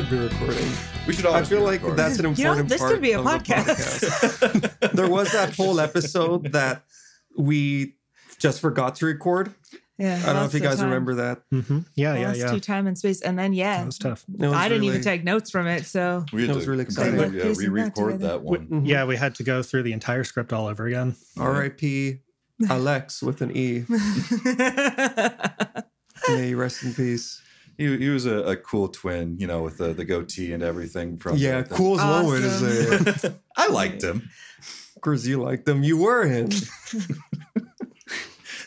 should 0.00 0.10
be 0.10 0.16
recording. 0.18 0.72
We 1.06 1.12
should 1.12 1.26
I 1.26 1.42
feel 1.44 1.58
be 1.60 1.64
like 1.64 1.72
recording. 1.82 1.96
that's 1.96 2.18
an 2.18 2.24
important 2.26 2.38
You 2.38 2.44
know, 2.44 2.50
important 2.52 2.68
this 2.70 2.80
part 2.80 2.92
could 2.92 3.02
be 3.02 3.12
a 3.12 3.18
of 3.20 3.24
the 3.24 3.30
podcast. 3.30 4.92
there 4.94 5.08
was 5.10 5.32
that 5.32 5.54
whole 5.54 5.78
episode 5.80 6.52
that 6.52 6.84
we 7.36 7.96
just 8.38 8.60
forgot 8.60 8.94
to 8.96 9.06
record. 9.06 9.52
Yeah, 9.98 10.18
I 10.22 10.26
don't 10.26 10.36
know 10.36 10.44
if 10.46 10.54
you 10.54 10.60
guys 10.60 10.82
remember 10.82 11.16
that. 11.16 11.42
hmm 11.50 11.80
Yeah, 11.94 12.14
yeah, 12.16 12.28
Lost 12.28 12.38
yeah. 12.40 12.50
to 12.52 12.60
time 12.60 12.86
and 12.86 12.96
space, 12.96 13.20
and 13.20 13.38
then 13.38 13.52
yeah, 13.52 13.78
That 13.78 13.86
was 13.86 13.98
tough. 13.98 14.24
It 14.38 14.46
was 14.46 14.54
I 14.54 14.68
didn't 14.70 14.84
even 14.84 15.02
take 15.02 15.22
notes 15.24 15.50
from 15.50 15.66
it. 15.66 15.84
So 15.84 16.24
We 16.32 16.42
had 16.42 16.50
That 16.50 16.56
was 16.56 16.64
to 16.64 16.70
really 16.70 16.84
completely, 16.86 17.18
exciting. 17.18 17.34
Yeah, 17.38 17.42
Piecing 17.44 17.64
that 17.64 17.70
re-record 17.72 18.12
together. 18.12 18.26
that 18.32 18.42
one. 18.42 18.66
Mhm. 18.68 18.86
Yeah, 18.86 19.04
we 19.04 19.16
had 19.16 19.34
to 19.34 19.42
go 19.42 19.62
through 19.62 19.82
the 19.82 19.92
entire 19.92 20.24
script 20.24 20.54
all 20.54 20.66
over 20.68 20.86
again. 20.86 21.16
R.I.P. 21.38 22.20
Alex 22.70 23.22
with 23.22 23.42
an 23.42 23.54
E. 23.54 23.84
May 26.28 26.48
you 26.50 26.56
rest 26.56 26.82
in 26.84 26.94
peace. 26.94 27.42
He, 27.78 27.96
he 27.96 28.08
was 28.10 28.26
a, 28.26 28.36
a 28.42 28.56
cool 28.56 28.88
twin, 28.88 29.36
you 29.38 29.46
know, 29.46 29.62
with 29.62 29.78
the, 29.78 29.92
the 29.92 30.04
goatee 30.04 30.52
and 30.52 30.62
everything. 30.62 31.16
From 31.16 31.36
Yeah, 31.36 31.62
the, 31.62 31.74
coolest 31.74 32.04
one 32.04 32.26
way 32.26 32.46
Awesome. 32.46 33.12
say 33.12 33.28
it. 33.28 33.34
I 33.56 33.68
liked 33.68 34.02
him. 34.02 34.28
Of 34.96 35.00
course, 35.02 35.24
you 35.26 35.40
liked 35.42 35.66
him. 35.66 35.82
You 35.82 35.96
were 35.98 36.26
him. 36.26 36.50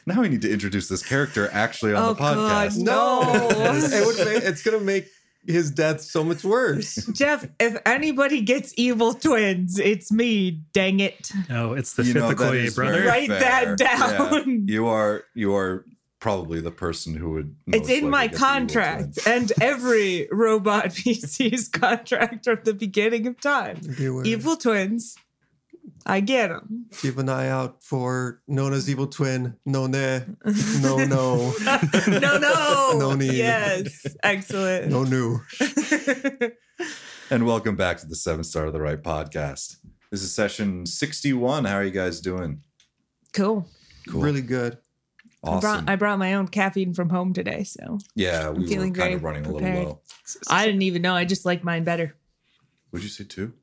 Now 0.05 0.19
we 0.19 0.27
need 0.27 0.41
to 0.41 0.51
introduce 0.51 0.89
this 0.89 1.01
character 1.01 1.49
actually 1.53 1.93
on 1.93 2.03
Oh, 2.03 2.13
the 2.13 2.19
podcast. 2.19 2.85
God. 2.85 2.85
No. 2.85 3.47
it 3.63 4.05
would 4.05 4.25
make, 4.27 4.43
it's 4.43 4.61
gonna 4.61 4.81
make 4.81 5.07
his 5.47 5.71
death 5.71 6.01
so 6.01 6.25
much 6.25 6.43
worse. 6.43 6.95
Jeff, 7.13 7.47
if 7.57 7.77
anybody 7.85 8.41
gets 8.41 8.73
evil 8.75 9.13
twins, 9.13 9.79
it's 9.79 10.11
me. 10.11 10.59
Dang 10.73 10.99
it! 10.99 11.31
Oh, 11.49 11.71
it's 11.71 11.93
the 11.93 12.03
You 12.03 12.15
know, 12.15 12.27
that 12.33 12.37
Fifth 12.37 12.53
is 12.53 12.75
brother. 12.75 12.93
very 12.95 13.07
Write 13.07 13.29
that 13.29 13.77
down. 13.77 14.65
Yeah. 14.67 14.73
You 14.73 14.87
are 14.87 15.23
you 15.33 15.55
are 15.55 15.85
probably 16.23 16.61
the 16.61 16.71
person 16.71 17.13
who 17.13 17.31
would. 17.31 17.53
It's 17.67 17.89
in 17.89 18.09
my 18.09 18.21
likely 18.21 18.29
get 18.29 18.31
the 18.31 18.37
evil 18.37 18.47
contract 18.47 19.27
and 19.27 19.51
every 19.59 20.29
robot 20.31 20.85
PC's 20.91 21.67
contract 21.67 22.45
from 22.45 22.59
the 22.63 22.73
beginning 22.73 23.27
of 23.27 23.41
time. 23.41 23.81
Beware. 23.97 24.25
Evil 24.25 24.55
twins, 24.55 25.17
I 26.05 26.21
get 26.21 26.47
them. 26.47 26.85
Keep 27.01 27.17
an 27.17 27.27
eye 27.27 27.49
out 27.49 27.83
for 27.83 28.41
Nona's 28.47 28.89
evil 28.89 29.07
twin. 29.07 29.57
No, 29.65 29.85
ne. 29.85 30.23
No, 30.79 30.95
no. 31.05 31.53
no, 32.07 32.37
no, 32.37 32.95
No 32.97 33.15
need. 33.15 33.33
Yes, 33.33 34.05
excellent. 34.23 34.91
No, 34.91 35.03
new. 35.03 35.41
And 37.29 37.45
welcome 37.45 37.75
back 37.75 37.97
to 37.97 38.07
the 38.07 38.15
Seven 38.15 38.45
Star 38.45 38.67
of 38.67 38.73
the 38.73 38.79
Right 38.79 39.01
podcast. 39.03 39.75
This 40.09 40.23
is 40.23 40.33
session 40.33 40.85
sixty-one. 40.85 41.65
How 41.65 41.75
are 41.75 41.83
you 41.83 41.91
guys 41.91 42.21
doing? 42.21 42.61
cool. 43.33 43.67
Cool. 44.07 44.21
Really 44.21 44.41
good. 44.41 44.77
I 45.43 45.47
awesome. 45.49 45.59
brought, 45.61 45.89
I 45.89 45.95
brought 45.97 46.19
my 46.19 46.33
own 46.35 46.47
caffeine 46.47 46.93
from 46.93 47.09
home 47.09 47.33
today, 47.33 47.63
so 47.63 47.99
yeah, 48.15 48.49
we 48.49 48.61
were 48.63 48.67
feeling 48.67 48.93
kind 48.93 49.03
very 49.03 49.13
of 49.15 49.23
running 49.23 49.45
a 49.45 49.51
little 49.51 49.83
low. 49.83 49.99
I 50.49 50.65
didn't 50.65 50.83
even 50.83 51.01
know. 51.01 51.13
I 51.15 51.25
just 51.25 51.45
like 51.45 51.63
mine 51.63 51.83
better. 51.83 52.15
Would 52.91 53.03
you 53.03 53.09
say 53.09 53.23
two? 53.25 53.53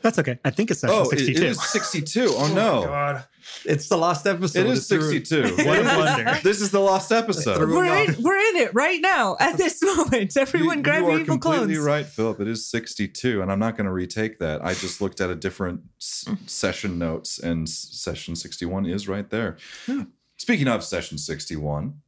That's 0.00 0.18
okay. 0.18 0.38
I 0.42 0.48
think 0.50 0.70
it's 0.70 0.80
session 0.80 0.96
Oh, 0.96 1.04
62. 1.04 1.30
it 1.42 1.42
is 1.50 1.62
sixty-two. 1.70 2.28
Oh 2.32 2.50
no, 2.54 2.78
oh, 2.84 2.86
God. 2.86 3.24
It's 3.66 3.88
the 3.90 3.98
last 3.98 4.26
episode. 4.26 4.60
it 4.60 4.66
is 4.70 4.86
sixty-two. 4.88 5.42
What 5.66 5.78
a 5.78 5.82
blunder. 5.84 6.38
this 6.42 6.62
is 6.62 6.70
the 6.70 6.80
last 6.80 7.12
episode. 7.12 7.58
We're 7.68 7.84
in, 8.04 8.16
we're 8.22 8.38
in 8.38 8.56
it 8.56 8.74
right 8.74 8.98
now 9.02 9.36
at 9.38 9.58
this 9.58 9.82
moment. 9.96 10.34
Everyone, 10.36 10.78
you, 10.78 10.82
grab 10.82 11.02
you 11.02 11.08
your 11.08 11.16
are 11.18 11.20
evil 11.20 11.34
completely 11.38 11.74
clones. 11.74 11.86
right, 11.86 12.06
Philip. 12.06 12.40
It 12.40 12.48
is 12.48 12.66
62, 12.70 13.42
and 13.42 13.52
I'm 13.52 13.58
not 13.58 13.76
going 13.76 13.84
to 13.84 13.92
retake 13.92 14.38
that. 14.38 14.64
I 14.64 14.72
just 14.72 15.02
looked 15.02 15.20
at 15.20 15.28
a 15.28 15.34
different 15.34 15.82
s- 16.00 16.24
session 16.46 16.98
notes, 16.98 17.38
and 17.38 17.68
session 17.68 18.34
61 18.34 18.86
is 18.86 19.06
right 19.08 19.28
there. 19.28 19.58
Hmm. 19.84 20.04
Speaking 20.38 20.68
of 20.68 20.84
session 20.84 21.18
61, 21.18 22.00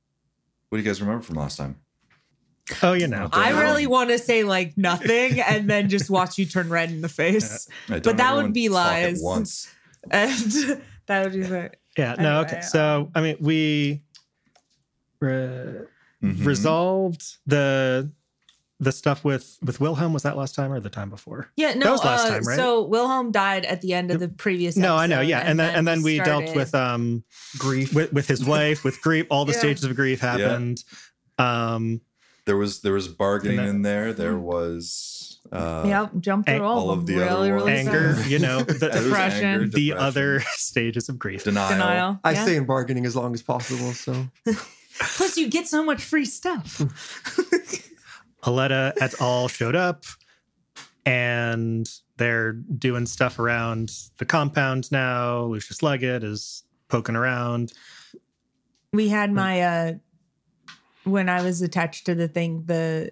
what 0.69 0.79
do 0.79 0.83
you 0.83 0.89
guys 0.89 1.01
remember 1.01 1.23
from 1.23 1.37
last 1.37 1.57
time? 1.57 1.77
Oh, 2.83 2.93
you 2.93 3.09
know. 3.09 3.29
I 3.33 3.51
Don't 3.51 3.61
really 3.61 3.87
want 3.87 4.11
to 4.11 4.19
say 4.19 4.45
like 4.45 4.77
nothing 4.77 5.41
and 5.47 5.69
then 5.69 5.89
just 5.89 6.11
watch 6.11 6.37
you 6.37 6.45
turn 6.45 6.69
red 6.69 6.91
in 6.91 7.01
the 7.01 7.09
face. 7.09 7.67
Hey, 7.87 7.95
don't 7.95 8.03
But 8.05 8.17
that 8.19 8.37
would 8.37 8.53
be 8.53 8.69
lies. 8.69 9.21
once. 9.23 9.69
And 10.11 10.83
that 11.07 11.25
would 11.25 11.33
be 11.33 11.45
like, 11.47 11.81
Yeah, 11.97 12.15
no, 12.19 12.41
Anyway, 12.41 12.53
okay. 12.57 12.61
So, 12.61 13.11
I 13.15 13.21
mean, 13.21 13.37
we 13.41 14.03
re- 15.21 15.81
Mhm. 16.23 16.45
resolved 16.47 17.25
the 17.47 18.11
the 18.81 18.93
stuff 18.93 19.25
with 19.25 19.59
with 19.63 19.81
Wilhelm. 19.81 20.13
Was 20.13 20.23
that 20.23 20.37
last 20.37 20.55
time 20.55 20.73
or 20.73 20.81
the 20.81 20.91
time 20.91 21.11
before? 21.11 21.51
yeah, 21.57 21.75
no. 21.75 21.85
That 21.85 21.91
was 21.93 22.05
last 22.05 22.27
uh, 22.27 22.31
time, 22.31 22.43
right? 22.45 22.57
So 22.57 22.85
Wilhelm 22.85 23.33
died 23.33 23.65
at 23.65 23.81
the 23.81 23.93
end 23.95 24.11
of 24.11 24.21
the 24.21 24.29
previous. 24.29 24.77
No, 24.77 24.97
I 24.97 25.07
know. 25.07 25.21
Yeah, 25.21 25.41
and 25.41 25.59
then 25.59 25.75
and 25.75 25.87
then 25.87 26.03
we 26.03 26.19
dealt 26.19 26.55
with 26.55 26.75
um 26.75 27.25
Grief. 27.59 27.95
with, 27.95 28.13
with 28.13 28.29
his 28.29 28.45
wife, 28.45 28.85
with 28.85 29.01
grief. 29.03 29.27
All 29.31 29.45
the 29.45 29.53
Yeah. 29.55 29.59
stages 29.59 29.85
of 29.85 29.97
grief 29.97 30.21
happened. 30.21 30.85
Um, 31.39 32.01
There 32.47 32.57
was 32.57 32.81
there 32.83 32.93
was 32.93 33.09
bargaining 33.09 33.59
And 33.59 33.67
that- 33.67 33.71
in 33.75 33.83
there. 33.83 34.13
There 34.13 34.39
was 34.39 35.41
uh, 35.53 35.83
Yep, 35.87 36.11
jumped 36.21 36.47
through 36.49 36.57
Ang- 36.57 36.63
all, 36.63 36.79
all 36.79 36.91
of 36.91 36.99
of 37.01 37.07
them. 37.07 37.17
the 37.17 37.25
other 37.31 37.35
really, 37.37 37.51
really 37.53 37.73
anger, 37.73 38.15
fast. 38.15 38.29
you 38.31 38.39
know, 38.39 38.61
the, 38.63 38.89
Depression. 38.91 39.45
anger, 39.45 39.67
the 39.69 39.95
other 39.95 40.41
stages 40.53 41.09
of 41.09 41.19
grief. 41.19 41.45
denial. 41.45 41.71
Denial. 41.71 42.21
I 42.23 42.33
yeah. 42.33 42.43
stay 42.45 42.57
in 42.57 42.65
bargaining 42.67 43.07
as 43.07 43.17
long 43.17 43.33
as 43.35 43.43
possible. 43.43 43.93
So 43.93 44.29
Plus, 45.01 45.37
you 45.39 45.49
get 45.49 45.67
so 45.69 45.85
much 45.85 46.03
free 46.03 46.25
stuff. 46.25 46.83
Aletta 48.49 48.95
et 49.01 49.15
al. 49.21 49.47
showed 49.49 49.77
up 49.77 50.05
and 51.05 51.89
they're 52.17 52.53
doing 52.53 53.07
stuff 53.07 53.39
around 53.39 53.93
the 54.17 54.25
compound 54.25 54.91
now. 54.91 55.43
Lucius 55.45 55.83
Leggett 55.83 56.25
is 56.25 56.65
poking 56.89 57.15
around. 57.15 57.73
we 58.93 59.09
had 59.09 59.33
my 59.33 59.61
uh 59.61 59.93
when 61.05 61.29
I 61.29 61.43
was 61.43 61.63
attached 61.63 62.07
to 62.07 62.15
the 62.15 62.29
thing, 62.29 62.65
the 62.67 63.11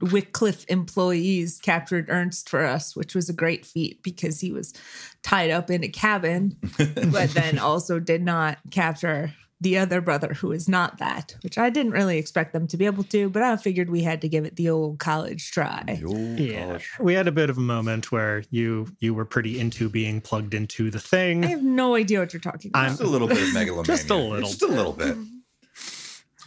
Wycliffe 0.00 0.64
employees 0.68 1.60
captured 1.62 2.06
Ernst 2.08 2.48
for 2.48 2.64
us, 2.64 2.96
which 2.96 3.14
was 3.14 3.28
a 3.28 3.32
great 3.32 3.64
feat 3.64 4.02
because 4.02 4.40
he 4.40 4.50
was 4.50 4.74
tied 5.22 5.50
up 5.50 5.70
in 5.70 5.84
a 5.84 5.88
cabin, 5.88 6.56
but 6.78 7.30
then 7.30 7.58
also 7.58 8.00
did 8.00 8.22
not 8.22 8.58
capture 8.70 9.32
the 9.60 9.78
other 9.78 10.02
brother 10.02 10.34
who 10.34 10.52
is 10.52 10.68
not 10.68 10.98
that, 10.98 11.34
which 11.42 11.56
I 11.56 11.70
didn't 11.70 11.92
really 11.92 12.18
expect 12.18 12.52
them 12.52 12.66
to 12.68 12.76
be 12.76 12.84
able 12.84 13.04
to, 13.04 13.30
but 13.30 13.42
I 13.42 13.56
figured 13.56 13.88
we 13.88 14.02
had 14.02 14.20
to 14.20 14.28
give 14.28 14.44
it 14.44 14.56
the 14.56 14.68
old 14.68 14.98
college 14.98 15.50
try. 15.50 15.82
The 15.98 16.04
old 16.04 16.38
Yeah. 16.38 16.66
college. 16.66 16.90
We 17.00 17.14
had 17.14 17.26
a 17.26 17.32
bit 17.32 17.48
of 17.48 17.56
a 17.56 17.62
moment 17.62 18.12
where 18.12 18.44
you 18.50 18.88
you 19.00 19.14
were 19.14 19.24
pretty 19.24 19.58
into 19.58 19.88
being 19.88 20.20
plugged 20.20 20.52
into 20.52 20.90
the 20.90 21.00
thing. 21.00 21.42
I 21.44 21.48
have 21.48 21.62
no 21.62 21.94
idea 21.94 22.20
what 22.20 22.32
you're 22.34 22.40
talking 22.40 22.70
about. 22.70 22.80
I'm- 22.82 22.90
Just 22.92 23.02
a 23.02 23.06
little 23.06 23.28
bit 23.28 23.40
of 23.42 23.54
megalomania. 23.54 23.84
Just 23.96 24.10
a 24.10 24.14
little 24.14 24.48
Just 24.48 24.62
a 24.62 24.66
little 24.66 24.92
bit. 24.92 25.16
Mm-hmm. 25.16 25.22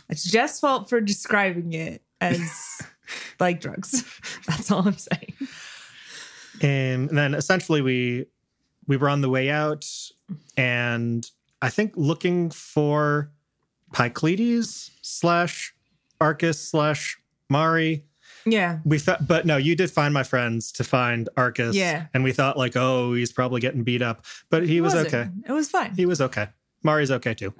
It's 0.09 0.23
Jeff's 0.23 0.59
fault 0.59 0.89
for 0.89 1.01
describing 1.01 1.73
it 1.73 2.03
as 2.21 2.81
like 3.39 3.59
drugs. 3.61 4.03
That's 4.47 4.69
all 4.71 4.87
I'm 4.87 4.97
saying. 4.97 5.33
And 6.61 7.09
then 7.09 7.33
essentially 7.33 7.81
we 7.81 8.25
we 8.87 8.97
were 8.97 9.09
on 9.09 9.21
the 9.21 9.29
way 9.29 9.49
out 9.49 9.85
and 10.57 11.25
I 11.61 11.69
think 11.69 11.93
looking 11.95 12.49
for 12.51 13.31
Pycleides 13.93 14.91
slash 15.01 15.73
Arcus 16.21 16.59
slash 16.59 17.17
Mari. 17.49 18.05
Yeah. 18.45 18.79
We 18.85 18.99
thought, 18.99 19.27
but 19.27 19.45
no, 19.45 19.57
you 19.57 19.75
did 19.75 19.91
find 19.91 20.13
my 20.13 20.23
friends 20.23 20.71
to 20.73 20.83
find 20.83 21.27
Arcus. 21.35 21.75
Yeah. 21.75 22.07
And 22.13 22.23
we 22.23 22.31
thought, 22.31 22.57
like, 22.57 22.75
oh, 22.75 23.13
he's 23.13 23.31
probably 23.31 23.61
getting 23.61 23.83
beat 23.83 24.01
up. 24.01 24.25
But 24.49 24.67
he 24.67 24.81
was 24.81 24.93
wasn't. 24.93 25.13
okay. 25.13 25.29
It 25.47 25.51
was 25.51 25.69
fine. 25.69 25.93
He 25.95 26.05
was 26.05 26.21
okay. 26.21 26.47
Mari's 26.83 27.11
okay 27.11 27.33
too. 27.33 27.53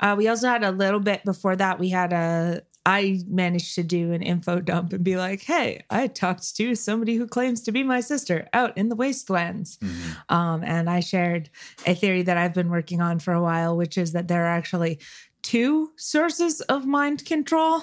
Uh, 0.00 0.14
we 0.16 0.28
also 0.28 0.48
had 0.48 0.62
a 0.62 0.70
little 0.70 1.00
bit 1.00 1.24
before 1.24 1.56
that. 1.56 1.78
We 1.78 1.88
had 1.88 2.12
a. 2.12 2.62
I 2.88 3.20
managed 3.28 3.74
to 3.74 3.82
do 3.82 4.12
an 4.12 4.22
info 4.22 4.60
dump 4.60 4.94
and 4.94 5.04
be 5.04 5.18
like, 5.18 5.42
"Hey, 5.42 5.84
I 5.90 6.06
talked 6.06 6.56
to 6.56 6.74
somebody 6.74 7.16
who 7.16 7.26
claims 7.26 7.60
to 7.62 7.72
be 7.72 7.82
my 7.82 8.00
sister 8.00 8.48
out 8.54 8.76
in 8.78 8.88
the 8.88 8.96
wastelands," 8.96 9.76
Mhm. 9.76 10.16
um, 10.34 10.64
and 10.64 10.88
I 10.88 11.00
shared 11.00 11.50
a 11.86 11.94
theory 11.94 12.22
that 12.22 12.38
I've 12.38 12.54
been 12.54 12.70
working 12.70 13.02
on 13.02 13.18
for 13.18 13.34
a 13.34 13.42
while, 13.42 13.76
which 13.76 13.98
is 13.98 14.12
that 14.12 14.28
there 14.28 14.44
are 14.44 14.56
actually 14.56 14.98
two 15.42 15.92
sources 15.96 16.62
of 16.62 16.86
mind 16.86 17.26
control. 17.26 17.82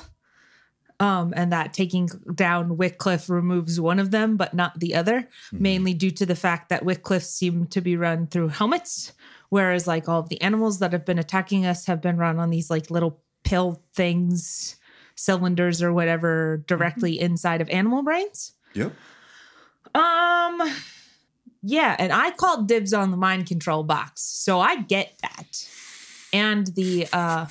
Um, 0.99 1.33
and 1.35 1.51
that 1.51 1.73
taking 1.73 2.09
down 2.33 2.77
Wycliffe 2.77 3.29
removes 3.29 3.79
one 3.79 3.99
of 3.99 4.09
them, 4.11 4.37
but 4.37 4.53
not 4.53 4.79
the 4.79 4.95
other, 4.95 5.27
mainly 5.51 5.93
due 5.93 6.11
to 6.11 6.25
the 6.25 6.35
fact 6.37 6.69
that 6.69 6.85
Wycliffe 6.85 7.25
seem 7.25 7.65
to 7.67 7.81
be 7.81 7.95
run 7.97 8.25
through 8.27 8.47
helmets, 8.47 9.11
whereas 9.49 9.85
like 9.87 10.07
all 10.09 10.21
of 10.21 10.29
the 10.29 10.41
animals 10.41 10.79
that 10.79 10.93
have 10.93 11.05
been 11.05 11.19
attacking 11.19 11.65
us 11.65 11.85
have 11.85 12.01
been 12.01 12.17
run 12.17 12.39
on 12.39 12.49
these 12.49 12.69
like 12.71 12.89
little 12.89 13.21
pill 13.43 13.83
things, 13.93 14.77
cylinders 15.15 15.81
or 15.81 15.91
whatever, 15.93 16.63
directly 16.67 17.19
inside 17.19 17.61
of 17.61 17.69
animal 17.69 18.03
brains. 18.03 18.53
Yep. 18.73 18.93
Um, 19.93 20.61
yeah, 21.63 21.95
and 21.97 22.11
I 22.11 22.31
called 22.31 22.67
dibs 22.67 22.93
on 22.93 23.11
the 23.11 23.17
mind 23.17 23.47
control 23.47 23.83
box, 23.83 24.21
so 24.21 24.59
I 24.59 24.81
get 24.81 25.17
that. 25.21 25.67
And 26.33 26.67
the 26.67 27.07
uh, 27.13 27.47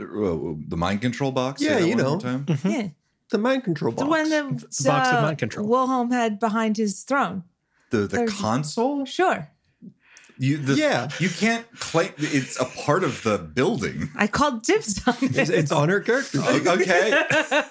Uh, 0.00 0.54
The 0.68 0.76
mind 0.76 1.00
control 1.00 1.32
box. 1.32 1.60
Yeah, 1.60 1.78
you 1.78 1.96
one 1.96 2.04
more 2.04 2.12
know. 2.12 2.18
time? 2.18 2.46
yeah, 2.64 2.88
the 3.30 3.38
mind 3.38 3.64
control 3.64 3.92
box. 3.92 4.02
the 4.02 4.08
box. 4.08 4.20
one 4.20 4.30
that 4.30 4.60
box 4.62 5.08
of 5.08 5.16
uh, 5.16 5.22
mind 5.22 5.38
control. 5.38 5.66
Wilhelm 5.68 6.10
had 6.12 6.38
behind 6.38 6.76
his 6.76 7.02
throne. 7.02 7.42
The 7.90 7.98
the 7.98 8.06
There's- 8.08 8.32
console. 8.40 9.04
Sure. 9.04 9.50
You, 10.42 10.56
the, 10.56 10.72
Yeah. 10.74 11.10
You 11.18 11.28
can't 11.28 11.66
claim 11.78 12.12
it's 12.16 12.58
a 12.58 12.64
part 12.64 13.04
of 13.04 13.22
the 13.24 13.36
building. 13.36 14.08
I 14.16 14.26
called 14.26 14.62
dibs 14.62 15.06
on 15.06 15.14
it. 15.20 15.36
It's, 15.36 15.50
it's 15.50 15.70
on 15.70 15.90
her 15.90 16.00
character. 16.00 16.38
O- 16.42 16.72
Okay. 16.80 17.22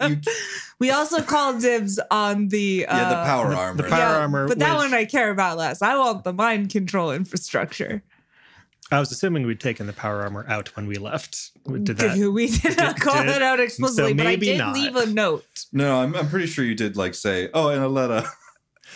You, 0.07 0.21
we 0.79 0.91
also 0.91 1.21
called 1.23 1.61
dibs 1.61 1.99
on 2.11 2.49
the 2.49 2.85
uh, 2.85 2.95
yeah, 2.95 3.09
the 3.09 3.15
power 3.25 3.53
armor. 3.55 3.81
the 3.81 3.89
power- 3.89 3.99
yeah, 3.99 4.17
armor, 4.19 4.47
but 4.47 4.59
that 4.59 4.73
which- 4.77 4.91
one 4.91 4.93
I 4.93 5.05
care 5.05 5.31
about 5.31 5.57
less. 5.57 5.81
I 5.81 5.97
want 5.97 6.23
the 6.23 6.31
mind 6.33 6.69
control 6.69 7.11
infrastructure. 7.11 8.03
I 8.91 8.99
was 8.99 9.11
assuming 9.11 9.45
we'd 9.47 9.59
taken 9.59 9.85
the 9.87 9.93
power 9.93 10.21
armor 10.21 10.45
out 10.47 10.75
when 10.75 10.85
we 10.87 10.95
left. 10.95 11.51
We 11.65 11.79
did 11.79 11.97
that. 11.97 12.17
we 12.31 12.47
did 12.59 12.77
not 12.77 12.99
call 12.99 13.23
did- 13.23 13.35
it 13.37 13.41
out 13.41 13.59
explicitly, 13.59 14.11
so 14.11 14.15
but 14.17 14.27
I 14.27 14.35
did 14.35 14.57
not. 14.59 14.73
leave 14.75 14.95
a 14.95 15.05
note. 15.07 15.65
no, 15.73 16.01
I'm, 16.01 16.15
I'm 16.15 16.27
pretty 16.29 16.45
sure 16.47 16.63
you 16.65 16.75
did 16.75 16.95
like 16.97 17.15
say, 17.15 17.49
oh, 17.53 17.69
and 17.69 17.83
Aletta, 17.83 18.27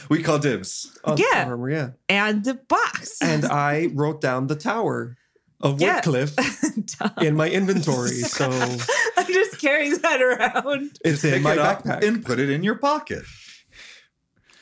we 0.10 0.22
call 0.24 0.40
dibs. 0.40 0.98
On 1.04 1.18
Yeah. 1.18 1.46
armor, 1.48 1.70
yeah. 1.70 1.90
And 2.10 2.44
the 2.44 2.56
box. 2.56 3.22
And 3.22 3.46
I 3.46 3.88
wrote 3.94 4.22
down 4.22 4.48
the 4.48 4.56
tower 4.56 5.18
of 5.62 5.82
Yeah. 5.82 6.02
Woodcliff 6.02 6.36
in 7.22 7.36
my 7.36 7.50
inventory. 7.50 8.10
So 8.22 8.50
I'm 9.18 9.28
just 9.28 9.60
carrying 9.62 9.98
that 10.00 10.22
around. 10.22 11.00
it's 11.06 11.24
in 11.24 11.34
Pick 11.36 11.42
my 11.44 11.54
it 11.54 11.58
up 11.60 11.84
backpack. 11.84 12.04
and 12.08 12.26
put 12.26 12.40
it 12.40 12.50
in 12.50 12.64
your 12.64 12.76
pocket. 12.76 13.24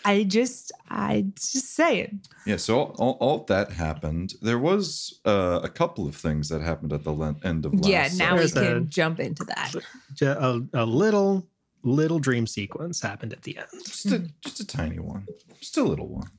I 0.03 0.23
just, 0.23 0.71
I 0.89 1.25
just 1.35 1.75
say 1.75 1.99
it. 1.99 2.11
Yeah, 2.47 2.57
so 2.57 2.79
all, 2.79 2.95
all, 2.97 3.17
all 3.19 3.43
that 3.45 3.73
happened. 3.73 4.33
There 4.41 4.57
was 4.57 5.19
uh, 5.25 5.59
a 5.61 5.69
couple 5.69 6.07
of 6.07 6.15
things 6.15 6.49
that 6.49 6.61
happened 6.61 6.91
at 6.91 7.03
the 7.03 7.11
le- 7.11 7.35
end 7.43 7.65
of 7.67 7.73
last. 7.75 7.87
Yeah, 7.87 8.09
now 8.17 8.33
we 8.33 8.39
There's 8.39 8.53
can 8.53 8.63
a- 8.77 8.81
jump 8.81 9.19
into 9.19 9.43
that. 9.43 9.75
Ju- 10.15 10.25
A, 10.27 10.61
a 10.73 10.85
little 10.85 11.47
little 11.83 12.19
dream 12.19 12.45
sequence 12.47 13.01
happened 13.01 13.33
at 13.33 13.41
the 13.43 13.57
end. 13.57 13.67
just 13.85 14.05
a 14.11 14.27
just 14.41 14.59
a 14.59 14.65
tiny 14.67 14.99
one, 14.99 15.27
just 15.59 15.77
a 15.77 15.83
little 15.83 16.07
one. 16.07 16.29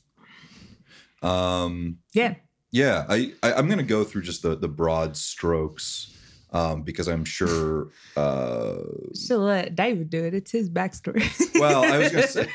Um, 1.23 1.99
Yeah. 2.13 2.35
yeah, 2.71 3.05
I, 3.09 3.33
I 3.43 3.53
I'm 3.55 3.69
gonna 3.69 3.83
go 3.83 4.05
through 4.05 4.23
just 4.23 4.43
the 4.43 4.57
the 4.57 4.69
broad 4.69 5.17
strokes, 5.17 6.17
um, 6.53 6.83
because 6.83 7.09
I'm 7.09 7.25
sure. 7.25 7.89
Uh, 8.17 8.79
So 9.15 9.39
let 9.39 9.75
David 9.77 10.11
do 10.11 10.25
it. 10.25 10.35
It's 10.35 10.51
his 10.51 10.69
backstory. 10.71 11.23
well, 11.61 11.85
I 11.85 11.99
was 11.99 12.11
gonna 12.13 12.27
say, 12.39 12.49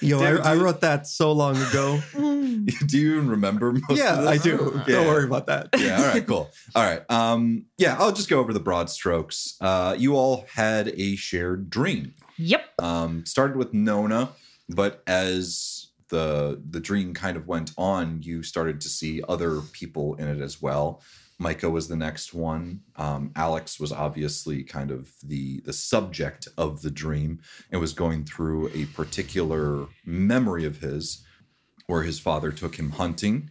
Yo, 0.00 0.18
Derek, 0.18 0.44
I, 0.44 0.52
I 0.52 0.56
wrote 0.56 0.82
that 0.82 1.06
so 1.06 1.32
long 1.32 1.56
ago. 1.56 2.00
do 2.14 2.98
you 2.98 3.16
even 3.16 3.30
remember 3.30 3.72
most? 3.72 3.90
of 3.90 3.96
yeah. 3.96 4.28
I 4.28 4.36
do. 4.36 4.82
Yeah. 4.86 4.96
Don't 4.96 5.06
worry 5.06 5.24
about 5.24 5.46
that. 5.46 5.68
yeah. 5.76 5.98
All 5.98 6.06
right. 6.08 6.26
Cool. 6.26 6.50
All 6.74 6.82
right. 6.84 7.02
Um. 7.10 7.66
Yeah. 7.78 7.96
I'll 7.98 8.12
just 8.12 8.28
go 8.28 8.38
over 8.38 8.52
the 8.52 8.60
broad 8.60 8.90
strokes. 8.90 9.56
Uh. 9.60 9.94
You 9.98 10.16
all 10.16 10.44
had 10.54 10.88
a 10.96 11.16
shared 11.16 11.70
dream. 11.70 12.14
yep. 12.36 12.64
Um. 12.78 13.24
Started 13.24 13.56
with 13.56 13.72
Nona, 13.72 14.30
but 14.68 15.02
as 15.06 15.88
the 16.08 16.62
the 16.68 16.80
dream 16.80 17.14
kind 17.14 17.36
of 17.36 17.46
went 17.46 17.72
on, 17.76 18.22
you 18.22 18.42
started 18.42 18.80
to 18.82 18.88
see 18.88 19.22
other 19.28 19.60
people 19.60 20.14
in 20.16 20.28
it 20.28 20.40
as 20.40 20.60
well. 20.60 21.02
Micah 21.38 21.68
was 21.68 21.88
the 21.88 21.96
next 21.96 22.32
one. 22.32 22.80
Um, 22.96 23.30
Alix 23.36 23.78
was 23.78 23.92
obviously 23.92 24.62
kind 24.62 24.90
of 24.90 25.12
the 25.22 25.60
the 25.60 25.72
subject 25.72 26.48
of 26.56 26.82
the 26.82 26.90
dream 26.90 27.40
and 27.70 27.80
was 27.80 27.92
going 27.92 28.24
through 28.24 28.68
a 28.74 28.86
particular 28.86 29.86
memory 30.04 30.64
of 30.64 30.78
his, 30.78 31.24
where 31.86 32.02
his 32.04 32.18
father 32.18 32.50
took 32.52 32.76
him 32.76 32.92
hunting, 32.92 33.50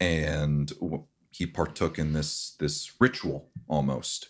and 0.00 0.72
he 1.30 1.46
partook 1.46 1.98
in 1.98 2.12
this 2.12 2.52
this 2.60 2.92
ritual 3.00 3.48
almost. 3.68 4.28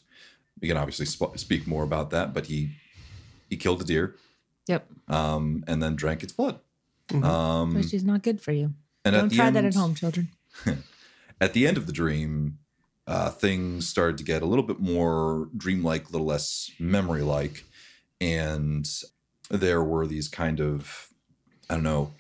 We 0.60 0.68
can 0.68 0.76
obviously 0.78 1.04
sp- 1.04 1.36
speak 1.36 1.66
more 1.66 1.84
about 1.84 2.10
that, 2.10 2.32
but 2.32 2.46
he 2.46 2.70
he 3.50 3.56
killed 3.56 3.82
a 3.82 3.84
deer 3.84 4.16
Yep. 4.68 4.88
um, 5.08 5.62
and 5.68 5.82
then 5.82 5.94
drank 5.96 6.22
its 6.22 6.32
blood. 6.32 6.58
Mhm. 7.08 7.22
Um, 7.24 7.74
Which 7.74 7.94
is 7.94 8.02
not 8.04 8.22
good 8.24 8.40
for 8.40 8.52
you. 8.52 8.74
and 9.04 9.14
Don't 9.14 9.30
try 9.30 9.46
end, 9.46 9.56
that 9.56 9.64
at 9.64 9.74
home, 9.74 9.94
children. 9.94 10.28
At 11.40 11.52
the 11.52 11.66
end 11.68 11.76
of 11.76 11.86
the 11.86 11.92
dream, 11.92 12.58
uh, 13.06 13.30
things 13.30 13.88
started 13.88 14.18
to 14.18 14.24
get 14.24 14.42
a 14.42 14.46
little 14.46 14.64
bit 14.64 14.80
more 14.80 15.48
dreamlike, 15.56 16.08
a 16.08 16.12
little 16.12 16.26
less 16.26 16.70
memory-like, 16.78 17.64
and 18.20 18.88
there 19.50 19.82
were 19.82 20.06
these 20.06 20.28
kind 20.28 20.60
of, 20.60 21.08
I 21.70 21.74
don't 21.74 21.84
know, 21.84 22.12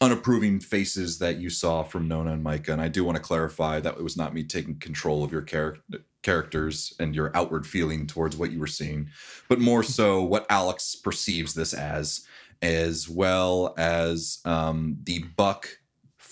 unapproving 0.00 0.60
faces 0.60 1.18
that 1.18 1.38
you 1.38 1.50
saw 1.50 1.82
from 1.82 2.06
Nona 2.06 2.32
and 2.32 2.42
Micah. 2.42 2.72
And 2.72 2.82
I 2.82 2.88
do 2.88 3.02
want 3.02 3.16
to 3.16 3.22
clarify 3.22 3.80
that 3.80 3.96
it 3.96 4.04
was 4.04 4.16
not 4.16 4.34
me 4.34 4.44
taking 4.44 4.78
control 4.78 5.24
of 5.24 5.32
your 5.32 5.42
char- 5.42 5.78
characters 6.22 6.92
and 7.00 7.14
your 7.14 7.30
outward 7.34 7.66
feeling 7.66 8.06
towards 8.06 8.36
what 8.36 8.52
you 8.52 8.60
were 8.60 8.66
seeing, 8.66 9.08
but 9.48 9.58
more 9.58 9.82
so 9.82 10.22
what 10.22 10.46
Alix 10.50 10.94
perceives 10.94 11.54
this 11.54 11.72
as, 11.72 12.26
as 12.60 13.08
well 13.08 13.74
as 13.78 14.40
um, 14.44 14.98
the 15.04 15.24
buck 15.36 15.78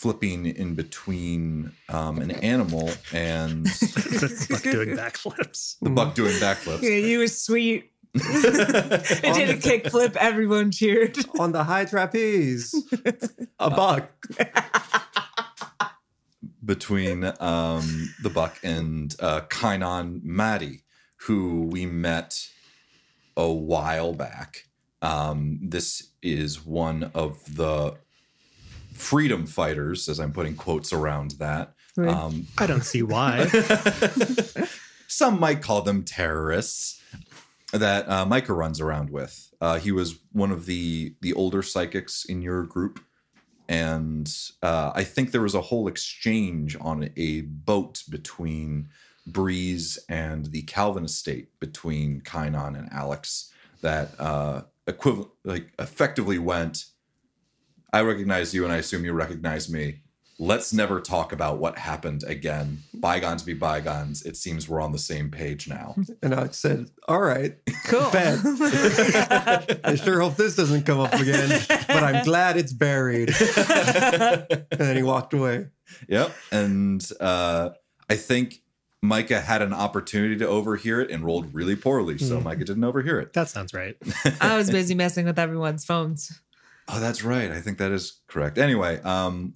flipping 0.05 0.45
in 0.45 0.75
between 0.75 1.73
um, 1.89 2.19
an 2.19 2.31
animal 2.31 2.91
and 3.11 3.67
It's 3.81 4.51
like 4.51 4.63
doing 4.63 4.91
backflips. 4.91 5.77
the 5.81 5.89
buck 5.89 6.15
doing 6.15 6.35
backflips. 6.35 6.83
Yeah, 6.83 6.97
you 6.97 7.21
were 7.21 7.27
sweet. 7.27 7.91
it 8.15 9.35
did 9.35 9.49
a 9.49 9.57
kickflip. 9.57 10.15
Everyone 10.17 10.71
cheered. 10.71 11.17
On 11.39 11.53
the 11.53 11.65
high 11.65 11.87
trapeze, 11.87 12.75
a 13.59 13.71
buck. 13.71 14.11
between 16.63 17.25
um, 17.41 18.11
the 18.23 18.31
Buck 18.31 18.59
and 18.63 19.17
uh, 19.21 19.41
Kainan 19.49 20.23
Maddie, 20.23 20.83
who 21.21 21.63
we 21.63 21.87
met 21.87 22.47
a 23.39 23.51
while 23.51 24.13
back. 24.13 24.67
Um, 25.01 25.61
this 25.63 26.11
is 26.23 26.63
one 26.63 27.11
of 27.15 27.57
the 27.57 27.97
freedom 28.95 29.47
fighters, 29.47 30.09
as 30.09 30.19
I'm 30.19 30.33
putting 30.33 30.57
quotes 30.57 30.93
around 30.93 31.33
that. 31.33 31.75
Right. 31.97 32.09
Um, 32.09 32.47
I 32.59 32.67
don't 32.67 32.85
see 32.85 33.03
why. 33.03 33.47
some 35.07 35.39
might 35.39 35.63
call 35.63 35.83
them 35.83 36.03
terrorists 36.03 37.01
that 37.73 38.09
uh, 38.09 38.25
Micah 38.25 38.53
runs 38.53 38.81
around 38.81 39.11
with. 39.11 39.53
Uh, 39.61 39.79
he 39.79 39.93
was 39.93 40.19
one 40.33 40.51
of 40.51 40.67
the 40.67 41.15
the 41.21 41.33
older 41.35 41.63
psychics 41.63 42.25
in 42.25 42.43
your 42.43 42.65
group, 42.65 43.01
and 43.69 44.33
uh, 44.63 44.93
I 44.95 45.05
think 45.05 45.31
there 45.31 45.43
was 45.43 45.55
a 45.55 45.61
whole 45.61 45.89
exchange 45.89 46.77
on 46.81 47.11
a 47.17 47.43
boat 47.43 48.03
between 48.11 48.89
Breeze 49.27 49.99
and 50.09 50.47
the 50.47 50.63
Calvin 50.63 51.05
estate 51.05 51.49
between 51.61 52.21
Kainon 52.21 52.79
and 52.79 52.93
Alix 52.93 53.53
that 53.81 54.11
uh, 54.19 54.63
equivalent 54.87 55.31
like 55.45 55.73
effectively 55.79 56.39
went. 56.39 56.87
I 57.95 58.01
recognize 58.03 58.53
you, 58.55 58.65
and 58.65 58.73
I 58.73 58.77
assume 58.79 59.05
you 59.05 59.13
recognize 59.13 59.69
me. 59.71 60.01
Let's 60.41 60.73
never 60.73 61.01
talk 61.01 61.33
about 61.33 61.59
what 61.59 61.79
happened 61.79 62.25
again. 62.27 62.79
Bygones 62.93 63.45
be 63.45 63.55
bygones. 63.55 64.23
It 64.23 64.37
seems 64.37 64.69
we're 64.69 64.81
on 64.81 64.91
the 64.91 64.99
same 64.99 65.31
page 65.31 65.69
now. 65.69 65.95
And 66.25 66.35
I 66.35 66.49
said, 66.49 66.91
All 67.07 67.21
right, 67.21 67.57
Cool. 67.85 68.11
bet. 68.11 68.41
I 69.85 69.95
sure 69.95 70.21
hope 70.21 70.35
this 70.35 70.57
doesn't 70.57 70.83
come 70.87 70.99
up 70.99 71.13
again, 71.13 71.63
but 71.69 72.03
I'm 72.03 72.25
glad 72.25 72.57
it's 72.57 72.73
buried. 72.73 73.31
And 73.69 74.81
then 74.81 74.97
he 74.97 75.03
walked 75.05 75.35
away. 75.35 75.67
Yep. 76.09 76.35
And 76.51 77.09
uh, 77.21 77.71
I 78.11 78.17
think 78.17 78.57
Micah 79.03 79.41
had 79.41 79.63
an 79.63 79.73
opportunity 79.73 80.37
to 80.39 80.49
overhear 80.49 81.01
it 81.01 81.11
and 81.13 81.23
rolled 81.25 81.55
really 81.55 81.77
poorly. 81.77 82.19
So 82.19 82.39
Hmm. 82.39 82.45
Micah 82.45 82.65
didn't 82.65 82.85
overhear 82.85 83.21
it. 83.21 83.35
that 83.35 83.49
sounds 83.51 83.73
right. 83.73 83.97
I 84.41 84.57
was 84.57 84.71
busy 84.71 84.95
messing 84.97 85.27
with 85.27 85.39
everyone's 85.39 85.85
phones. 85.85 86.41
Oh, 86.89 87.01
that's 87.01 87.25
right. 87.25 87.51
I 87.51 87.61
think 87.61 87.79
that 87.79 87.93
is 87.93 88.21
correct. 88.29 88.59
Anyway, 88.59 89.01
um, 89.03 89.55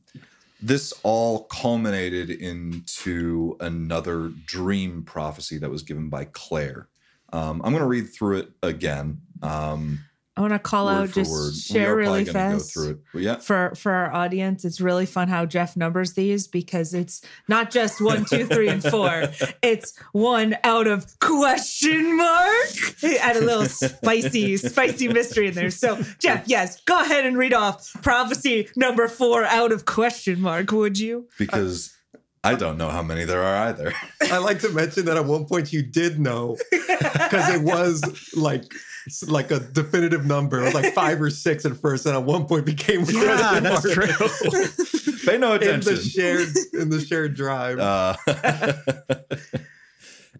this 0.60 0.92
all 1.02 1.44
culminated 1.44 2.30
into 2.30 3.56
another 3.60 4.32
dream 4.46 5.02
prophecy 5.04 5.58
that 5.58 5.70
was 5.70 5.82
given 5.82 6.08
by 6.08 6.24
Claire. 6.24 6.88
Um, 7.32 7.60
I'm 7.62 7.72
going 7.72 7.82
to 7.82 7.86
read 7.86 8.08
through 8.08 8.38
it 8.38 8.50
again. 8.62 9.20
Um, 9.42 10.00
I 10.38 10.40
want 10.40 10.52
to 10.52 10.60
call 10.60 10.86
word 10.86 10.92
out, 10.92 11.10
just 11.10 11.32
word. 11.32 11.52
share 11.52 11.96
really 11.96 12.24
fast. 12.24 12.72
Go 12.76 12.82
through 12.82 12.90
it. 12.92 12.98
But 13.12 13.22
yeah. 13.22 13.36
For 13.38 13.74
for 13.74 13.90
our 13.90 14.12
audience, 14.12 14.64
it's 14.64 14.80
really 14.80 15.04
fun 15.04 15.26
how 15.26 15.46
Jeff 15.46 15.76
numbers 15.76 16.12
these 16.12 16.46
because 16.46 16.94
it's 16.94 17.22
not 17.48 17.72
just 17.72 18.00
one, 18.00 18.24
two, 18.24 18.46
three, 18.46 18.68
and 18.68 18.82
four. 18.82 19.24
It's 19.62 19.98
one 20.12 20.56
out 20.62 20.86
of 20.86 21.18
question 21.18 22.16
mark. 22.16 22.68
Add 23.02 23.36
a 23.36 23.40
little 23.40 23.64
spicy, 23.64 24.56
spicy 24.56 25.08
mystery 25.08 25.48
in 25.48 25.54
there. 25.54 25.70
So, 25.70 26.00
Jeff, 26.20 26.46
yes, 26.46 26.80
go 26.82 27.00
ahead 27.00 27.26
and 27.26 27.36
read 27.36 27.52
off 27.52 27.92
prophecy 28.02 28.68
number 28.76 29.08
four 29.08 29.44
out 29.44 29.72
of 29.72 29.84
question 29.84 30.40
mark, 30.40 30.70
would 30.70 30.98
you? 30.98 31.28
Because 31.38 31.96
I 32.44 32.54
don't 32.54 32.78
know 32.78 32.88
how 32.88 33.02
many 33.02 33.24
there 33.24 33.42
are 33.42 33.68
either. 33.68 33.92
I 34.22 34.38
like 34.38 34.60
to 34.60 34.70
mention 34.70 35.06
that 35.06 35.16
at 35.16 35.24
one 35.24 35.46
point 35.46 35.72
you 35.72 35.82
did 35.82 36.20
know 36.20 36.56
because 36.70 37.48
it 37.54 37.62
was 37.62 38.02
like 38.36 38.72
like 39.28 39.50
a 39.50 39.60
definitive 39.60 40.26
number, 40.26 40.60
it 40.60 40.64
was 40.64 40.74
like 40.74 40.92
five 40.94 41.20
or 41.20 41.30
six 41.30 41.64
at 41.64 41.76
first, 41.76 42.06
and 42.06 42.14
at 42.14 42.24
one 42.24 42.46
point 42.46 42.66
became 42.66 43.00
Yeah, 43.00 43.60
question 43.60 43.62
that's 43.64 43.96
mark 43.96 44.10
true. 44.10 45.14
Pay 45.26 45.38
no 45.38 45.54
in 45.54 45.62
attention. 45.62 45.94
the 45.94 46.00
shared 46.00 46.48
in 46.74 46.90
the 46.90 47.00
shared 47.00 47.34
drive. 47.34 47.78
Uh, 47.78 48.16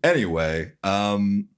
anyway, 0.03 0.73
um, 0.83 1.49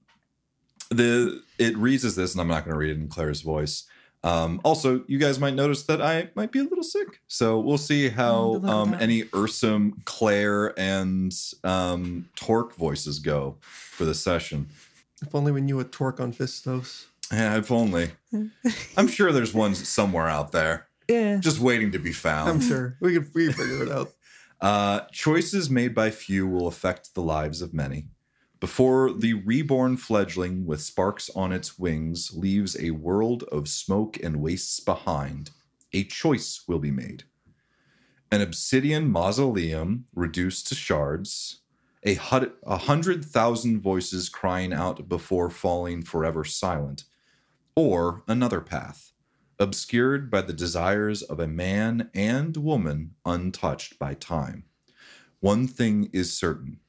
the 0.89 1.41
it 1.57 1.77
reads 1.77 2.05
as 2.05 2.15
this, 2.15 2.33
and 2.33 2.41
I'm 2.41 2.47
not 2.47 2.65
going 2.65 2.73
to 2.73 2.77
read 2.77 2.91
it 2.91 2.99
in 2.99 3.07
Claire's 3.07 3.41
voice. 3.41 3.85
Um, 4.23 4.61
also, 4.63 5.03
you 5.07 5.17
guys 5.17 5.39
might 5.39 5.55
notice 5.55 5.83
that 5.83 6.01
I 6.01 6.29
might 6.35 6.51
be 6.51 6.59
a 6.59 6.63
little 6.63 6.83
sick. 6.83 7.21
So 7.27 7.59
we'll 7.59 7.79
see 7.79 8.09
how 8.09 8.61
um, 8.65 8.95
any 8.99 9.23
Ursum, 9.23 9.93
Claire, 10.05 10.77
and 10.79 11.33
um, 11.63 12.29
Torque 12.35 12.75
voices 12.75 13.17
go 13.17 13.57
for 13.61 14.05
the 14.05 14.13
session. 14.13 14.69
If 15.21 15.33
only 15.35 15.51
we 15.51 15.61
knew 15.61 15.79
a 15.79 15.83
torque 15.83 16.19
on 16.19 16.33
Fistos. 16.33 17.05
Yeah, 17.31 17.57
if 17.57 17.71
only. 17.71 18.11
I'm 18.97 19.07
sure 19.07 19.31
there's 19.31 19.53
one 19.53 19.75
somewhere 19.75 20.27
out 20.27 20.51
there, 20.51 20.87
Yeah. 21.07 21.37
just 21.37 21.59
waiting 21.59 21.91
to 21.93 21.99
be 21.99 22.11
found. 22.11 22.49
I'm 22.49 22.61
sure 22.61 22.97
we 22.99 23.13
can 23.13 23.31
we 23.33 23.45
can 23.45 23.53
figure 23.53 23.83
it 23.83 23.91
out. 23.91 24.11
Uh, 24.61 25.07
choices 25.11 25.71
made 25.71 25.95
by 25.95 26.11
few 26.11 26.45
will 26.47 26.67
affect 26.67 27.15
the 27.15 27.21
lives 27.23 27.63
of 27.63 27.73
many. 27.73 28.05
Before 28.59 29.11
the 29.11 29.33
reborn 29.33 29.97
fledgling 29.97 30.67
with 30.67 30.83
sparks 30.83 31.31
on 31.35 31.51
its 31.51 31.79
wings 31.79 32.31
leaves 32.35 32.77
a 32.79 32.91
world 32.91 33.41
of 33.51 33.67
smoke 33.67 34.19
and 34.21 34.39
wastes 34.39 34.79
behind, 34.79 35.49
a 35.93 36.03
choice 36.03 36.61
will 36.67 36.77
be 36.77 36.91
made. 36.91 37.23
An 38.31 38.39
obsidian 38.41 39.09
mausoleum 39.11 40.05
reduced 40.13 40.67
to 40.67 40.75
shards, 40.75 41.60
a, 42.03 42.15
hundred 42.15 43.25
thousand 43.25 43.81
voices 43.81 44.29
crying 44.29 44.73
out 44.73 45.07
before 45.07 45.49
falling 45.49 46.01
forever 46.01 46.43
silent, 46.43 47.03
or 47.75 48.23
another 48.27 48.61
path, 48.61 49.11
obscured 49.59 50.31
by 50.31 50.41
the 50.41 50.53
desires 50.53 51.21
of 51.21 51.39
a 51.39 51.47
man 51.47 52.09
and 52.13 52.57
woman 52.57 53.15
untouched 53.25 53.99
by 53.99 54.13
time. 54.13 54.63
One 55.39 55.67
thing 55.67 56.09
is 56.11 56.35
certain 56.35 56.79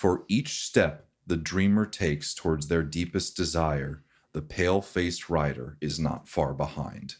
for 0.00 0.24
each 0.28 0.64
step 0.64 1.08
the 1.26 1.36
dreamer 1.36 1.84
takes 1.84 2.32
towards 2.32 2.68
their 2.68 2.82
deepest 2.82 3.36
desire, 3.36 4.02
the 4.32 4.40
pale 4.40 4.80
faced 4.80 5.28
rider 5.28 5.76
is 5.80 6.00
not 6.00 6.26
far 6.26 6.54
behind. 6.54 7.16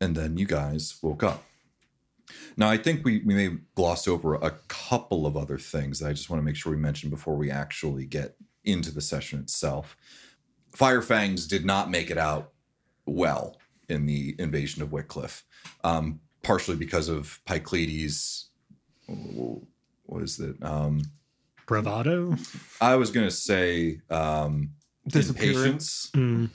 And 0.00 0.16
then 0.16 0.36
you 0.36 0.46
guys 0.46 0.98
woke 1.00 1.22
up. 1.22 1.44
Now, 2.56 2.68
I 2.68 2.76
think 2.76 3.04
we, 3.04 3.22
we 3.24 3.34
may 3.34 3.44
have 3.44 3.58
glossed 3.74 4.08
over 4.08 4.34
a 4.34 4.52
couple 4.68 5.26
of 5.26 5.36
other 5.36 5.58
things 5.58 5.98
that 5.98 6.08
I 6.08 6.12
just 6.12 6.30
want 6.30 6.40
to 6.40 6.44
make 6.44 6.56
sure 6.56 6.72
we 6.72 6.78
mention 6.78 7.10
before 7.10 7.36
we 7.36 7.50
actually 7.50 8.06
get 8.06 8.36
into 8.64 8.92
the 8.92 9.00
session 9.00 9.40
itself. 9.40 9.96
Firefangs 10.72 11.46
did 11.46 11.64
not 11.64 11.90
make 11.90 12.10
it 12.10 12.18
out 12.18 12.52
well 13.06 13.58
in 13.88 14.06
the 14.06 14.34
invasion 14.38 14.82
of 14.82 14.92
Wycliffe, 14.92 15.44
um, 15.84 16.20
partially 16.42 16.76
because 16.76 17.08
of 17.08 17.40
Pycleides. 17.46 18.46
What 19.06 20.22
is 20.22 20.38
it? 20.40 20.56
Um, 20.62 21.02
Bravado. 21.66 22.36
I 22.80 22.96
was 22.96 23.10
going 23.10 23.26
to 23.26 23.34
say 23.34 24.00
um, 24.10 24.70
Disappearance. 25.06 26.10
impatience. 26.14 26.52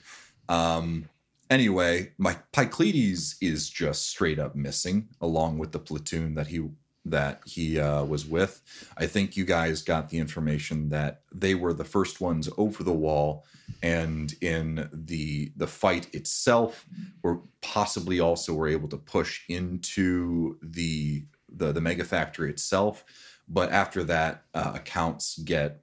Mm. 0.50 0.54
Um, 0.54 1.10
anyway, 1.50 2.14
my 2.18 2.38
Pycleides 2.54 3.36
is 3.42 3.70
just 3.70 4.08
straight 4.08 4.40
up 4.40 4.56
missing, 4.56 5.10
along 5.22 5.58
with 5.58 5.72
the 5.72 5.80
platoon 5.80 6.36
that 6.36 6.48
he 6.48 6.70
that 7.06 7.42
he 7.46 7.80
uh, 7.80 8.04
was 8.04 8.26
with. 8.26 8.62
I 8.98 9.08
think 9.08 9.38
you 9.38 9.46
guys 9.46 9.82
got 9.82 10.10
the 10.10 10.20
information 10.20 10.90
that 10.90 11.22
they 11.34 11.56
were 11.56 11.74
the 11.74 11.86
first 11.86 12.20
ones 12.20 12.50
over 12.58 12.84
the 12.84 12.94
wall, 12.94 13.46
and 13.82 14.34
in 14.42 14.90
the 14.92 15.52
the 15.56 15.68
fight 15.68 16.14
itself, 16.14 16.86
were 17.22 17.40
possibly 17.62 18.20
also 18.20 18.54
were 18.54 18.68
able 18.68 18.90
to 18.90 18.98
push 18.98 19.42
into 19.50 20.58
the 20.62 21.26
the 21.50 21.72
the 21.72 21.82
mega 21.82 22.04
factory 22.04 22.50
itself. 22.50 23.06
But 23.48 23.72
after 23.72 24.04
that, 24.04 24.44
uh, 24.54 24.74
accounts 24.76 25.38
get 25.40 25.82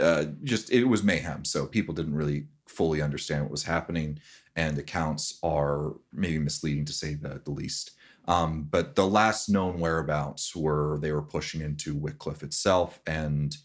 uh, 0.00 0.24
just 0.42 0.70
it 0.70 0.84
was 0.84 1.02
mayhem. 1.02 1.44
So 1.44 1.66
people 1.66 1.94
didn't 1.94 2.14
really 2.14 2.46
fully 2.66 3.00
understand 3.00 3.42
what 3.42 3.50
was 3.50 3.64
happening, 3.64 4.18
and 4.56 4.78
accounts 4.78 5.38
are 5.42 5.94
maybe 6.12 6.38
misleading 6.38 6.84
to 6.86 6.92
say 6.92 7.14
the, 7.14 7.40
the 7.44 7.50
least. 7.50 7.92
Um, 8.26 8.64
but 8.70 8.94
the 8.94 9.06
last 9.06 9.48
known 9.48 9.80
whereabouts 9.80 10.54
were 10.54 10.98
they 11.00 11.12
were 11.12 11.22
pushing 11.22 11.62
into 11.62 11.94
Wycliffe 11.94 12.42
itself, 12.42 13.00
and 13.06 13.56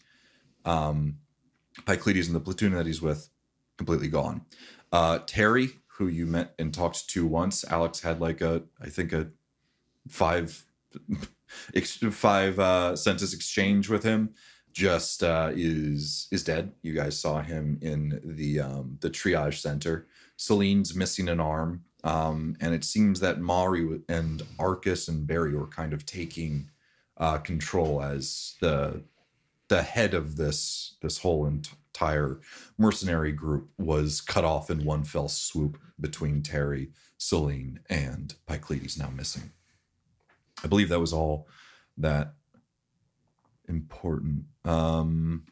um, 0.64 1.18
Pycleides 1.82 2.26
and 2.26 2.34
the 2.34 2.40
platoon 2.40 2.72
that 2.72 2.86
he's 2.86 3.02
with 3.02 3.28
completely 3.76 4.08
gone. 4.08 4.42
Uh, 4.92 5.18
Terry, 5.26 5.80
who 5.98 6.06
you 6.06 6.24
met 6.24 6.54
and 6.58 6.72
talked 6.72 7.08
to 7.10 7.26
once, 7.26 7.64
Alix 7.70 8.00
had 8.00 8.20
like 8.20 8.40
a 8.40 8.62
I 8.80 8.88
think 8.88 9.12
a 9.12 9.28
five 10.08 10.64
five 12.10 12.58
uh, 12.58 12.96
sentence 12.96 13.34
exchange 13.34 13.90
with 13.90 14.02
him 14.02 14.34
just 14.74 15.22
uh, 15.22 15.52
is 15.54 16.26
is 16.30 16.44
dead. 16.44 16.72
You 16.82 16.92
guys 16.92 17.18
saw 17.18 17.40
him 17.40 17.78
in 17.80 18.20
the 18.24 18.60
um, 18.60 18.98
the 19.00 19.08
triage 19.08 19.60
center. 19.60 20.06
Celine's 20.36 20.94
missing 20.94 21.28
an 21.28 21.40
arm, 21.40 21.84
um, 22.02 22.56
and 22.60 22.74
it 22.74 22.84
seems 22.84 23.20
that 23.20 23.40
Mari 23.40 24.00
and 24.08 24.42
Arcus 24.58 25.08
and 25.08 25.26
Barry 25.26 25.54
were 25.54 25.68
kind 25.68 25.92
of 25.92 26.04
taking 26.04 26.70
uh, 27.16 27.38
control 27.38 28.02
as 28.02 28.56
the 28.60 29.04
the 29.68 29.82
head 29.82 30.12
of 30.12 30.36
this 30.36 30.96
this 31.00 31.18
whole 31.18 31.46
entire 31.46 32.40
mercenary 32.76 33.32
group 33.32 33.70
was 33.78 34.20
cut 34.20 34.44
off 34.44 34.70
in 34.70 34.84
one 34.84 35.04
fell 35.04 35.28
swoop 35.28 35.78
between 36.00 36.42
Terry, 36.42 36.90
Celine, 37.16 37.78
and 37.88 38.34
Pycleides 38.48 38.98
now 38.98 39.08
missing. 39.08 39.52
I 40.64 40.66
believe 40.66 40.88
that 40.88 41.00
was 41.00 41.12
all 41.12 41.46
that 41.96 42.34
important. 43.68 44.44
Um, 44.64 45.44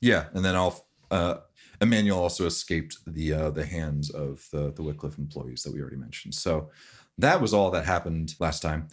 yeah, 0.00 0.26
and 0.32 0.44
then 0.44 0.56
I'll, 0.56 0.86
uh, 1.10 1.36
Emmanuel 1.80 2.18
also 2.18 2.46
escaped 2.46 2.96
the 3.06 3.32
uh, 3.32 3.50
the 3.50 3.66
hands 3.66 4.10
of 4.10 4.46
the 4.52 4.72
the 4.72 4.82
Wycliffe 4.82 5.18
employees 5.18 5.62
that 5.62 5.72
we 5.72 5.80
already 5.80 5.96
mentioned. 5.96 6.34
So 6.34 6.70
that 7.18 7.40
was 7.40 7.52
all 7.52 7.70
that 7.70 7.84
happened 7.84 8.34
last 8.38 8.62
time. 8.62 8.88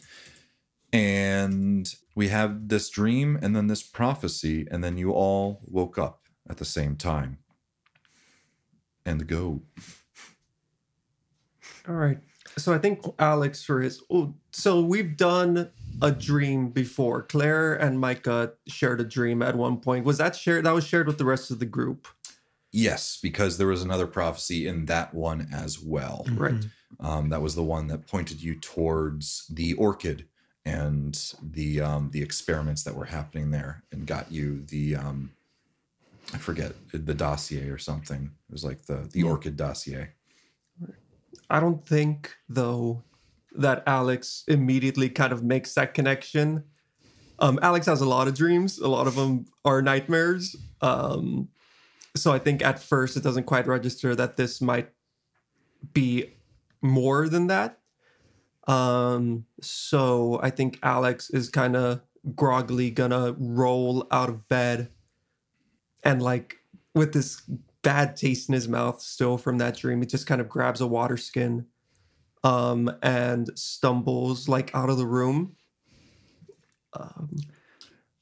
And 0.94 1.94
we 2.16 2.30
have 2.30 2.70
this 2.70 2.90
dream 2.90 3.38
and 3.42 3.56
then 3.56 3.68
this 3.68 3.84
prophecy, 3.84 4.68
and 4.72 4.84
then 4.84 4.98
you 4.98 5.12
all 5.12 5.62
woke 5.66 5.98
up 5.98 6.24
at 6.50 6.58
the 6.58 6.66
same 6.66 6.96
time. 6.96 7.40
And 9.06 9.28
go. 9.28 9.62
All 11.88 11.96
right. 11.96 12.20
So 12.58 12.74
I 12.74 12.78
think 12.80 13.06
Alix 13.20 13.64
for 13.64 13.82
his. 13.82 14.02
Oh, 14.10 14.34
so 14.52 14.82
we've 14.82 15.16
done 15.16 15.70
a 16.02 16.12
dream 16.12 16.70
before. 16.70 17.24
Claire 17.24 17.76
and 17.76 18.00
Micah 18.00 18.54
shared 18.68 19.00
a 19.02 19.04
dream 19.04 19.42
at 19.42 19.56
one 19.56 19.78
point. 19.78 20.06
Was 20.06 20.18
that 20.18 20.36
shared? 20.36 20.66
That 20.66 20.74
was 20.74 20.86
shared 20.86 21.08
with 21.08 21.18
the 21.18 21.26
rest 21.26 21.52
of 21.52 21.60
the 21.60 21.66
group, 21.66 22.08
Yes, 22.72 23.18
because 23.22 23.58
there 23.58 23.68
was 23.68 23.82
another 23.84 24.08
prophecy 24.08 24.68
in 24.68 24.86
that 24.86 25.14
one 25.14 25.48
as 25.54 25.80
well. 25.80 26.26
right? 26.36 26.56
Um, 27.00 27.30
that 27.30 27.42
was 27.42 27.56
the 27.56 27.64
one 27.64 27.88
that 27.88 28.08
pointed 28.08 28.42
you 28.42 28.56
towards 28.60 29.48
the 29.48 29.74
orchid 29.74 30.26
and 30.66 31.34
the 31.42 31.82
um, 31.82 32.10
the 32.12 32.22
experiments 32.22 32.84
that 32.84 32.96
were 32.96 33.06
happening 33.06 33.52
there, 33.52 33.84
and 33.92 34.06
got 34.06 34.32
you 34.32 34.64
the 34.68 34.96
um, 34.96 35.32
I 36.34 36.38
forget 36.38 36.74
the 36.92 37.14
dossier 37.14 37.70
or 37.70 37.78
something. 37.78 38.32
It 38.50 38.52
was 38.52 38.66
like 38.66 38.86
the 38.86 39.08
the 39.12 39.24
orchid 39.24 39.56
dossier. 39.58 40.10
I 41.50 41.60
don't 41.60 41.86
think 41.86 42.36
though 42.50 43.04
that 43.56 43.84
Alix 43.88 44.44
immediately 44.48 45.10
kind 45.10 45.34
of 45.34 45.44
makes 45.44 45.74
that 45.74 45.94
connection. 45.94 46.64
Um, 47.40 47.60
Alix 47.62 47.86
has 47.88 48.02
a 48.02 48.08
lot 48.08 48.28
of 48.28 48.36
dreams. 48.36 48.80
A 48.80 48.88
lot 48.88 49.08
of 49.08 49.16
them 49.16 49.46
are 49.66 49.82
nightmares. 49.82 50.56
Um, 50.82 51.50
so 52.16 52.32
I 52.32 52.40
think 52.40 52.64
at 52.64 52.80
first 52.80 53.18
it 53.18 53.24
doesn't 53.24 53.46
quite 53.46 53.68
register 53.68 54.16
that 54.16 54.38
this 54.38 54.62
might 54.62 54.90
be 55.94 56.34
more 56.82 57.30
than 57.30 57.48
that. 57.48 57.80
Um, 58.68 59.46
so 59.62 60.40
I 60.44 60.50
think 60.50 60.80
Alix 60.84 61.30
is 61.30 61.50
kind 61.50 61.76
of 61.76 62.02
groggily 62.36 62.92
gonna 62.92 63.36
roll 63.38 64.06
out 64.12 64.30
of 64.30 64.48
bed 64.50 64.90
and 66.04 66.22
like 66.22 66.58
with 66.94 67.14
this 67.14 67.42
bad 67.88 68.18
taste 68.18 68.50
in 68.50 68.54
his 68.54 68.68
mouth 68.68 69.00
still 69.02 69.38
from 69.38 69.60
that 69.60 69.78
dream, 69.78 70.02
it 70.04 70.10
just 70.10 70.28
kind 70.28 70.42
of 70.42 70.50
grabs 70.50 70.82
a 70.82 70.88
water 70.88 71.16
skin 71.18 71.66
um 72.44 72.92
and 73.02 73.50
stumbles 73.56 74.50
like 74.50 74.70
out 74.76 74.90
of 74.90 74.98
the 74.98 75.06
room. 75.06 75.56
Um, 76.94 77.30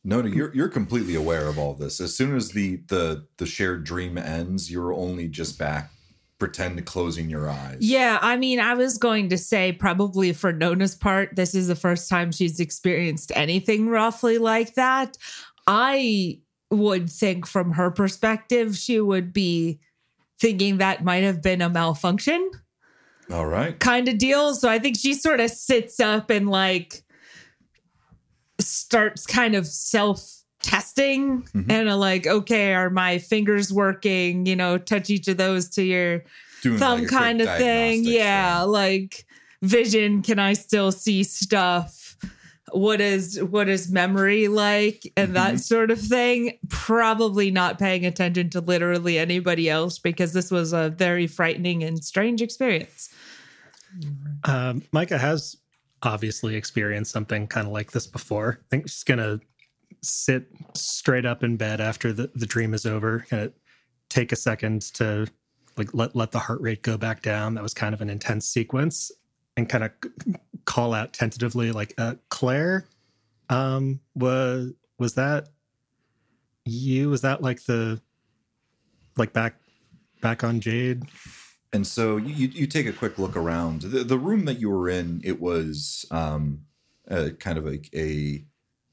No, 0.03 0.21
no, 0.21 0.27
you're 0.27 0.53
you're 0.53 0.69
completely 0.69 1.15
aware 1.15 1.47
of 1.47 1.57
all 1.57 1.73
this. 1.73 1.99
As 1.99 2.15
soon 2.15 2.35
as 2.35 2.51
the 2.51 2.67
the 2.87 3.25
the 3.37 3.47
shared 3.47 3.83
dream 3.83 4.19
ends, 4.19 4.69
you're 4.69 4.93
only 4.93 5.27
just 5.27 5.57
back 5.57 5.89
pretend 6.37 6.77
to 6.77 6.83
closing 6.83 7.29
your 7.29 7.49
eyes. 7.49 7.77
Yeah, 7.79 8.19
I 8.21 8.37
mean, 8.37 8.59
I 8.59 8.73
was 8.75 8.97
going 8.97 9.29
to 9.29 9.37
say 9.37 9.71
probably 9.71 10.33
for 10.33 10.51
Nona's 10.53 10.93
part, 10.93 11.35
this 11.35 11.55
is 11.55 11.67
the 11.67 11.75
first 11.75 12.09
time 12.09 12.31
she's 12.31 12.59
experienced 12.59 13.31
anything 13.35 13.89
roughly 13.89 14.37
like 14.37 14.75
that. 14.75 15.17
I 15.65 16.39
would 16.71 17.09
think 17.09 17.45
from 17.47 17.73
her 17.73 17.91
perspective, 17.91 18.75
she 18.75 18.99
would 18.99 19.31
be 19.33 19.79
thinking 20.39 20.77
that 20.77 21.03
might 21.03 21.23
have 21.23 21.41
been 21.41 21.61
a 21.61 21.69
malfunction 21.69 22.49
All 23.31 23.45
right. 23.45 23.79
kind 23.79 24.07
of 24.07 24.17
deal. 24.17 24.53
So 24.55 24.67
I 24.69 24.79
think 24.79 24.97
she 24.97 25.13
sort 25.13 25.39
of 25.39 25.49
sits 25.51 25.99
up 25.99 26.29
and 26.29 26.49
like 26.49 27.03
starts 28.59 29.25
kind 29.25 29.55
of 29.55 29.67
self 29.67 30.31
testing 30.61 31.43
Mhm. 31.53 31.69
and 31.71 31.89
uh, 31.89 31.97
like, 31.97 32.25
okay, 32.25 32.73
are 32.73 32.89
my 32.89 33.19
fingers 33.19 33.71
working? 33.71 34.45
You 34.45 34.55
know, 34.55 34.77
touch 34.77 35.09
each 35.09 35.27
of 35.27 35.37
those 35.37 35.69
to 35.71 35.83
your 35.83 36.23
Doing 36.63 36.79
thumb 36.79 36.99
like 37.01 37.09
kind 37.09 37.41
of 37.41 37.47
thing. 37.57 38.03
Yeah, 38.03 38.61
thing. 38.61 38.69
like 38.71 39.25
vision. 39.61 40.21
Can 40.23 40.39
I 40.39 40.53
still 40.53 40.91
see 40.91 41.23
stuff? 41.23 42.04
What 42.75 42.99
is 43.01 43.41
what 43.41 43.69
is 43.69 43.89
memory 43.91 44.47
like, 44.47 45.11
and 45.15 45.27
Mm-hmm. 45.27 45.33
that 45.33 45.59
sort 45.59 45.91
of 45.91 45.99
thing. 45.99 46.59
Probably 46.69 47.49
not 47.51 47.79
paying 47.79 48.05
attention 48.05 48.49
to 48.51 48.59
literally 48.61 49.17
anybody 49.17 49.69
else 49.69 49.97
because 49.97 50.33
this 50.33 50.51
was 50.51 50.73
a 50.73 50.89
very 50.89 51.25
frightening 51.27 51.83
and 51.83 52.03
strange 52.03 52.41
experience. 52.41 53.09
Um, 54.43 54.83
Micah 54.91 55.17
has 55.17 55.55
obviously 56.03 56.55
experienced 56.55 57.11
something 57.11 57.47
kind 57.47 57.65
of 57.65 57.73
like 57.73 57.91
this 57.91 58.07
before. 58.07 58.59
I 58.61 58.65
think 58.69 58.89
she's 58.89 59.03
gonna 59.03 59.39
sit 60.03 60.47
straight 60.75 61.25
up 61.25 61.43
in 61.43 61.57
bed 61.57 61.81
after 61.81 62.13
the, 62.13 62.29
the 62.35 62.45
dream 62.45 62.73
is 62.73 62.85
over. 62.85 63.25
Gonna 63.29 63.51
take 64.09 64.31
a 64.31 64.35
second 64.35 64.81
to 64.95 65.27
like 65.77 65.93
let 65.93 66.15
let 66.15 66.31
the 66.31 66.39
heart 66.39 66.61
rate 66.61 66.83
go 66.83 66.97
back 66.97 67.21
down. 67.21 67.55
That 67.55 67.63
was 67.63 67.73
kind 67.73 67.93
of 67.93 68.01
an 68.01 68.09
intense 68.09 68.47
sequence, 68.47 69.11
and 69.57 69.69
kind 69.69 69.83
of 69.83 69.91
call 70.65 70.93
out 70.93 71.13
tentatively 71.13 71.71
like 71.71 71.93
uh, 71.97 72.15
Claire. 72.29 72.85
Um, 73.49 73.99
was 74.15 74.73
was 74.97 75.15
that 75.15 75.49
you? 76.65 77.09
Was 77.09 77.21
that 77.21 77.41
like 77.41 77.63
the 77.65 78.01
like 79.17 79.33
back 79.33 79.55
back 80.21 80.43
on 80.43 80.59
Jade? 80.59 81.03
And 81.73 81.85
so 81.85 82.15
you, 82.15 82.47
you, 82.47 82.67
take 82.67 82.87
a 82.87 82.93
quick 82.93 83.19
look 83.19 83.35
around 83.35 83.81
the, 83.81 84.05
the 84.05 84.17
room 84.17 84.45
that 84.45 84.61
you 84.61 84.69
were 84.69 84.87
in. 84.87 85.19
It 85.25 85.41
was 85.41 86.05
um, 86.09 86.61
a, 87.09 87.31
kind 87.31 87.57
of 87.57 87.67
a, 87.67 87.81
a 87.93 88.45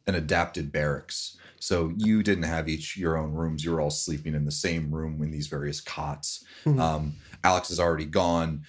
an 0.09 0.17
adapted 0.17 0.73
barracks. 0.73 1.39
So 1.61 1.93
you 1.97 2.25
didn't 2.25 2.43
have 2.43 2.69
each 2.69 2.97
your 2.97 3.17
own 3.17 3.35
rooms. 3.35 3.65
You 3.65 3.71
were 3.71 3.81
all 3.81 3.91
sleeping 3.91 4.35
in 4.35 4.45
the 4.45 4.51
same 4.51 4.93
room 4.93 5.23
in 5.23 5.31
these 5.31 5.47
various 5.47 5.81
cots. 5.81 6.45
Mhm. 6.65 6.81
Um, 6.81 7.15
Alix 7.45 7.71
is 7.71 7.79
already 7.79 8.05
gone. 8.05 8.65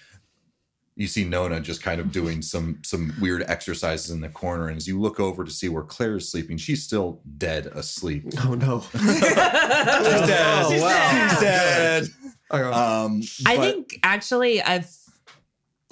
You 0.95 1.07
see 1.07 1.23
Nona 1.23 1.59
just 1.59 1.81
kind 1.81 1.99
of 1.99 2.11
doing 2.11 2.41
some 2.43 2.79
some 2.83 3.13
weird 3.19 3.43
exercises 3.47 4.11
in 4.11 4.21
the 4.21 4.29
corner, 4.29 4.67
and 4.67 4.77
as 4.77 4.87
you 4.87 4.99
look 4.99 5.19
over 5.19 5.43
to 5.43 5.49
see 5.51 5.67
where 5.69 5.83
Claire 5.83 6.17
is 6.17 6.29
sleeping, 6.29 6.57
she's 6.57 6.83
still 6.83 7.21
dead 7.37 7.65
asleep. 7.67 8.25
Oh 8.45 8.53
no. 8.53 8.81
She's 8.91 9.01
dead. 9.31 10.67
She's 10.69 10.81
dead. 10.81 11.29
She's 11.31 11.39
dead. 11.39 12.07
Okay. 12.51 12.63
Um, 12.63 13.21
I 13.45 13.57
but- 13.57 13.63
think 13.63 13.99
actually, 14.03 14.61
I've 14.61 14.95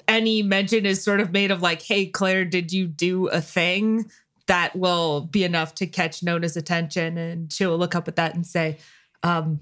any 0.06 0.42
mention 0.42 0.84
is 0.86 1.02
sort 1.02 1.20
of 1.20 1.32
made 1.32 1.50
of 1.50 1.62
like, 1.62 1.82
"Hey, 1.82 2.06
Claire, 2.06 2.44
did 2.44 2.72
you 2.72 2.86
do 2.86 3.26
a 3.28 3.40
thing?" 3.40 4.10
That 4.46 4.74
will 4.76 5.22
be 5.22 5.44
enough 5.44 5.74
to 5.76 5.86
catch 5.86 6.22
Nona's 6.22 6.56
attention, 6.56 7.16
and 7.16 7.52
she 7.52 7.64
will 7.66 7.78
look 7.78 7.94
up 7.94 8.06
at 8.08 8.16
that 8.16 8.34
and 8.34 8.46
say, 8.46 8.78
um, 9.22 9.60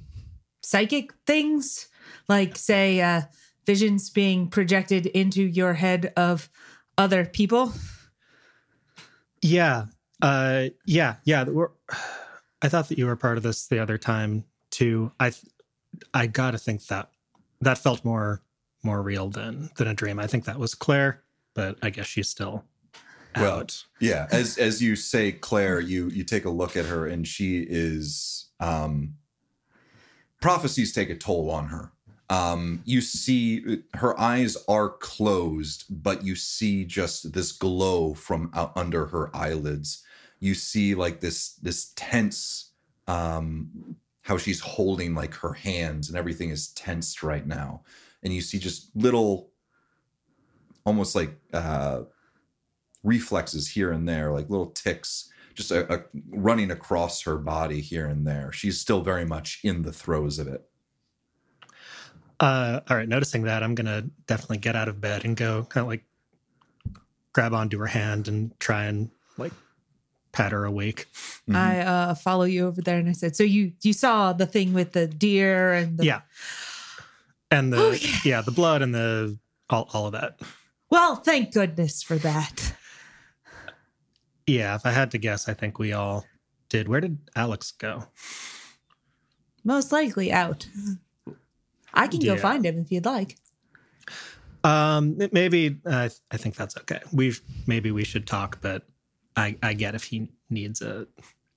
"Psychic 0.62 1.12
things, 1.26 1.88
like 2.28 2.56
say 2.56 3.00
uh, 3.00 3.22
visions 3.66 4.10
being 4.10 4.48
projected 4.48 5.06
into 5.06 5.42
your 5.42 5.74
head 5.74 6.12
of 6.16 6.48
other 6.98 7.24
people." 7.24 7.72
Yeah. 9.42 9.86
Uh 10.22 10.66
yeah, 10.84 11.16
yeah. 11.24 11.44
We're, 11.44 11.70
I 12.62 12.68
thought 12.68 12.88
that 12.88 12.98
you 12.98 13.06
were 13.06 13.16
part 13.16 13.38
of 13.38 13.42
this 13.42 13.66
the 13.66 13.78
other 13.78 13.96
time 13.98 14.44
too. 14.70 15.12
I 15.18 15.32
I 16.12 16.26
got 16.26 16.52
to 16.52 16.58
think 16.58 16.86
that 16.86 17.10
that 17.60 17.78
felt 17.78 18.04
more 18.04 18.42
more 18.82 19.02
real 19.02 19.28
than 19.30 19.70
than 19.76 19.88
a 19.88 19.94
dream. 19.94 20.18
I 20.18 20.26
think 20.26 20.44
that 20.44 20.58
was 20.58 20.74
Claire, 20.74 21.22
but 21.54 21.78
I 21.82 21.90
guess 21.90 22.06
she's 22.06 22.28
still 22.28 22.64
Well. 23.36 23.66
Yeah, 24.00 24.26
as 24.30 24.58
as 24.58 24.82
you 24.82 24.96
say, 24.96 25.32
Claire, 25.32 25.80
you 25.80 26.08
you 26.08 26.24
take 26.24 26.44
a 26.44 26.50
look 26.50 26.76
at 26.76 26.86
her, 26.86 27.06
and 27.06 27.26
she 27.26 27.60
is 27.68 28.50
um, 28.60 29.14
prophecies 30.40 30.92
take 30.92 31.10
a 31.10 31.16
toll 31.16 31.50
on 31.50 31.68
her. 31.68 31.92
Um, 32.30 32.82
you 32.84 33.00
see, 33.00 33.82
her 33.94 34.18
eyes 34.18 34.56
are 34.68 34.88
closed, 34.88 35.84
but 35.90 36.24
you 36.24 36.36
see 36.36 36.84
just 36.84 37.32
this 37.32 37.50
glow 37.50 38.14
from 38.14 38.52
out 38.54 38.72
under 38.76 39.06
her 39.06 39.34
eyelids. 39.34 40.04
You 40.38 40.54
see 40.54 40.94
like 40.94 41.20
this 41.20 41.54
this 41.54 41.92
tense, 41.96 42.70
um, 43.08 43.96
how 44.22 44.38
she's 44.38 44.60
holding 44.60 45.14
like 45.14 45.34
her 45.34 45.54
hands, 45.54 46.08
and 46.08 46.16
everything 46.16 46.50
is 46.50 46.68
tensed 46.68 47.24
right 47.24 47.46
now. 47.46 47.82
And 48.22 48.32
you 48.32 48.40
see 48.40 48.60
just 48.60 48.94
little, 48.94 49.50
almost 50.86 51.16
like 51.16 51.36
uh, 51.52 52.02
reflexes 53.02 53.66
here 53.66 53.90
and 53.90 54.08
there, 54.08 54.30
like 54.30 54.48
little 54.48 54.70
ticks, 54.70 55.30
just 55.54 55.72
a, 55.72 55.92
a 55.92 56.04
running 56.28 56.70
across 56.70 57.22
her 57.22 57.38
body 57.38 57.80
here 57.80 58.06
and 58.06 58.24
there. 58.24 58.52
She's 58.52 58.80
still 58.80 59.00
very 59.00 59.24
much 59.24 59.58
in 59.64 59.82
the 59.82 59.92
throes 59.92 60.38
of 60.38 60.46
it. 60.46 60.69
Uh 62.40 62.80
all 62.88 62.96
right, 62.96 63.08
noticing 63.08 63.42
that, 63.42 63.62
I'm 63.62 63.74
going 63.74 63.86
to 63.86 64.08
definitely 64.26 64.58
get 64.58 64.74
out 64.74 64.88
of 64.88 65.00
bed 65.00 65.24
and 65.26 65.36
go 65.36 65.64
kind 65.64 65.82
of 65.84 65.88
like 65.88 66.04
grab 67.34 67.52
onto 67.52 67.78
her 67.78 67.86
hand 67.86 68.28
and 68.28 68.58
try 68.58 68.84
and 68.84 69.10
like 69.36 69.52
pat 70.32 70.52
her 70.52 70.64
awake. 70.64 71.06
Mhm. 71.48 71.54
I 71.56 71.80
uh, 71.80 72.14
follow 72.14 72.44
you 72.44 72.66
over 72.66 72.80
there, 72.80 72.98
and 72.98 73.08
I 73.08 73.12
said, 73.12 73.36
"So 73.36 73.42
you 73.44 73.72
you 73.82 73.92
saw 73.92 74.32
the 74.32 74.46
thing 74.46 74.72
with 74.72 74.92
the 74.92 75.06
deer 75.06 75.74
and 75.74 75.98
the 75.98 76.04
Yeah. 76.06 76.20
And 77.50 77.72
the 77.72 77.78
Okay. 77.94 78.16
yeah, 78.24 78.40
the 78.40 78.52
blood 78.52 78.80
and 78.80 78.94
the 78.94 79.38
all 79.68 79.88
all 79.92 80.06
of 80.06 80.12
that. 80.12 80.40
Well, 80.88 81.16
thank 81.16 81.52
goodness 81.52 82.02
for 82.02 82.16
that." 82.18 82.74
Yeah, 84.46 84.74
if 84.76 84.86
I 84.86 84.90
had 84.92 85.10
to 85.12 85.18
guess, 85.18 85.48
I 85.48 85.54
think 85.54 85.78
we 85.78 85.92
all 85.92 86.24
did. 86.70 86.88
Where 86.88 87.00
did 87.00 87.18
Alix 87.36 87.70
go? 87.70 88.04
Most 89.62 89.92
likely 89.92 90.32
out. 90.32 90.66
I 91.94 92.06
can 92.06 92.20
go 92.20 92.36
find 92.36 92.64
him 92.64 92.78
if 92.78 92.90
you'd 92.90 93.04
like. 93.04 93.36
Um, 94.62 95.18
maybe 95.32 95.80
uh, 95.86 96.10
I 96.30 96.36
think 96.36 96.54
that's 96.54 96.76
okay. 96.78 97.00
We 97.12 97.34
maybe 97.66 97.90
we 97.90 98.04
should 98.04 98.26
talk, 98.26 98.60
but 98.60 98.86
I 99.36 99.56
I 99.62 99.72
get 99.74 99.94
if 99.94 100.04
he 100.04 100.28
needs 100.50 100.82
a 100.82 101.06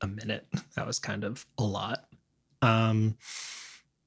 a 0.01 0.07
minute. 0.07 0.47
That 0.75 0.87
was 0.87 0.99
kind 0.99 1.23
of 1.23 1.45
a 1.57 1.63
lot. 1.63 2.05
Um, 2.61 3.17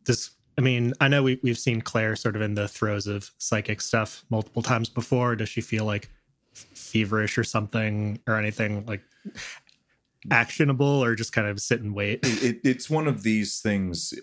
this 0.06 0.30
I 0.56 0.62
mean 0.62 0.94
I 1.00 1.08
know 1.08 1.22
we 1.22 1.38
we've 1.42 1.58
seen 1.58 1.82
Claire 1.82 2.16
sort 2.16 2.36
of 2.36 2.42
in 2.42 2.54
the 2.54 2.68
throes 2.68 3.06
of 3.06 3.30
psychic 3.38 3.80
stuff 3.80 4.24
multiple 4.30 4.62
times 4.62 4.88
before. 4.88 5.36
Does 5.36 5.48
she 5.48 5.60
feel 5.60 5.84
like 5.84 6.10
feverish 6.52 7.36
or 7.36 7.44
something 7.44 8.20
or 8.26 8.36
anything 8.36 8.86
like 8.86 9.02
actionable 10.30 11.04
or 11.04 11.14
just 11.14 11.32
kind 11.32 11.48
of 11.48 11.60
sit 11.60 11.82
and 11.82 11.94
wait? 11.94 12.20
It, 12.24 12.42
it, 12.42 12.60
it's 12.64 12.88
one 12.88 13.06
of 13.06 13.22
these 13.22 13.60
things. 13.60 14.14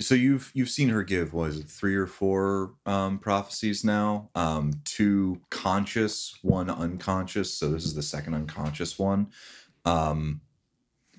So 0.00 0.14
you've 0.14 0.52
you've 0.54 0.68
seen 0.70 0.90
her 0.90 1.02
give 1.02 1.32
what 1.32 1.50
is 1.50 1.58
it 1.58 1.68
three 1.68 1.96
or 1.96 2.06
four 2.06 2.76
um, 2.86 3.18
prophecies 3.18 3.84
now? 3.84 4.30
Um, 4.36 4.72
two 4.84 5.42
conscious, 5.50 6.38
one 6.42 6.70
unconscious. 6.70 7.52
So 7.52 7.70
this 7.70 7.84
is 7.84 7.94
the 7.94 8.02
second 8.02 8.34
unconscious 8.34 8.96
one. 8.98 9.32
Um, 9.84 10.42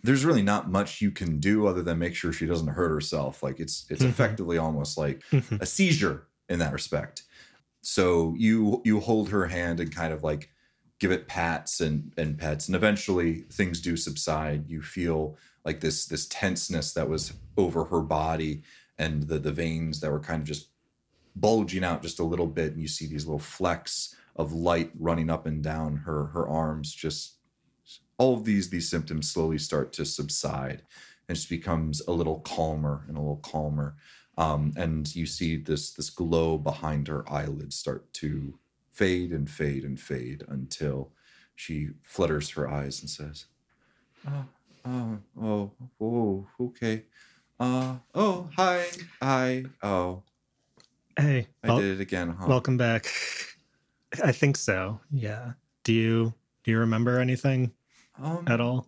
there's 0.03 0.25
really 0.25 0.43
not 0.43 0.69
much 0.69 1.01
you 1.01 1.11
can 1.11 1.39
do 1.39 1.67
other 1.67 1.83
than 1.83 1.99
make 1.99 2.15
sure 2.15 2.33
she 2.33 2.47
doesn't 2.47 2.69
hurt 2.69 2.89
herself. 2.91 3.43
Like 3.43 3.59
it's 3.59 3.85
it's 3.89 4.03
Mhm. 4.03 4.05
effectively 4.05 4.57
almost 4.57 4.97
like 4.97 5.23
Mhm. 5.31 5.61
a 5.61 5.65
seizure 5.67 6.29
in 6.49 6.59
that 6.59 6.73
respect. 6.73 7.23
So 7.81 8.35
you 8.37 8.81
you 8.85 8.99
hold 8.99 9.29
her 9.29 9.47
hand 9.47 9.79
and 9.79 9.93
kind 9.93 10.13
of 10.13 10.23
like 10.23 10.49
give 10.99 11.11
it 11.11 11.27
pats 11.27 11.79
and 11.79 12.13
and 12.17 12.37
pets, 12.37 12.67
and 12.67 12.75
eventually 12.75 13.41
things 13.51 13.81
do 13.81 13.95
subside. 13.97 14.69
You 14.69 14.81
feel 14.81 15.37
like 15.65 15.79
this 15.79 16.05
this 16.05 16.27
tenseness 16.27 16.93
that 16.93 17.09
was 17.09 17.33
over 17.57 17.85
her 17.85 18.01
body 18.01 18.63
and 18.97 19.23
the 19.23 19.39
the 19.39 19.51
veins 19.51 19.99
that 19.99 20.11
were 20.11 20.19
kind 20.19 20.41
of 20.41 20.47
just 20.47 20.69
bulging 21.35 21.83
out 21.83 22.01
just 22.01 22.19
a 22.19 22.23
little 22.23 22.47
bit, 22.47 22.73
and 22.73 22.81
you 22.81 22.87
see 22.87 23.07
these 23.07 23.25
little 23.25 23.39
flecks 23.39 24.15
of 24.35 24.53
light 24.53 24.91
running 24.97 25.29
up 25.29 25.45
and 25.45 25.63
down 25.63 25.97
her 25.97 26.25
her 26.27 26.47
arms. 26.47 26.93
Just 26.93 27.35
all 28.17 28.33
of 28.35 28.45
these 28.45 28.69
these 28.69 28.89
symptoms 28.89 29.29
slowly 29.31 29.57
start 29.57 29.93
to 29.93 30.05
subside, 30.05 30.83
and 31.27 31.35
just 31.35 31.49
becomes 31.49 32.01
a 32.07 32.11
little 32.11 32.39
calmer 32.39 33.05
and 33.07 33.17
a 33.17 33.21
little 33.21 33.37
calmer 33.37 33.95
um, 34.39 34.71
and 34.77 35.13
you 35.15 35.25
see 35.25 35.57
this 35.57 35.91
this 35.91 36.09
glow 36.09 36.57
behind 36.57 37.09
her 37.09 37.29
eyelids 37.29 37.75
start 37.75 38.11
to 38.13 38.57
fade 38.89 39.33
and 39.33 39.49
fade 39.49 39.83
and 39.83 39.99
fade 39.99 40.45
until 40.47 41.11
she 41.55 41.89
flutters 42.01 42.51
her 42.51 42.69
eyes 42.69 43.01
and 43.01 43.09
says, 43.09 43.47
"Oh, 44.25 44.45
oh, 44.85 45.19
oh, 45.41 45.71
oh, 46.01 46.47
okay. 46.59 47.03
Uh, 47.59 47.95
oh, 48.15 48.49
hi, 48.55 48.85
hi. 49.21 49.65
Oh, 49.83 50.23
Hey, 51.17 51.47
I 51.63 51.67
wel- 51.67 51.79
did 51.79 51.99
it 51.99 52.01
again, 52.01 52.29
huh? 52.39 52.45
welcome 52.47 52.77
back. 52.77 53.05
I 54.23 54.31
think 54.31 54.55
so. 54.57 55.01
Yeah. 55.11 55.53
Do 55.83 55.93
you 55.93 56.33
do 56.63 56.71
you 56.71 56.79
remember 56.79 57.19
anything 57.19 57.73
um, 58.21 58.45
at 58.47 58.61
all? 58.61 58.87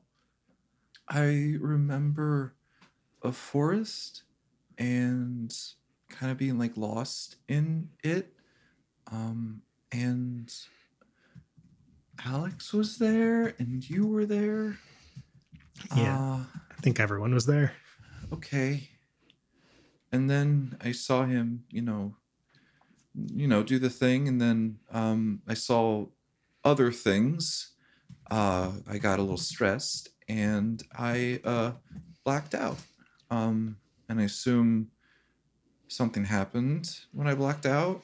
I 1.09 1.55
remember 1.59 2.55
a 3.21 3.31
forest 3.33 4.23
and 4.77 5.53
kind 6.09 6.31
of 6.31 6.37
being 6.37 6.57
like 6.57 6.77
lost 6.77 7.35
in 7.49 7.89
it. 8.03 8.33
Um, 9.11 9.61
and 9.91 10.51
Alix 12.25 12.71
was 12.73 12.97
there 12.97 13.53
and 13.59 13.87
you 13.89 14.07
were 14.07 14.25
there. 14.25 14.77
Yeah. 15.95 16.17
Uh, 16.17 16.39
I 16.77 16.81
think 16.81 16.99
everyone 16.99 17.33
was 17.33 17.45
there. 17.45 17.73
okay. 18.33 18.89
And 20.11 20.29
then 20.29 20.77
I 20.81 20.91
saw 20.91 21.25
him, 21.25 21.63
you 21.69 21.81
know, 21.81 22.15
you 23.13 23.47
know, 23.47 23.63
do 23.63 23.79
the 23.79 23.89
thing, 23.89 24.27
and 24.27 24.41
then 24.41 24.79
um, 24.91 25.41
I 25.47 25.53
saw 25.53 26.07
other 26.63 26.91
things. 26.91 27.71
Uh, 28.29 28.71
I 28.87 28.97
got 28.97 29.19
a 29.19 29.21
little 29.21 29.37
stressed, 29.37 30.09
and 30.27 30.81
I 30.97 31.41
uh, 31.43 31.71
blacked 32.23 32.55
out. 32.55 32.77
Um, 33.29 33.77
and 34.09 34.19
I 34.19 34.23
assume 34.23 34.91
something 35.87 36.25
happened 36.25 36.99
when 37.13 37.27
I 37.27 37.35
blacked 37.35 37.65
out. 37.65 38.01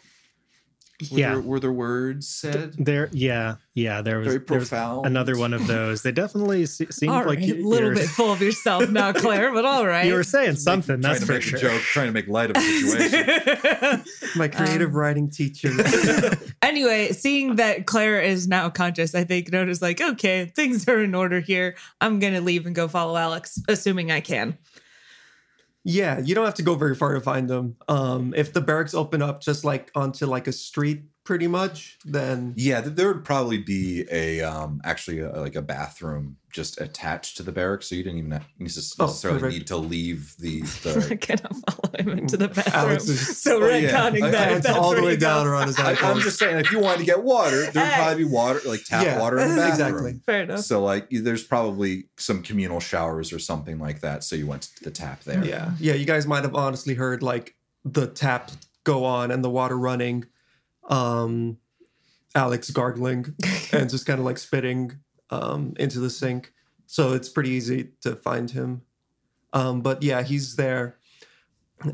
Were 1.12 1.20
Yeah. 1.20 1.30
there, 1.34 1.42
were 1.42 1.60
there 1.60 1.72
words 1.72 2.28
said? 2.28 2.74
There, 2.80 3.08
yeah, 3.12 3.58
yeah. 3.76 4.02
There 4.02 4.18
was, 4.18 4.28
Very 4.30 4.40
there 4.40 4.58
was 4.58 4.70
profound. 4.70 5.06
another 5.06 5.38
one 5.38 5.54
of 5.54 5.68
those. 5.68 6.02
They 6.02 6.12
definitely 6.12 6.66
se- 6.66 6.88
seemed 6.90 7.12
All 7.12 7.20
like 7.20 7.38
right, 7.38 7.40
you, 7.40 7.64
a 7.64 7.68
little 7.68 7.94
bit 7.94 8.08
full 8.10 8.32
of 8.34 8.42
yourself 8.42 8.90
now, 8.90 9.12
Claire, 9.14 9.54
but 9.54 9.64
all 9.64 9.86
right. 9.86 10.08
you 10.08 10.16
were 10.16 10.24
saying 10.24 10.56
something. 10.56 11.00
trying 11.00 11.14
That's 11.14 11.24
for 11.24 11.40
sure. 11.40 11.60
a 11.60 11.62
joke, 11.62 11.82
trying 11.84 12.08
to 12.08 12.14
make 12.14 12.28
light 12.28 12.50
of 12.50 12.56
the 12.56 12.62
situation. 12.62 14.06
My 14.36 14.46
um, 14.46 14.52
creative 14.52 14.96
writing 14.96 15.30
teacher. 15.30 15.70
anyway, 16.64 17.12
seeing 17.12 17.58
that 17.58 17.86
Claire 17.86 18.20
is 18.20 18.48
now 18.48 18.70
conscious, 18.72 19.14
I 19.14 19.24
think 19.24 19.52
Nona's 19.52 19.84
like, 19.84 20.02
okay, 20.02 20.46
things 20.56 20.88
are 20.88 21.04
in 21.04 21.14
order 21.14 21.40
here. 21.42 21.76
I'm 22.02 22.18
gonna 22.20 22.42
leave 22.42 22.66
and 22.66 22.74
go 22.76 22.88
follow 22.88 23.16
Alix, 23.18 23.60
assuming 23.68 24.12
I 24.12 24.22
can. 24.22 24.58
Yeah, 25.90 26.20
you 26.20 26.36
don't 26.36 26.44
have 26.44 26.56
to 26.56 26.64
go 26.64 26.76
very 26.76 26.96
far 26.96 27.14
to 27.14 27.22
find 27.22 27.50
them. 27.50 27.78
Um, 27.88 28.34
if 28.36 28.52
the 28.52 28.60
barracks 28.60 28.94
open 28.94 29.22
up 29.22 29.40
just 29.40 29.64
like 29.64 29.90
onto 29.96 30.26
like 30.26 30.48
a 30.48 30.52
street, 30.52 31.04
pretty 31.28 31.46
much, 31.48 31.98
then 32.06 32.54
Yeah, 32.56 32.80
there 32.80 33.10
would 33.14 33.26
probably 33.26 33.58
be 33.58 34.06
a 34.10 34.42
um 34.42 34.80
actually 34.86 35.20
a, 35.20 35.30
like 35.42 35.56
a 35.58 35.62
bathroom 35.62 36.38
just 36.54 36.80
attached 36.80 37.36
to 37.38 37.44
the 37.44 37.52
barracks, 37.52 37.88
so 37.90 37.96
you 37.96 38.02
didn't 38.04 38.20
even 38.20 38.32
have- 38.32 38.48
necess- 38.60 38.96
Oh, 38.98 39.06
necessarily 39.08 39.50
need 39.50 39.68
to 39.68 39.76
leave 39.78 40.34
the 40.40 40.62
I'm 40.62 40.68
the. 40.84 41.10
not 41.10 41.28
gonna 41.28 41.62
follow 41.70 41.92
him 42.00 42.10
into 42.18 42.38
the 42.38 42.48
bathroom. 42.56 42.74
Alix 42.76 43.10
is- 43.10 43.42
so 43.44 43.62
Oh, 43.62 43.68
yeah. 43.68 43.92
retconning 43.92 44.24
I- 44.24 44.32
that. 44.32 44.48
I- 44.48 44.60
that's 44.60 44.78
all 44.78 44.96
the 44.96 45.04
way 45.04 45.12
you 45.12 45.18
go. 45.18 45.28
down 45.28 45.46
around 45.48 45.68
his 45.68 45.78
I. 45.90 45.96
I'm 45.96 46.22
just 46.22 46.40
saying, 46.40 46.58
if 46.60 46.72
you 46.72 46.80
wanted 46.80 47.00
to 47.00 47.06
get 47.06 47.22
water, 47.24 47.70
there'd 47.72 47.76
Hey. 47.76 47.96
probably 47.98 48.24
be 48.24 48.30
water, 48.30 48.62
like 48.66 48.86
tap 48.86 49.04
Yeah, 49.06 49.20
water 49.20 49.38
in 49.40 49.50
the 49.50 49.56
bathroom. 49.68 49.72
exactly. 49.90 50.22
Fair 50.26 50.44
enough. 50.44 50.62
So 50.62 50.82
like, 50.82 51.08
there's 51.12 51.44
probably 51.44 52.06
some 52.18 52.42
communal 52.42 52.80
showers 52.80 53.34
or 53.34 53.40
something 53.40 53.80
like 53.80 54.00
that. 54.00 54.24
So 54.24 54.38
you 54.38 54.48
went 54.48 54.62
to 54.78 54.84
the 54.86 54.92
tap 54.92 55.24
there. 55.26 55.44
Yeah, 55.44 55.72
yeah. 55.80 55.94
You 55.96 56.06
guys 56.06 56.26
might 56.26 56.44
have 56.46 56.56
honestly 56.56 56.94
heard 56.94 57.22
like 57.22 57.54
the 57.84 58.08
tap 58.08 58.52
go 58.86 59.04
on 59.04 59.30
and 59.32 59.44
the 59.44 59.50
water 59.50 59.78
running, 59.78 60.26
um, 60.88 61.58
Alix 62.36 62.70
gargling 62.72 63.34
and 63.72 63.90
just 63.90 64.06
kind 64.06 64.20
of 64.20 64.26
like 64.26 64.38
spitting 64.38 65.00
um, 65.30 65.74
into 65.78 66.00
the 66.00 66.10
sink. 66.10 66.54
So 66.86 67.14
it's 67.14 67.30
pretty 67.30 67.50
easy 67.50 67.90
to 68.02 68.16
find 68.16 68.50
him. 68.52 68.82
Um, 69.54 69.82
but 69.82 70.04
yeah, 70.04 70.24
he's 70.24 70.56
there, 70.56 70.98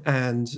and 0.05 0.49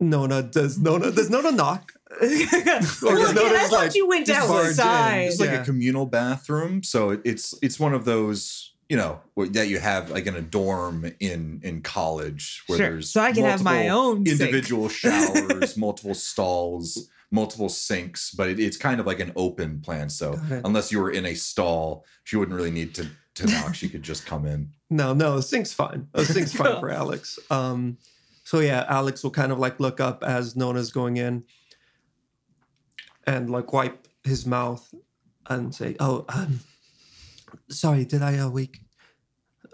Nona 0.00 0.42
does 0.42 0.78
Nona 0.78 1.10
does 1.10 1.30
Nona 1.30 1.50
knock? 1.52 1.92
Or 2.20 2.26
does 2.28 3.02
Look, 3.02 3.34
Nona 3.34 3.48
I 3.48 3.50
just, 3.52 3.70
thought 3.70 3.78
like, 3.84 3.94
you 3.94 4.08
went 4.08 4.26
just 4.26 4.48
barge 4.48 4.64
in? 4.64 4.70
outside. 4.70 5.18
It's 5.24 5.40
like 5.40 5.50
Yeah. 5.50 5.62
a 5.62 5.64
communal 5.64 6.06
bathroom. 6.06 6.82
So 6.82 7.20
it's 7.24 7.54
it's 7.62 7.78
one 7.78 7.92
of 7.94 8.04
those 8.06 8.74
you 8.88 8.96
know 8.96 9.20
that 9.36 9.68
you 9.68 9.78
have 9.78 10.10
like 10.10 10.26
in 10.26 10.34
a 10.34 10.40
dorm 10.40 11.10
in 11.20 11.60
in 11.62 11.82
college 11.82 12.62
where 12.66 12.78
Sure. 12.78 12.90
there's 12.92 13.10
So 13.10 13.20
I 13.20 13.32
can 13.32 13.44
have 13.44 13.62
my 13.62 13.88
own 13.88 14.26
individual 14.26 14.88
showers, 15.02 15.76
multiple 15.76 16.14
stalls, 16.14 17.08
multiple 17.30 17.68
sinks, 17.68 18.30
but 18.30 18.48
it, 18.48 18.58
it's 18.58 18.76
kind 18.78 18.98
of 19.00 19.06
like 19.06 19.20
an 19.20 19.32
open 19.36 19.80
plan. 19.80 20.08
So 20.08 20.40
unless 20.64 20.90
you 20.90 21.00
were 21.00 21.10
in 21.10 21.26
a 21.26 21.34
stall, 21.34 22.04
she 22.24 22.36
wouldn't 22.36 22.56
really 22.56 22.70
need 22.70 22.94
to 22.94 23.06
to 23.34 23.46
knock. 23.46 23.74
She 23.74 23.88
could 23.88 24.02
just 24.02 24.26
come 24.26 24.46
in. 24.46 24.70
No, 24.90 25.12
no, 25.14 25.36
the 25.36 25.42
sink's 25.42 25.72
fine. 25.72 26.08
The 26.12 26.24
sink's 26.34 26.52
fine 26.54 26.80
for 26.80 26.90
Alix. 26.90 27.38
Um, 27.50 27.98
so 28.42 28.60
yeah, 28.60 28.86
Alix 28.88 29.22
will 29.22 29.30
kind 29.30 29.52
of 29.52 29.58
like 29.58 29.78
look 29.78 30.00
up 30.00 30.24
as 30.24 30.56
Nona's 30.56 30.90
going 30.90 31.18
in 31.18 31.44
and 33.26 33.50
like 33.50 33.72
wipe 33.72 34.08
his 34.24 34.46
mouth 34.46 34.92
and 35.48 35.74
say, 35.74 35.94
"Oh, 36.00 36.24
um, 36.30 36.60
sorry, 37.68 38.04
did 38.04 38.22
I 38.22 38.38
uh, 38.38 38.48
wake? 38.50 38.80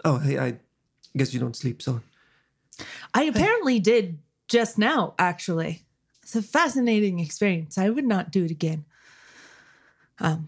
Oh, 0.03 0.17
hey, 0.17 0.37
I 0.37 0.59
guess 1.15 1.33
you 1.33 1.39
don't 1.39 1.55
sleep, 1.55 1.81
so 1.81 2.01
I 3.13 3.23
apparently 3.23 3.79
did 3.79 4.19
just 4.47 4.77
now, 4.77 5.13
actually. 5.17 5.85
It's 6.23 6.35
a 6.35 6.41
fascinating 6.41 7.19
experience. 7.19 7.77
I 7.77 7.89
would 7.89 8.05
not 8.05 8.31
do 8.31 8.45
it 8.45 8.51
again. 8.51 8.85
Um, 10.19 10.47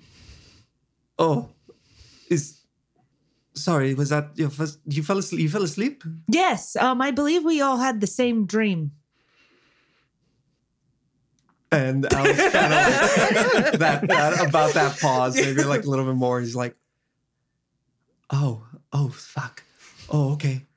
oh, 1.19 1.49
is 2.29 2.61
sorry, 3.53 3.93
was 3.93 4.09
that 4.09 4.31
your 4.35 4.49
first? 4.49 4.79
You 4.87 5.03
fell 5.03 5.17
asleep? 5.17 5.41
You 5.41 5.49
fell 5.49 5.63
asleep? 5.63 6.03
yes, 6.29 6.75
um, 6.75 7.01
I 7.01 7.11
believe 7.11 7.43
we 7.43 7.61
all 7.61 7.77
had 7.77 8.01
the 8.01 8.07
same 8.07 8.45
dream. 8.45 8.91
And 11.69 12.11
Alix 12.13 12.39
kind 12.39 12.73
of 12.73 13.79
that, 13.79 14.05
that 14.07 14.47
about 14.47 14.73
that 14.73 14.99
pause, 14.99 15.35
maybe 15.35 15.63
like 15.63 15.83
a 15.83 15.89
little 15.89 16.05
bit 16.05 16.15
more. 16.15 16.39
He's 16.39 16.55
like, 16.55 16.75
"Oh, 18.29 18.67
oh, 18.93 19.09
fuck, 19.09 19.63
oh, 20.09 20.33
okay." 20.33 20.67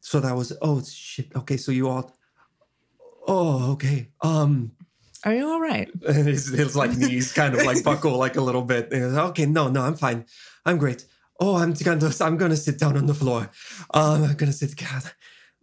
So 0.00 0.20
that 0.20 0.34
was 0.34 0.52
oh 0.62 0.82
shit. 0.82 1.34
Okay, 1.36 1.56
so 1.58 1.70
you 1.72 1.88
all, 1.88 2.16
oh, 3.26 3.72
okay. 3.72 4.08
Um, 4.22 4.72
Are 5.24 5.34
you 5.34 5.46
all 5.46 5.60
right? 5.60 5.90
and 6.08 6.26
his, 6.26 6.48
his 6.48 6.74
like 6.76 6.96
knees 6.96 7.32
kind 7.32 7.54
of 7.54 7.64
like 7.66 7.84
buckle 7.84 8.16
like 8.16 8.36
a 8.36 8.40
little 8.40 8.62
bit. 8.62 8.92
And 8.92 9.14
like, 9.14 9.30
okay, 9.30 9.46
no, 9.46 9.68
no, 9.68 9.82
I'm 9.82 9.96
fine. 9.96 10.24
I'm 10.64 10.78
great. 10.78 11.04
Oh, 11.40 11.56
I'm 11.56 11.72
gonna 11.72 12.10
I'm 12.20 12.36
gonna 12.36 12.56
sit 12.56 12.78
down 12.78 12.96
on 12.96 13.06
the 13.06 13.14
floor. 13.14 13.50
Um, 13.94 14.24
I'm 14.24 14.34
gonna 14.34 14.52
sit. 14.52 14.76
God, 14.76 15.02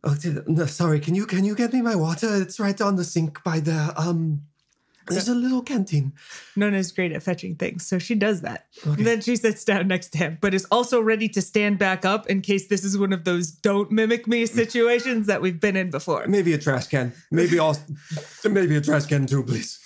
oh, 0.03 0.15
no, 0.47 0.65
sorry. 0.67 0.99
Can 0.99 1.15
you 1.15 1.25
can 1.25 1.43
you 1.43 1.55
get 1.55 1.73
me 1.73 1.81
my 1.81 1.95
water? 1.95 2.29
It's 2.41 2.59
right 2.59 2.79
on 2.79 2.95
the 2.95 3.03
sink 3.03 3.43
by 3.43 3.59
the 3.59 3.93
um. 3.97 4.43
There's 5.07 5.29
a 5.29 5.35
little 5.35 5.61
canteen. 5.61 6.13
Nona's 6.55 6.91
great 6.91 7.11
at 7.11 7.21
fetching 7.21 7.55
things, 7.55 7.85
so 7.85 7.99
she 7.99 8.15
does 8.15 8.41
that. 8.41 8.65
Okay. 8.85 8.89
And 8.97 9.05
then 9.05 9.21
she 9.21 9.35
sits 9.35 9.63
down 9.63 9.87
next 9.87 10.09
to 10.09 10.17
him, 10.17 10.37
but 10.41 10.53
is 10.53 10.65
also 10.71 10.99
ready 11.01 11.29
to 11.29 11.41
stand 11.41 11.77
back 11.77 12.05
up 12.05 12.27
in 12.27 12.41
case 12.41 12.67
this 12.67 12.83
is 12.83 12.97
one 12.97 13.13
of 13.13 13.23
those 13.23 13.51
don't 13.51 13.91
mimic 13.91 14.27
me 14.27 14.45
situations 14.61 15.27
that 15.27 15.41
we've 15.41 15.59
been 15.59 15.75
in 15.75 15.91
before. 15.91 16.25
Maybe 16.27 16.53
a 16.53 16.57
trash 16.57 16.87
can. 16.87 17.13
Maybe 17.31 17.59
all. 17.59 17.77
maybe 18.43 18.75
a 18.77 18.81
trash 18.81 19.05
can 19.05 19.27
too, 19.27 19.43
please. 19.43 19.79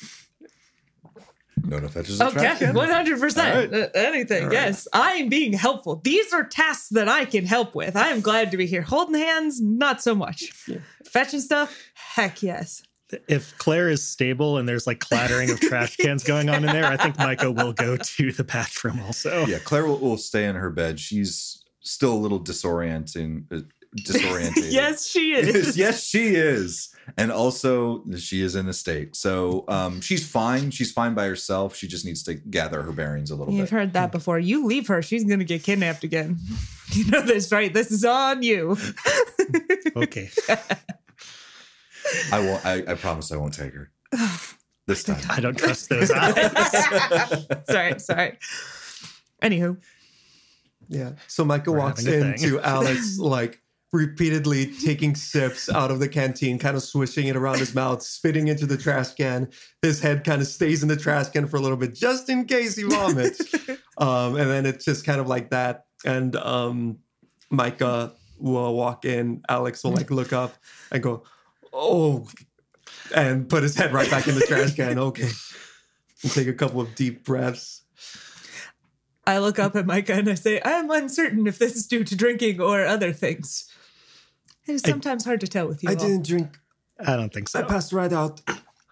No, 1.62 1.78
no 1.80 1.90
fetches 1.90 2.22
a 2.22 2.28
Okay, 2.28 2.40
trash 2.40 2.60
can. 2.60 2.74
one 2.74 2.90
hundred 2.90 3.20
percent. 3.20 3.74
Uh, 3.74 3.88
anything, 3.94 4.44
All 4.44 4.50
right. 4.50 4.54
yes. 4.54 4.88
I 4.94 5.14
am 5.16 5.28
being 5.28 5.52
helpful. 5.52 5.98
These 6.02 6.32
are 6.32 6.46
tasks 6.46 6.88
that 6.92 7.10
I 7.10 7.26
can 7.26 7.46
help 7.46 7.76
with. 7.76 7.98
I 7.98 8.08
am 8.10 8.22
glad 8.22 8.52
to 8.52 8.58
be 8.58 8.66
here. 8.66 8.82
Holding 8.82 9.16
hands, 9.16 9.60
not 9.62 10.02
so 10.02 10.16
much. 10.16 10.52
Fetching 11.06 11.42
stuff, 11.42 11.78
heck 11.94 12.42
yes. 12.42 12.82
If 13.28 13.58
Claire 13.58 13.90
is 13.90 14.08
stable 14.08 14.58
and 14.58 14.70
there's 14.70 14.86
like 14.86 15.00
clattering 15.00 15.50
of 15.50 15.60
trash 15.60 15.96
cans 15.98 16.24
going 16.24 16.50
on 16.50 16.64
in 16.64 16.72
there, 16.72 16.86
I 16.86 16.98
think 16.98 17.18
Micah 17.18 17.52
will 17.52 17.74
go 17.74 17.98
to 17.98 18.32
the 18.32 18.44
bathroom 18.44 19.00
also. 19.02 19.46
Yeah, 19.46 19.60
Claire 19.60 19.86
will, 19.86 19.98
will 19.98 20.18
stay 20.18 20.46
in 20.46 20.56
her 20.56 20.70
bed. 20.70 21.00
She's 21.00 21.64
still 21.82 22.14
a 22.14 22.18
little 22.18 22.40
disorienting. 22.40 23.46
Uh, 23.52 23.62
disoriented. 23.96 24.66
Yes, 24.72 25.08
she 25.08 25.34
is. 25.34 25.78
yes, 25.78 26.04
she 26.04 26.36
is. 26.36 26.94
And 27.18 27.32
also, 27.32 28.04
she 28.18 28.42
is 28.42 28.56
in 28.56 28.68
a 28.68 28.74
state. 28.74 29.16
So 29.16 29.66
um, 29.68 30.00
she's 30.02 30.30
fine. 30.30 30.70
She's 30.70 30.92
fine 30.92 31.16
by 31.16 31.26
herself. 31.26 31.76
She 31.76 31.88
just 31.88 32.06
needs 32.06 32.22
to 32.24 32.36
gather 32.36 32.84
her 32.84 32.92
bearings 32.92 33.32
a 33.32 33.36
little 33.36 33.52
bit. 33.52 33.58
You've 33.58 33.72
heard 33.72 33.94
that 33.94 34.12
before. 34.12 34.38
You 34.38 34.66
leave 34.66 34.88
her, 34.88 35.02
she's 35.02 35.24
gonna 35.24 35.44
get 35.44 35.64
kidnapped 35.64 36.04
again. 36.04 36.38
You 36.92 37.06
know 37.06 37.22
this, 37.22 37.52
right? 37.52 37.74
This 37.74 37.92
is 37.92 38.06
on 38.06 38.44
you. 38.44 38.78
Okay. 39.96 40.30
I 42.32 42.40
won't. 42.40 42.66
I, 42.66 42.84
I 42.88 42.94
promise 42.96 43.32
I 43.32 43.38
won't 43.38 43.54
take 43.54 43.74
her 43.74 43.92
this 44.88 45.04
time. 45.04 45.22
I 45.30 45.40
don't 45.40 45.58
trust 45.58 45.90
those 45.90 46.12
eyes. 46.16 47.48
sorry, 47.70 48.00
sorry. 48.00 48.38
Anywho, 49.42 49.78
Yeah. 50.90 51.12
So 51.28 51.46
Micah 51.46 51.72
We're 51.72 51.80
walks 51.80 52.04
having 52.06 52.20
a 52.20 52.24
thing. 52.38 52.44
into 52.46 52.60
Alix 52.62 53.18
like 53.20 53.62
repeatedly 53.92 54.72
taking 54.84 55.16
sips 55.16 55.68
out 55.70 55.90
of 55.92 56.00
the 56.00 56.08
canteen, 56.08 56.60
kind 56.60 56.76
of 56.78 56.84
swishing 56.84 57.28
it 57.28 57.36
around 57.36 57.58
his 57.58 57.74
mouth, 57.74 58.04
spitting 58.04 58.48
into 58.48 58.66
the 58.68 58.78
trash 58.78 59.14
can. 59.14 59.50
His 59.82 60.00
head 60.02 60.24
kind 60.24 60.42
of 60.42 60.48
stays 60.48 60.84
in 60.84 60.90
the 60.90 60.96
trash 60.98 61.30
can 61.30 61.48
for 61.48 61.58
a 61.58 61.60
little 61.62 61.78
bit, 61.78 61.96
just 61.96 62.30
in 62.30 62.46
case 62.46 62.76
he 62.76 62.84
vomits. 62.84 63.42
um, 63.98 64.36
and 64.36 64.50
then 64.50 64.66
it's 64.66 64.86
just 64.86 65.06
kind 65.06 65.20
of 65.20 65.28
like 65.28 65.50
that. 65.50 65.86
And 66.06 66.36
um, 66.36 67.00
Micah 67.50 68.14
will 68.38 68.76
walk 68.76 69.06
in. 69.06 69.42
Alix 69.50 69.84
will 69.84 69.92
like 69.92 70.12
look 70.12 70.34
up 70.34 70.54
and 70.92 71.02
go, 71.02 71.24
"Oh," 71.74 72.28
and 73.16 73.50
put 73.50 73.64
his 73.64 73.76
head 73.76 73.94
right 73.94 74.10
back 74.10 74.28
in 74.28 74.36
the 74.36 74.42
trash 74.42 74.76
can. 74.76 74.98
Okay. 75.00 75.30
And 76.24 76.32
take 76.32 76.48
a 76.48 76.54
couple 76.54 76.82
of 76.82 76.96
deep 76.96 77.24
breaths. 77.24 77.84
I 79.26 79.38
look 79.38 79.60
up 79.60 79.76
at 79.76 79.86
Micah 79.86 80.14
and 80.14 80.28
I 80.30 80.34
say, 80.34 80.60
I 80.62 80.72
am 80.72 80.90
uncertain 80.90 81.46
if 81.48 81.60
this 81.60 81.76
is 81.76 81.86
due 81.88 82.04
to 82.04 82.16
drinking 82.16 82.60
or 82.60 82.84
other 82.86 83.14
things. 83.14 83.70
It 84.68 84.74
is 84.74 84.84
I- 84.84 84.90
sometimes 84.90 85.24
hard 85.24 85.40
to 85.42 85.48
tell 85.48 85.68
with 85.68 85.84
you. 85.84 85.90
I 85.90 85.94
all. 85.94 86.00
didn't 86.00 86.26
drink 86.26 86.58
I 87.00 87.16
don't 87.16 87.34
think 87.34 87.48
so. 87.48 87.60
I 87.60 87.64
passed 87.64 87.94
right 87.94 88.12
out 88.12 88.42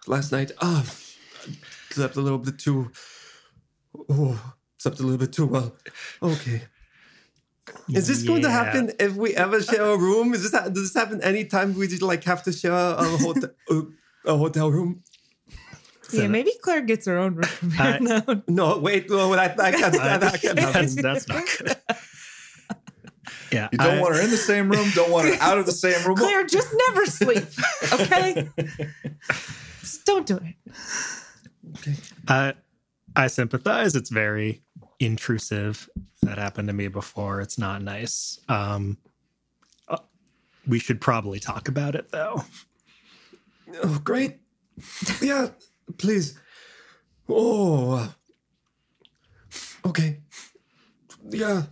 last 0.06 0.32
night. 0.32 0.52
Ah, 0.62 0.84
slept 1.90 2.16
a 2.16 2.20
little 2.20 2.38
bit 2.38 2.58
too. 2.58 2.90
Oh, 4.08 4.54
slept 4.78 5.00
a 5.00 5.02
little 5.02 5.18
bit 5.18 5.32
too 5.32 5.46
well. 5.46 5.76
Okay. 6.22 6.62
Is 7.92 8.06
this 8.08 8.22
going 8.22 8.42
to 8.42 8.50
happen 8.50 8.92
if 8.98 9.14
we 9.14 9.34
ever 9.34 9.62
share 9.62 9.82
a 9.84 9.96
room? 9.96 10.34
Is 10.34 10.42
this 10.42 10.52
ha- 10.52 10.68
does 10.68 10.92
this 10.92 10.94
happen 10.94 11.22
anytime 11.22 11.74
we 11.74 11.86
just 11.88 12.02
like 12.02 12.24
have 12.24 12.42
to 12.44 12.52
share 12.52 12.72
a 12.72 13.02
hotel 13.02 13.50
a 14.26 14.36
hotel 14.36 14.70
room? 14.70 15.02
Yeah, 16.12 16.28
maybe 16.28 16.52
Claire 16.62 16.82
gets 16.82 17.06
her 17.06 17.18
own 17.18 17.34
room 17.34 17.44
from 17.44 17.72
I- 17.78 17.98
now. 17.98 18.22
No, 18.48 18.78
wait. 18.78 19.10
No, 19.10 19.34
that, 19.36 19.56
that, 19.58 19.72
that, 19.80 19.92
that, 19.92 20.20
that 20.20 20.40
can't 20.42 20.56
that's, 20.56 20.94
happen. 20.94 21.02
that's 21.02 21.28
not 21.28 21.44
good. 21.58 21.76
Yeah, 23.50 23.68
You 23.72 23.78
don't 23.78 23.96
I- 23.98 24.00
want 24.00 24.14
her 24.16 24.20
in 24.22 24.30
the 24.30 24.36
same 24.36 24.68
room. 24.70 24.90
Don't 24.94 25.10
want 25.10 25.26
her 25.28 25.36
out 25.40 25.56
of 25.58 25.64
the 25.64 25.72
same 25.72 26.06
room. 26.06 26.16
Claire, 26.18 26.44
just 26.44 26.68
never 26.88 27.06
sleep. 27.06 27.44
Okay? 27.94 28.48
Just 29.80 30.04
don't 30.04 30.26
do 30.26 30.38
it. 30.38 30.54
I 32.28 32.54
I 33.16 33.26
sympathize. 33.28 33.94
It's 33.96 34.10
very 34.10 34.62
intrusive. 35.00 35.88
That 36.22 36.38
happened 36.38 36.68
to 36.68 36.74
me 36.74 36.88
before. 36.88 37.40
It's 37.40 37.58
not 37.58 37.82
nice. 37.82 38.40
Um, 38.48 38.98
uh, 39.88 39.98
we 40.66 40.78
should 40.78 41.00
probably 41.00 41.38
talk 41.40 41.68
about 41.68 41.94
it 41.94 42.10
though. 42.10 42.42
Oh, 43.82 44.00
great. 44.02 44.38
Yeah, 45.20 45.48
please. 45.98 46.38
Oh. 47.28 48.12
Okay. 49.84 50.20
Yeah. 51.30 51.64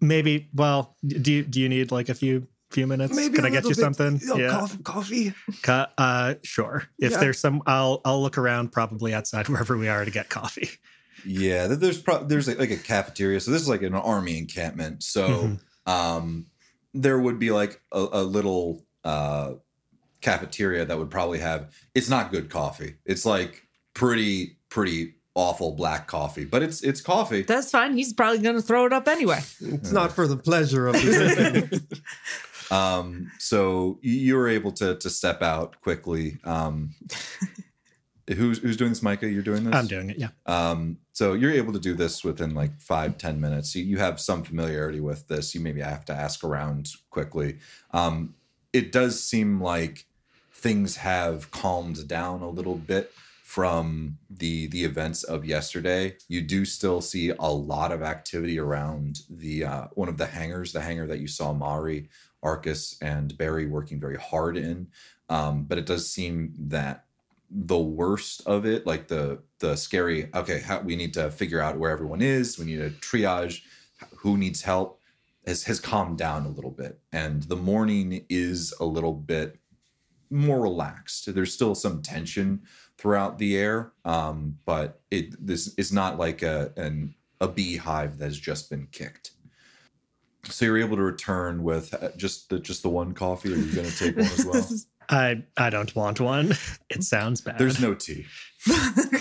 Maybe. 0.00 0.48
Well, 0.54 0.96
do 1.06 1.32
you, 1.32 1.42
do 1.44 1.60
you 1.60 1.68
need 1.68 1.90
like 1.92 2.08
a 2.08 2.14
few 2.14 2.46
few 2.70 2.86
minutes? 2.86 3.14
Maybe 3.14 3.34
Can 3.34 3.44
I 3.44 3.50
get 3.50 3.64
you 3.64 3.74
something? 3.74 4.20
yeah. 4.36 4.50
Coffee. 4.82 5.32
coffee. 5.64 5.90
Uh, 5.98 6.34
sure. 6.42 6.84
If 6.98 7.12
Yeah. 7.12 7.18
there's 7.18 7.38
some, 7.38 7.62
I'll 7.66 8.00
I'll 8.04 8.22
look 8.22 8.38
around 8.38 8.70
probably 8.72 9.12
outside 9.12 9.48
wherever 9.50 9.76
we 9.76 9.88
are 9.88 10.04
to 10.04 10.10
get 10.10 10.28
coffee. 10.28 10.68
Yeah, 11.26 11.66
there's 11.68 12.00
pro- 12.00 12.24
there's 12.24 12.48
like, 12.48 12.58
like 12.58 12.70
a 12.70 12.76
cafeteria. 12.76 13.40
So 13.40 13.50
this 13.50 13.62
is 13.62 13.68
like 13.68 13.82
an 13.82 13.94
army 13.94 14.38
encampment. 14.38 15.02
So 15.02 15.28
Mhm. 15.86 15.90
um, 15.90 16.46
there 16.94 17.18
would 17.18 17.38
be 17.38 17.50
like 17.50 17.80
a, 17.92 18.06
a 18.12 18.22
little 18.22 18.84
uh, 19.04 19.52
cafeteria 20.20 20.84
that 20.84 20.98
would 20.98 21.10
probably 21.10 21.38
have. 21.38 21.70
It's 21.94 22.08
not 22.08 22.30
good 22.32 22.50
coffee. 22.50 22.94
It's 23.04 23.24
like 23.26 23.66
pretty 23.94 24.56
pretty 24.68 25.14
awful 25.34 25.72
black 25.72 26.06
coffee, 26.08 26.44
but 26.44 26.62
it's 26.62 26.82
it's 26.82 27.00
coffee. 27.00 27.42
That's 27.42 27.70
fine. 27.70 27.96
He's 27.96 28.12
probably 28.12 28.38
going 28.38 28.56
to 28.56 28.62
throw 28.62 28.84
it 28.86 28.92
up 28.92 29.08
anyway. 29.08 29.40
It's 29.60 29.92
not 29.92 30.12
for 30.12 30.26
the 30.26 30.36
pleasure 30.36 30.86
of 30.88 30.94
the. 30.94 31.82
Um, 32.70 33.32
so 33.40 33.98
you, 34.00 34.12
you 34.12 34.36
were 34.36 34.46
able 34.48 34.70
to 34.72 34.94
to 34.96 35.10
step 35.10 35.42
out 35.42 35.80
quickly. 35.80 36.38
Um, 36.44 36.94
who's 38.28 38.58
who's 38.58 38.76
doing 38.76 38.90
this, 38.92 39.02
Micah? 39.02 39.28
You're 39.28 39.42
doing 39.42 39.64
this. 39.64 39.74
I'm 39.74 39.88
doing 39.88 40.10
it. 40.10 40.18
Yeah. 40.18 40.28
Um, 40.46 40.98
so 41.20 41.34
you're 41.34 41.52
able 41.52 41.74
to 41.74 41.78
do 41.78 41.92
this 41.92 42.24
within 42.24 42.54
like 42.54 42.80
five, 42.80 43.18
10 43.18 43.38
minutes. 43.38 43.76
You, 43.76 43.98
have 43.98 44.18
some 44.18 44.42
familiarity 44.42 45.00
with 45.00 45.28
this. 45.28 45.54
You 45.54 45.60
maybe 45.60 45.82
have 45.82 46.06
to 46.06 46.14
ask 46.14 46.42
around 46.42 46.94
quickly. 47.10 47.58
Um, 47.90 48.34
it 48.72 48.90
does 48.90 49.22
seem 49.22 49.60
like 49.60 50.06
things 50.50 50.96
have 50.96 51.50
calmed 51.50 52.08
down 52.08 52.40
a 52.40 52.48
little 52.48 52.76
bit 52.76 53.12
from 53.42 54.16
the 54.30 54.68
the 54.68 54.82
events 54.82 55.22
of 55.22 55.44
yesterday. 55.44 56.16
You 56.26 56.40
do 56.40 56.64
still 56.64 57.02
see 57.02 57.34
a 57.38 57.52
lot 57.52 57.92
of 57.92 58.02
activity 58.02 58.58
around 58.58 59.20
the 59.28 59.64
uh, 59.64 59.86
one 59.92 60.08
of 60.08 60.16
the 60.16 60.24
hangars, 60.24 60.72
the 60.72 60.80
hangar 60.80 61.06
that 61.06 61.20
you 61.20 61.28
saw 61.28 61.52
Mari, 61.52 62.08
Arcus, 62.42 62.96
and 63.02 63.36
Barry 63.36 63.66
working 63.66 64.00
very 64.00 64.16
hard 64.16 64.56
in. 64.56 64.86
Um, 65.28 65.64
but 65.64 65.76
it 65.76 65.84
does 65.84 66.08
seem 66.08 66.54
that 66.56 67.04
the 67.50 67.78
worst 67.78 68.40
of 68.46 68.64
it, 68.64 68.86
like 68.86 69.08
the 69.08 69.40
the 69.60 69.76
scary. 69.76 70.28
Okay, 70.34 70.60
how, 70.60 70.80
we 70.80 70.96
need 70.96 71.14
to 71.14 71.30
figure 71.30 71.60
out 71.60 71.78
where 71.78 71.90
everyone 71.90 72.20
is. 72.20 72.58
We 72.58 72.66
need 72.66 72.78
to 72.78 72.90
triage 72.90 73.62
who 74.16 74.36
needs 74.36 74.62
help. 74.62 74.98
Has 75.46 75.64
has 75.64 75.80
calmed 75.80 76.18
down 76.18 76.44
a 76.44 76.50
little 76.50 76.70
bit, 76.70 77.00
and 77.12 77.42
the 77.44 77.56
morning 77.56 78.26
is 78.28 78.74
a 78.78 78.84
little 78.84 79.14
bit 79.14 79.58
more 80.30 80.60
relaxed. 80.60 81.34
There's 81.34 81.52
still 81.52 81.74
some 81.74 82.02
tension 82.02 82.62
throughout 82.98 83.38
the 83.38 83.56
air, 83.56 83.92
um, 84.04 84.58
but 84.66 85.00
it 85.10 85.34
this 85.44 85.74
is 85.74 85.92
not 85.92 86.18
like 86.18 86.42
a 86.42 86.72
an 86.76 87.14
a 87.40 87.48
beehive 87.48 88.18
that 88.18 88.26
has 88.26 88.38
just 88.38 88.68
been 88.68 88.86
kicked. 88.92 89.32
So 90.44 90.66
you're 90.66 90.78
able 90.78 90.96
to 90.96 91.02
return 91.02 91.62
with 91.62 91.92
uh, 91.94 92.10
just 92.16 92.50
the 92.50 92.58
just 92.58 92.82
the 92.82 92.90
one 92.90 93.12
coffee. 93.12 93.52
Or 93.52 93.56
you're 93.56 93.66
you 93.66 93.74
going 93.74 93.90
to 93.90 93.96
take 93.96 94.16
one 94.16 94.26
as 94.26 94.44
well? 94.46 94.66
I 95.10 95.42
I 95.56 95.70
don't 95.70 95.94
want 95.96 96.20
one. 96.20 96.54
It 96.90 97.04
sounds 97.04 97.40
bad. 97.40 97.58
There's 97.58 97.80
no 97.80 97.94
tea. 97.94 98.26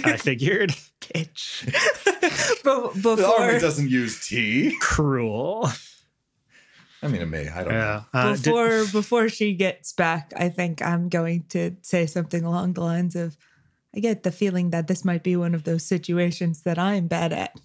I 0.06 0.18
figured. 0.18 0.76
Bitch. 1.02 1.66
Be- 2.64 3.16
The 3.16 3.28
army 3.40 3.60
doesn't 3.60 3.90
use 3.90 4.28
tea. 4.28 4.76
Cruel. 4.80 5.70
I 7.02 7.08
mean, 7.08 7.22
it 7.22 7.28
may. 7.28 7.48
I 7.48 7.64
don't 7.64 7.74
know. 7.74 7.80
Yeah. 7.80 8.04
Uh, 8.14 8.36
did- 8.36 8.44
before 8.44 8.86
before 8.92 9.30
she 9.30 9.54
gets 9.54 9.94
back, 9.94 10.34
I 10.36 10.50
think 10.50 10.82
I'm 10.82 11.10
going 11.10 11.44
to 11.50 11.76
say 11.82 12.06
something 12.08 12.44
along 12.44 12.74
the 12.74 12.82
lines 12.84 13.16
of 13.16 13.38
I 13.96 14.00
get 14.02 14.24
the 14.24 14.32
feeling 14.32 14.70
that 14.72 14.88
this 14.88 15.04
might 15.06 15.24
be 15.24 15.36
one 15.36 15.56
of 15.56 15.64
those 15.64 15.84
situations 15.84 16.62
that 16.64 16.78
I'm 16.78 17.08
bad 17.08 17.34
at. 17.34 17.56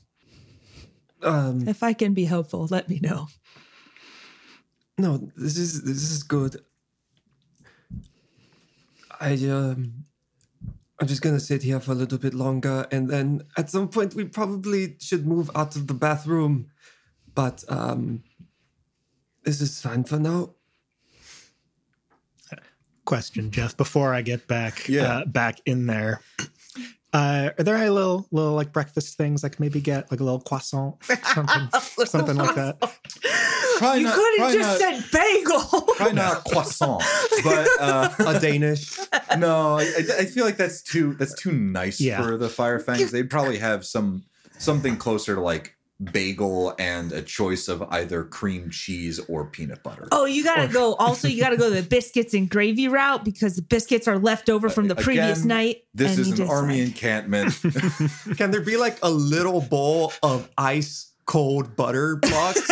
Um, 1.22 1.66
If 1.68 1.82
I 1.82 1.92
can 1.94 2.14
be 2.14 2.24
helpful, 2.26 2.66
let 2.70 2.88
me 2.88 3.00
know. 3.02 3.28
no, 4.98 5.18
this 5.36 5.56
is 5.58 5.82
this 5.82 6.10
is 6.10 6.22
good. 6.22 6.56
I 9.24 9.32
um, 9.48 10.04
I'm 11.00 11.06
just 11.06 11.22
gonna 11.22 11.40
sit 11.40 11.62
here 11.62 11.80
for 11.80 11.92
a 11.92 11.94
little 11.94 12.18
bit 12.18 12.34
longer, 12.34 12.86
and 12.92 13.08
then 13.08 13.42
at 13.56 13.70
some 13.70 13.88
point 13.88 14.14
we 14.14 14.24
probably 14.24 14.96
should 15.00 15.26
move 15.26 15.50
out 15.54 15.74
of 15.76 15.86
the 15.86 15.94
bathroom. 15.94 16.66
But 17.34 17.64
um, 17.68 18.22
this 19.42 19.60
is 19.60 19.80
fine 19.80 20.04
for 20.04 20.18
now. 20.18 20.54
question, 23.04 23.50
Jeff, 23.50 23.76
before 23.76 24.14
I 24.14 24.22
get 24.22 24.46
back 24.46 24.88
Yeah. 24.88 25.18
uh, 25.18 25.24
back 25.26 25.60
in 25.66 25.86
there. 25.86 26.22
Uh, 27.14 27.50
are 27.56 27.62
there 27.62 27.76
any 27.76 27.88
little 27.90 28.26
little 28.32 28.52
like 28.54 28.72
breakfast 28.72 29.16
things 29.16 29.44
I 29.44 29.48
can 29.48 29.62
maybe 29.64 29.80
get 29.80 30.10
like 30.10 30.18
a 30.20 30.24
little 30.24 30.40
croissant, 30.40 30.96
something, 31.32 31.68
something 32.06 32.36
like 32.36 32.56
that? 32.56 32.76
Probably 33.78 34.00
you 34.02 34.10
could 34.10 34.40
have 34.40 34.52
just 34.52 34.80
not- 34.82 35.02
said 35.02 35.04
bagel. 35.12 35.82
Probably 35.96 36.14
not 36.14 36.44
croissant, 36.44 37.02
but 37.44 37.68
uh, 37.80 38.08
A 38.26 38.40
Danish. 38.40 38.98
no, 39.38 39.78
I, 39.78 39.82
I 39.82 40.02
I 40.20 40.24
feel 40.26 40.44
like 40.44 40.56
that's 40.56 40.82
too 40.82 41.14
that's 41.14 41.34
too 41.34 41.52
nice 41.52 42.00
Yeah. 42.00 42.20
for 42.22 42.36
the 42.36 42.48
Fire 42.48 42.80
Fangs. 42.80 43.12
They'd 43.12 43.30
probably 43.30 43.58
have 43.58 43.86
some 43.86 44.24
something 44.58 44.96
closer 44.96 45.36
to 45.36 45.40
like 45.40 45.76
bagel 46.02 46.74
and 46.78 47.12
a 47.12 47.22
choice 47.22 47.68
of 47.68 47.82
either 47.90 48.24
cream 48.24 48.70
cheese 48.70 49.20
or 49.28 49.46
peanut 49.46 49.82
butter. 49.82 50.08
Oh, 50.12 50.24
you 50.24 50.42
gotta 50.44 50.68
go. 50.68 50.94
Also, 51.04 51.28
you 51.28 51.40
gotta 51.40 51.56
go 51.56 51.70
the 51.70 51.82
biscuits 51.82 52.34
and 52.34 52.48
gravy 52.48 52.88
route 52.88 53.24
because 53.24 53.56
the 53.56 53.62
biscuits 53.62 54.08
are 54.08 54.18
left 54.18 54.48
over 54.48 54.68
from 54.68 54.88
the 54.88 54.96
uh, 54.96 55.02
previous 55.02 55.38
Again, 55.40 55.48
night. 55.48 55.76
This 55.92 56.18
is 56.18 56.38
an 56.38 56.48
army 56.48 56.80
like- 56.80 56.88
encampment. 56.88 57.60
Can 58.36 58.50
there 58.50 58.60
be 58.60 58.76
like 58.76 58.98
a 59.02 59.10
little 59.10 59.60
bowl 59.60 60.12
of 60.22 60.48
ice 60.56 61.12
cold 61.26 61.76
butter 61.76 62.16
blocks? 62.22 62.68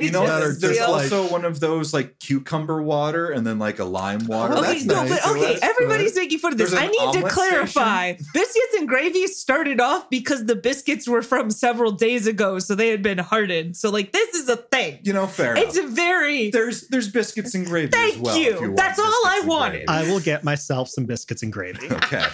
You 0.00 0.10
know, 0.10 0.26
That 0.26 0.42
are 0.42 0.48
just 0.48 0.60
there's 0.60 0.76
just 0.76 0.90
like- 0.90 1.12
also 1.12 1.30
one 1.30 1.44
of 1.44 1.60
those 1.60 1.92
like 1.92 2.18
cucumber 2.18 2.82
water 2.82 3.30
and 3.30 3.46
then 3.46 3.58
like 3.58 3.78
a 3.78 3.84
lime 3.84 4.20
oh, 4.24 4.28
water. 4.28 4.54
Oh, 4.54 4.60
Okay, 4.60 4.72
that's 4.74 4.84
no, 4.84 4.94
nice. 5.04 5.08
but 5.10 5.30
okay, 5.32 5.40
That's 5.54 5.62
everybody's 5.62 6.12
good. 6.12 6.20
making 6.20 6.38
fun 6.38 6.52
of 6.52 6.58
this. 6.58 6.74
I 6.74 6.86
need 6.86 6.96
to 6.98 7.04
omelet 7.18 7.32
clarify. 7.32 8.12
Biscuits 8.34 8.74
and 8.78 8.88
gravy 8.88 9.26
started 9.26 9.80
off 9.80 10.08
because 10.10 10.46
the 10.46 10.56
biscuits 10.56 11.08
were 11.08 11.22
from 11.22 11.50
several 11.50 11.92
days 11.92 12.26
ago, 12.26 12.58
so 12.58 12.74
they 12.74 12.88
had 12.88 13.02
been 13.02 13.18
hardened. 13.18 13.76
So, 13.76 13.90
like, 13.90 14.12
this 14.12 14.34
is 14.34 14.48
a 14.48 14.56
thing. 14.56 15.00
You 15.02 15.12
know, 15.12 15.26
fair 15.26 15.56
It's 15.56 15.76
enough. 15.76 15.90
a 15.90 15.94
very 15.94 16.50
There's 16.50 16.88
there's 16.88 17.08
biscuits 17.08 17.54
and 17.54 17.66
gravy 17.66 17.90
Thank 17.90 18.14
as 18.14 18.20
well. 18.20 18.36
you. 18.36 18.50
if 18.54 18.60
want 18.60 18.76
That's 18.76 18.98
all 18.98 19.06
I 19.26 19.42
wanted. 19.44 19.84
I 19.88 20.02
will 20.10 20.20
get 20.20 20.44
myself 20.44 20.88
some 20.88 21.04
biscuits 21.06 21.42
and 21.42 21.52
gravy. 21.52 21.90
Okay. 21.90 22.24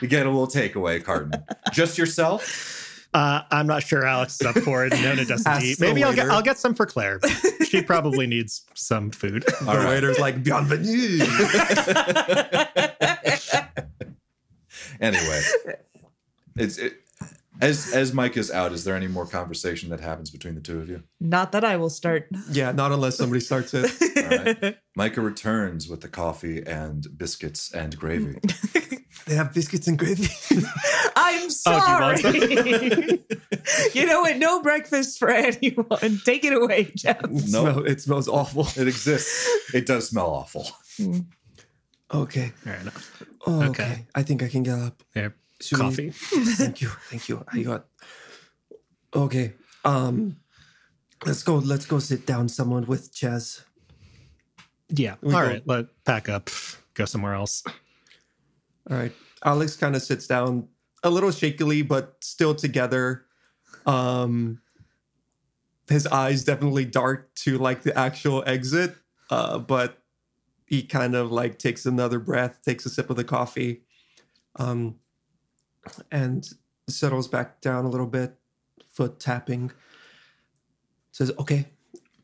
You 0.00 0.08
get 0.08 0.26
a 0.26 0.30
little 0.30 0.46
takeaway 0.46 1.02
carton. 1.02 1.32
Just 1.72 1.98
yourself? 1.98 2.77
Uh, 3.14 3.40
I'm 3.50 3.66
not 3.66 3.82
sure 3.82 4.04
Alix 4.04 4.40
is 4.40 4.46
up 4.46 4.56
for 4.58 4.84
it. 4.84 4.92
Nona 4.92 5.24
doesn't 5.24 5.46
Ask 5.50 5.64
eat. 5.64 5.80
Maybe 5.80 6.04
I'll 6.04 6.14
get. 6.14 6.28
I'll 6.28 6.42
get 6.42 6.58
some 6.58 6.74
for 6.74 6.86
Claire. 6.86 7.20
She 7.66 7.82
probably 7.82 8.26
needs 8.26 8.64
some 8.74 9.10
food. 9.10 9.44
the 9.46 9.66
All 9.68 9.76
right. 9.76 9.88
waiter's 9.88 10.18
like 10.18 10.44
bienvenue. 10.44 11.18
Anyway. 15.00 15.40
It's 16.56 16.76
it, 16.78 16.94
as 17.60 17.92
as 17.94 18.12
Mike 18.12 18.36
is 18.36 18.50
out, 18.50 18.72
is 18.72 18.82
there 18.84 18.96
any 18.96 19.06
more 19.08 19.26
conversation 19.26 19.90
that 19.90 20.00
happens 20.00 20.28
between 20.30 20.54
the 20.56 20.60
two 20.60 20.80
of 20.80 20.88
you? 20.88 21.02
not 21.20 21.52
that 21.52 21.64
I 21.64 21.76
will 21.76 21.90
start. 21.90 22.26
yeah, 22.50 22.72
not 22.72 22.90
unless 22.92 23.16
somebody 23.16 23.40
starts 23.40 23.72
it. 23.74 23.90
All 24.16 24.38
right. 24.64 24.76
Micah 24.96 25.20
returns 25.20 25.88
with 25.88 26.00
the 26.00 26.08
coffee 26.08 26.62
and 26.66 27.06
biscuits 27.16 27.72
and 27.72 27.96
gravy. 27.96 28.38
They 29.28 29.34
have 29.34 29.52
biscuits 29.52 29.86
and 29.88 29.98
gravy. 29.98 30.28
I'm 31.16 31.44
Oh, 31.44 31.48
sorry. 31.50 32.16
do 32.22 32.32
you 32.38 33.18
you 33.94 34.06
know 34.06 34.22
what? 34.22 34.38
No 34.38 34.62
breakfast 34.62 35.18
for 35.18 35.28
anyone. 35.48 36.20
Take 36.24 36.44
it 36.44 36.54
away, 36.54 36.90
Jeff. 36.96 37.22
It, 37.24 37.30
No. 37.30 37.40
smell- 37.64 37.84
it 37.84 38.00
smells 38.00 38.26
awful. 38.28 38.66
It 38.80 38.88
exists. 38.88 39.46
It 39.74 39.84
does 39.86 40.08
smell 40.08 40.26
awful. 40.30 40.66
Okay. 42.12 42.48
Fair 42.64 42.76
enough. 42.76 43.22
Oh, 43.46 43.62
okay. 43.64 43.82
Okay. 43.82 44.06
I 44.14 44.22
think 44.22 44.42
I 44.42 44.48
can 44.48 44.62
get 44.62 44.78
up. 44.78 45.02
Here, 45.14 45.34
Should 45.60 45.78
we- 45.78 45.84
coffee. 45.84 46.10
thank 46.10 46.80
you. 46.80 46.88
Thank 47.10 47.28
you. 47.28 47.44
I 47.52 47.62
got. 47.62 47.86
Okay. 49.14 49.52
Um. 49.84 50.36
Let's 51.26 51.42
go. 51.42 51.56
Let's 51.56 51.84
go 51.86 51.98
sit 51.98 52.24
down. 52.26 52.48
Someone 52.48 52.86
with 52.86 53.12
Chaz. 53.14 53.62
Yeah. 54.88 55.16
We 55.20 55.34
All 55.34 55.42
go- 55.42 55.46
right. 55.48 55.62
Let 55.66 55.86
pack 56.04 56.28
up. 56.30 56.48
Go 56.94 57.04
somewhere 57.04 57.34
else. 57.34 57.62
All 58.90 58.96
right. 58.96 59.12
Alix 59.44 59.76
kind 59.76 59.94
of 59.94 60.02
sits 60.02 60.26
down 60.26 60.68
a 61.02 61.10
little 61.10 61.30
shakily, 61.30 61.86
but 61.86 62.16
still 62.22 62.54
together. 62.54 63.24
Um, 63.86 64.60
his 65.88 66.06
eyes 66.06 66.44
definitely 66.44 66.84
dart 66.84 67.34
to 67.36 67.58
like 67.58 67.82
the 67.82 67.96
actual 67.96 68.42
exit, 68.46 68.94
uh, 69.30 69.58
but 69.58 70.02
he 70.66 70.82
kind 70.82 71.14
of 71.14 71.32
like 71.32 71.58
takes 71.58 71.86
another 71.86 72.18
breath, 72.18 72.60
takes 72.62 72.84
a 72.84 72.90
sip 72.90 73.10
of 73.10 73.16
the 73.16 73.24
coffee, 73.24 73.82
um, 74.56 74.96
and 76.10 76.48
settles 76.88 77.28
back 77.28 77.60
down 77.60 77.84
a 77.84 77.88
little 77.88 78.06
bit, 78.06 78.36
foot 78.90 79.18
tapping. 79.18 79.70
Says, 81.12 81.32
"Okay, 81.38 81.68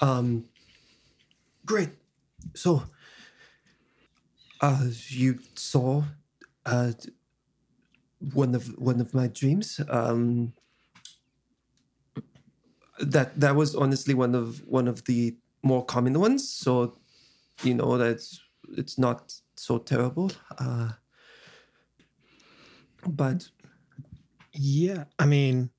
um, 0.00 0.44
great. 1.64 1.90
So, 2.54 2.84
uh, 4.60 4.88
you 5.08 5.40
saw 5.54 6.04
uh, 6.66 6.92
one 8.32 8.54
of 8.54 8.68
one 8.78 9.00
of 9.00 9.14
my 9.14 9.28
dreams. 9.28 9.80
Um, 9.88 10.52
that 13.00 13.38
that 13.40 13.56
was 13.56 13.74
honestly 13.74 14.14
one 14.14 14.34
of 14.34 14.62
one 14.66 14.88
of 14.88 15.04
the 15.04 15.36
more 15.62 15.84
common 15.84 16.18
ones. 16.20 16.48
So, 16.48 16.96
you 17.62 17.74
know 17.74 17.98
that's 17.98 18.40
it's 18.76 18.98
not 18.98 19.34
so 19.56 19.78
terrible. 19.78 20.32
Uh, 20.58 20.90
but 23.06 23.48
Yeah, 24.52 25.04
I 25.18 25.26
mean, 25.26 25.70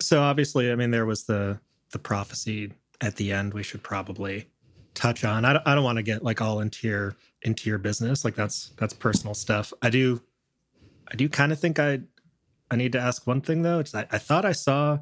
so 0.00 0.22
obviously, 0.22 0.72
I 0.72 0.74
mean, 0.74 0.90
there 0.90 1.06
was 1.06 1.24
the 1.24 1.60
the 1.92 1.98
prophecy 1.98 2.72
at 3.00 3.16
the 3.16 3.32
end. 3.32 3.52
We 3.52 3.62
should 3.62 3.82
probably 3.82 4.48
touch 4.94 5.24
on. 5.24 5.44
I 5.44 5.52
don't, 5.52 5.68
I 5.68 5.74
don't 5.74 5.84
want 5.84 5.96
to 5.96 6.02
get 6.02 6.22
like 6.22 6.40
all 6.40 6.60
into 6.60 6.88
your 6.88 7.16
into 7.42 7.68
your 7.68 7.78
business. 7.78 8.24
Like 8.24 8.34
that's 8.34 8.72
that's 8.76 8.94
personal 8.94 9.34
stuff. 9.34 9.72
I 9.82 9.90
do, 9.90 10.22
I 11.10 11.16
do 11.16 11.28
kind 11.28 11.52
of 11.52 11.58
think 11.58 11.78
I 11.78 12.00
I 12.70 12.76
need 12.76 12.92
to 12.92 13.00
ask 13.00 13.26
one 13.26 13.40
thing 13.40 13.62
though. 13.62 13.80
It's 13.80 13.94
I, 13.94 14.06
I 14.10 14.18
thought 14.18 14.44
I 14.44 14.52
saw 14.52 14.98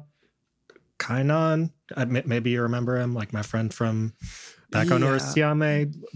Kainon. 0.97 1.71
I, 1.95 2.05
maybe 2.05 2.51
you 2.51 2.61
remember 2.61 2.97
him, 2.97 3.13
like 3.13 3.33
my 3.33 3.41
friend 3.41 3.73
from 3.73 4.13
back 4.71 4.91
on 4.91 5.01
Yeah. 5.01 5.07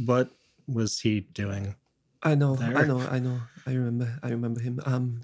What 0.06 0.30
was 0.68 1.00
he 1.00 1.22
doing? 1.22 1.76
I 2.22 2.36
know, 2.36 2.56
There. 2.56 2.78
I 2.78 2.86
know, 2.86 3.00
I 3.00 3.20
know. 3.20 3.40
I 3.66 3.74
remember, 3.74 4.20
I 4.24 4.30
remember 4.30 4.62
him. 4.62 4.80
Um, 4.86 5.22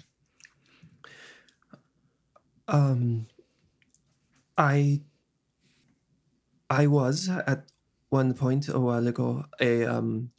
um, 2.68 3.26
I, 4.58 5.00
I 6.68 6.86
was 6.86 7.28
at 7.28 7.64
one 8.10 8.34
point 8.34 8.68
a 8.68 8.78
while 8.78 9.06
ago 9.06 9.46
a 9.60 9.84
um, 9.86 10.30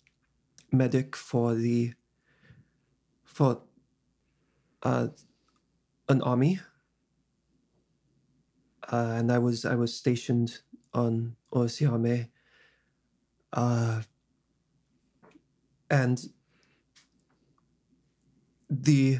medic 0.71 1.15
for 1.15 1.55
the, 1.55 1.93
for, 3.23 3.61
uh, 4.83 5.07
an 6.09 6.21
army. 6.21 6.59
Uh, 8.91 9.13
and 9.17 9.31
I 9.31 9.37
was 9.37 9.65
I 9.65 9.75
was 9.75 9.93
stationed 9.95 10.59
on 10.93 11.35
Orsiame. 11.53 12.29
Uh, 13.53 14.01
and 15.89 16.25
the 18.69 19.19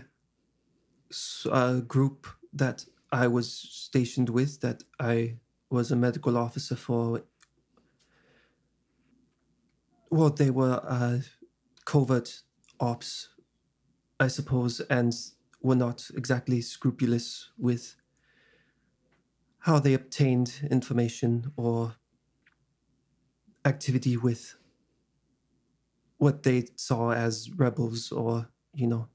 uh, 1.50 1.80
group 1.82 2.28
that 2.54 2.86
I 3.12 3.28
was 3.28 3.52
stationed 3.52 4.30
with, 4.30 4.62
that 4.62 4.84
I 5.00 5.38
was 5.70 5.92
a 5.92 5.96
medical 5.96 6.38
officer 6.38 6.76
for, 6.76 7.24
well, 10.10 10.30
they 10.30 10.50
were 10.50 10.82
uh, 10.84 11.20
covert 11.86 12.41
ops, 12.80 13.30
I 14.20 14.28
suppose, 14.28 14.80
and 14.82 15.13
were 15.62 15.76
not 15.76 16.10
exactly 16.15 16.62
scrupulous 16.62 17.50
with 17.58 17.96
how 19.60 19.80
they 19.80 19.94
obtained 19.94 20.67
information 20.72 21.52
or 21.58 21.96
activity 23.65 24.17
with 24.17 24.56
what 26.17 26.44
they 26.44 26.65
saw 26.78 27.12
as 27.12 27.50
rebels 27.52 28.12
or 28.12 28.50
you 28.74 28.88
know 28.88 29.10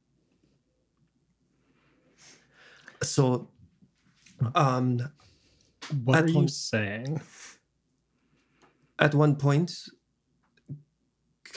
so 3.02 3.48
um 4.54 5.00
What 6.04 6.20
At 6.20 6.22
are 6.22 6.28
you 6.28 6.48
saying? 6.48 7.20
at 8.98 9.14
one 9.14 9.36
point 9.36 9.72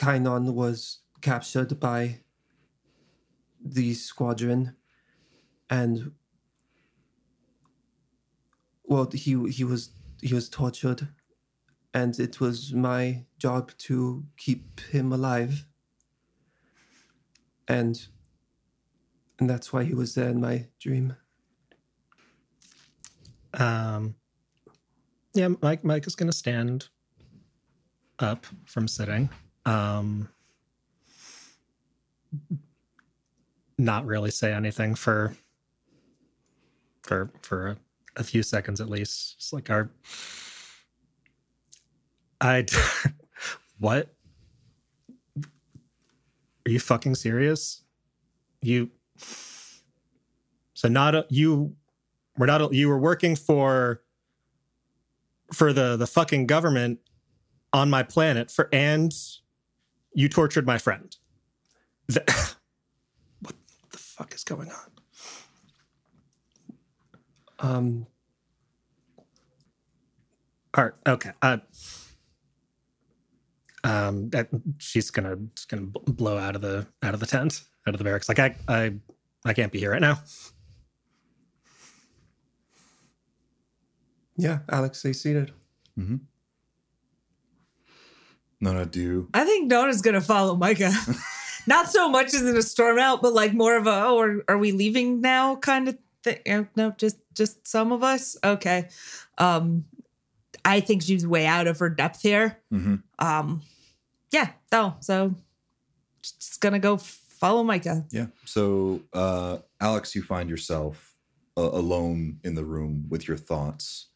kainon 0.00 0.54
was 0.54 1.00
captured 1.20 1.78
by 1.80 2.20
the 3.64 3.94
squadron 3.94 4.74
and 5.68 6.12
well 8.84 9.08
he 9.12 9.32
he 9.50 9.64
was 9.64 9.90
he 10.22 10.34
was 10.34 10.48
tortured 10.48 11.08
and 11.94 12.18
it 12.20 12.40
was 12.40 12.72
my 12.72 13.24
job 13.38 13.72
to 13.78 14.24
keep 14.36 14.80
him 14.92 15.12
alive 15.12 15.66
and 17.68 18.08
and 19.38 19.50
that's 19.50 19.72
why 19.72 19.84
he 19.84 19.94
was 19.94 20.14
there 20.14 20.30
in 20.30 20.40
my 20.40 20.66
dream 20.80 21.14
Um, 23.54 24.14
yeah, 25.34 25.48
Mike. 25.62 25.84
Mike 25.84 26.06
is 26.06 26.14
going 26.14 26.30
to 26.30 26.36
stand 26.36 26.88
up 28.18 28.46
from 28.64 28.88
sitting. 28.88 29.28
Um, 29.66 30.28
not 33.78 34.06
really 34.06 34.30
say 34.30 34.52
anything 34.52 34.94
for 34.94 35.34
for 37.02 37.30
for 37.42 37.68
a, 37.68 37.76
a 38.16 38.24
few 38.24 38.42
seconds 38.42 38.80
at 38.80 38.88
least. 38.88 39.34
It's 39.38 39.52
like 39.52 39.70
our. 39.70 39.90
I. 42.40 42.66
what? 43.78 44.14
Are 46.66 46.70
you 46.70 46.80
fucking 46.80 47.14
serious? 47.14 47.82
You. 48.62 48.90
So 50.74 50.88
not 50.88 51.14
a, 51.14 51.26
you 51.28 51.74
we're 52.36 52.46
not 52.46 52.72
you 52.72 52.88
were 52.88 52.98
working 52.98 53.36
for 53.36 54.02
for 55.52 55.72
the 55.72 55.96
the 55.96 56.06
fucking 56.06 56.46
government 56.46 57.00
on 57.72 57.90
my 57.90 58.02
planet 58.02 58.50
for 58.50 58.68
and 58.72 59.12
you 60.12 60.28
tortured 60.28 60.66
my 60.66 60.78
friend. 60.78 61.16
The- 62.08 62.24
what 63.40 63.54
the 63.92 63.98
fuck 63.98 64.34
is 64.34 64.44
going 64.44 64.70
on? 64.70 64.88
Um 67.58 68.06
all 70.74 70.84
right 70.84 70.92
okay 71.06 71.30
uh 71.42 71.58
um 73.84 74.30
that, 74.30 74.48
she's 74.78 75.10
gonna 75.10 75.36
just 75.54 75.68
gonna 75.68 75.82
blow 75.82 76.38
out 76.38 76.54
of 76.56 76.62
the 76.62 76.86
out 77.02 77.12
of 77.12 77.20
the 77.20 77.26
tent 77.26 77.64
out 77.86 77.94
of 77.94 77.98
the 77.98 78.04
barracks. 78.04 78.28
Like 78.28 78.38
i 78.38 78.54
i 78.68 78.92
i 79.44 79.52
can't 79.52 79.72
be 79.72 79.78
here 79.78 79.90
right 79.90 80.00
now. 80.00 80.20
Yeah 84.36 84.60
alex 84.70 84.98
stay 85.00 85.12
seated 85.12 85.52
Nona, 88.60 88.86
do? 88.86 89.28
I 89.32 89.44
think 89.44 89.68
Nona's 89.70 90.02
gonna 90.02 90.20
follow 90.20 90.56
Micah. 90.56 90.92
Not 91.66 91.88
so 91.88 92.08
much 92.08 92.34
as 92.34 92.42
in 92.42 92.56
a 92.56 92.62
storm 92.62 92.98
out, 92.98 93.22
but 93.22 93.32
like 93.32 93.52
more 93.52 93.76
of 93.76 93.86
a 93.86 93.90
oh, 94.04 94.18
are, 94.18 94.44
are 94.48 94.58
we 94.58 94.72
leaving 94.72 95.20
now 95.20 95.56
kind 95.56 95.88
of 95.88 95.98
thing. 96.22 96.68
No, 96.76 96.92
just 96.96 97.16
just 97.34 97.66
some 97.66 97.92
of 97.92 98.02
us. 98.02 98.36
Okay. 98.42 98.88
Um, 99.38 99.84
I 100.64 100.80
think 100.80 101.02
she's 101.02 101.26
way 101.26 101.46
out 101.46 101.66
of 101.66 101.78
her 101.78 101.88
depth 101.88 102.22
here. 102.22 102.58
Mhm. 102.72 103.02
Um, 103.18 103.62
yeah. 104.30 104.50
No, 104.72 104.96
so 105.00 105.34
just 106.22 106.60
gonna 106.60 106.78
go 106.78 106.96
follow 106.96 107.62
Micah. 107.64 108.04
Yeah. 108.10 108.26
So, 108.44 109.00
uh, 109.12 109.58
Alix, 109.80 110.14
you 110.14 110.22
find 110.22 110.50
yourself 110.50 111.14
uh, 111.56 111.70
alone 111.72 112.38
in 112.44 112.54
the 112.54 112.64
room 112.64 113.06
with 113.08 113.26
your 113.26 113.36
thoughts, 113.38 114.08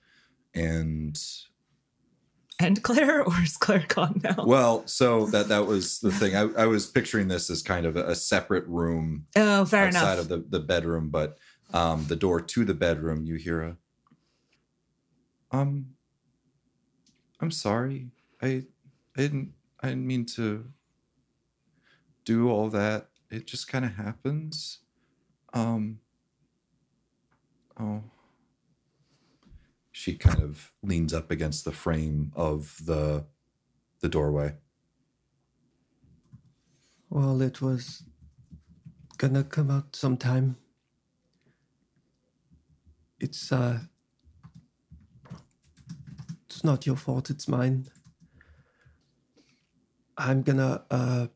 and 0.54 1.18
And 2.60 2.82
Claire, 2.82 3.22
or 3.24 3.34
is 3.42 3.56
Claire 3.56 3.84
gone 3.88 4.20
now? 4.22 4.44
well, 4.46 4.86
so 4.86 5.26
that 5.26 5.48
that 5.48 5.66
was 5.66 5.98
the 5.98 6.12
thing. 6.12 6.36
I, 6.36 6.62
I 6.62 6.66
was 6.66 6.86
picturing 6.86 7.28
this 7.28 7.50
as 7.50 7.62
kind 7.62 7.84
of 7.84 7.96
a, 7.96 8.10
a 8.10 8.14
separate 8.14 8.66
room 8.66 9.26
oh, 9.36 9.64
fair 9.64 9.86
outside 9.86 10.14
enough. 10.14 10.18
of 10.20 10.28
the, 10.28 10.44
the 10.48 10.60
bedroom, 10.60 11.10
but 11.10 11.38
um, 11.72 12.04
the 12.06 12.16
door 12.16 12.40
to 12.40 12.64
the 12.64 12.74
bedroom, 12.74 13.24
you 13.24 13.34
hear 13.34 13.62
a, 13.62 13.76
um, 15.50 15.86
I'm 17.40 17.50
sorry, 17.50 18.10
I, 18.40 18.64
I 19.16 19.20
didn't, 19.20 19.52
I 19.82 19.88
didn't 19.88 20.06
mean 20.06 20.24
to 20.26 20.66
do 22.24 22.48
all 22.48 22.68
that. 22.70 23.08
It 23.30 23.46
just 23.46 23.66
kind 23.66 23.84
of 23.84 23.94
happens. 23.96 24.78
Um, 25.52 25.98
oh. 27.78 28.02
She 29.96 30.16
kind 30.16 30.42
of 30.42 30.72
leans 30.82 31.14
up 31.14 31.30
against 31.30 31.64
the 31.64 31.70
frame 31.70 32.32
of 32.34 32.80
the, 32.84 33.26
the 34.00 34.08
doorway. 34.08 34.56
Well, 37.10 37.40
it 37.40 37.62
was 37.62 38.02
gonna 39.18 39.44
come 39.44 39.70
out 39.70 39.94
sometime. 39.94 40.56
It's 43.20 43.52
uh 43.52 43.78
it's 46.48 46.64
not 46.64 46.86
your 46.86 46.96
fault, 46.96 47.30
it's 47.30 47.46
mine. 47.46 47.86
I'm 50.18 50.42
gonna 50.42 50.82
uh, 50.90 51.28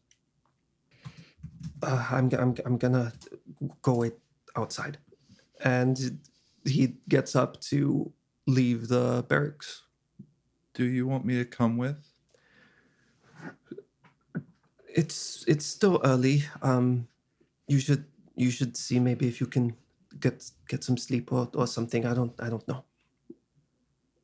uh 1.81 2.07
I'm 2.11 2.29
I'm 2.33 2.57
I'm 2.67 2.77
gonna 2.77 3.13
go 3.83 4.03
it 4.03 4.19
outside. 4.57 4.99
And 5.63 6.19
he 6.65 6.97
gets 7.09 7.37
up 7.37 7.61
to 7.71 8.13
leave 8.49 8.89
the 8.89 9.25
barracks. 9.29 9.83
Do 10.73 10.85
you 10.85 11.07
want 11.07 11.25
me 11.27 11.37
to 11.37 11.45
come 11.45 11.77
with? 11.77 12.15
It's 14.89 15.45
it's 15.47 15.67
still 15.67 16.01
early. 16.03 16.45
Um 16.63 17.09
you 17.67 17.79
should 17.79 18.07
you 18.35 18.51
should 18.51 18.77
see 18.77 18.99
maybe 18.99 19.29
if 19.29 19.41
you 19.41 19.47
can 19.47 19.77
get 20.19 20.51
get 20.69 20.83
some 20.83 20.97
sleep 20.97 21.31
or, 21.31 21.51
or 21.55 21.67
something. 21.67 22.07
I 22.07 22.15
don't 22.15 22.33
I 22.41 22.49
don't 22.49 22.67
know. 22.67 22.85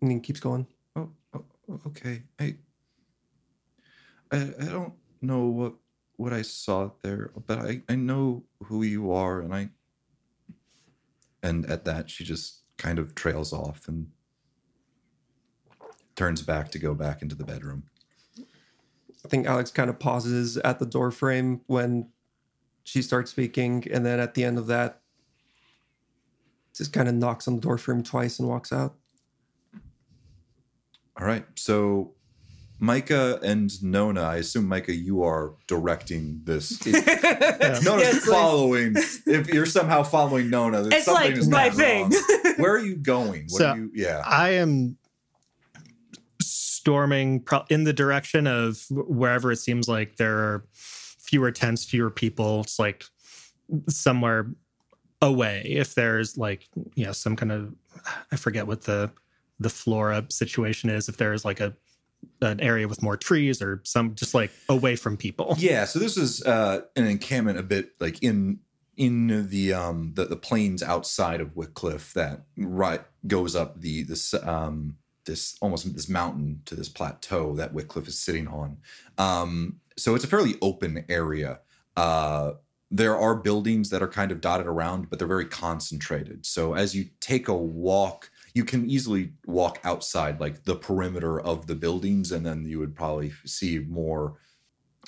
And 0.00 0.10
he 0.10 0.20
keeps 0.20 0.40
going. 0.40 0.66
Oh, 0.96 1.10
oh 1.34 1.44
okay. 1.88 2.22
I, 2.40 2.56
I 4.32 4.38
I 4.58 4.64
don't 4.64 4.94
know 5.20 5.46
what 5.46 5.74
what 6.16 6.32
I 6.32 6.42
saw 6.42 6.90
there, 7.02 7.30
but 7.46 7.58
I 7.58 7.82
I 7.88 7.94
know 7.96 8.44
who 8.64 8.82
you 8.82 9.12
are, 9.12 9.40
and 9.40 9.54
I. 9.54 9.68
And 11.42 11.66
at 11.66 11.84
that, 11.84 12.08
she 12.08 12.24
just 12.24 12.63
kind 12.76 12.98
of 12.98 13.14
trails 13.14 13.52
off 13.52 13.86
and 13.88 14.08
turns 16.16 16.42
back 16.42 16.70
to 16.72 16.78
go 16.78 16.94
back 16.94 17.22
into 17.22 17.34
the 17.34 17.44
bedroom. 17.44 17.84
I 19.24 19.28
think 19.28 19.46
Alix 19.46 19.70
kind 19.70 19.88
of 19.88 19.98
pauses 19.98 20.56
at 20.58 20.78
the 20.78 20.86
door 20.86 21.10
frame 21.10 21.62
when 21.66 22.08
she 22.84 23.00
starts 23.00 23.30
speaking, 23.30 23.84
and 23.90 24.04
then 24.04 24.20
at 24.20 24.34
the 24.34 24.44
end 24.44 24.58
of 24.58 24.66
that, 24.66 25.00
just 26.76 26.92
kind 26.92 27.08
of 27.08 27.14
knocks 27.14 27.48
on 27.48 27.54
the 27.56 27.60
door 27.60 27.78
frame 27.78 28.02
twice 28.02 28.38
and 28.38 28.48
walks 28.48 28.72
out. 28.72 28.94
All 31.18 31.26
right. 31.26 31.46
So, 31.56 32.12
Micah 32.80 33.38
and 33.42 33.82
Nona, 33.82 34.22
I 34.22 34.36
assume 34.36 34.66
Micah, 34.66 34.94
you 34.94 35.22
are 35.22 35.54
directing 35.68 36.40
this. 36.44 36.84
Nona's 36.86 37.04
Yes, 37.84 38.12
please. 38.12 38.26
following. 38.28 38.94
If 39.24 39.48
you're 39.48 39.64
somehow 39.66 40.02
following 40.02 40.50
Nona, 40.50 40.86
It's 40.88 41.04
something 41.06 41.30
like 41.30 41.36
is 41.38 41.48
my 41.48 41.68
not 41.68 41.76
thing. 41.76 42.10
Where 42.58 42.72
are 42.72 42.78
you 42.80 42.96
going? 42.96 43.42
What 43.48 43.58
So- 43.58 43.70
are 43.70 43.76
you? 43.76 43.90
Yeah. 43.94 44.22
I 44.24 44.50
am 44.50 44.96
storming 46.40 47.40
pro- 47.40 47.64
in 47.70 47.84
the 47.84 47.92
direction 47.92 48.46
of 48.46 48.84
wherever 48.90 49.50
it 49.52 49.56
seems 49.56 49.88
like 49.88 50.16
there 50.16 50.36
are 50.38 50.64
fewer 50.72 51.50
tents, 51.50 51.84
fewer 51.84 52.10
people. 52.10 52.60
It's 52.62 52.78
like 52.78 53.04
somewhere 53.88 54.50
away. 55.22 55.62
If 55.66 55.94
there's 55.94 56.36
like, 56.36 56.68
you 56.94 57.06
know, 57.06 57.12
some 57.12 57.36
kind 57.36 57.52
of, 57.52 57.74
I 58.32 58.36
forget 58.36 58.66
what 58.66 58.82
the 58.82 59.10
the 59.60 59.70
flora 59.70 60.26
situation 60.30 60.90
is. 60.90 61.08
If 61.08 61.16
there's 61.16 61.44
like 61.44 61.60
a 61.60 61.74
an 62.40 62.60
area 62.60 62.88
with 62.88 63.02
more 63.02 63.16
trees 63.16 63.62
or 63.62 63.80
some 63.84 64.14
just 64.14 64.34
like 64.34 64.50
away 64.68 64.96
from 64.96 65.16
people. 65.16 65.54
Yeah, 65.58 65.84
so 65.84 65.98
this 65.98 66.16
is 66.16 66.42
uh, 66.42 66.80
an 66.96 67.06
encampment 67.06 67.58
a 67.58 67.62
bit 67.62 67.92
like 68.00 68.22
in 68.22 68.58
in 68.96 69.48
the 69.48 69.72
um 69.72 70.12
the, 70.14 70.24
the 70.26 70.36
plains 70.36 70.82
outside 70.82 71.40
of 71.40 71.56
Wycliffe 71.56 72.12
that 72.14 72.44
right 72.56 73.02
goes 73.26 73.56
up 73.56 73.80
the 73.80 74.02
this 74.02 74.34
um 74.34 74.96
this 75.26 75.56
almost 75.60 75.92
this 75.94 76.08
mountain 76.08 76.60
to 76.66 76.74
this 76.74 76.88
plateau 76.88 77.54
that 77.54 77.72
Wycliffe 77.72 78.08
is 78.08 78.18
sitting 78.18 78.48
on. 78.48 78.78
Um 79.18 79.80
so 79.96 80.14
it's 80.14 80.24
a 80.24 80.28
fairly 80.28 80.54
open 80.60 81.04
area. 81.08 81.60
Uh 81.96 82.52
there 82.90 83.18
are 83.18 83.34
buildings 83.34 83.90
that 83.90 84.02
are 84.02 84.08
kind 84.08 84.30
of 84.30 84.40
dotted 84.40 84.66
around, 84.66 85.10
but 85.10 85.18
they're 85.18 85.26
very 85.26 85.46
concentrated. 85.46 86.46
So 86.46 86.74
as 86.74 86.94
you 86.94 87.06
take 87.18 87.48
a 87.48 87.54
walk, 87.54 88.30
you 88.54 88.64
can 88.64 88.88
easily 88.88 89.32
walk 89.46 89.80
outside 89.82 90.38
like 90.38 90.62
the 90.62 90.76
perimeter 90.76 91.40
of 91.40 91.66
the 91.66 91.74
buildings, 91.74 92.30
and 92.30 92.46
then 92.46 92.64
you 92.64 92.78
would 92.78 92.94
probably 92.94 93.32
see 93.44 93.80
more 93.80 94.36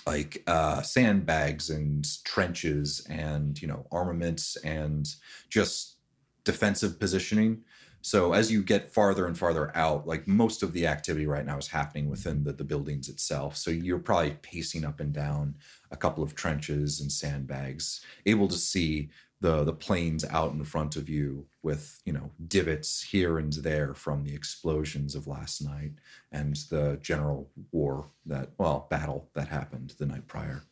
like 0.07 0.42
uh, 0.46 0.82
sandbags 0.82 1.68
and 1.70 2.07
trenches 2.24 3.04
and 3.11 3.61
you 3.61 3.68
know 3.68 3.86
armaments 3.90 4.57
and 4.57 5.09
just 5.50 5.96
defensive 6.44 6.98
positioning. 7.00 7.62
So 8.02 8.34
as 8.34 8.52
you 8.52 8.62
get 8.62 8.94
farther 8.94 9.26
and 9.26 9.36
farther 9.36 9.76
out, 9.76 10.07
like 10.07 10.28
most 10.28 10.62
of 10.62 10.72
the 10.72 10.86
activity 10.86 11.26
right 11.26 11.44
now 11.44 11.59
is 11.59 11.66
happening 11.66 12.09
within 12.09 12.44
the, 12.44 12.52
the 12.52 12.62
buildings 12.62 13.09
itself. 13.09 13.57
So 13.57 13.72
you're 13.72 13.98
probably 13.98 14.36
pacing 14.42 14.84
up 14.84 15.00
and 15.00 15.12
down 15.12 15.57
a 15.90 15.96
couple 15.96 16.22
of 16.22 16.36
trenches 16.36 17.00
and 17.00 17.11
sandbags, 17.11 18.02
able 18.24 18.46
to 18.46 18.54
see 18.54 19.11
the 19.41 19.64
the 19.64 19.72
plains 19.72 20.24
out 20.30 20.53
in 20.53 20.64
front 20.64 20.97
of 20.97 21.09
you 21.09 21.47
with 21.62 22.01
you 22.05 22.12
know 22.12 22.30
divots 22.49 23.03
here 23.03 23.39
and 23.39 23.53
there 23.55 23.95
from 23.95 24.24
the 24.24 24.34
explosions 24.34 25.14
of 25.14 25.26
last 25.26 25.62
night 25.62 25.93
and 26.32 26.57
the 26.70 26.99
general 27.03 27.51
war 27.70 28.11
that 28.24 28.51
well 28.59 28.87
battle 28.91 29.28
that 29.34 29.49
happened 29.49 29.95
the 29.99 30.07
night 30.07 30.26
prior. 30.26 30.62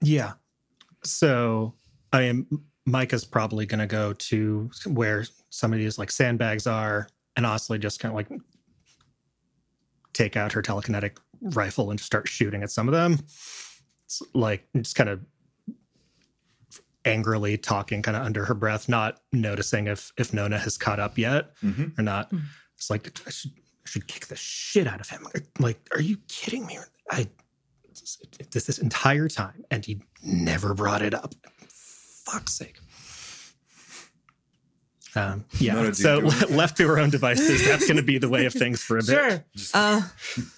Yeah. 0.00 0.32
So 1.04 1.74
I 2.12 2.22
am 2.22 2.46
Micah's 2.86 3.24
probably 3.24 3.66
going 3.66 3.80
to 3.80 3.86
go 3.86 4.12
to 4.14 4.70
where 4.86 5.24
some 5.50 5.72
of 5.72 5.78
these 5.78 5.98
like 5.98 6.10
sandbags 6.10 6.66
are 6.66 7.08
and 7.36 7.44
honestly 7.44 7.78
just 7.78 8.00
kind 8.00 8.12
of 8.12 8.16
like 8.16 8.40
take 10.12 10.36
out 10.36 10.52
her 10.52 10.62
telekinetic 10.62 11.18
rifle 11.40 11.90
and 11.90 12.00
start 12.00 12.26
shooting 12.26 12.62
at 12.62 12.70
some 12.70 12.88
of 12.88 12.94
them. 12.94 13.18
It's 14.08 14.22
like 14.32 14.66
just 14.74 14.96
kind 14.96 15.10
of 15.10 15.20
angrily 17.04 17.58
talking 17.58 18.00
kind 18.02 18.16
of 18.16 18.22
under 18.22 18.46
her 18.46 18.54
breath, 18.54 18.88
not 18.88 19.20
noticing 19.34 19.86
if 19.86 20.12
if 20.16 20.32
Nona 20.32 20.58
has 20.58 20.78
caught 20.78 20.98
up 20.98 21.18
yet 21.18 21.50
or 21.98 22.02
not. 22.02 22.32
It's 22.76 22.88
like 22.88 23.06
I 23.26 23.30
should, 23.30 23.50
I 23.52 23.88
should 23.88 24.06
kick 24.08 24.28
the 24.28 24.36
shit 24.36 24.86
out 24.86 25.00
of 25.02 25.08
him. 25.10 25.26
Like, 25.58 25.78
are 25.92 26.00
you 26.00 26.16
kidding 26.28 26.64
me? 26.66 26.78
I 27.10 27.28
this 28.50 28.64
this 28.64 28.78
entire 28.78 29.28
time, 29.28 29.64
and 29.70 29.84
he 29.84 30.00
never 30.22 30.72
brought 30.72 31.02
it 31.02 31.12
up. 31.12 31.34
Fuck's 31.68 32.54
sake. 32.54 32.78
Um, 35.14 35.44
yeah. 35.58 35.90
So 35.92 36.18
left 36.50 36.76
to 36.78 36.86
her 36.86 36.98
own 36.98 37.10
devices, 37.10 37.66
that's 37.66 37.86
going 37.86 37.96
to 37.96 38.02
be 38.02 38.18
the 38.18 38.28
way 38.28 38.46
of 38.46 38.52
things 38.52 38.80
for 38.82 38.96
a 38.98 39.02
bit. 39.02 39.06
Sure. 39.56 39.70
Uh, 39.74 40.02
She- 40.20 40.42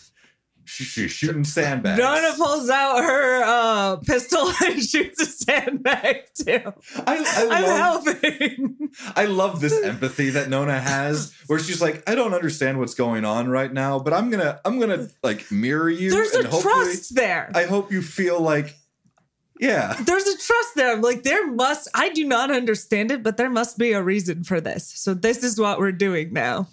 She's 0.70 1.10
shooting 1.10 1.42
sandbags. 1.42 1.98
Nona 1.98 2.32
pulls 2.36 2.70
out 2.70 3.02
her 3.02 3.42
uh, 3.42 3.96
pistol 3.96 4.52
and 4.64 4.80
shoots 4.80 5.20
a 5.20 5.26
sandbag 5.26 6.22
too. 6.34 6.60
I, 6.94 7.16
I 7.18 7.48
I'm 7.50 7.64
helping. 7.64 8.90
I 9.16 9.24
love 9.24 9.60
this 9.60 9.76
empathy 9.82 10.30
that 10.30 10.48
Nona 10.48 10.78
has, 10.78 11.34
where 11.48 11.58
she's 11.58 11.82
like, 11.82 12.08
I 12.08 12.14
don't 12.14 12.34
understand 12.34 12.78
what's 12.78 12.94
going 12.94 13.24
on 13.24 13.48
right 13.48 13.72
now, 13.72 13.98
but 13.98 14.12
I'm 14.12 14.30
gonna 14.30 14.60
I'm 14.64 14.78
gonna 14.78 15.08
like 15.24 15.50
mirror 15.50 15.90
you. 15.90 16.10
There's 16.10 16.32
and 16.34 16.46
a 16.46 16.60
trust 16.60 17.16
there. 17.16 17.50
I 17.52 17.64
hope 17.64 17.90
you 17.90 18.00
feel 18.00 18.40
like, 18.40 18.76
yeah. 19.58 19.96
There's 20.00 20.26
a 20.28 20.38
trust 20.38 20.74
there. 20.76 20.96
Like 20.96 21.24
there 21.24 21.50
must. 21.50 21.88
I 21.94 22.10
do 22.10 22.24
not 22.24 22.52
understand 22.52 23.10
it, 23.10 23.24
but 23.24 23.36
there 23.36 23.50
must 23.50 23.76
be 23.76 23.92
a 23.92 24.02
reason 24.02 24.44
for 24.44 24.60
this. 24.60 24.88
So 24.94 25.14
this 25.14 25.42
is 25.42 25.58
what 25.58 25.80
we're 25.80 25.90
doing 25.90 26.32
now. 26.32 26.68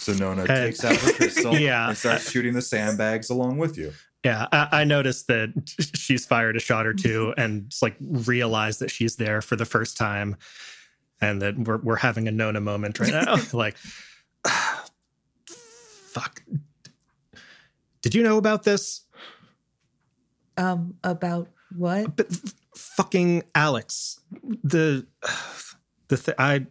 So 0.00 0.14
Nona 0.14 0.46
Hey. 0.46 0.66
takes 0.66 0.84
out 0.84 0.96
her 0.96 1.12
pistol 1.12 1.54
Yeah. 1.58 1.88
and 1.88 1.96
starts 1.98 2.30
shooting 2.30 2.54
the 2.54 2.62
sandbags 2.62 3.28
along 3.30 3.58
with 3.58 3.76
you. 3.76 3.92
Yeah, 4.24 4.46
I, 4.52 4.68
I 4.72 4.84
noticed 4.84 5.26
that 5.28 5.52
she's 5.94 6.26
fired 6.26 6.56
a 6.56 6.60
shot 6.60 6.86
or 6.86 6.92
two, 6.92 7.32
and 7.38 7.70
just 7.70 7.82
like 7.82 7.96
realized 8.00 8.80
that 8.80 8.90
she's 8.90 9.16
there 9.16 9.40
for 9.40 9.56
the 9.56 9.64
first 9.64 9.96
time, 9.96 10.36
and 11.22 11.40
that 11.42 11.58
we're 11.58 11.78
we're 11.78 11.96
having 11.96 12.28
a 12.28 12.30
Nona 12.30 12.60
moment 12.60 12.98
right 13.00 13.12
now. 13.12 13.36
like, 13.54 13.76
fuck. 15.46 16.42
Did 18.02 18.14
you 18.14 18.22
know 18.22 18.36
about 18.38 18.62
this? 18.64 19.02
Um, 20.56 20.94
about 21.04 21.48
what? 21.76 22.16
But 22.16 22.28
fucking 22.74 23.44
Alix, 23.54 24.20
the 24.64 25.06
the 26.08 26.16
th- 26.16 26.36
I 26.38 26.66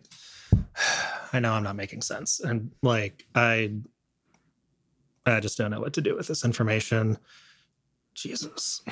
I 1.34 1.40
know 1.40 1.54
I'm 1.54 1.64
not 1.64 1.76
making 1.76 2.02
sense, 2.02 2.40
and 2.40 2.72
like 2.82 3.26
I 3.36 3.72
I 5.26 5.40
just 5.40 5.58
don't 5.58 5.72
know 5.72 5.80
what 5.80 5.94
to 5.94 6.02
do 6.02 6.16
with 6.16 6.28
this 6.28 6.44
information. 6.44 7.18
Jesus. 8.14 8.82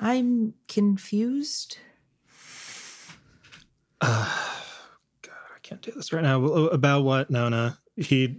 I'm 0.00 0.54
confused. 0.68 1.78
God, 4.00 4.28
I 5.24 5.58
can't 5.62 5.82
do 5.82 5.90
this 5.90 6.12
right 6.12 6.22
now. 6.22 6.44
About 6.44 7.02
what, 7.02 7.30
Nona? 7.30 7.78
He 7.96 8.36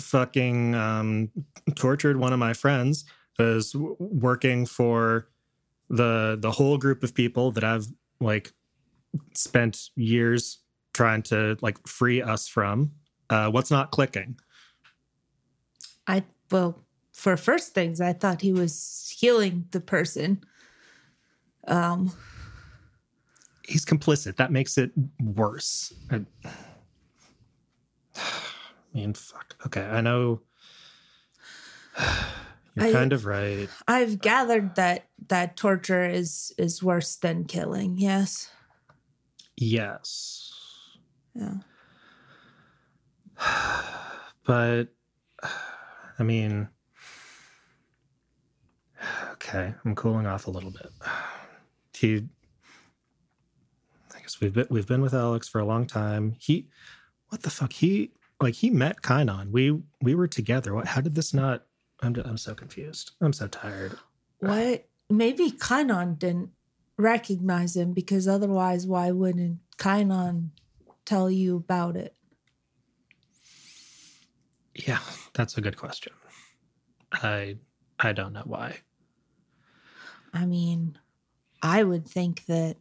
fucking 0.00 0.74
um, 0.74 1.30
tortured 1.74 2.16
one 2.16 2.32
of 2.32 2.38
my 2.38 2.54
friends. 2.54 3.04
Was 3.38 3.72
w- 3.72 3.96
working 3.98 4.64
for 4.66 5.28
the 5.92 6.38
the 6.40 6.50
whole 6.50 6.78
group 6.78 7.04
of 7.04 7.14
people 7.14 7.52
that 7.52 7.62
I've 7.62 7.86
like 8.18 8.52
spent 9.34 9.90
years 9.94 10.58
trying 10.94 11.22
to 11.24 11.56
like 11.60 11.86
free 11.86 12.20
us 12.20 12.48
from. 12.48 12.92
Uh, 13.30 13.50
what's 13.50 13.70
not 13.70 13.92
clicking? 13.92 14.36
I 16.06 16.24
well, 16.50 16.80
for 17.12 17.36
first 17.36 17.74
things, 17.74 18.00
I 18.00 18.14
thought 18.14 18.40
he 18.40 18.52
was 18.52 19.14
healing 19.16 19.66
the 19.70 19.80
person. 19.80 20.42
Um, 21.68 22.12
He's 23.64 23.84
complicit. 23.84 24.36
That 24.36 24.50
makes 24.50 24.76
it 24.76 24.90
worse. 25.20 25.92
I, 26.10 26.22
I 28.16 28.20
mean, 28.92 29.14
fuck. 29.14 29.54
Okay, 29.66 29.84
I 29.84 30.00
know. 30.00 30.40
You're 32.74 32.86
I- 32.86 32.92
kind 32.92 33.12
of 33.12 33.26
right. 33.26 33.68
I've 33.86 34.20
gathered 34.20 34.74
that 34.76 35.06
that 35.28 35.56
torture 35.56 36.06
is 36.06 36.52
is 36.58 36.82
worse 36.82 37.16
than 37.16 37.44
killing. 37.44 37.98
Yes. 37.98 38.50
Yes. 39.56 40.52
Yeah. 41.34 41.54
But 44.44 44.88
I 46.18 46.22
mean, 46.24 46.68
okay, 49.32 49.74
I'm 49.84 49.94
cooling 49.94 50.26
off 50.26 50.46
a 50.46 50.50
little 50.50 50.70
bit. 50.72 50.90
He, 51.96 52.26
I 54.14 54.20
guess 54.20 54.40
we've 54.40 54.52
been 54.52 54.66
we've 54.68 54.86
been 54.86 55.00
with 55.00 55.14
Alix 55.14 55.48
for 55.48 55.60
a 55.60 55.64
long 55.64 55.86
time. 55.86 56.34
He, 56.40 56.66
what 57.28 57.42
the 57.42 57.50
fuck? 57.50 57.72
He 57.72 58.10
like 58.40 58.54
he 58.54 58.70
met 58.70 59.02
Kainon. 59.02 59.52
We 59.52 59.80
we 60.00 60.16
were 60.16 60.26
together. 60.26 60.74
What? 60.74 60.88
How 60.88 61.00
did 61.00 61.14
this 61.14 61.32
not? 61.32 61.64
I'm 62.02 62.16
I'm 62.24 62.36
so 62.36 62.54
confused. 62.54 63.12
I'm 63.20 63.32
so 63.32 63.46
tired. 63.46 63.96
What? 64.40 64.86
Maybe 65.08 65.50
Kainon 65.50 66.18
didn't 66.18 66.50
recognize 66.96 67.76
him 67.76 67.92
because 67.92 68.26
otherwise, 68.26 68.86
why 68.86 69.10
wouldn't 69.12 69.58
Kainon 69.78 70.50
tell 71.04 71.30
you 71.30 71.56
about 71.56 71.96
it? 71.96 72.14
Yeah, 74.74 75.00
that's 75.34 75.56
a 75.56 75.60
good 75.60 75.76
question. 75.76 76.12
I 77.12 77.56
I 77.98 78.12
don't 78.12 78.32
know 78.32 78.42
why. 78.44 78.78
I 80.34 80.46
mean, 80.46 80.98
I 81.62 81.84
would 81.84 82.08
think 82.08 82.46
that 82.46 82.76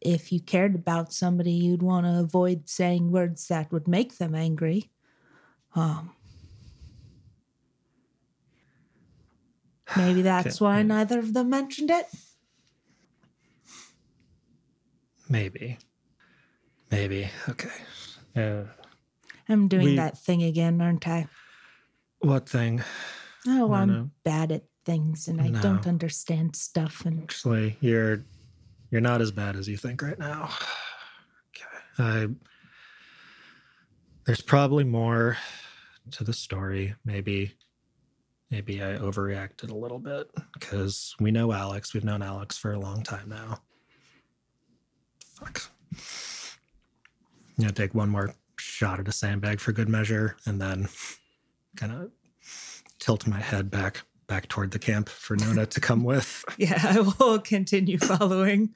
if 0.00 0.32
you 0.32 0.40
cared 0.40 0.74
about 0.74 1.12
somebody, 1.12 1.52
you'd 1.52 1.82
want 1.82 2.06
to 2.06 2.18
avoid 2.18 2.68
saying 2.68 3.12
words 3.12 3.46
that 3.46 3.70
would 3.70 3.86
make 3.86 4.18
them 4.18 4.34
angry. 4.34 4.90
Um, 5.74 6.10
maybe 9.96 10.22
that's 10.22 10.56
Okay, 10.56 10.64
why 10.64 10.82
neither 10.82 11.18
of 11.18 11.32
them 11.34 11.50
mentioned 11.50 11.90
it. 11.90 12.06
Maybe. 15.28 15.78
Maybe. 16.90 17.30
Okay. 17.48 17.70
Uh, 18.36 18.64
I'm 19.48 19.68
doing 19.68 19.84
We- 19.84 19.96
that 19.96 20.18
thing 20.18 20.42
again, 20.42 20.80
aren't 20.80 21.06
I? 21.08 21.28
what 22.20 22.48
thing? 22.48 22.80
Oh, 23.48 23.50
No, 23.66 23.72
I'm 23.74 23.88
no. 23.88 24.10
bad 24.22 24.52
at 24.52 24.64
things 24.84 25.26
and 25.26 25.40
I 25.40 25.48
No. 25.48 25.60
don't 25.60 25.86
understand 25.88 26.54
stuff. 26.54 27.04
And 27.04 27.22
Actually, 27.24 27.76
you're 27.80 28.24
you're 28.90 29.00
not 29.00 29.20
as 29.20 29.32
bad 29.32 29.56
as 29.56 29.66
you 29.68 29.76
think 29.76 30.02
right 30.02 30.18
now. 30.18 30.50
Okay. 31.48 31.66
I 31.98 32.28
there's 34.24 34.40
probably 34.40 34.84
more 34.84 35.36
to 36.12 36.22
the 36.22 36.32
story. 36.32 36.94
Maybe 37.04 37.56
maybe 38.52 38.82
I 38.82 38.98
overreacted 38.98 39.70
a 39.70 39.74
little 39.74 39.98
bit 39.98 40.30
because 40.52 41.16
we 41.18 41.30
know 41.30 41.52
Alix. 41.52 41.94
We've 41.94 42.04
known 42.04 42.22
Alix 42.22 42.58
for 42.58 42.72
a 42.72 42.78
long 42.78 43.02
time 43.02 43.30
now. 43.30 43.62
Fuck. 45.34 45.62
You 47.56 47.64
know, 47.64 47.70
take 47.70 47.94
one 47.94 48.10
more 48.10 48.34
shot 48.58 49.00
at 49.00 49.08
a 49.08 49.12
sandbag 49.12 49.58
for 49.58 49.72
good 49.72 49.88
measure, 49.88 50.36
and 50.46 50.60
then 50.60 50.88
kind 51.76 51.92
of 51.92 52.10
tilt 52.98 53.26
my 53.26 53.40
head 53.40 53.70
back 53.70 54.02
back 54.26 54.48
toward 54.48 54.70
the 54.70 54.78
camp 54.78 55.08
for 55.08 55.34
Nona 55.36 55.66
to 55.66 55.80
come 55.80 56.04
with. 56.04 56.44
yeah, 56.58 56.80
I 56.82 57.00
will 57.00 57.38
continue 57.38 57.98
following. 57.98 58.74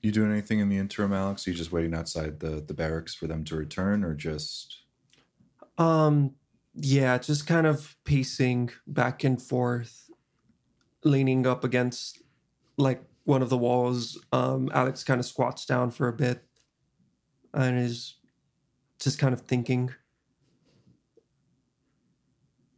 You 0.00 0.12
doing 0.12 0.30
anything 0.30 0.60
in 0.60 0.68
the 0.68 0.78
interim, 0.78 1.12
Alix? 1.12 1.44
you 1.46 1.54
just 1.54 1.72
waiting 1.72 1.92
outside 1.92 2.38
the 2.38 2.62
the 2.64 2.74
barracks 2.74 3.16
for 3.16 3.26
them 3.26 3.42
to 3.44 3.56
return, 3.56 4.04
or 4.04 4.14
just 4.14 4.82
Um, 5.76 6.34
yeah, 6.80 7.18
just 7.18 7.46
kind 7.46 7.66
of 7.66 7.96
pacing 8.04 8.70
back 8.86 9.24
and 9.24 9.40
forth, 9.42 10.10
leaning 11.02 11.46
up 11.46 11.64
against 11.64 12.22
like 12.76 13.02
one 13.24 13.42
of 13.42 13.50
the 13.50 13.58
walls. 13.58 14.18
Um, 14.32 14.70
Alix 14.72 15.02
kind 15.02 15.18
of 15.18 15.26
squats 15.26 15.66
down 15.66 15.90
for 15.90 16.08
a 16.08 16.12
bit 16.12 16.44
and 17.52 17.78
is 17.78 18.14
just 19.00 19.18
kind 19.18 19.34
of 19.34 19.40
thinking. 19.40 19.90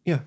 Yeah. 0.04 0.20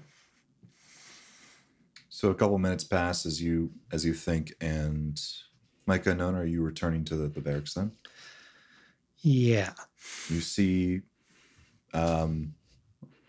so? 2.09 2.29
A 2.29 2.35
couple 2.35 2.57
minutes 2.59 2.83
pass 2.83 3.25
as 3.25 3.41
you 3.41 3.71
as 3.91 4.05
you 4.05 4.13
think, 4.13 4.53
and 4.61 5.19
Micah, 5.87 6.13
Nona, 6.13 6.41
are 6.41 6.45
you 6.45 6.61
returning 6.61 7.03
to 7.05 7.15
the, 7.15 7.27
the 7.27 7.41
barracks 7.41 7.73
then? 7.73 7.91
Yeah. 9.21 9.73
You 10.29 10.41
see, 10.41 11.01
um, 11.93 12.53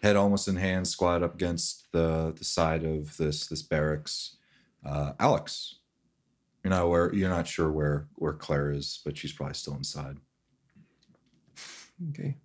head 0.04 0.16
almost 0.16 0.48
in 0.48 0.56
hand, 0.56 0.86
squat 0.86 1.22
up 1.22 1.34
against 1.34 1.90
the 1.92 2.34
the 2.36 2.44
side 2.44 2.84
of 2.84 3.16
this 3.16 3.46
this 3.46 3.62
barracks. 3.62 4.36
Uh, 4.84 5.12
Alix, 5.18 5.76
you're 6.62 6.70
not 6.70 6.90
where 6.90 7.12
you're 7.14 7.30
not 7.30 7.46
sure 7.46 7.72
where 7.72 8.06
where 8.16 8.34
Claire 8.34 8.70
is, 8.72 9.00
but 9.02 9.16
she's 9.16 9.32
probably 9.32 9.54
still 9.54 9.74
inside. 9.74 10.18
Okay. 12.10 12.36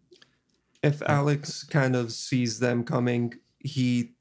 If 0.82 1.02
Alix 1.02 1.66
kind 1.66 1.98
of 1.98 2.14
sees 2.14 2.60
them 2.60 2.86
coming, 2.86 3.34
he 3.60 4.14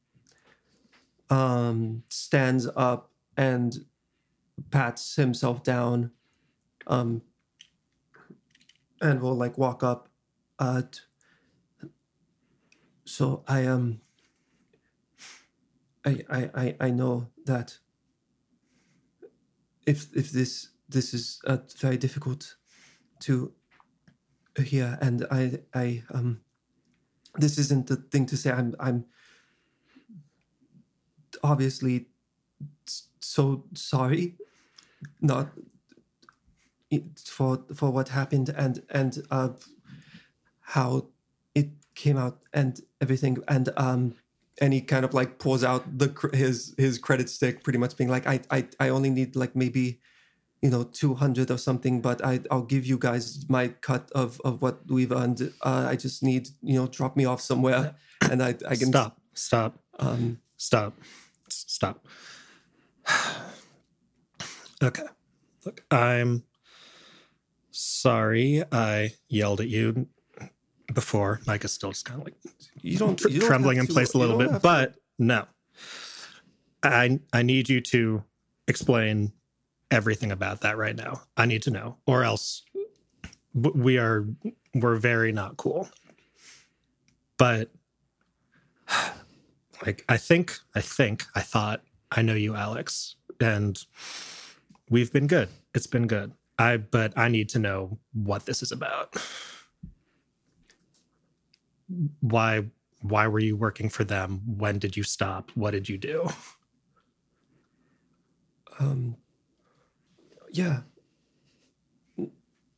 um 1.31 2.03
stands 2.09 2.67
up 2.75 3.13
and 3.37 3.85
pats 4.71 5.15
himself 5.15 5.63
down 5.63 6.11
um 6.87 7.21
and 9.01 9.21
will 9.21 9.37
like 9.37 9.59
walk 9.59 9.83
up 9.85 10.09
uh 10.59 10.83
t- 10.91 11.01
so 13.09 13.43
I 13.49 13.67
um 13.67 14.01
I 16.05 16.21
I 16.31 16.51
I, 16.55 16.77
I 16.81 16.91
know 16.91 17.29
that 17.47 17.79
if 19.87 20.15
if 20.15 20.31
this 20.31 20.69
this 20.89 21.15
is 21.15 21.41
uh, 21.47 21.59
very 21.79 21.97
difficult 21.97 22.57
to 23.21 23.53
hear, 24.63 24.99
and 25.01 25.27
i 25.31 25.61
i 25.75 26.03
um 26.13 26.41
this 27.37 27.59
isn't 27.59 27.87
the 27.87 27.97
thing 27.97 28.27
to 28.27 28.37
say. 28.37 28.51
I'm 28.51 28.75
i'm 28.81 29.05
obviously 31.43 32.09
so 33.21 33.65
sorry 33.75 34.37
not 35.21 35.49
for 37.25 37.65
for 37.75 37.91
what 37.91 38.09
happened 38.09 38.49
and 38.51 38.83
and 38.91 39.23
uh 39.31 39.51
how 40.61 41.07
it 41.55 41.69
came 41.95 42.17
out 42.17 42.43
and 42.53 42.81
everything 43.01 43.39
and 43.49 43.71
um 43.77 44.15
and 44.61 44.73
he 44.73 44.81
kind 44.81 45.05
of 45.05 45.15
like 45.15 45.39
pulls 45.39 45.63
out 45.63 45.99
the 45.99 46.31
his 46.33 46.75
his 46.79 46.99
credit 46.99 47.31
stick 47.31 47.63
pretty 47.63 47.79
much 47.79 47.97
being 47.97 48.11
like 48.11 48.27
i 48.27 48.41
i, 48.51 48.67
I 48.81 48.89
only 48.89 49.11
need 49.11 49.37
like 49.37 49.55
maybe 49.55 50.01
you 50.63 50.71
know 50.71 50.83
200 50.83 51.51
or 51.51 51.59
something 51.59 52.01
but 52.01 52.25
I, 52.25 52.41
i'll 52.51 52.63
give 52.63 52.85
you 52.85 52.99
guys 52.99 53.49
my 53.49 53.69
cut 53.69 54.11
of 54.13 54.41
of 54.45 54.61
what 54.61 54.81
we've 54.89 55.13
earned 55.13 55.53
uh, 55.63 55.87
i 55.89 55.95
just 55.95 56.23
need 56.23 56.49
you 56.63 56.75
know 56.81 56.89
drop 56.89 57.17
me 57.17 57.25
off 57.25 57.41
somewhere 57.41 57.95
and 58.29 58.43
i 58.43 58.49
i 58.69 58.75
can 58.75 58.89
Stop. 58.89 59.21
Stop. 59.35 59.79
um 60.01 60.39
Stop. 60.59 60.99
Stop. 61.49 62.05
okay. 64.83 65.05
Look, 65.65 65.85
I'm 65.91 66.43
sorry 67.71 68.65
I 68.73 69.13
yelled 69.29 69.61
at 69.61 69.69
you 69.69 70.09
before. 70.95 71.41
Mike 71.47 71.65
is 71.65 71.73
still 71.73 71.91
just 71.91 72.05
kind 72.05 72.21
of 72.21 72.27
like 72.27 72.37
you 72.81 72.99
don't, 72.99 73.19
tr- 73.19 73.29
you 73.29 73.41
don't 73.41 73.49
trembling 73.49 73.79
in 73.79 73.87
to- 73.87 73.93
place 73.93 74.15
a 74.15 74.19
little 74.19 74.39
bit, 74.39 74.49
to- 74.51 74.61
but 74.61 74.95
no. 75.19 75.45
I 76.83 77.19
I 77.33 77.43
need 77.43 77.69
you 77.69 77.81
to 77.81 78.23
explain 78.69 79.33
everything 79.91 80.31
about 80.31 80.61
that 80.61 80.77
right 80.77 80.95
now. 80.95 81.23
I 81.37 81.47
need 81.47 81.63
to 81.63 81.71
know, 81.71 81.97
or 82.07 82.23
else 82.25 82.63
we 83.55 83.99
are 83.99 84.27
we're 84.75 84.97
very 84.97 85.33
not 85.33 85.57
cool. 85.57 85.89
But 87.37 87.71
like 89.85 90.05
I 90.09 90.17
think 90.17 90.57
I 90.75 90.81
think 90.81 91.25
I 91.35 91.41
thought 91.41 91.83
I 92.13 92.23
know 92.23 92.35
you, 92.35 92.55
Alix, 92.55 93.17
and 93.41 93.79
we've 94.91 95.13
been 95.13 95.27
good. 95.27 95.49
It's 95.75 95.87
been 95.87 96.07
good. 96.07 96.33
I 96.59 96.77
but 96.77 97.13
I 97.17 97.29
need 97.29 97.49
to 97.51 97.59
know 97.59 97.99
what 98.13 98.47
this 98.47 98.63
is 98.63 98.73
about. 98.73 99.17
Why 102.21 102.67
why 103.01 103.27
were 103.29 103.39
you 103.39 103.57
working 103.57 103.89
for 103.89 104.05
them? 104.05 104.43
When 104.47 104.79
did 104.79 104.97
you 104.97 105.03
stop? 105.03 105.51
What 105.55 105.71
did 105.73 105.89
you 105.89 105.99
do? 105.99 106.29
um 108.81 109.17
yeah 110.53 110.83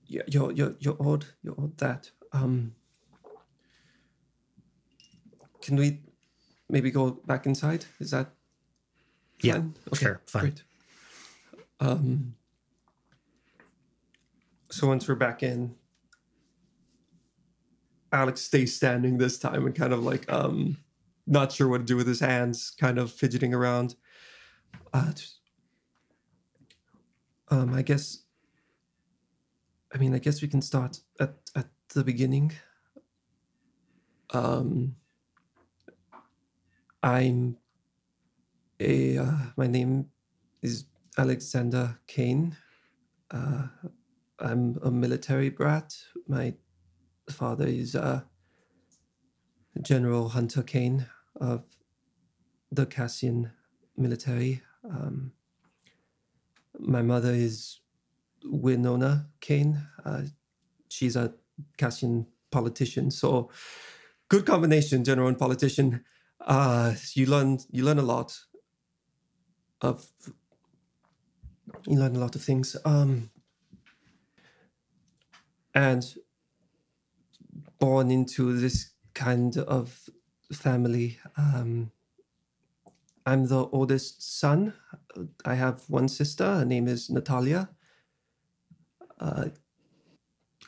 yeah 0.07 0.23
you're 0.27 0.51
you're 0.53 0.75
you're 0.79 0.97
odd 1.01 1.27
you're 1.43 1.55
odd 1.59 1.77
that 1.79 2.11
um 2.33 2.75
can 5.63 5.77
we 5.77 6.01
maybe 6.71 6.91
go 6.91 7.11
back 7.27 7.45
inside? 7.47 7.85
Is 7.99 8.13
that 8.13 8.31
Yeah, 9.43 9.55
fine? 9.55 9.75
sure, 9.93 10.23
fine. 10.27 10.43
Great. 10.43 10.63
Um, 11.81 12.35
so 14.71 14.87
once 14.87 15.07
we're 15.09 15.17
back 15.17 15.43
in, 15.43 15.75
Alix 18.13 18.41
stays 18.43 18.75
standing 18.75 19.19
this 19.19 19.39
time 19.39 19.67
and 19.67 19.75
kind 19.75 19.93
of 19.93 20.03
like 20.03 20.31
um 20.33 20.77
not 21.27 21.53
sure 21.53 21.69
what 21.69 21.79
to 21.79 21.85
do 21.85 21.97
with 21.97 22.09
his 22.09 22.21
hands, 22.21 22.71
kind 22.71 22.99
of 22.99 23.13
fidgeting 23.13 23.55
around. 23.55 23.95
Uh, 24.93 25.13
just- 25.13 25.39
um, 27.49 27.75
I 27.75 27.83
guess. 27.83 28.25
I 29.93 29.99
mean, 29.99 30.15
I 30.15 30.19
guess 30.19 30.41
we 30.41 30.49
can 30.49 30.63
start 30.63 31.01
at 31.19 31.35
at 31.57 31.67
the 31.95 32.05
beginning. 32.05 32.53
Um, 34.33 34.95
I'm 37.03 37.57
a 38.79 39.19
uh, 39.19 39.37
my 39.57 39.67
name 39.67 40.07
is 40.63 40.85
Alexander 41.19 41.99
Kane. 42.07 42.57
Uh, 43.31 43.67
I'm 44.39 44.79
a 44.83 44.91
military 44.91 45.51
brat. 45.51 45.95
My 46.29 46.55
father 47.33 47.66
is 47.66 47.95
uh, 47.95 48.22
General 49.81 50.28
Hunter 50.31 50.62
Kane 50.62 51.07
of 51.37 51.64
the 52.70 52.87
Cassian 52.87 53.53
military. 53.97 54.62
Um, 54.85 55.33
my 56.78 57.03
mother 57.03 57.33
is 57.33 57.81
Winona 58.45 59.28
Kane. 59.41 59.87
Uh, 60.05 60.22
she's 60.89 61.16
a 61.16 61.35
Cassian 61.76 62.26
politician. 62.51 63.11
So, 63.11 63.51
good 64.28 64.47
combination, 64.47 65.05
general 65.05 65.28
and 65.28 65.39
politician. 65.39 66.05
Uh, 66.41 66.95
you 67.14 67.26
learn 67.26 67.59
you 67.70 67.85
learn 67.85 67.99
a 67.99 68.03
lot 68.03 68.39
of 69.83 70.11
you 71.87 71.99
learn 71.99 72.16
a 72.16 72.18
lot 72.18 72.35
of 72.35 72.43
things. 72.43 72.76
Um, 72.85 73.31
and 75.74 76.05
born 77.81 78.11
into 78.11 78.57
this 78.59 78.91
kind 79.14 79.57
of 79.57 80.09
family. 80.53 81.18
Um, 81.37 81.91
I'm 83.26 83.47
the 83.47 83.66
oldest 83.66 84.39
son. 84.39 84.74
I 85.45 85.55
have 85.55 85.83
one 85.89 86.09
sister. 86.09 86.45
Her 86.45 86.64
name 86.64 86.87
is 86.87 87.11
Natalia. 87.11 87.70
Uh, 89.18 89.47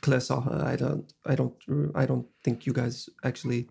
Claire 0.01 0.21
saw 0.21 0.41
her. 0.41 0.63
I 0.65 0.77
don't. 0.77 1.13
I 1.25 1.35
don't. 1.35 1.55
I 1.95 2.07
don't 2.07 2.27
think 2.43 2.67
you 2.67 2.73
guys 2.73 3.09
actually. 3.25 3.69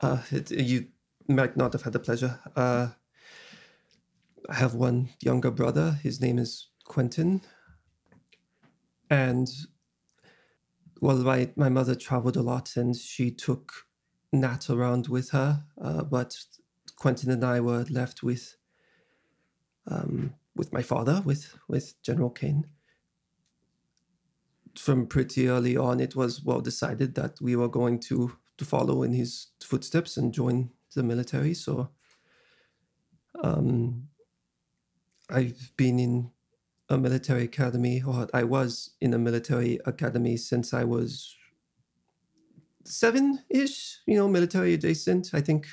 Uh, 0.00 0.22
it, 0.30 0.50
you 0.50 0.86
might 1.28 1.56
not 1.56 1.72
have 1.72 1.82
had 1.82 1.92
the 1.92 1.98
pleasure. 1.98 2.40
Uh, 2.56 2.88
I 4.48 4.54
have 4.54 4.74
one 4.74 5.10
younger 5.20 5.50
brother. 5.50 5.98
His 6.02 6.20
name 6.20 6.38
is 6.38 6.68
Quentin. 6.84 7.42
And 9.10 9.48
well, 11.00 11.16
my, 11.18 11.50
my 11.56 11.68
mother 11.68 11.94
traveled 11.94 12.36
a 12.36 12.42
lot 12.42 12.76
and 12.76 12.96
she 12.96 13.30
took 13.30 13.72
Nat 14.32 14.68
around 14.70 15.08
with 15.08 15.30
her. 15.30 15.64
Uh, 15.80 16.04
but 16.04 16.36
Quentin 16.96 17.30
and 17.30 17.44
I 17.44 17.60
were 17.60 17.84
left 17.90 18.22
with 18.22 18.56
um, 19.86 20.34
with 20.58 20.72
my 20.72 20.82
father, 20.82 21.22
with, 21.24 21.56
with 21.68 21.94
General 22.02 22.30
Kane. 22.30 22.66
From 24.76 25.06
pretty 25.06 25.48
early 25.48 25.76
on, 25.76 26.00
it 26.00 26.14
was 26.14 26.44
well 26.44 26.60
decided 26.60 27.14
that 27.14 27.40
we 27.40 27.56
were 27.56 27.68
going 27.68 28.00
to, 28.00 28.36
to 28.58 28.64
follow 28.64 29.02
in 29.02 29.12
his 29.12 29.46
footsteps 29.62 30.16
and 30.16 30.34
join 30.34 30.70
the 30.94 31.02
military. 31.02 31.54
So 31.54 31.90
um, 33.42 34.08
I've 35.30 35.72
been 35.76 35.98
in 35.98 36.30
a 36.88 36.96
military 36.96 37.44
academy, 37.44 38.02
or 38.06 38.28
I 38.32 38.44
was 38.44 38.90
in 39.00 39.14
a 39.14 39.18
military 39.18 39.78
academy 39.84 40.36
since 40.36 40.72
I 40.72 40.84
was 40.84 41.36
seven 42.84 43.44
ish, 43.50 43.98
you 44.06 44.16
know, 44.16 44.28
military 44.28 44.74
adjacent. 44.74 45.30
I 45.34 45.40
think, 45.40 45.66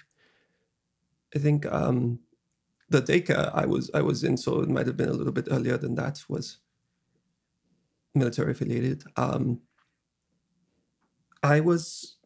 I 1.35 1.39
think 1.39 1.65
um, 1.71 2.19
the 2.89 3.01
daycare 3.01 3.51
I 3.53 3.65
was 3.65 3.89
I 3.93 4.01
was 4.01 4.23
in, 4.23 4.37
so 4.37 4.59
it 4.61 4.69
might 4.69 4.87
have 4.87 4.97
been 4.97 5.09
a 5.09 5.13
little 5.13 5.33
bit 5.33 5.47
earlier 5.49 5.77
than 5.77 5.95
that, 5.95 6.23
was 6.27 6.57
military 8.13 8.51
affiliated. 8.51 9.03
Um, 9.15 9.61
I 11.43 11.59
was 11.59 12.17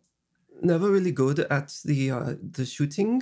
never 0.61 0.89
really 0.89 1.11
good 1.11 1.39
at 1.39 1.73
the 1.85 2.11
uh, 2.11 2.33
the 2.41 2.65
shooting 2.65 3.21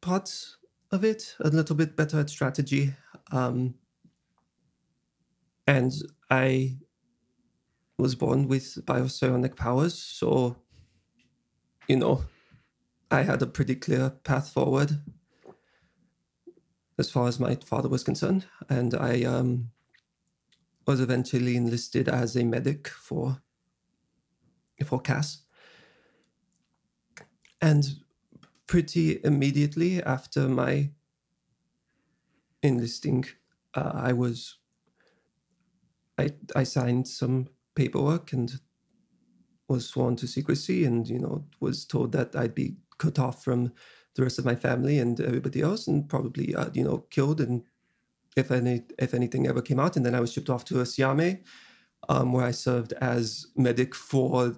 part 0.00 0.56
of 0.90 1.04
it. 1.04 1.36
A 1.40 1.48
little 1.48 1.76
bit 1.76 1.96
better 1.96 2.20
at 2.20 2.30
strategy, 2.30 2.94
um, 3.32 3.74
and 5.68 5.92
I 6.30 6.78
was 7.98 8.14
born 8.14 8.48
with 8.48 8.86
biopsionic 8.86 9.54
powers, 9.54 9.94
so 9.94 10.56
you 11.86 11.96
know, 11.96 12.24
I 13.10 13.22
had 13.22 13.42
a 13.42 13.46
pretty 13.46 13.74
clear 13.74 14.10
path 14.10 14.50
forward 14.50 14.98
as 16.98 17.10
far 17.10 17.28
as 17.28 17.38
my 17.38 17.54
father 17.56 17.88
was 17.88 18.02
concerned, 18.02 18.46
and 18.70 18.94
I 18.94 19.24
um, 19.24 19.70
was 20.86 21.00
eventually 21.00 21.54
enlisted 21.56 22.08
as 22.08 22.34
a 22.34 22.44
medic 22.44 22.88
for 22.88 23.42
for 24.86 25.00
Cass. 25.00 25.42
And 27.60 27.84
pretty 28.66 29.20
immediately 29.22 30.02
after 30.02 30.48
my 30.48 30.92
enlisting, 32.62 33.26
uh, 33.74 33.90
I 33.92 34.14
was 34.14 34.58
I 36.18 36.30
I 36.56 36.64
signed 36.64 37.08
some 37.08 37.48
paperwork 37.74 38.32
and 38.32 38.52
was 39.68 39.88
sworn 39.88 40.16
to 40.16 40.26
secrecy, 40.26 40.84
and 40.84 41.08
you 41.08 41.18
know 41.18 41.44
was 41.60 41.84
told 41.84 42.12
that 42.12 42.34
I'd 42.34 42.54
be 42.54 42.76
cut 42.98 43.18
off 43.18 43.44
from 43.44 43.72
the 44.16 44.22
rest 44.22 44.38
of 44.38 44.44
my 44.44 44.56
family 44.56 44.98
and 44.98 45.20
everybody 45.20 45.62
else, 45.62 45.86
and 45.86 46.08
probably 46.08 46.54
uh, 46.54 46.70
you 46.74 46.84
know 46.84 46.98
killed, 47.10 47.40
and 47.40 47.62
if 48.36 48.50
any 48.50 48.82
if 48.98 49.14
anything 49.14 49.46
ever 49.46 49.62
came 49.62 49.80
out, 49.80 49.96
and 49.96 50.04
then 50.04 50.14
I 50.14 50.20
was 50.20 50.32
shipped 50.32 50.50
off 50.50 50.64
to 50.66 50.80
a 50.80 50.86
Siame, 50.86 51.40
um, 52.08 52.32
where 52.32 52.44
I 52.44 52.50
served 52.50 52.92
as 52.94 53.46
medic 53.56 53.94
for 53.94 54.56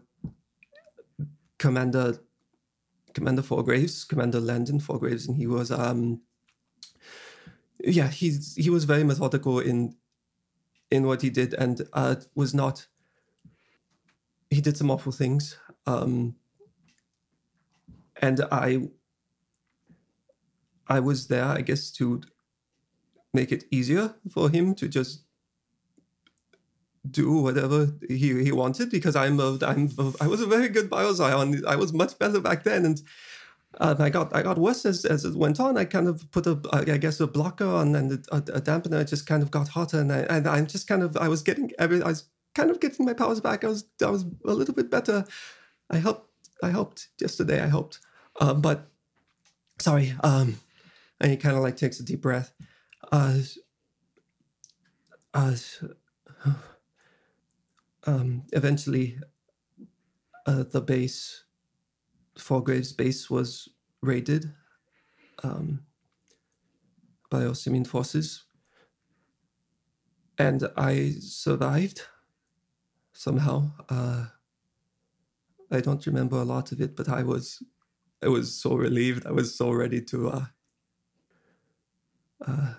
Commander 1.59 2.19
Commander 3.13 3.43
Fourgraves, 3.43 4.05
Commander 4.07 4.41
Landon 4.41 4.81
Fourgraves, 4.81 5.27
and 5.27 5.37
he 5.37 5.47
was 5.47 5.71
um 5.71 6.23
yeah 7.83 8.09
he's 8.09 8.55
he 8.57 8.71
was 8.71 8.85
very 8.85 9.05
methodical 9.05 9.59
in 9.59 9.95
in 10.91 11.07
what 11.07 11.23
he 11.23 11.31
did 11.31 11.55
and 11.55 11.83
uh 11.93 12.17
was 12.35 12.55
not 12.55 12.87
he 14.51 14.61
did 14.61 14.77
some 14.77 14.91
awful 14.91 15.13
things 15.13 15.57
um 15.87 16.35
and 18.21 18.41
I 18.53 18.89
I 20.89 21.01
was 21.01 21.29
there 21.29 21.47
I 21.47 21.61
guess 21.61 21.91
to 21.93 22.23
make 23.33 23.53
it 23.53 23.65
easier 23.71 24.15
for 24.31 24.51
him 24.51 24.75
to 24.77 24.89
just 24.89 25.23
do 27.09 27.33
whatever 27.33 27.93
he, 28.09 28.45
he 28.45 28.53
wanted 28.53 28.91
because 28.91 29.17
I'm 29.17 29.41
a, 29.41 29.59
I'm 29.63 29.91
a, 29.99 30.13
I 30.21 30.27
was 30.27 30.41
a 30.41 30.47
very 30.47 30.69
good 30.69 30.91
bioscion. 30.91 31.65
I 31.65 31.77
was 31.77 31.93
much 31.93 32.19
better 32.19 32.41
back 32.41 32.65
then, 32.65 32.85
and 32.85 33.03
uh, 33.79 33.95
I 33.99 34.11
got 34.11 34.35
I 34.35 34.43
got 34.43 34.59
worse 34.59 34.85
as, 34.85 35.05
as 35.05 35.25
it 35.25 35.35
went 35.35 35.61
on. 35.61 35.77
I 35.77 35.85
kind 35.85 36.09
of 36.09 36.31
put 36.33 36.47
a 36.47 36.59
I 36.73 36.97
guess 36.97 37.21
a 37.21 37.27
blocker 37.27 37.67
on 37.67 37.95
and 37.95 38.13
a, 38.33 38.37
a 38.37 38.61
dampener. 38.61 39.01
It 39.01 39.09
just 39.09 39.27
kind 39.27 39.43
of 39.43 39.51
got 39.51 39.69
hotter, 39.69 40.01
and 40.01 40.13
I 40.13 40.21
and 40.21 40.47
I'm 40.49 40.67
just 40.67 40.89
kind 40.89 41.03
of 41.03 41.17
I 41.17 41.29
was 41.29 41.43
getting 41.43 41.71
every 41.79 42.03
I 42.03 42.09
was 42.09 42.25
kind 42.55 42.71
of 42.71 42.81
getting 42.81 43.07
my 43.07 43.13
powers 43.13 43.41
back. 43.41 43.65
I 43.65 43.69
was 43.69 43.85
I 44.05 44.11
was 44.11 44.25
a 44.45 44.55
little 44.55 44.75
bit 44.75 44.91
better. 44.91 45.25
I 45.91 45.99
helped 45.99 46.29
I 46.63 46.71
helped 46.71 47.09
yesterday. 47.21 47.63
I 47.63 47.69
helped, 47.69 48.01
um, 48.41 48.61
but 48.61 48.89
sorry. 49.79 50.15
Um, 50.23 50.59
and 51.21 51.31
he 51.31 51.37
kind 51.37 51.57
of 51.57 51.63
like 51.63 51.77
takes 51.77 52.01
a 52.01 52.03
deep 52.03 52.23
breath. 52.23 52.53
Uh, 53.13 53.39
uh, 55.35 55.55
um, 58.07 58.43
eventually, 58.53 59.19
uh, 60.47 60.65
the 60.65 60.81
base, 60.81 61.45
Fourgraves 62.41 62.93
base, 62.93 63.31
was 63.31 63.69
raided 64.03 64.53
um, 65.43 65.81
by 67.31 67.43
Osimian 67.43 67.85
forces, 67.85 68.45
and 70.39 70.69
I 70.77 71.15
survived 71.21 72.03
somehow. 73.13 73.71
Uh, 73.89 74.27
I 75.71 75.81
don't 75.81 76.05
remember 76.07 76.37
a 76.37 76.45
lot 76.45 76.73
of 76.73 76.81
it, 76.81 76.97
but 76.97 77.09
I 77.09 77.23
was, 77.23 77.63
I 78.23 78.29
was 78.29 78.55
so 78.55 78.75
relieved. 78.75 79.27
I 79.27 79.33
was 79.33 79.55
so 79.55 79.71
ready 79.71 80.01
to. 80.03 80.31
Uh, 80.31 80.45
uh, 82.47 82.75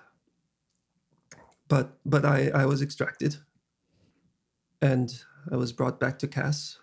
but 1.67 1.97
but 2.05 2.25
I, 2.25 2.49
I 2.53 2.65
was 2.65 2.81
extracted 2.81 3.37
and 4.81 5.23
I 5.51 5.55
was 5.55 5.71
brought 5.71 5.99
back 5.99 6.19
to 6.19 6.27
Cass. 6.27 6.77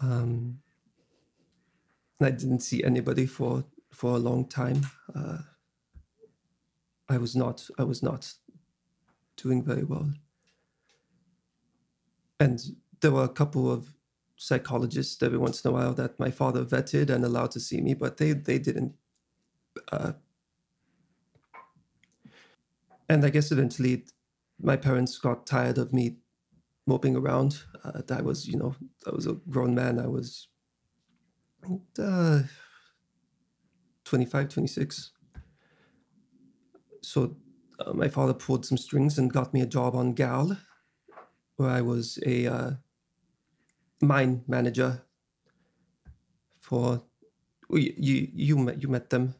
Um, 0.00 0.58
I 2.20 2.30
didn't 2.30 2.60
see 2.60 2.84
anybody 2.84 3.26
for 3.26 3.64
for 3.92 4.12
a 4.12 4.18
long 4.18 4.46
time. 4.48 4.86
Uh, 5.14 5.38
I 7.08 7.18
was 7.18 7.36
not 7.36 7.68
I 7.78 7.84
was 7.84 8.02
not 8.02 8.32
doing 9.36 9.62
very 9.62 9.84
well, 9.84 10.12
and 12.40 12.60
there 13.00 13.12
were 13.12 13.24
a 13.24 13.28
couple 13.28 13.70
of 13.70 13.94
psychologists 14.36 15.22
every 15.22 15.38
once 15.38 15.64
in 15.64 15.70
a 15.70 15.74
while 15.74 15.94
that 15.94 16.18
my 16.18 16.30
father 16.30 16.64
vetted 16.64 17.10
and 17.10 17.24
allowed 17.24 17.50
to 17.52 17.60
see 17.60 17.80
me, 17.80 17.94
but 17.94 18.16
they 18.18 18.32
they 18.32 18.58
didn't. 18.58 18.94
Uh, 19.90 20.12
and 23.08 23.24
I 23.24 23.30
guess 23.30 23.52
eventually, 23.52 24.04
my 24.60 24.76
parents 24.76 25.18
got 25.18 25.46
tired 25.46 25.78
of 25.78 25.92
me 25.92 26.16
moping 26.86 27.16
around. 27.16 27.62
Uh, 27.84 28.02
I 28.10 28.22
was, 28.22 28.46
you 28.48 28.58
know, 28.58 28.74
I 29.06 29.10
was 29.14 29.26
a 29.26 29.34
grown 29.50 29.74
man. 29.74 29.98
I 30.00 30.06
was 30.08 30.48
uh, 31.98 32.42
25, 34.04 34.48
26. 34.48 35.12
So 37.02 37.36
uh, 37.80 37.92
my 37.92 38.08
father 38.08 38.34
pulled 38.34 38.66
some 38.66 38.78
strings 38.78 39.18
and 39.18 39.32
got 39.32 39.52
me 39.54 39.60
a 39.60 39.66
job 39.66 39.94
on 39.94 40.14
Gal, 40.14 40.58
where 41.56 41.70
I 41.70 41.80
was 41.80 42.18
a 42.26 42.46
uh, 42.46 42.70
mine 44.02 44.44
manager 44.46 45.02
for. 46.60 47.02
You 47.70 47.94
you 47.96 48.28
you 48.34 48.56
met 48.58 48.82
you 48.82 48.88
met 48.88 49.10
them 49.10 49.34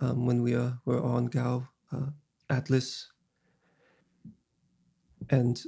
um, 0.00 0.26
when 0.26 0.42
we 0.42 0.54
were, 0.54 0.78
were 0.84 1.02
on 1.02 1.26
Gal 1.26 1.68
uh, 1.92 2.10
Atlas, 2.50 3.12
and 5.30 5.62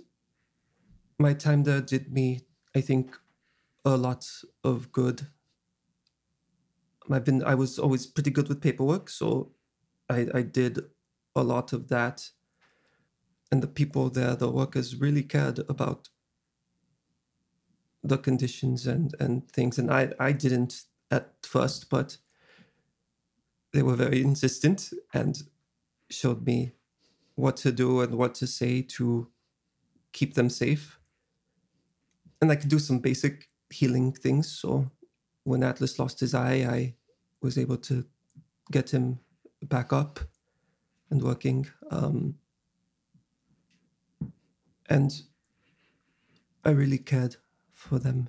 my 1.18 1.34
time 1.34 1.64
there 1.64 1.80
did 1.80 2.12
me, 2.12 2.40
I 2.74 2.80
think, 2.80 3.16
a 3.84 3.96
lot 3.96 4.26
of 4.64 4.92
good. 4.92 5.28
I've 7.16 7.24
been 7.24 7.44
I 7.44 7.54
was 7.54 7.78
always 7.78 8.06
pretty 8.06 8.30
good 8.30 8.48
with 8.48 8.60
paperwork, 8.62 9.10
so 9.10 9.52
I, 10.10 10.28
I 10.34 10.42
did 10.42 10.80
a 11.36 11.42
lot 11.42 11.72
of 11.72 11.88
that. 11.88 12.30
And 13.52 13.62
the 13.62 13.68
people 13.68 14.10
there, 14.10 14.36
the 14.36 14.50
workers, 14.50 14.96
really 14.96 15.22
cared 15.24 15.60
about 15.68 16.08
the 18.02 18.18
conditions 18.18 18.86
and 18.86 19.14
and 19.20 19.50
things. 19.50 19.78
And 19.78 19.90
I 19.92 20.12
I 20.20 20.32
didn't 20.32 20.82
at 21.10 21.34
first, 21.44 21.90
but 21.90 22.18
they 23.72 23.82
were 23.82 23.96
very 23.96 24.22
insistent 24.22 24.90
and 25.14 25.42
showed 26.10 26.46
me 26.46 26.72
what 27.36 27.56
to 27.58 27.72
do 27.72 28.00
and 28.00 28.16
what 28.16 28.34
to 28.36 28.46
say 28.46 28.82
to 28.82 29.28
keep 30.12 30.34
them 30.34 30.50
safe. 30.50 30.98
And 32.40 32.50
I 32.52 32.56
could 32.56 32.70
do 32.70 32.78
some 32.78 33.00
basic 33.00 33.48
healing 33.70 34.12
things. 34.12 34.50
So 34.52 34.90
when 35.44 35.62
Atlas 35.62 35.98
lost 35.98 36.20
his 36.20 36.34
eye, 36.34 36.66
I 36.68 36.94
was 37.42 37.58
able 37.58 37.76
to 37.78 38.04
get 38.70 38.90
him 38.90 39.20
back 39.62 39.92
up 39.92 40.20
and 41.10 41.22
working. 41.22 41.66
Um, 41.90 42.36
and 44.88 45.22
I 46.64 46.70
really 46.70 46.98
cared 46.98 47.36
for 47.72 47.98
them. 47.98 48.28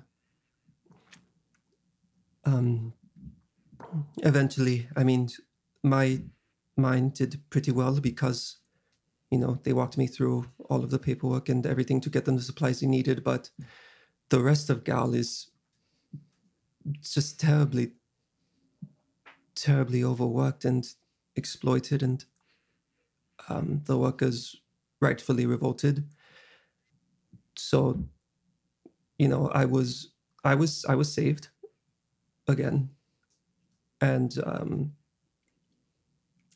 Um, 2.44 2.94
eventually, 4.18 4.88
I 4.96 5.04
mean, 5.04 5.28
my 5.82 6.22
mind 6.76 7.14
did 7.14 7.40
pretty 7.50 7.70
well 7.70 8.00
because, 8.00 8.58
you 9.30 9.38
know, 9.38 9.58
they 9.62 9.72
walked 9.72 9.98
me 9.98 10.06
through 10.06 10.46
all 10.68 10.82
of 10.82 10.90
the 10.90 10.98
paperwork 10.98 11.48
and 11.48 11.66
everything 11.66 12.00
to 12.00 12.10
get 12.10 12.24
them 12.24 12.36
the 12.36 12.42
supplies 12.42 12.80
they 12.80 12.86
needed. 12.86 13.22
But 13.22 13.50
the 14.30 14.40
rest 14.40 14.70
of 14.70 14.84
Gal 14.84 15.14
is 15.14 15.50
just 17.02 17.38
terribly, 17.38 17.92
terribly 19.54 20.02
overworked 20.04 20.64
and 20.64 20.86
exploited, 21.36 22.02
and 22.02 22.24
um, 23.48 23.82
the 23.86 23.98
workers 23.98 24.56
rightfully 25.00 25.46
revolted. 25.46 26.04
So, 27.56 28.04
you 29.18 29.28
know, 29.28 29.48
I 29.48 29.64
was, 29.64 30.12
I 30.44 30.54
was, 30.54 30.84
I 30.88 30.94
was 30.94 31.12
saved 31.12 31.48
again, 32.48 32.90
and 34.00 34.36
um, 34.44 34.92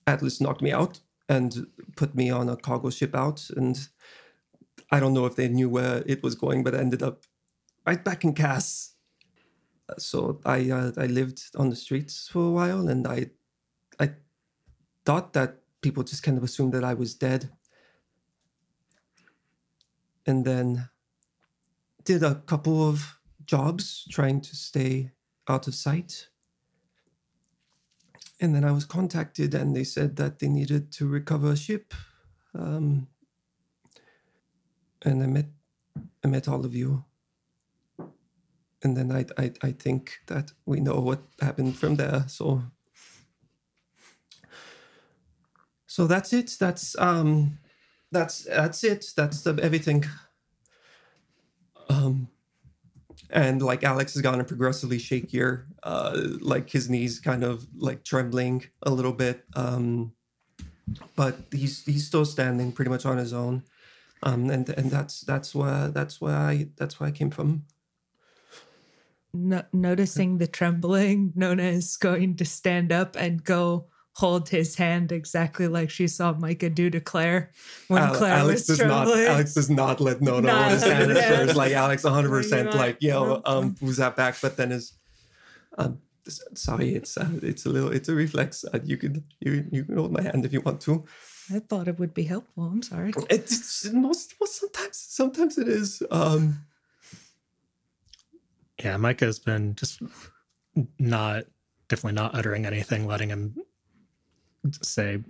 Atlas 0.07 0.41
knocked 0.41 0.63
me 0.63 0.73
out 0.73 1.01
and 1.29 1.67
put 1.97 2.15
me 2.15 2.31
on 2.31 2.49
a 2.49 2.57
cargo 2.57 2.91
ship 2.91 3.15
out, 3.15 3.49
and 3.57 3.89
I 4.91 5.01
don't 5.01 5.15
know 5.15 5.27
if 5.27 5.37
they 5.37 5.49
knew 5.49 5.69
where 5.69 6.03
it 6.07 6.23
was 6.23 6.35
going, 6.35 6.63
but 6.63 6.75
I 6.75 6.79
ended 6.79 7.03
up 7.03 7.25
right 7.87 8.03
back 8.05 8.25
in 8.25 8.35
Cass. 8.35 8.96
So 9.99 10.41
I 10.45 10.71
uh, 10.71 10.93
I 10.97 11.07
lived 11.07 11.43
on 11.57 11.71
the 11.71 11.77
streets 11.77 12.29
for 12.29 12.49
a 12.49 12.51
while, 12.51 12.89
and 12.89 13.07
I 13.07 13.31
I 14.01 14.15
thought 15.05 15.33
that 15.35 15.63
people 15.81 16.03
just 16.03 16.23
kind 16.23 16.37
of 16.37 16.45
assumed 16.45 16.75
that 16.75 16.85
I 16.85 16.95
was 16.95 17.15
dead, 17.15 17.51
and 20.27 20.45
then 20.45 20.89
did 22.05 22.23
a 22.23 22.35
couple 22.35 22.89
of 22.89 23.19
jobs 23.47 24.07
trying 24.11 24.41
to 24.41 24.57
stay 24.57 25.13
out 25.49 25.69
of 25.69 25.75
sight. 25.75 26.29
And 28.41 28.55
then 28.55 28.65
I 28.65 28.73
was 28.73 28.85
contacted, 28.85 29.55
and 29.55 29.75
they 29.75 29.85
said 29.85 30.17
that 30.17 30.41
they 30.41 30.49
needed 30.49 30.93
to 30.93 31.09
recover 31.09 31.53
a 31.53 31.57
ship. 31.57 31.95
Um, 32.55 33.09
and 35.03 35.23
I 35.23 35.27
met 35.27 35.47
I 36.25 36.29
met 36.29 36.49
all 36.49 36.65
of 36.67 36.75
you 36.75 37.06
and 38.83 38.97
then 38.97 39.11
I, 39.11 39.25
I 39.39 39.53
I 39.63 39.73
think 39.73 40.21
that 40.27 40.53
we 40.67 40.81
know 40.81 41.01
what 41.01 41.21
happened 41.41 41.77
from 41.77 41.97
there. 41.97 42.25
So 42.29 42.63
so 45.87 46.07
that's 46.07 46.33
it. 46.33 46.57
That's 46.59 46.97
um 46.99 47.59
that's 48.13 48.45
that's 48.45 48.85
it. 48.85 49.07
That's 49.17 49.43
the, 49.43 49.59
everything. 49.63 50.05
Um 51.89 52.29
and 53.31 53.63
like 53.63 53.83
Alix 53.83 54.15
has 54.15 54.23
gotten 54.23 54.45
progressively 54.45 54.99
shakier, 54.99 55.65
uh 55.83 56.21
like 56.41 56.69
his 56.71 56.91
knees 56.91 57.19
kind 57.19 57.45
of 57.45 57.67
like 57.77 58.05
trembling 58.05 58.65
a 58.83 58.91
little 58.91 59.13
bit. 59.13 59.45
Um 59.55 60.13
but 61.17 61.37
he's 61.51 61.85
he's 61.85 62.07
still 62.07 62.25
standing 62.25 62.73
pretty 62.73 62.91
much 62.91 63.07
on 63.07 63.17
his 63.17 63.33
own. 63.33 63.63
Um 64.23 64.51
and 64.51 64.69
and 64.69 64.91
that's 64.91 65.23
that's 65.23 65.55
where 65.55 65.89
that's 65.89 66.21
where 66.21 66.37
I 66.37 66.69
that's 66.77 67.01
where 67.01 67.09
I 67.09 67.13
came 67.13 67.31
from. 67.31 67.65
No- 69.37 69.65
noticing 69.73 70.39
the 70.39 70.47
trembling, 70.47 71.33
Nona 71.35 71.65
is 71.65 71.97
going 71.97 72.37
to 72.37 72.45
stand 72.45 72.93
up 72.93 73.17
and 73.17 73.43
go 73.45 73.87
hold 74.13 74.49
his 74.49 74.77
hand 74.77 75.13
exactly 75.13 75.69
like 75.69 75.91
she 75.91 76.09
saw 76.09 76.33
Micah 76.33 76.71
do 76.71 76.89
to 76.89 77.01
Claire 77.01 77.53
when 77.89 78.03
Al- 78.03 78.15
Claire 78.15 78.33
Alix 78.35 78.67
was 78.69 78.79
does 78.79 78.87
not. 78.87 79.09
Alix 79.09 79.53
does 79.55 79.69
not 79.69 80.01
let 80.01 80.23
Nona 80.23 80.47
No, 80.47 80.57
hold 80.57 80.73
his 80.73 80.83
hand. 80.83 81.55
Like 81.57 81.73
Alix, 81.73 82.03
one 82.05 82.15
hundred 82.15 82.31
percent. 82.31 82.69
Like, 82.69 82.77
Like 82.77 83.03
yo, 83.03 83.43
um, 83.45 83.77
who's 83.81 83.99
that 83.99 84.17
back? 84.17 84.37
But 84.41 84.57
then 84.57 84.73
is, 84.73 84.95
um, 85.77 85.99
sorry, 86.55 86.95
it's 86.95 87.17
uh, 87.19 87.29
it's 87.43 87.67
a 87.67 87.69
little, 87.69 87.93
it's 87.93 88.09
a 88.09 88.15
reflex. 88.15 88.65
Uh, 88.65 88.79
you 88.83 88.97
could 88.97 89.23
you 89.41 89.67
you 89.71 89.85
can 89.85 89.97
hold 89.97 90.13
my 90.13 90.23
hand 90.23 90.45
if 90.45 90.53
you 90.53 90.63
want 90.63 90.81
to. 90.83 91.05
I 91.55 91.61
thought 91.61 91.87
it 91.87 91.99
would 91.99 92.15
be 92.15 92.25
helpful. 92.25 92.65
I'm 92.65 92.83
sorry. 92.83 93.13
It's 93.31 93.89
most, 93.93 94.35
most 94.41 94.59
sometimes 94.59 94.97
sometimes 94.97 95.59
it 95.59 95.69
is. 95.69 96.03
Um, 96.11 96.65
Yeah, 98.83 98.97
Micah's 98.97 99.39
been 99.39 99.75
just 99.75 100.03
not 100.99 101.45
definitely 101.89 102.15
not 102.15 102.35
uttering 102.35 102.67
anything, 102.67 103.07
letting 103.07 103.31
him 103.31 103.57
say 104.83 105.21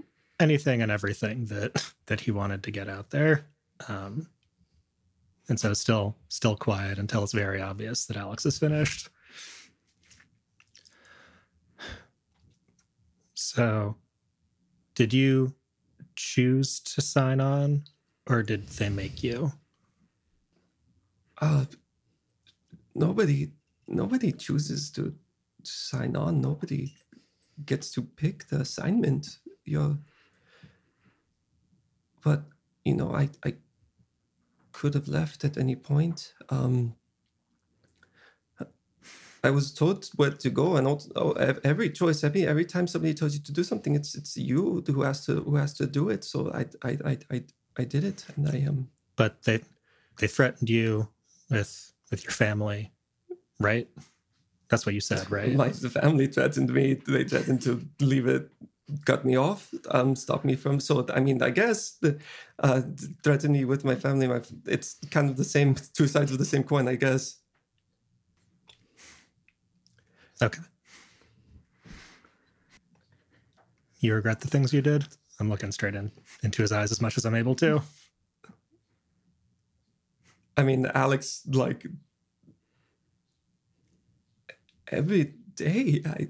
anything 0.40 0.82
and 0.82 0.90
everything 0.90 1.46
that 1.46 1.92
that 2.06 2.20
he 2.20 2.30
wanted 2.30 2.62
to 2.64 2.70
get 2.70 2.88
out 2.88 3.10
there. 3.10 3.46
Um, 3.88 4.28
and 5.48 5.60
so 5.60 5.72
still 5.74 6.16
still 6.28 6.56
quiet 6.56 6.98
until 6.98 7.22
it's 7.22 7.32
very 7.32 7.60
obvious 7.62 8.06
that 8.06 8.16
Alix 8.16 8.46
is 8.46 8.58
finished. 8.58 9.08
So, 13.34 13.96
did 14.94 15.12
you 15.12 15.54
choose 16.16 16.80
to 16.80 17.00
sign 17.00 17.40
on, 17.40 17.84
or 18.28 18.42
did 18.42 18.66
they 18.68 18.88
make 18.88 19.22
you? 19.22 19.52
uh, 21.40 21.64
nobody 22.96 23.52
nobody 23.88 24.32
chooses 24.32 24.90
to 24.92 25.14
sign 25.62 26.16
on. 26.16 26.40
Nobody 26.40 26.94
gets 27.66 27.90
to 27.92 28.02
pick 28.02 28.48
the 28.48 28.60
assignment. 28.60 29.38
You're, 29.64 29.98
but 32.24 32.44
you 32.84 32.94
know, 32.96 33.14
I 33.14 33.30
I 33.44 33.54
could 34.72 34.94
have 34.94 35.08
left 35.08 35.44
at 35.44 35.58
any 35.58 35.76
point. 35.76 36.34
Um, 36.50 36.96
I 39.44 39.50
was 39.50 39.72
told 39.72 40.08
where 40.16 40.30
to 40.32 40.50
go, 40.50 40.76
and 40.76 40.86
also, 40.88 41.10
oh, 41.16 41.32
every 41.64 41.90
choice, 41.90 42.24
every 42.24 42.46
every 42.46 42.64
time 42.64 42.86
somebody 42.88 43.14
tells 43.14 43.34
you 43.34 43.40
to 43.42 43.52
do 43.52 43.64
something, 43.64 43.94
it's 43.94 44.14
it's 44.16 44.36
you 44.36 44.82
who 44.86 45.02
has 45.02 45.26
to 45.26 45.42
who 45.42 45.56
has 45.56 45.74
to 45.74 45.86
do 45.86 46.10
it. 46.10 46.24
So 46.24 46.52
I 46.52 46.66
I 46.82 46.98
I 47.06 47.18
I, 47.30 47.44
I 47.78 47.84
did 47.84 48.04
it, 48.04 48.26
and 48.36 48.48
I 48.48 48.58
am. 48.66 48.88
but 49.16 49.42
they 49.44 49.60
they 50.18 50.26
threatened 50.28 50.70
you 50.70 51.08
with 51.50 51.92
with 52.10 52.24
your 52.24 52.32
family 52.32 52.92
right 53.58 53.88
That's 54.68 54.84
what 54.84 54.94
you 54.94 55.00
said, 55.00 55.30
right? 55.30 55.54
My 55.64 55.70
family 55.70 56.26
threatened 56.26 56.72
me. 56.72 56.94
They 56.94 57.24
threatened 57.24 57.62
to 57.62 57.80
leave 58.00 58.26
it, 58.26 58.50
cut 59.04 59.24
me 59.24 59.36
off, 59.36 59.72
um, 59.90 60.16
stop 60.16 60.44
me 60.44 60.56
from. 60.56 60.80
So 60.80 61.06
I 61.14 61.20
mean, 61.20 61.42
I 61.42 61.50
guess 61.50 61.92
the 62.02 62.18
uh, 62.58 62.82
threaten 63.22 63.52
me 63.52 63.64
with 63.64 63.84
my 63.84 63.94
family. 63.94 64.26
My 64.26 64.40
it's 64.66 64.96
kind 65.10 65.30
of 65.30 65.36
the 65.36 65.44
same 65.44 65.74
two 65.94 66.08
sides 66.08 66.32
of 66.32 66.38
the 66.38 66.44
same 66.44 66.64
coin, 66.64 66.88
I 66.88 66.96
guess. 66.96 67.38
Okay. 70.42 70.62
You 74.00 74.14
regret 74.14 74.40
the 74.40 74.48
things 74.48 74.72
you 74.72 74.82
did? 74.82 75.06
I'm 75.40 75.48
looking 75.48 75.72
straight 75.72 75.94
in 75.94 76.10
into 76.42 76.62
his 76.62 76.72
eyes 76.72 76.92
as 76.92 77.00
much 77.00 77.16
as 77.16 77.24
I'm 77.24 77.34
able 77.34 77.54
to. 77.56 77.82
I 80.56 80.62
mean, 80.62 80.86
Alix, 80.86 81.42
like 81.46 81.86
every 84.88 85.34
day, 85.54 86.02
I 86.06 86.28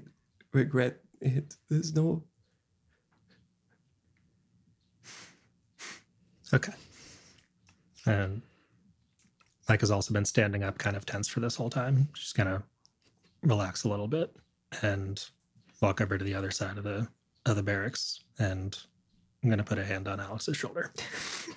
regret 0.51 0.99
it. 1.21 1.55
There's 1.69 1.93
no. 1.93 2.23
Okay. 6.53 6.73
And 8.05 8.41
Mike 9.67 9.81
has 9.81 9.91
also 9.91 10.13
been 10.13 10.25
standing 10.25 10.63
up, 10.63 10.77
kind 10.77 10.95
of 10.95 11.05
tense 11.05 11.27
for 11.27 11.39
this 11.39 11.55
whole 11.55 11.69
time. 11.69 12.09
She's 12.15 12.33
gonna 12.33 12.63
relax 13.43 13.83
a 13.83 13.89
little 13.89 14.07
bit 14.07 14.35
and 14.81 15.23
walk 15.81 16.01
over 16.01 16.17
to 16.17 16.23
the 16.23 16.33
other 16.33 16.51
side 16.51 16.77
of 16.77 16.83
the 16.83 17.07
of 17.45 17.55
the 17.55 17.63
barracks, 17.63 18.23
and 18.39 18.77
I'm 19.43 19.49
gonna 19.49 19.63
put 19.63 19.77
a 19.77 19.85
hand 19.85 20.07
on 20.07 20.19
Alix's 20.19 20.57
shoulder. 20.57 20.91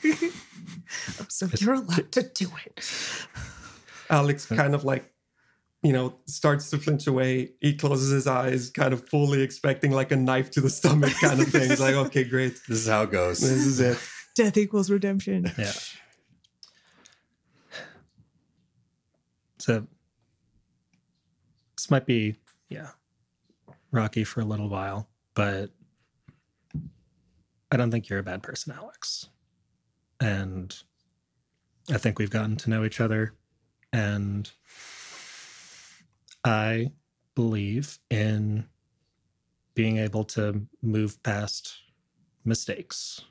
So 1.28 1.48
you're 1.58 1.74
allowed 1.74 2.12
to 2.12 2.22
do 2.22 2.50
it. 2.66 2.84
Alix 4.08 4.50
uh, 4.50 4.56
kind 4.56 4.74
of 4.74 4.84
like, 4.84 5.12
you 5.82 5.92
know, 5.92 6.14
starts 6.26 6.70
to 6.70 6.78
flinch 6.78 7.06
away. 7.06 7.52
He 7.60 7.74
closes 7.74 8.10
his 8.10 8.26
eyes, 8.26 8.70
kind 8.70 8.92
of 8.92 9.08
fully 9.08 9.42
expecting 9.42 9.92
like 9.92 10.10
a 10.12 10.16
knife 10.16 10.50
to 10.52 10.60
the 10.60 10.70
stomach 10.70 11.12
kind 11.20 11.40
of 11.40 11.48
thing. 11.48 11.70
He's 11.70 11.80
like, 11.80 11.94
okay, 12.06 12.24
great. 12.24 12.54
This 12.68 12.78
is 12.78 12.88
how 12.88 13.02
it 13.02 13.10
goes. 13.10 13.40
This 13.40 13.50
is 13.50 13.80
it. 13.80 13.98
Death 14.34 14.56
equals 14.56 14.90
redemption. 14.90 15.50
Yeah. 15.56 15.72
So 19.58 19.86
this 21.76 21.90
might 21.90 22.06
be, 22.06 22.36
yeah, 22.68 22.90
rocky 23.92 24.24
for 24.24 24.40
a 24.40 24.44
little 24.44 24.68
while, 24.68 25.08
but 25.34 25.70
I 27.70 27.76
don't 27.76 27.90
think 27.90 28.08
you're 28.08 28.18
a 28.18 28.24
bad 28.24 28.42
person, 28.42 28.74
Alix. 28.76 29.28
And 30.20 30.76
I 31.92 31.98
think 31.98 32.18
we've 32.18 32.30
gotten 32.30 32.56
to 32.56 32.70
know 32.70 32.84
each 32.84 33.00
other. 33.00 33.34
And 33.92 34.50
I 36.44 36.92
believe 37.34 37.98
in 38.10 38.66
being 39.74 39.98
able 39.98 40.24
to 40.24 40.66
move 40.82 41.22
past 41.22 41.74
mistakes 42.44 43.22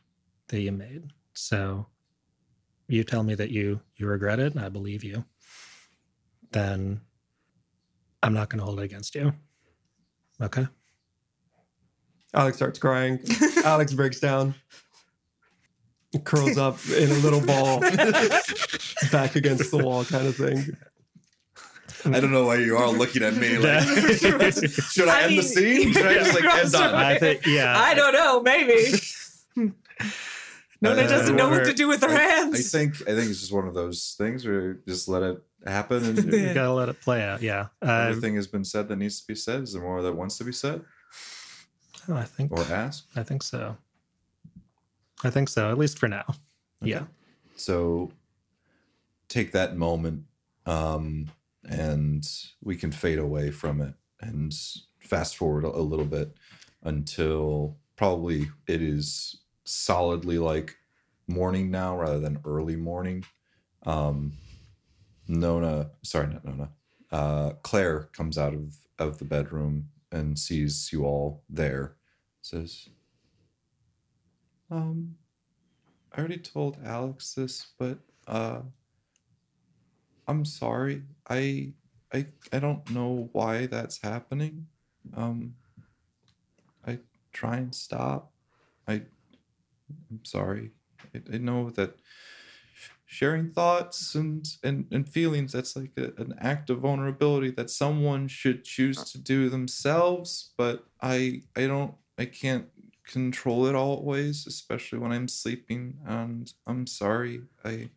that 0.48 0.62
you 0.62 0.72
made. 0.72 1.12
So 1.34 1.88
you 2.88 3.04
tell 3.04 3.24
me 3.24 3.36
that 3.36 3.52
you 3.52 3.82
you 3.98 4.08
regret 4.08 4.40
it 4.40 4.56
and 4.56 4.64
I 4.64 4.70
believe 4.70 5.04
you, 5.04 5.26
then 6.52 7.02
I'm 8.24 8.34
not 8.34 8.50
going 8.50 8.60
to 8.60 8.66
hold 8.66 8.80
it 8.80 8.84
against 8.84 9.16
you. 9.16 9.34
Okay? 10.42 10.68
Alix 12.34 12.58
starts 12.58 12.80
crying. 12.80 13.20
Alix 13.66 13.94
breaks 13.94 14.20
down, 14.20 14.56
curls 16.24 16.58
up 16.58 16.78
in 16.90 17.10
a 17.10 17.16
little 17.16 17.42
ball, 17.42 17.80
back 19.12 19.36
against 19.36 19.72
the 19.72 19.82
wall, 19.84 20.06
kind 20.06 20.28
of 20.28 20.36
thing. 20.36 20.66
I 22.06 22.20
don't 22.22 22.32
know 22.32 22.46
why 22.46 22.56
you 22.56 22.78
are 22.78 22.90
looking 22.90 23.24
at 23.24 23.36
me 23.36 23.58
like, 23.58 23.84
should 24.18 25.10
I, 25.10 25.22
I 25.22 25.24
end 25.24 25.38
the 25.38 25.44
scene? 25.44 25.92
Should 25.92 26.06
I 26.06 26.14
just 26.14 26.34
like 26.34 26.46
end 26.46 26.76
on 26.76 26.96
I 26.96 27.18
think 27.18 27.46
yeah. 27.46 27.78
I 27.78 27.94
don't 27.94 28.14
know, 28.14 28.42
maybe. 28.42 28.94
Nona 30.82 31.02
Uh, 31.02 31.08
doesn't 31.08 31.36
know 31.36 31.50
what 31.50 31.66
to 31.66 31.74
do 31.74 31.90
with 31.90 32.02
her 32.02 32.10
I 32.10 32.22
hands. 32.22 32.74
I 32.74 32.78
think 32.78 33.02
I 33.02 33.16
think 33.16 33.30
it's 33.30 33.42
just 33.42 33.52
one 33.52 33.68
of 33.68 33.74
those 33.74 34.16
things 34.18 34.46
where 34.46 34.62
you 34.62 34.80
just 34.88 35.10
let 35.10 35.24
it 35.24 35.44
happen 35.66 36.06
and 36.06 36.32
you 36.32 36.54
gotta 36.54 36.72
let 36.72 36.88
it 36.88 37.02
play 37.02 37.22
out. 37.22 37.42
Yeah. 37.42 37.68
Uh, 37.86 38.08
everything 38.10 38.36
has 38.36 38.48
been 38.48 38.64
said 38.64 38.88
that 38.88 38.96
needs 38.96 39.20
to 39.20 39.28
be 39.28 39.36
said. 39.36 39.64
Is 39.64 39.74
there 39.74 39.82
more 39.82 40.02
that 40.02 40.14
wants 40.14 40.38
to 40.38 40.46
be 40.46 40.54
said 40.54 40.82
I 42.16 42.24
think 42.24 42.52
or 42.52 42.62
ask? 42.72 43.06
I 43.16 43.24
think 43.24 43.44
so. 43.44 43.78
I 45.24 45.30
think 45.30 45.50
so, 45.50 45.70
at 45.70 45.78
least 45.78 46.00
for 46.00 46.08
now. 46.08 46.26
Yeah. 46.82 47.04
So 47.56 48.12
take 49.28 49.52
that 49.52 49.76
moment 49.76 50.24
um, 50.66 51.30
and 51.68 52.28
we 52.64 52.76
can 52.76 52.92
fade 52.92 53.20
away 53.20 53.52
from 53.52 53.82
it 53.82 53.94
and 54.22 54.54
fast 55.00 55.36
forward 55.38 55.66
a, 55.66 55.68
a 55.68 55.82
little 55.82 56.06
bit 56.06 56.36
until 56.84 57.78
probably 57.96 58.50
it 58.68 58.82
is 58.82 59.42
solidly 59.66 60.40
like 60.40 60.78
morning 61.28 61.70
now 61.70 61.98
rather 61.98 62.20
than 62.20 62.40
early 62.46 62.76
morning. 62.76 63.24
Um, 63.86 64.34
Nona, 65.28 65.92
sorry, 66.02 66.28
not 66.28 66.46
Nona, 66.46 66.70
uh, 67.12 67.52
Claire 67.62 68.10
comes 68.14 68.38
out 68.38 68.54
of, 68.54 68.78
of 68.98 69.20
the 69.20 69.26
bedroom 69.26 69.90
and 70.12 70.40
sees 70.40 70.90
you 70.92 71.06
all 71.06 71.44
there. 71.50 71.96
Says, 72.50 72.90
um, 74.72 75.18
I 76.12 76.18
already 76.18 76.40
told 76.40 76.78
Alix 76.84 77.36
this, 77.36 77.68
but 77.78 78.00
uh 78.26 78.62
I'm 80.28 80.46
sorry. 80.46 81.04
I 81.30 81.74
I 82.12 82.26
I 82.52 82.58
don't 82.58 82.90
know 82.90 83.30
why 83.34 83.68
that's 83.68 84.02
happening. 84.02 84.66
Um 85.16 85.54
I 86.88 86.98
try 87.34 87.58
and 87.58 87.76
stop. 87.76 88.32
I 88.88 89.04
I'm 90.10 90.26
sorry. 90.26 90.72
I, 91.14 91.22
I 91.36 91.38
know 91.38 91.70
that 91.70 91.98
sharing 93.06 93.52
thoughts 93.52 94.16
and 94.16 94.48
and, 94.64 94.88
and 94.92 95.08
feelings 95.08 95.52
that's 95.52 95.76
like 95.76 95.92
a, 95.98 96.14
an 96.20 96.34
act 96.40 96.72
of 96.72 96.80
vulnerability 96.80 97.52
that 97.52 97.70
someone 97.70 98.28
should 98.28 98.64
choose 98.64 99.04
to 99.12 99.18
do 99.18 99.50
themselves 99.50 100.52
but 100.58 100.86
i 101.02 101.42
i 101.56 101.66
don't 101.66 101.96
i 102.20 102.26
can't 102.26 102.66
control 103.08 103.66
it 103.66 103.74
always 103.76 104.46
especially 104.46 105.00
when 105.00 105.12
i'm 105.12 105.28
sleeping 105.28 105.98
and 106.06 106.54
i'm 106.68 106.86
sorry 106.86 107.42
i 107.66 107.90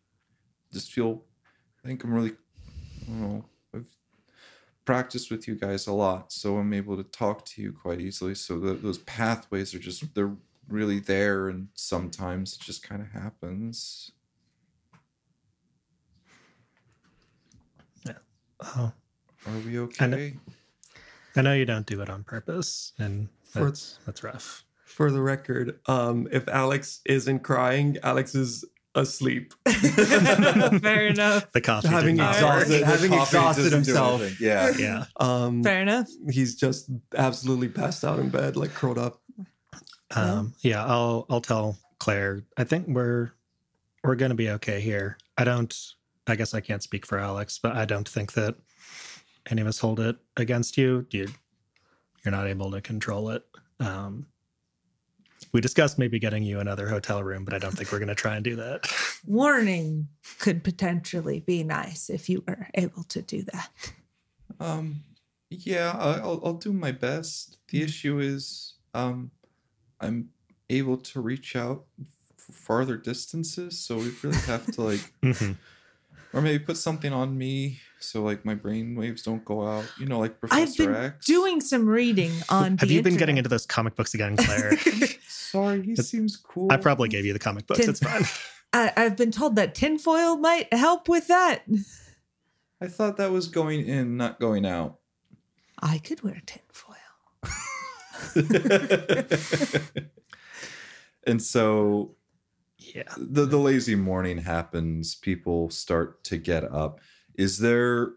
just 0.71 0.91
feel 0.91 1.23
i 1.83 1.87
think 1.87 2.03
i'm 2.03 2.13
really 2.13 2.31
i 2.31 3.05
don't 3.11 3.21
know 3.21 3.45
i've 3.75 3.85
practiced 4.85 5.29
with 5.29 5.47
you 5.47 5.55
guys 5.55 5.85
a 5.87 5.93
lot 5.93 6.31
so 6.31 6.57
i'm 6.57 6.73
able 6.73 6.97
to 6.97 7.03
talk 7.03 7.45
to 7.45 7.61
you 7.61 7.71
quite 7.71 7.99
easily 8.01 8.33
so 8.33 8.59
that 8.59 8.81
those 8.81 8.97
pathways 8.99 9.73
are 9.75 9.79
just 9.79 10.13
they're 10.15 10.35
really 10.67 10.99
there 10.99 11.49
and 11.49 11.67
sometimes 11.75 12.53
it 12.55 12.59
just 12.61 12.81
kind 12.87 13.01
of 13.01 13.09
happens 13.11 14.11
Yeah. 18.05 18.13
Oh, 18.61 18.91
Are 19.47 19.59
we 19.65 19.71
I 19.99 20.07
know- 20.07 20.17
okay? 20.17 20.37
I 21.35 21.41
know 21.41 21.53
you 21.53 21.65
don't 21.65 21.85
do 21.85 22.01
it 22.01 22.09
on 22.09 22.23
purpose, 22.23 22.93
and 22.99 23.27
For- 23.53 23.65
that's 23.65 23.99
that's 24.05 24.23
rough. 24.23 24.63
For 24.85 25.09
the 25.09 25.21
record, 25.21 25.79
um, 25.87 26.27
if 26.31 26.47
Alix 26.47 27.01
isn't 27.05 27.39
crying, 27.39 27.97
Alix 28.03 28.35
is 28.35 28.63
asleep, 28.95 29.53
Fair 29.67 31.07
enough. 31.07 31.51
The 31.51 31.61
coffee 31.61 31.87
having 31.87 32.15
did 32.15 32.21
not 32.21 32.35
exhausted, 32.35 32.69
work. 32.71 32.79
The 32.81 32.85
having 32.85 33.09
coffee 33.09 33.21
exhausted 33.37 33.73
himself. 33.73 34.39
Yeah. 34.39 34.71
Yeah. 34.77 35.05
Um, 35.17 35.63
Fair 35.63 35.81
enough. 35.81 36.09
he's 36.29 36.55
just 36.55 36.91
absolutely 37.15 37.69
passed 37.69 38.03
out 38.05 38.19
in 38.19 38.29
bed, 38.29 38.55
like 38.55 38.73
curled 38.75 38.99
up. 38.99 39.19
Um, 40.15 40.53
yeah, 40.61 40.85
I'll 40.85 41.25
I'll 41.29 41.41
tell 41.41 41.77
Claire. 41.99 42.43
I 42.55 42.63
think 42.65 42.87
we're 42.87 43.31
we're 44.03 44.15
gonna 44.15 44.35
be 44.35 44.49
okay 44.51 44.79
here. 44.79 45.17
I 45.37 45.43
don't 45.43 45.75
I 46.27 46.35
guess 46.35 46.53
I 46.53 46.61
can't 46.61 46.83
speak 46.83 47.05
for 47.07 47.17
Alix, 47.17 47.57
but 47.57 47.75
I 47.75 47.85
don't 47.85 48.07
think 48.07 48.33
that 48.33 48.55
any 49.49 49.61
of 49.61 49.67
us 49.67 49.79
hold 49.79 49.99
it 49.99 50.17
against 50.37 50.77
you. 50.77 51.07
You 51.09 51.29
you're 52.23 52.31
not 52.31 52.47
able 52.47 52.71
to 52.71 52.81
control 52.81 53.29
it. 53.29 53.43
Um 53.79 54.27
we 55.51 55.61
discussed 55.61 55.99
maybe 55.99 56.19
getting 56.19 56.41
you 56.43 56.59
another 56.59 56.87
hotel 56.87 57.21
room, 57.21 57.43
but 57.45 57.53
I 57.53 57.59
don't 57.59 57.75
think 57.75 57.91
we're 57.91 57.99
gonna 57.99 58.15
try 58.15 58.35
and 58.35 58.43
do 58.43 58.55
that. 58.55 58.91
Warning 59.27 60.07
could 60.39 60.63
potentially 60.63 61.41
be 61.41 61.63
nice 61.63 62.09
if 62.09 62.29
you 62.29 62.43
were 62.47 62.67
able 62.73 63.03
to 63.03 63.21
do 63.21 63.43
that. 63.43 63.69
Um, 64.59 65.01
yeah, 65.49 65.91
I- 65.97 66.19
I'll, 66.19 66.41
I'll 66.43 66.53
do 66.53 66.73
my 66.73 66.91
best. 66.91 67.57
The 67.69 67.83
issue 67.83 68.19
is, 68.19 68.75
um, 68.93 69.31
I'm 69.99 70.29
able 70.69 70.97
to 70.97 71.21
reach 71.21 71.55
out 71.55 71.85
f- 72.01 72.07
farther 72.55 72.97
distances, 72.97 73.79
so 73.79 73.97
we 73.97 74.11
really 74.23 74.37
have 74.47 74.65
to 74.73 74.81
like, 74.81 75.13
Mhm. 75.21 75.57
Or 76.33 76.41
maybe 76.41 76.63
put 76.63 76.77
something 76.77 77.13
on 77.13 77.37
me 77.37 77.79
so 77.99 78.21
like 78.21 78.43
my 78.43 78.53
brain 78.55 78.95
waves 78.95 79.21
don't 79.23 79.45
go 79.45 79.65
out. 79.65 79.85
You 79.97 80.05
know, 80.07 80.19
like 80.19 80.39
Professor 80.39 80.61
I've 80.61 80.75
been 80.77 80.93
X. 80.95 81.25
doing 81.25 81.61
some 81.61 81.87
reading 81.87 82.31
on. 82.49 82.77
Have 82.79 82.89
the 82.89 82.95
you 82.95 83.01
been 83.01 83.15
getting 83.17 83.37
into 83.37 83.49
those 83.49 83.65
comic 83.65 83.95
books 83.95 84.13
again, 84.13 84.35
Claire? 84.35 84.77
Sorry, 85.27 85.81
he 85.83 85.91
It's- 85.93 86.07
seems 86.09 86.35
cool. 86.35 86.67
I 86.71 86.77
probably 86.77 87.07
gave 87.09 87.25
you 87.25 87.31
the 87.33 87.39
comic 87.39 87.65
books. 87.67 87.79
Tin- 87.81 87.89
It's 87.91 87.99
fine. 87.99 88.23
I, 88.73 88.91
I've 88.97 89.15
been 89.15 89.31
told 89.31 89.55
that 89.57 89.75
tinfoil 89.75 90.35
might 90.37 90.73
help 90.73 91.07
with 91.07 91.27
that. 91.27 91.61
I 92.81 92.87
thought 92.87 93.17
that 93.17 93.31
was 93.31 93.47
going 93.47 93.85
in, 93.87 94.17
not 94.17 94.39
going 94.39 94.65
out. 94.65 94.97
I 95.79 95.99
could 95.99 96.23
wear 96.23 96.41
tinfoil. 96.45 96.95
and 101.25 101.41
so 101.41 102.15
Yeah. 102.95 103.03
the 103.17 103.45
the 103.45 103.57
lazy 103.57 103.95
morning 103.95 104.39
happens 104.39 105.15
people 105.15 105.69
start 105.69 106.23
to 106.25 106.37
get 106.37 106.63
up 106.63 106.99
is 107.35 107.57
there 107.59 108.11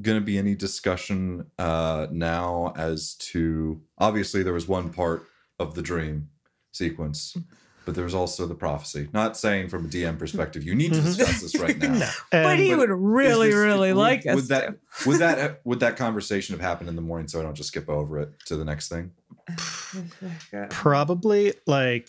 going 0.00 0.18
to 0.18 0.24
be 0.24 0.38
any 0.38 0.54
discussion 0.54 1.46
uh 1.58 2.06
now 2.10 2.72
as 2.76 3.14
to 3.32 3.80
obviously 3.98 4.42
there 4.42 4.52
was 4.52 4.66
one 4.68 4.90
part 4.90 5.24
of 5.58 5.74
the 5.74 5.82
dream 5.82 6.28
sequence 6.72 7.36
but 7.84 7.94
there 7.94 8.04
was 8.04 8.14
also 8.14 8.46
the 8.46 8.54
prophecy 8.54 9.08
not 9.12 9.36
saying 9.36 9.68
from 9.68 9.84
a 9.84 9.88
dm 9.88 10.18
perspective 10.18 10.62
you 10.64 10.74
need 10.74 10.92
to 10.92 11.00
Mhm. 11.00 11.04
discuss 11.16 11.40
this 11.42 11.56
right 11.58 11.78
now 11.78 11.94
No. 11.98 12.10
but 12.30 12.58
he 12.58 12.70
but 12.70 12.78
would 12.78 12.90
really, 12.90 13.48
this- 13.48 13.56
really 13.56 13.92
would- 13.92 13.98
like 14.00 14.26
us. 14.26 14.34
would 14.36 14.48
that 14.48 14.78
would 15.06 15.18
that 15.18 15.60
would 15.64 15.80
that 15.80 15.96
conversation 15.96 16.54
have 16.54 16.60
happened 16.62 16.88
in 16.88 16.96
the 16.96 17.02
morning 17.02 17.26
so 17.28 17.40
i 17.40 17.42
don't 17.42 17.54
just 17.56 17.68
skip 17.68 17.88
over 17.88 18.18
it 18.20 18.30
to 18.46 18.56
the 18.56 18.64
next 18.64 18.88
thing 18.88 19.10
probably 20.70 21.54
like 21.66 22.08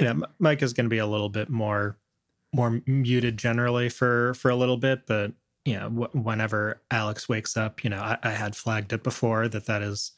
you 0.00 0.06
know 0.06 0.22
mike 0.38 0.62
is 0.62 0.72
going 0.72 0.84
to 0.86 0.90
be 0.90 0.98
a 0.98 1.06
little 1.06 1.28
bit 1.28 1.48
more 1.48 1.96
more 2.52 2.80
muted 2.86 3.36
generally 3.36 3.88
for 3.88 4.34
for 4.34 4.50
a 4.50 4.56
little 4.56 4.76
bit 4.76 5.06
but 5.06 5.32
you 5.64 5.74
know 5.74 5.88
w- 5.90 6.22
whenever 6.22 6.80
Alix 6.90 7.28
wakes 7.28 7.56
up 7.56 7.82
you 7.84 7.90
know 7.90 7.98
I, 8.00 8.18
I 8.22 8.30
had 8.30 8.54
flagged 8.56 8.92
it 8.92 9.02
before 9.02 9.48
that 9.48 9.66
that 9.66 9.82
is 9.82 10.12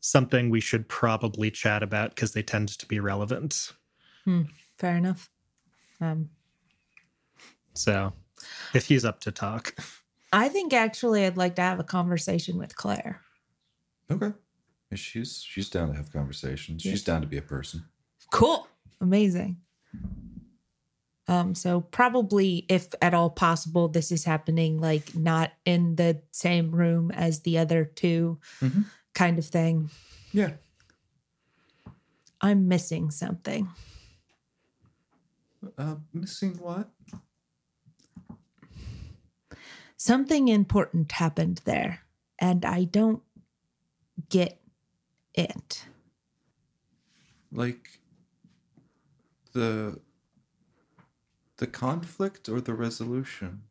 something 0.00 0.50
we 0.50 0.60
should 0.60 0.88
probably 0.88 1.50
chat 1.50 1.82
about 1.82 2.10
because 2.14 2.32
they 2.32 2.42
tend 2.42 2.68
to 2.70 2.86
be 2.86 2.98
relevant 3.00 3.72
Fair 4.78 4.96
enough. 4.96 5.30
Um, 6.00 6.30
so 7.74 8.12
if 8.74 8.86
he's 8.86 9.04
up 9.04 9.20
to 9.20 9.30
talk 9.32 9.74
I 10.32 10.48
think 10.48 10.72
actually 10.72 11.24
I'd 11.26 11.36
like 11.36 11.56
to 11.56 11.62
have 11.62 11.78
a 11.80 11.84
conversation 11.84 12.58
with 12.58 12.74
Claire. 12.76 13.20
okay 14.10 14.32
she's 14.94 15.42
she's 15.42 15.70
down 15.70 15.88
to 15.88 15.94
have 15.94 16.12
conversations 16.12 16.82
she's 16.82 17.02
down 17.04 17.20
to 17.22 17.26
be 17.26 17.38
a 17.38 17.42
person 17.42 17.84
Cool. 18.30 18.66
Amazing. 19.02 19.56
Um, 21.28 21.54
so 21.54 21.80
probably 21.80 22.64
if 22.68 22.94
at 23.02 23.14
all 23.14 23.30
possible, 23.30 23.88
this 23.88 24.10
is 24.12 24.24
happening 24.24 24.78
like 24.80 25.14
not 25.14 25.52
in 25.64 25.96
the 25.96 26.22
same 26.32 26.70
room 26.70 27.10
as 27.10 27.40
the 27.40 27.58
other 27.58 27.84
2 27.84 28.38
Mhm. 28.60 28.84
kind 29.14 29.38
of 29.38 29.44
thing. 29.46 29.90
yeah 30.32 30.52
I'm 32.40 32.66
missing 32.68 33.10
something. 33.10 33.68
uh 35.78 35.96
missing 36.12 36.56
what 36.58 36.90
Something 39.96 40.48
important 40.48 41.12
happened 41.12 41.60
there, 41.64 42.00
and 42.40 42.64
I 42.64 42.82
don't 42.84 43.22
get 44.28 44.60
it. 45.34 45.86
like 47.52 48.00
the 49.52 50.00
the 51.58 51.66
conflict 51.66 52.48
or 52.48 52.60
the 52.60 52.74
resolution? 52.74 53.62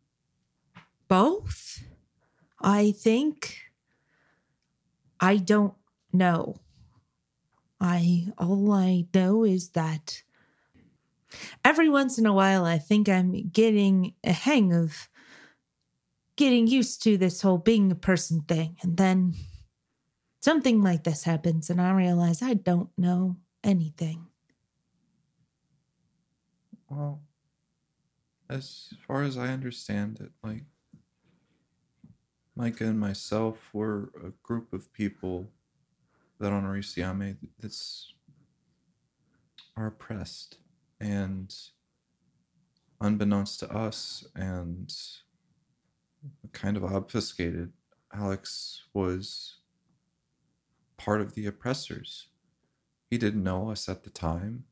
Both. 1.08 1.84
I 2.62 2.92
think 2.92 3.58
i 5.20 5.38
don't 5.38 5.74
know. 6.14 6.56
I 7.80 8.28
all 8.38 8.72
i 8.72 9.08
know 9.14 9.44
is 9.44 9.70
that 9.70 10.24
every 11.64 11.90
once 11.90 12.18
in 12.18 12.26
a 12.26 12.34
while 12.34 12.66
i 12.66 12.78
think 12.78 13.08
i'm 13.10 13.50
getting 13.50 14.14
a 14.24 14.32
hang 14.32 14.74
of 14.74 15.10
getting 16.36 16.68
used 16.68 17.02
to 17.04 17.18
this 17.18 17.42
whole 17.42 17.58
being 17.58 17.92
a 17.92 17.96
person 17.96 18.42
thing 18.42 18.78
and 18.82 18.98
then 18.98 19.34
something 20.42 20.82
like 20.82 21.04
this 21.04 21.24
happens 21.24 21.70
and 21.70 21.82
i 21.82 21.92
realize 21.92 22.42
i 22.42 22.54
don't 22.54 22.90
know 22.98 23.38
anything 23.64 24.28
well 26.92 27.22
as 28.50 28.94
far 29.08 29.24
as 29.24 29.38
i 29.38 29.48
understand 29.48 30.20
it 30.20 30.32
like 30.44 30.64
micah 32.56 32.86
and 32.86 33.00
myself 33.00 33.70
were 33.74 34.12
a 34.24 34.32
group 34.44 34.74
of 34.74 34.92
people 34.94 35.50
that 36.40 36.52
on 36.52 36.66
Orisiame 36.66 37.38
that's 37.60 38.14
are 39.78 39.88
oppressed 39.88 40.58
and 41.00 41.54
unbeknownst 43.00 43.60
to 43.60 43.72
us 43.72 44.26
and 44.36 44.92
kind 46.52 46.76
of 46.76 46.84
obfuscated 46.84 47.72
Alix 48.14 48.84
was 48.94 49.58
part 50.98 51.22
of 51.22 51.36
the 51.36 51.46
oppressors. 51.46 52.28
He 53.10 53.18
didn't 53.18 53.44
know 53.44 53.72
us 53.72 53.88
at 53.88 54.04
the 54.04 54.10
time 54.10 54.66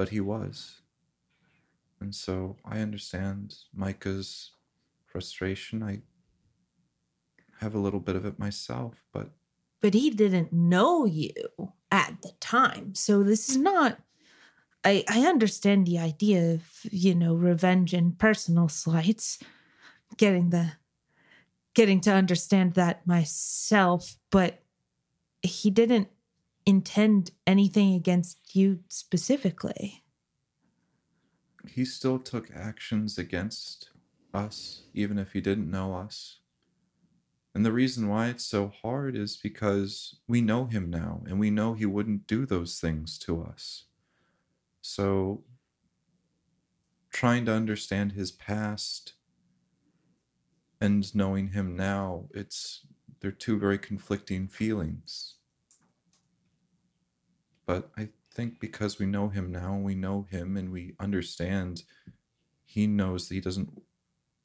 but 0.00 0.08
he 0.08 0.20
was 0.20 0.79
and 2.00 2.14
so 2.14 2.56
i 2.64 2.80
understand 2.80 3.54
micah's 3.76 4.52
frustration 5.04 5.82
i 5.82 6.00
have 7.60 7.74
a 7.74 7.78
little 7.78 8.00
bit 8.00 8.16
of 8.16 8.24
it 8.24 8.38
myself 8.38 9.04
but 9.12 9.30
but 9.80 9.94
he 9.94 10.10
didn't 10.10 10.52
know 10.52 11.06
you 11.06 11.32
at 11.90 12.16
the 12.22 12.32
time. 12.40 12.94
So 12.94 13.22
this 13.22 13.48
is 13.48 13.56
not 13.56 13.98
I 14.84 15.04
I 15.08 15.26
understand 15.26 15.86
the 15.86 15.98
idea 15.98 16.54
of, 16.54 16.62
you 16.90 17.14
know, 17.14 17.34
revenge 17.34 17.92
and 17.92 18.18
personal 18.18 18.68
slights. 18.68 19.38
Getting 20.16 20.50
the 20.50 20.72
getting 21.74 22.00
to 22.02 22.12
understand 22.12 22.74
that 22.74 23.06
myself, 23.06 24.16
but 24.30 24.62
he 25.42 25.70
didn't 25.70 26.08
intend 26.66 27.30
anything 27.46 27.94
against 27.94 28.54
you 28.54 28.80
specifically. 28.88 30.02
He 31.68 31.84
still 31.84 32.18
took 32.18 32.50
actions 32.54 33.18
against 33.18 33.90
us, 34.32 34.82
even 34.94 35.18
if 35.18 35.32
he 35.32 35.40
didn't 35.40 35.70
know 35.70 35.94
us. 35.94 36.38
And 37.54 37.66
the 37.66 37.72
reason 37.72 38.08
why 38.08 38.28
it's 38.28 38.44
so 38.44 38.72
hard 38.82 39.16
is 39.16 39.36
because 39.36 40.20
we 40.28 40.40
know 40.40 40.66
him 40.66 40.88
now 40.88 41.22
and 41.26 41.40
we 41.40 41.50
know 41.50 41.74
he 41.74 41.86
wouldn't 41.86 42.26
do 42.26 42.46
those 42.46 42.78
things 42.78 43.18
to 43.20 43.42
us. 43.42 43.86
So, 44.82 45.42
trying 47.10 47.44
to 47.46 47.52
understand 47.52 48.12
his 48.12 48.30
past 48.30 49.14
and 50.80 51.12
knowing 51.14 51.48
him 51.48 51.76
now, 51.76 52.26
it's 52.32 52.86
they're 53.20 53.30
two 53.30 53.58
very 53.58 53.78
conflicting 53.78 54.48
feelings. 54.48 55.34
But 57.66 57.90
I 57.98 58.08
think 58.40 58.58
because 58.58 58.98
we 58.98 59.04
know 59.04 59.28
him 59.28 59.52
now, 59.52 59.76
we 59.76 59.94
know 59.94 60.26
him 60.30 60.56
and 60.56 60.72
we 60.72 60.94
understand 60.98 61.82
he 62.64 62.86
knows 62.86 63.28
that 63.28 63.34
he 63.34 63.40
doesn't 63.40 63.82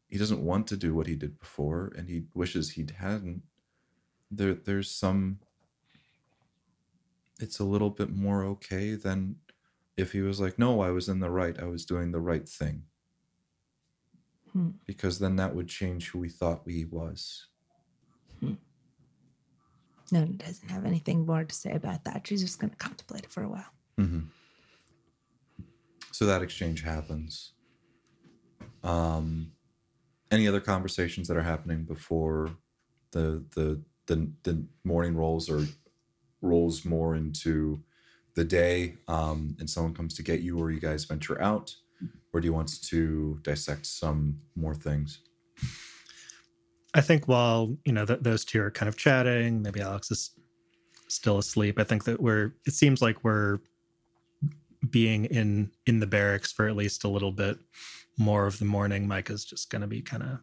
he 0.10 0.18
doesn't 0.18 0.43
want 0.43 0.68
to 0.68 0.76
do 0.76 0.93
what 0.93 1.08
he 1.08 1.16
did 1.16 1.39
before 1.39 1.93
and 1.98 2.10
he 2.10 2.24
wishes 2.34 2.72
he 2.72 2.86
hadn't. 2.98 3.43
There 4.30 4.54
there's 4.54 4.91
some 4.91 5.39
it's 7.39 7.60
a 7.60 7.64
little 7.64 7.89
bit 7.89 8.14
more 8.14 8.43
okay 8.43 8.96
than 8.96 9.38
if 9.96 10.12
he 10.12 10.22
was 10.22 10.41
like, 10.41 10.60
No, 10.60 10.82
I 10.82 10.89
was 10.89 11.08
in 11.08 11.22
the 11.22 11.30
right, 11.30 11.58
I 11.58 11.66
was 11.66 11.86
doing 11.86 12.12
the 12.12 12.20
right 12.20 12.48
thing. 12.48 12.84
Hmm. 14.52 14.72
Because 14.86 15.20
then 15.20 15.38
that 15.38 15.56
would 15.56 15.70
change 15.70 16.10
who 16.10 16.20
we 16.20 16.30
thought 16.30 16.64
he 16.68 16.84
was. 16.84 17.48
Nona 20.12 20.34
doesn't 20.34 20.70
have 20.70 20.86
anything 20.86 21.26
more 21.26 21.43
to 21.43 21.56
say 21.56 21.72
about 21.72 22.04
that. 22.04 22.28
She's 22.28 22.41
just 22.41 22.60
gonna 22.60 22.76
contemplate 22.76 23.24
it 23.24 23.32
for 23.32 23.43
a 23.43 23.50
while. 23.50 23.74
Mm-hmm. 24.00 24.20
So 26.12 26.26
that 26.26 26.41
exchange 26.41 26.84
happens. 26.84 27.54
Um, 28.84 29.52
any 30.32 30.48
other 30.48 30.62
conversations 30.62 31.28
that 31.28 31.38
are 31.38 31.43
happening 31.43 31.84
before 31.84 32.52
the 33.12 33.43
the 33.56 33.82
the, 34.08 34.30
the 34.43 34.64
morning 34.84 35.16
rolls 35.16 35.50
or 35.50 35.66
rolls 36.41 36.86
more 36.86 37.16
into 37.16 37.82
the 38.36 38.43
day, 38.43 38.96
um, 39.08 39.56
and 39.60 39.70
someone 39.70 39.93
comes 39.93 40.14
to 40.14 40.24
get 40.24 40.41
you, 40.41 40.60
or 40.60 40.70
you 40.70 40.80
guys 40.80 41.06
venture 41.06 41.41
out, 41.41 41.74
or 42.34 42.41
do 42.41 42.46
you 42.46 42.54
want 42.54 42.82
to 42.84 43.39
dissect 43.43 43.86
some 43.86 44.39
more 44.56 44.76
things? 44.76 45.20
I 46.93 47.02
think 47.02 47.28
while 47.28 47.76
you 47.86 47.93
know 47.93 48.06
th- 48.06 48.22
those 48.22 48.46
two 48.46 48.62
are 48.62 48.72
kind 48.72 48.88
of 48.88 48.98
chatting, 48.98 49.62
maybe 49.62 49.82
Alix 49.82 50.12
is 50.12 50.32
still 51.08 51.38
asleep. 51.38 51.80
I 51.80 51.84
think 51.84 52.04
that 52.06 52.22
we're. 52.22 52.54
It 52.66 52.74
seems 52.74 53.02
like 53.02 53.24
we're 53.24 53.60
being 54.89 55.25
in 55.25 55.71
in 55.86 55.99
the 55.99 56.07
barracks 56.07 56.51
for 56.51 56.67
at 56.67 56.75
least 56.75 57.03
a 57.03 57.09
little 57.09 57.31
bit 57.31 57.57
more 58.17 58.45
of 58.45 58.59
the 58.59 58.65
morning. 58.65 59.07
Micah's 59.07 59.45
just 59.45 59.69
going 59.69 59.81
to 59.81 59.88
be 59.88 60.01
kind 60.01 60.23
of 60.23 60.39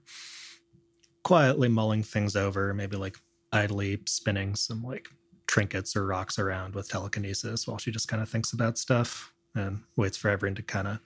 quietly 1.23 1.69
mulling 1.69 2.03
things 2.03 2.37
over, 2.37 2.73
maybe 2.75 2.97
like 2.97 3.19
idly 3.53 4.01
spinning 4.07 4.55
some 4.55 4.83
like 4.83 5.09
trinkets 5.47 5.97
or 5.97 6.07
rocks 6.07 6.39
around 6.39 6.75
with 6.75 6.89
telekinesis 6.89 7.67
while 7.67 7.79
she 7.79 7.91
just 7.91 8.09
kind 8.09 8.23
of 8.23 8.29
thinks 8.29 8.53
about 8.53 8.79
stuff 8.79 9.33
and 9.55 9.81
waits 9.97 10.17
for 10.17 10.31
everyone 10.31 10.55
to 10.55 10.63
kind 10.63 10.89
of 10.89 10.99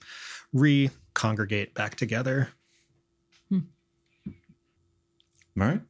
re-congregate 0.53 1.73
back 1.73 1.95
together. 1.95 2.49
Hmm. 3.49 3.59
All 5.59 5.67
right. 5.67 5.81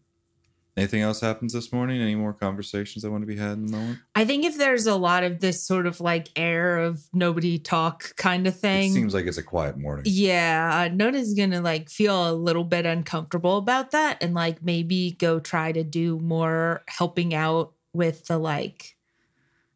Anything 0.78 1.02
else 1.02 1.20
happens 1.20 1.52
this 1.54 1.74
morning? 1.74 2.00
Any 2.02 2.16
more 2.16 2.32
conversations 2.34 3.04
that 3.04 3.12
want 3.12 3.24
to 3.24 3.28
be 3.28 3.36
had 3.36 3.54
in 3.54 3.66
the 3.66 3.72
moment? 3.76 4.00
I 4.16 4.24
think 4.26 4.46
if 4.46 4.58
there's 4.58 4.86
a 4.86 4.96
lot 4.96 5.24
of 5.24 5.40
this 5.42 5.62
sort 5.62 5.88
of 5.88 6.00
like 6.00 6.30
air 6.36 6.78
of 6.80 7.02
nobody 7.12 7.58
talk 7.60 8.16
kind 8.16 8.48
of 8.48 8.54
It 8.54 8.58
thing. 8.58 8.94
seems 8.94 9.14
like 9.14 9.26
it's 9.26 9.38
a 9.38 9.44
quiet 9.44 9.78
morning. 9.78 10.04
Yeah, 10.08 10.86
uh, 10.90 10.94
Nona's 10.94 11.34
gonna 11.34 11.60
like 11.62 11.90
feel 11.90 12.32
a 12.32 12.34
little 12.34 12.64
bit 12.64 12.86
uncomfortable 12.86 13.58
about 13.58 13.92
that 13.92 14.22
and 14.22 14.34
like 14.34 14.64
maybe 14.64 15.12
go 15.20 15.40
try 15.40 15.72
to 15.72 15.84
do 15.84 16.20
more 16.20 16.84
helping 16.88 17.34
out 17.34 17.74
with 17.94 18.28
the 18.28 18.38
like 18.38 18.96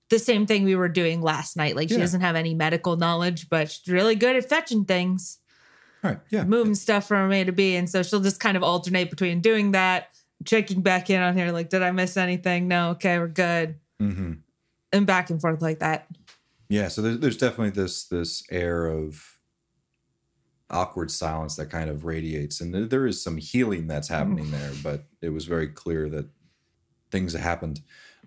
the 0.09 0.19
same 0.19 0.45
thing 0.45 0.63
we 0.65 0.75
were 0.75 0.89
doing 0.89 1.21
last 1.21 1.55
night. 1.55 1.75
Like 1.75 1.87
she 1.89 1.95
doesn't 1.97 2.19
have 2.21 2.35
any 2.35 2.53
medical 2.53 2.97
knowledge, 2.97 3.49
but 3.49 3.71
she's 3.71 3.87
really 3.87 4.15
good 4.15 4.35
at 4.35 4.47
fetching 4.49 4.83
things, 4.83 5.37
All 6.03 6.11
right. 6.11 6.19
Yeah. 6.29 6.43
moving 6.43 6.75
stuff 6.75 7.07
from 7.07 7.31
A 7.31 7.45
to 7.45 7.53
B. 7.53 7.75
And 7.77 7.89
so 7.89 8.03
she'll 8.03 8.19
just 8.19 8.41
kind 8.41 8.57
of 8.57 8.61
alternate 8.63 9.09
between 9.09 9.39
doing 9.39 9.71
that, 9.71 10.09
checking 10.45 10.81
back 10.81 11.09
in 11.09 11.21
on 11.21 11.35
here, 11.37 11.51
like, 11.51 11.69
did 11.69 11.81
I 11.83 11.91
miss 11.91 12.17
anything? 12.17 12.67
No, 12.67 12.91
okay, 12.91 13.17
we're 13.19 13.27
good. 13.27 13.75
hmm 13.99 14.33
And 14.91 15.05
back 15.07 15.29
and 15.29 15.39
forth 15.41 15.61
like 15.61 15.79
that. 15.79 16.07
Yeah. 16.69 16.87
So 16.87 17.01
there's, 17.01 17.19
there's 17.19 17.37
definitely 17.37 17.71
this 17.71 18.05
this 18.05 18.43
air 18.49 18.85
of 18.87 19.23
awkward 20.69 21.11
silence 21.11 21.55
that 21.57 21.69
kind 21.69 21.89
of 21.89 22.05
radiates, 22.05 22.61
and 22.61 22.73
there- 22.73 22.85
there 22.85 23.05
is 23.07 23.21
some 23.21 23.37
healing 23.37 23.87
that's 23.87 24.07
happening 24.07 24.49
there. 24.51 24.71
But 24.81 25.03
it 25.21 25.29
was 25.29 25.45
very 25.45 25.67
clear 25.67 26.09
that 26.09 26.27
things 27.11 27.33
happened. 27.33 27.81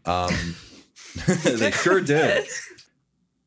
Um, 0.04 0.34
they 1.44 1.70
sure 1.70 2.00
did. 2.00 2.46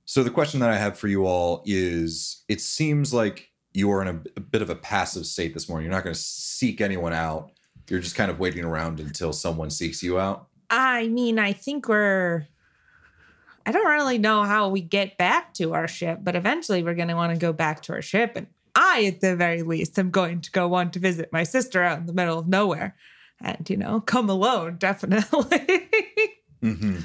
So 0.05 0.23
the 0.23 0.29
question 0.31 0.59
that 0.61 0.69
I 0.69 0.77
have 0.77 0.97
for 0.97 1.07
you 1.07 1.25
all 1.25 1.61
is: 1.65 2.43
It 2.47 2.61
seems 2.61 3.13
like 3.13 3.51
you 3.73 3.91
are 3.91 4.01
in 4.01 4.07
a, 4.07 4.21
a 4.35 4.39
bit 4.39 4.61
of 4.63 4.69
a 4.71 4.75
passive 4.75 5.25
state 5.27 5.53
this 5.53 5.69
morning. 5.69 5.85
You're 5.85 5.93
not 5.93 6.03
going 6.03 6.15
to 6.15 6.19
seek 6.19 6.81
anyone 6.81 7.13
out. 7.13 7.51
You're 7.89 7.99
just 7.99 8.15
kind 8.15 8.29
of 8.29 8.39
waiting 8.39 8.63
around 8.63 8.99
until 8.99 9.33
someone 9.33 9.69
seeks 9.69 10.03
you 10.03 10.19
out. 10.19 10.47
I 10.69 11.07
mean, 11.07 11.39
I 11.39 11.53
think 11.53 11.87
we're. 11.87 12.47
I 13.65 13.71
don't 13.71 13.87
really 13.87 14.17
know 14.17 14.43
how 14.43 14.69
we 14.69 14.79
get 14.79 15.17
back 15.17 15.53
to 15.55 15.73
our 15.73 15.89
ship, 15.89 16.19
but 16.23 16.37
eventually 16.37 16.83
we're 16.83 16.95
going 16.95 17.09
to 17.09 17.15
want 17.15 17.33
to 17.33 17.39
go 17.39 17.51
back 17.51 17.81
to 17.83 17.93
our 17.93 18.01
ship. 18.01 18.33
And 18.35 18.47
I, 18.75 19.05
at 19.05 19.19
the 19.19 19.35
very 19.35 19.61
least, 19.61 19.99
am 19.99 20.09
going 20.09 20.39
to 20.41 20.51
go 20.51 20.69
want 20.69 20.93
to 20.93 20.99
visit 20.99 21.33
my 21.33 21.43
sister 21.43 21.83
out 21.83 21.99
in 21.99 22.05
the 22.05 22.13
middle 22.13 22.39
of 22.39 22.47
nowhere. 22.47 22.95
And, 23.41 23.69
you 23.69 23.75
know, 23.75 23.99
come 23.99 24.29
alone, 24.29 24.75
definitely. 24.79 25.89
Mm-hmm. 26.63 26.99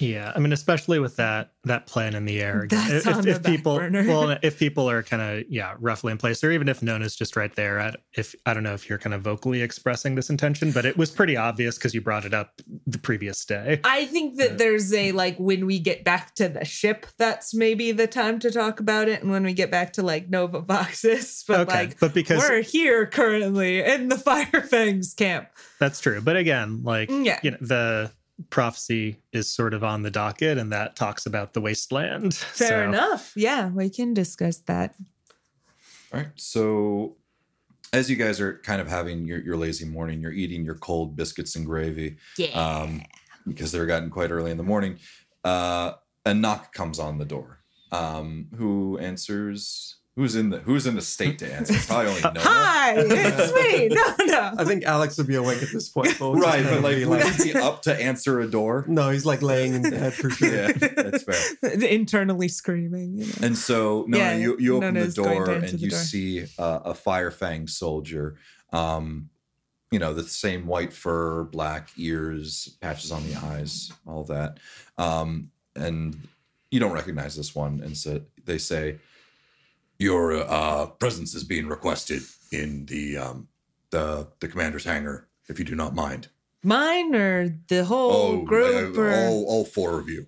Yeah, 0.00 0.32
I 0.34 0.38
mean, 0.38 0.52
especially 0.52 0.98
with 0.98 1.16
that 1.16 1.52
that 1.64 1.86
plan 1.86 2.14
in 2.14 2.24
the 2.24 2.40
air. 2.40 2.66
That's 2.68 3.06
if, 3.06 3.16
on 3.16 3.22
the 3.22 3.30
if 3.30 3.42
people, 3.42 3.76
well, 3.76 4.38
if 4.42 4.58
people 4.58 4.88
are 4.88 5.02
kind 5.02 5.22
of 5.22 5.44
yeah, 5.48 5.74
roughly 5.78 6.12
in 6.12 6.18
place, 6.18 6.42
or 6.44 6.50
even 6.52 6.68
if 6.68 6.82
Nona's 6.82 7.16
just 7.16 7.36
right 7.36 7.54
there. 7.54 7.80
I, 7.80 7.94
if 8.16 8.34
I 8.46 8.54
don't 8.54 8.62
know 8.62 8.74
if 8.74 8.88
you're 8.88 8.98
kind 8.98 9.14
of 9.14 9.22
vocally 9.22 9.62
expressing 9.62 10.14
this 10.14 10.30
intention, 10.30 10.72
but 10.72 10.84
it 10.84 10.96
was 10.96 11.10
pretty 11.10 11.36
obvious 11.36 11.76
because 11.76 11.94
you 11.94 12.00
brought 12.00 12.24
it 12.24 12.34
up 12.34 12.60
the 12.86 12.98
previous 12.98 13.44
day. 13.44 13.80
I 13.84 14.06
think 14.06 14.36
that 14.36 14.58
there's 14.58 14.92
a 14.92 15.12
like 15.12 15.36
when 15.38 15.66
we 15.66 15.78
get 15.78 16.04
back 16.04 16.34
to 16.36 16.48
the 16.48 16.64
ship, 16.64 17.06
that's 17.18 17.54
maybe 17.54 17.92
the 17.92 18.06
time 18.06 18.38
to 18.40 18.50
talk 18.50 18.80
about 18.80 19.08
it. 19.08 19.22
And 19.22 19.30
when 19.30 19.44
we 19.44 19.52
get 19.52 19.70
back 19.70 19.92
to 19.94 20.02
like 20.02 20.28
Nova 20.28 20.62
Voxus, 20.62 21.44
but 21.48 21.60
okay, 21.68 21.86
like 21.86 22.00
but 22.00 22.14
because 22.14 22.38
we're 22.38 22.62
here 22.62 23.06
currently 23.06 23.82
in 23.82 24.08
the 24.08 24.16
Firefangs 24.28 25.14
camp. 25.16 25.48
That's 25.80 26.00
true. 26.00 26.20
But 26.20 26.36
again, 26.36 26.82
like 26.82 27.08
mm, 27.08 27.24
Yeah. 27.24 27.40
you 27.42 27.52
know, 27.52 27.58
the 27.60 28.12
prophecy 28.50 29.16
is 29.32 29.50
sort 29.50 29.74
of 29.74 29.82
on 29.82 30.02
the 30.02 30.10
docket 30.10 30.58
and 30.58 30.72
that 30.72 30.96
talks 30.96 31.26
about 31.26 31.54
the 31.54 31.60
wasteland. 31.60 32.34
Fair 32.34 32.68
So, 32.84 32.88
enough. 32.88 33.32
Yeah, 33.36 33.68
we 33.68 33.90
can 33.90 34.14
discuss 34.14 34.58
that. 34.66 34.94
All 36.12 36.20
right. 36.20 36.28
So, 36.36 37.16
as 37.92 38.08
you 38.10 38.16
guys 38.16 38.40
are 38.40 38.58
kind 38.58 38.80
of 38.80 38.88
having 38.88 39.26
your, 39.26 39.40
your 39.40 39.56
lazy 39.56 39.84
morning, 39.86 40.20
you're 40.20 40.32
eating 40.32 40.64
your 40.64 40.74
cold 40.76 41.16
biscuits 41.16 41.56
and 41.56 41.64
gravy 41.66 42.16
Yeah. 42.36 42.48
um, 42.50 43.02
because 43.46 43.72
they're 43.72 43.86
gotten 43.86 44.10
quite 44.10 44.30
early 44.30 44.50
in 44.50 44.56
the 44.56 44.62
morning. 44.62 44.98
Uh, 45.44 45.92
a 46.26 46.34
knock 46.34 46.72
comes 46.72 46.98
on 46.98 47.18
the 47.18 47.24
door. 47.24 47.60
Um, 47.92 48.48
who 48.56 48.98
answers? 48.98 49.96
Who's 50.18 50.34
in 50.34 50.50
the 50.50 50.58
Who's 50.58 50.84
in 50.84 50.96
the 50.96 51.00
state 51.00 51.38
to 51.38 51.54
answer? 51.54 51.74
It's 51.74 51.86
Probably 51.86 52.08
only 52.08 52.20
Nona. 52.24 52.40
Hi, 52.40 52.94
it's 52.98 53.54
me. 53.54 53.88
No, 53.94 54.24
no. 54.26 54.54
I 54.58 54.64
think 54.64 54.84
Alix 54.84 55.16
would 55.16 55.28
be 55.28 55.36
awake 55.36 55.62
at 55.62 55.68
this 55.72 55.88
point. 55.88 56.08
But 56.18 56.30
we'll 56.32 56.40
Right, 56.40 56.64
but 56.64 56.78
of 56.78 56.82
like, 56.82 56.96
be 56.96 57.04
would 57.04 57.22
he 57.22 57.52
be 57.52 57.54
up 57.58 57.82
to 57.82 57.94
answer 57.94 58.40
a 58.40 58.50
door? 58.50 58.84
no, 58.88 59.10
he's 59.10 59.24
like 59.24 59.42
laying 59.42 59.74
in 59.74 59.82
bed 59.82 60.12
for 60.14 60.28
sure. 60.28 60.52
Yeah, 60.52 60.72
that's 60.72 61.22
fair. 61.22 61.72
Internally 61.84 62.48
screaming. 62.48 63.18
You 63.18 63.26
know. 63.26 63.32
And 63.42 63.56
so, 63.56 64.06
no, 64.08 64.18
Yeah, 64.18 64.36
you, 64.36 64.56
you 64.58 64.76
open 64.78 64.94
the 64.94 65.06
door 65.06 65.50
and 65.50 65.68
the 65.68 65.76
you 65.78 65.90
door. 65.90 65.98
see 66.00 66.46
uh, 66.58 66.80
a 66.84 66.94
Firefang 66.94 67.70
soldier. 67.70 68.34
Um, 68.72 69.28
you 69.92 70.00
know, 70.00 70.14
the 70.14 70.24
same 70.24 70.66
white 70.66 70.92
fur, 70.92 71.44
black 71.44 71.90
ears, 71.96 72.76
patches 72.80 73.12
on 73.12 73.24
the 73.24 73.36
eyes, 73.36 73.92
all 74.04 74.24
that. 74.24 74.58
Um, 74.98 75.52
and 75.76 76.26
you 76.72 76.80
don't 76.80 76.92
recognize 76.92 77.36
this 77.36 77.54
one. 77.54 77.80
And 77.84 77.96
so 77.96 78.20
they 78.44 78.58
say, 78.58 78.98
Your 79.98 80.32
uh, 80.34 80.86
presence 80.86 81.34
is 81.34 81.44
being 81.44 81.66
requested 81.68 82.22
in 82.52 82.86
the, 82.86 83.18
um, 83.18 83.48
the, 83.90 84.28
the 84.40 84.48
commander's 84.48 84.84
hangar, 84.84 85.28
if 85.48 85.58
you 85.58 85.64
do 85.64 85.74
not 85.74 85.94
mind. 85.94 86.28
Mine 86.62 87.14
or 87.14 87.56
the 87.68 87.84
whole 87.84 88.12
Oh, 88.12 88.42
group 88.44 88.96
uh, 88.96 89.00
or 89.00 89.10
all, 89.12 89.44
all 89.46 89.64
four 89.64 89.98
of 89.98 90.08
you. 90.08 90.26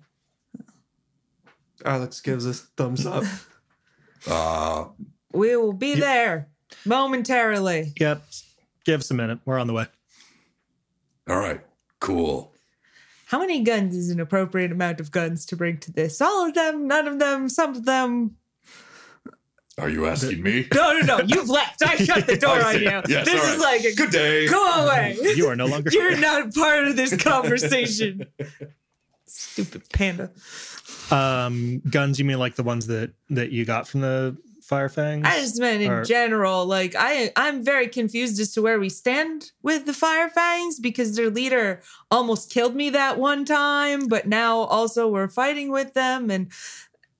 Alix 1.85 2.21
gives 2.21 2.45
us 2.45 2.61
thumbs 2.77 3.05
up. 3.05 3.23
Uh, 4.27 4.85
we 5.33 5.55
will 5.57 5.73
be 5.73 5.95
there 5.95 6.47
momentarily. 6.85 7.91
Yep. 7.99 8.21
Give 8.85 8.99
us 8.99 9.09
a 9.09 9.15
minute. 9.15 9.39
We're 9.45 9.57
on 9.57 9.65
the 9.65 9.73
way. 9.73 9.87
all 11.27 11.39
right, 11.39 11.61
cool. 11.99 12.53
How 13.25 13.39
many 13.39 13.63
guns 13.63 13.95
is 13.95 14.11
an 14.11 14.19
appropriate 14.19 14.71
amount 14.71 14.99
of 14.99 15.09
guns 15.09 15.43
to 15.47 15.55
bring 15.55 15.79
to 15.79 15.91
this? 15.91 16.21
All 16.21 16.45
of 16.47 16.53
them, 16.53 16.87
none 16.87 17.07
of 17.07 17.17
them, 17.17 17.49
some 17.49 17.71
of 17.75 17.85
them. 17.85 18.35
Are 19.77 19.89
you 19.89 20.05
asking 20.05 20.43
me? 20.43 20.67
No, 20.73 20.99
no, 20.99 21.17
no. 21.17 21.23
You've 21.25 21.49
left. 21.49 21.81
I 21.83 21.95
shut 22.03 22.27
the 22.27 22.37
door 22.37 22.61
on 22.63 22.75
you. 22.75 23.01
Yes, 23.07 23.25
this 23.25 23.41
all 23.47 23.55
is 23.55 23.61
like 23.61 23.83
a 23.85 23.95
Good 23.95 24.11
day. 24.11 24.47
go 24.47 24.63
away. 24.83 25.17
You 25.35 25.47
are 25.47 25.55
no 25.55 25.65
longer 25.65 25.89
You're 25.91 26.17
not 26.17 26.53
part 26.53 26.85
of 26.85 26.95
this 26.95 27.15
conversation. 27.15 28.25
Stupid 29.25 29.83
panda. 29.93 30.31
um 31.09 31.79
guns, 31.89 32.19
you 32.19 32.25
mean 32.25 32.37
like 32.39 32.55
the 32.55 32.63
ones 32.63 32.87
that 32.87 33.11
that 33.29 33.51
you 33.51 33.65
got 33.65 33.87
from 33.87 34.01
the 34.01 34.37
Firefangs? 34.69 35.25
I 35.25 35.39
just 35.39 35.59
meant 35.59 35.81
in 35.81 35.91
Or- 35.91 36.03
general, 36.05 36.65
like 36.65 36.93
I 36.97 37.31
I'm 37.35 37.63
very 37.63 37.87
confused 37.87 38.39
as 38.39 38.53
to 38.53 38.61
where 38.61 38.79
we 38.79 38.89
stand 38.89 39.51
with 39.63 39.85
the 39.85 39.93
Firefangs 39.93 40.79
because 40.81 41.15
their 41.15 41.29
leader 41.29 41.81
almost 42.11 42.51
killed 42.51 42.75
me 42.75 42.89
that 42.91 43.17
one 43.17 43.45
time, 43.45 44.07
but 44.07 44.27
now 44.27 44.59
also 44.59 45.07
we're 45.07 45.29
fighting 45.29 45.71
with 45.71 45.93
them 45.93 46.29
and 46.29 46.51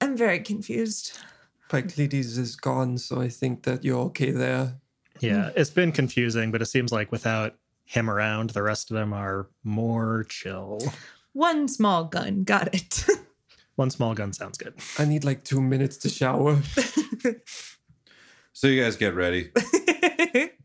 I'm 0.02 0.18
very 0.18 0.40
confused. 0.40 1.18
Pyclides 1.72 2.38
is 2.38 2.56
gone, 2.56 2.98
so 2.98 3.22
I 3.22 3.30
think 3.30 3.64
that 3.64 3.84
you're 3.84 4.00
okay 4.08 4.32
there. 4.32 4.76
Yeah, 5.20 5.52
it's 5.56 5.70
been 5.70 5.92
confusing, 5.92 6.52
but 6.52 6.62
it 6.62 6.66
seems 6.66 6.92
like 6.92 7.12
without 7.12 7.56
him 7.86 8.10
around, 8.10 8.50
the 8.50 8.64
rest 8.64 8.92
of 8.92 8.96
them 8.96 9.14
are 9.14 9.48
more 9.64 10.26
chill. 10.28 10.80
One 11.34 11.68
small 11.68 12.06
gun, 12.06 12.44
got 12.44 12.74
it. 12.74 13.06
One 13.76 13.90
small 13.90 14.14
gun 14.14 14.34
sounds 14.34 14.58
good. 14.58 14.74
I 15.00 15.06
need 15.06 15.24
like 15.24 15.44
two 15.44 15.62
minutes 15.62 15.98
to 16.00 16.10
shower. 16.10 16.62
So 18.54 18.68
you 18.68 18.84
guys 18.84 18.96
get 18.96 19.16
ready, 19.16 19.50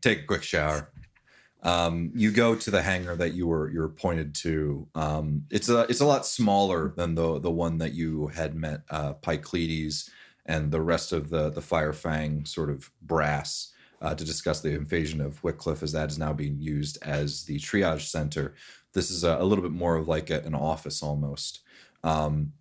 take 0.01 0.19
a 0.19 0.25
quick 0.27 0.43
shower. 0.43 0.91
Um, 1.63 2.11
you 2.13 2.31
go 2.31 2.53
to 2.53 2.69
the 2.69 2.81
hangar 2.81 3.15
that 3.15 3.33
you 3.33 3.47
were 3.47 3.71
you 3.71 3.79
were 3.79 3.89
pointed 3.89 4.35
to. 4.35 4.87
Um, 4.93 5.45
it's 5.49 5.69
a 5.69 5.79
it's 5.89 6.01
a 6.01 6.05
lot 6.05 6.25
smaller 6.25 6.93
than 6.95 7.15
the 7.15 7.39
the 7.39 7.49
one 7.49 7.79
that 7.79 7.93
you 7.93 8.27
had 8.27 8.55
met 8.55 8.81
uh, 8.89 9.13
Pyclides 9.13 10.09
and 10.47 10.71
the 10.71 10.81
rest 10.81 11.11
of 11.11 11.29
the 11.29 11.49
the 11.49 11.61
Firefang 11.61 12.47
sort 12.47 12.69
of 12.69 12.89
brass 13.01 13.73
uh, 14.01 14.13
to 14.15 14.23
discuss 14.23 14.61
the 14.61 14.71
invasion 14.71 15.21
of 15.21 15.43
Wycliffe, 15.43 15.83
as 15.83 15.91
that 15.91 16.09
is 16.09 16.17
now 16.17 16.33
being 16.33 16.59
used 16.59 16.97
as 17.01 17.43
the 17.43 17.57
triage 17.57 18.09
center. 18.09 18.53
This 18.93 19.11
is 19.11 19.23
a, 19.23 19.37
a 19.39 19.43
little 19.43 19.63
bit 19.63 19.71
more 19.71 19.95
of 19.95 20.07
like 20.07 20.29
a, 20.29 20.41
an 20.41 20.55
office 20.55 21.01
almost. 21.01 21.61
Um, 22.03 22.53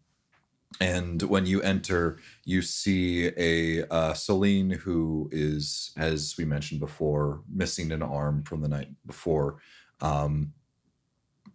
and 0.81 1.23
when 1.23 1.47
you 1.47 1.63
enter, 1.63 2.19
you 2.45 2.61
see 2.61 3.31
a 3.37 3.87
uh, 3.89 4.15
Celine 4.15 4.71
who 4.71 5.29
is, 5.33 5.93
as 5.97 6.35
we 6.37 6.45
mentioned 6.45 6.81
before, 6.81 7.43
missing 7.53 7.93
an 7.93 8.03
arm 8.03 8.43
from 8.43 8.61
the 8.61 8.69
night 8.69 8.89
before. 9.07 9.59
Um, 10.01 10.53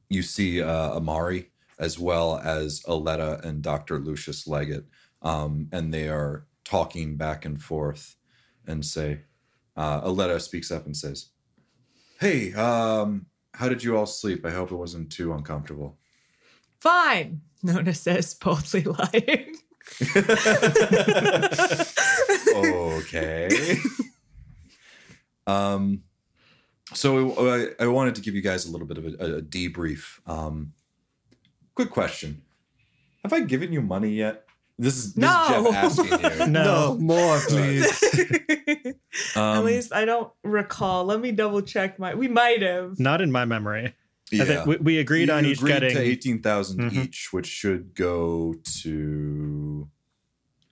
you 0.10 0.24
see 0.24 0.62
uh, 0.62 0.96
Amari 0.96 1.52
as 1.78 1.98
well 1.98 2.40
as 2.44 2.84
Aletta 2.88 3.42
and 3.44 3.62
Dr. 3.62 4.00
Lucius 4.00 4.48
Leggett, 4.48 4.86
um, 5.22 5.68
and 5.72 5.94
they 5.94 6.08
are 6.10 6.46
talking 6.64 7.16
back 7.18 7.46
and 7.46 7.62
forth 7.62 8.16
and 8.68 8.86
say, 8.86 9.22
uh, 9.76 10.02
Aletta 10.04 10.40
speaks 10.40 10.72
up 10.72 10.86
and 10.86 10.96
says, 10.96 11.30
Hey, 12.20 12.54
um, 12.54 13.26
how 13.54 13.68
did 13.70 13.84
you 13.84 13.98
all 13.98 14.06
sleep? 14.06 14.46
I 14.46 14.52
hope 14.52 14.72
it 14.72 14.76
wasn't 14.76 15.12
too 15.12 15.34
uncomfortable. 15.34 15.98
Fine, 16.80 17.42
Nona 17.64 17.94
says, 17.94 18.34
boldly 18.34 18.84
lying. 18.84 19.56
okay. 22.56 23.78
um, 25.48 26.04
So 26.94 27.50
I, 27.80 27.84
I 27.84 27.88
wanted 27.88 28.16
to 28.16 28.22
give 28.22 28.36
you 28.36 28.42
guys 28.42 28.66
a 28.66 28.72
little 28.72 28.88
bit 28.88 28.98
of 28.98 29.06
a, 29.06 29.38
a 29.38 29.42
debrief. 29.42 30.20
Um, 30.28 30.74
quick 31.76 31.90
question: 31.90 32.42
Have 33.24 33.34
I 33.34 33.42
given 33.42 33.72
you 33.72 33.82
money 33.82 34.12
yet? 34.12 34.46
This 34.82 34.98
is, 34.98 35.14
this 35.14 35.22
No. 35.24 35.68
is 35.68 35.98
Jeff 35.98 36.10
asking 36.10 36.20
here. 36.32 36.48
No. 36.48 36.64
No, 36.64 36.98
more, 36.98 37.40
please. 37.48 38.04
At 39.36 39.38
Um, 39.38 39.66
least 39.66 39.94
I 39.94 40.06
don't 40.06 40.32
recall. 40.44 41.06
Let 41.06 41.20
me 41.20 41.32
double 41.32 41.62
check 41.62 42.00
my. 42.00 42.16
We 42.16 42.28
might 42.28 42.62
have. 42.64 43.00
Not 43.00 43.22
in 43.22 43.32
my 43.32 43.46
memory. 43.46 43.86
I 44.34 44.36
yeah. 44.36 44.44
think 44.46 44.66
we, 44.66 44.78
we 44.78 44.98
agreed 45.00 45.28
You 45.28 45.34
on 45.36 45.46
each 45.46 45.58
agreed 45.60 45.74
getting 45.74 45.96
to 45.96 46.02
eighteen 46.02 46.40
Mhm. 46.42 46.94
each, 47.06 47.32
which 47.32 47.46
should 47.48 47.94
go 47.94 48.56
to 48.82 49.88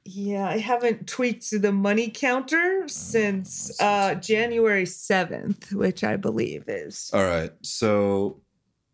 Yeah, 0.06 0.48
I 0.48 0.58
haven't 0.58 1.08
tweaked 1.08 1.52
the 1.52 1.72
money 1.72 2.10
counter 2.10 2.88
since 2.88 3.80
uh 3.80 4.16
January 4.16 4.86
7th, 4.86 5.72
which 5.74 6.04
I 6.04 6.16
believe 6.16 6.64
is. 6.68 7.12
All 7.14 7.24
right. 7.26 7.52
So 7.62 8.42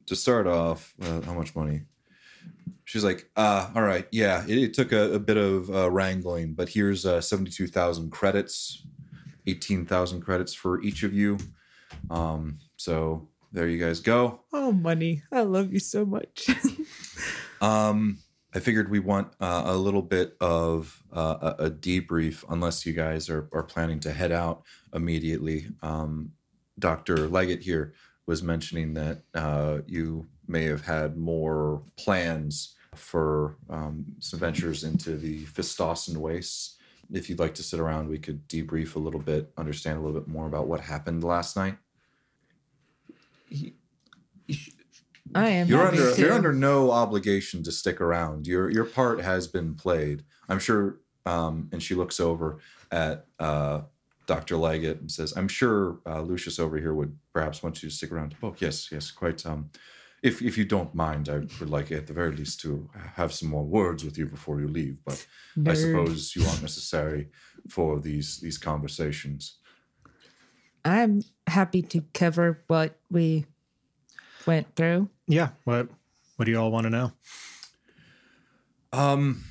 to 0.08 0.16
start 0.16 0.46
off, 0.48 0.94
uh, 1.02 1.22
how 1.22 1.34
much 1.36 1.56
money? 1.56 1.84
She's 2.86 3.04
like, 3.04 3.30
uh, 3.36 3.70
all 3.76 3.82
right, 3.82 4.08
yeah, 4.12 4.44
it, 4.48 4.58
it 4.58 4.74
took 4.74 4.92
a, 4.92 5.14
a 5.14 5.20
bit 5.20 5.38
of 5.38 5.70
uh, 5.70 5.90
wrangling, 5.92 6.54
but 6.54 6.70
here's 6.70 7.06
uh, 7.06 7.20
72,000 7.20 8.12
credits, 8.12 8.86
18,000 9.48 10.22
credits 10.22 10.54
for 10.54 10.82
each 10.82 11.04
of 11.04 11.14
you. 11.14 11.38
Um, 12.10 12.60
so 12.78 13.28
there 13.52 13.68
you 13.68 13.84
guys 13.84 14.00
go. 14.00 14.42
Oh, 14.54 14.72
money. 14.72 15.24
I 15.32 15.42
love 15.42 15.74
you 15.74 15.80
so 15.80 16.06
much. 16.06 16.50
Um, 17.62 18.20
I 18.54 18.60
figured 18.60 18.90
we 18.90 19.00
want 19.00 19.34
uh, 19.40 19.64
a 19.66 19.76
little 19.76 20.02
bit 20.02 20.38
of 20.40 21.04
uh, 21.12 21.54
a, 21.60 21.66
a 21.66 21.72
debrief, 21.72 22.44
unless 22.50 22.86
you 22.86 22.94
guys 22.94 23.30
are, 23.30 23.50
are 23.52 23.64
planning 23.64 24.00
to 24.02 24.14
head 24.14 24.32
out 24.32 24.64
immediately. 24.94 25.68
Um, 25.82 26.32
Dr. 26.80 27.28
Leggett 27.28 27.64
here 27.64 27.94
was 28.28 28.44
mentioning 28.44 28.94
that 28.94 29.24
uh, 29.34 29.80
you 29.88 30.28
may 30.48 30.64
have 30.66 30.86
had 30.86 31.18
more 31.18 31.84
plans 31.98 32.75
for 32.96 33.58
um, 33.70 34.06
some 34.20 34.40
ventures 34.40 34.84
into 34.84 35.18
the 35.18 35.44
Fistosson 35.46 36.18
wastes. 36.18 36.78
If 37.12 37.30
you'd 37.30 37.40
like 37.40 37.54
to 37.56 37.64
sit 37.64 37.80
around, 37.80 38.10
we 38.10 38.18
could 38.18 38.48
debrief 38.48 38.96
a 38.96 39.00
little 39.00 39.20
bit, 39.20 39.52
understand 39.58 40.00
a 40.00 40.02
little 40.02 40.20
bit 40.20 40.28
more 40.28 40.48
about 40.48 40.68
what 40.68 40.82
happened 40.82 41.24
last 41.24 41.56
night. 41.56 41.78
I 45.34 45.50
am. 45.50 45.68
You're 45.68 45.88
under 45.88 46.14
to. 46.14 46.22
you're 46.22 46.34
under 46.34 46.54
no 46.54 46.92
obligation 46.92 47.64
to 47.64 47.72
stick 47.72 48.00
around. 48.00 48.48
Your 48.48 48.70
your 48.70 48.86
part 48.86 49.22
has 49.22 49.48
been 49.48 49.76
played. 49.76 50.24
I'm 50.48 50.60
sure. 50.60 51.00
Um, 51.26 51.70
and 51.72 51.82
she 51.82 51.96
looks 51.96 52.20
over 52.20 52.60
at 52.92 53.26
uh, 53.40 53.82
Dr. 54.28 54.58
Leggett 54.58 55.02
and 55.02 55.12
says, 55.12 55.34
"I'm 55.36 55.48
sure 55.48 56.00
uh, 56.06 56.22
Lucius 56.22 56.60
over 56.60 56.78
here 56.78 56.94
would 56.94 57.18
perhaps 57.34 57.64
want 57.64 57.82
you 57.82 57.90
to 57.90 57.96
stick 57.96 58.12
around 58.12 58.32
to 58.32 58.38
poke. 58.38 58.62
Yes, 58.62 58.92
yes, 58.92 59.10
quite. 59.12 59.46
Um, 59.46 59.72
if 60.26 60.42
if 60.42 60.58
you 60.58 60.66
don't 60.66 60.94
mind, 60.96 61.30
I 61.30 61.38
would 61.60 61.70
like 61.70 61.92
at 61.92 62.08
the 62.08 62.14
very 62.14 62.36
least 62.36 62.60
to 62.62 62.90
have 63.14 63.32
some 63.32 63.50
more 63.50 63.64
words 63.64 64.04
with 64.04 64.18
you 64.18 64.26
before 64.26 64.60
you 64.60 64.68
leave. 64.68 64.98
But 65.06 65.26
I 65.68 65.76
suppose 65.76 66.36
you 66.36 66.44
aren't 66.46 66.64
necessary 66.64 67.30
for 67.70 68.00
these 68.00 68.40
these 68.40 68.58
conversations. 68.58 69.60
I'm 70.84 71.22
happy 71.46 71.84
to 71.84 72.04
cover 72.14 72.64
what 72.68 72.98
we 73.12 73.46
went 74.48 74.76
through. 74.76 75.10
Yeah. 75.28 75.50
What 75.64 75.90
what 76.38 76.46
do 76.46 76.52
you 76.52 76.60
all 76.60 76.72
want 76.72 76.86
to 76.86 76.90
know? 76.90 77.12
Um, 78.92 79.44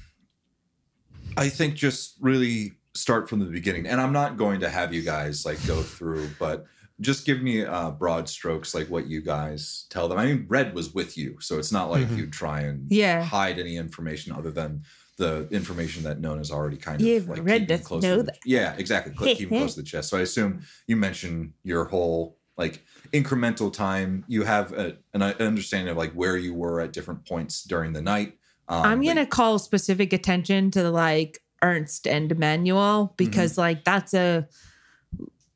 I 1.36 1.50
think 1.50 1.76
just 1.76 2.16
really 2.20 2.72
start 2.94 3.28
from 3.28 3.38
the 3.38 3.46
beginning, 3.46 3.86
and 3.86 4.00
I'm 4.00 4.12
not 4.12 4.36
going 4.36 4.58
to 4.60 4.68
have 4.68 4.92
you 4.92 5.02
guys 5.02 5.46
like 5.46 5.64
go 5.68 5.82
through, 5.82 6.30
but 6.40 6.66
just 7.00 7.26
give 7.26 7.42
me 7.42 7.64
uh, 7.64 7.90
broad 7.90 8.28
strokes, 8.28 8.74
like 8.74 8.88
what 8.88 9.06
you 9.08 9.20
guys 9.20 9.86
tell 9.90 10.08
them. 10.08 10.18
I 10.18 10.26
mean, 10.26 10.46
Red 10.48 10.74
was 10.74 10.94
with 10.94 11.18
you, 11.18 11.36
so 11.40 11.58
it's 11.58 11.72
not 11.72 11.90
like 11.90 12.06
Mhm. 12.06 12.16
you 12.18 12.26
try 12.28 12.60
and 12.60 12.86
Yeah. 12.90 13.22
hide 13.24 13.58
any 13.58 13.76
information 13.76 14.32
other 14.32 14.50
than 14.50 14.82
the 15.16 15.48
information 15.50 16.02
that 16.04 16.20
Nona's 16.20 16.50
already 16.50 16.76
kind 16.76 17.00
of 17.00 17.06
Yeah, 17.06 17.20
like 17.26 17.44
Red 17.44 17.68
close 17.84 18.02
know 18.02 18.16
to 18.16 18.22
the, 18.22 18.26
that. 18.26 18.38
Yeah, 18.44 18.74
exactly. 18.76 19.12
Keeping 19.34 19.58
close 19.58 19.74
to 19.74 19.80
the 19.82 19.86
chest. 19.86 20.08
So 20.10 20.18
I 20.18 20.22
assume 20.22 20.62
you 20.86 20.96
mentioned 20.96 21.52
your 21.62 21.84
whole 21.84 22.36
like 22.56 22.84
incremental 23.12 23.72
time. 23.72 24.24
You 24.28 24.42
have 24.44 24.72
a, 24.72 24.96
an 25.12 25.22
understanding 25.22 25.90
of 25.90 25.96
like 25.96 26.12
where 26.12 26.36
you 26.36 26.54
were 26.54 26.80
at 26.80 26.92
different 26.92 27.26
points 27.26 27.62
during 27.64 27.92
the 27.92 28.02
night. 28.02 28.38
Um, 28.68 28.82
I'm 28.84 29.02
gonna 29.04 29.26
call 29.26 29.58
specific 29.58 30.12
attention 30.12 30.70
to 30.72 30.90
like 30.90 31.40
Ernst 31.62 32.06
and 32.06 32.30
Emmanuel 32.30 33.14
because 33.16 33.56
like 33.58 33.84
that's 33.84 34.14
a 34.14 34.48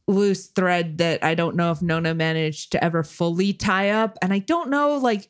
loose 0.09 0.47
thread 0.47 0.99
that 0.99 1.23
I 1.23 1.35
don't 1.35 1.55
know 1.55 1.71
if 1.71 1.83
Nona 1.83 2.15
managed 2.15 2.73
to 2.73 2.83
ever 2.83 3.05
fully 3.05 3.53
tie 3.53 3.91
up. 3.91 4.19
And 4.23 4.33
I 4.33 4.41
don't 4.41 4.71
know 4.71 4.97
like 4.97 5.29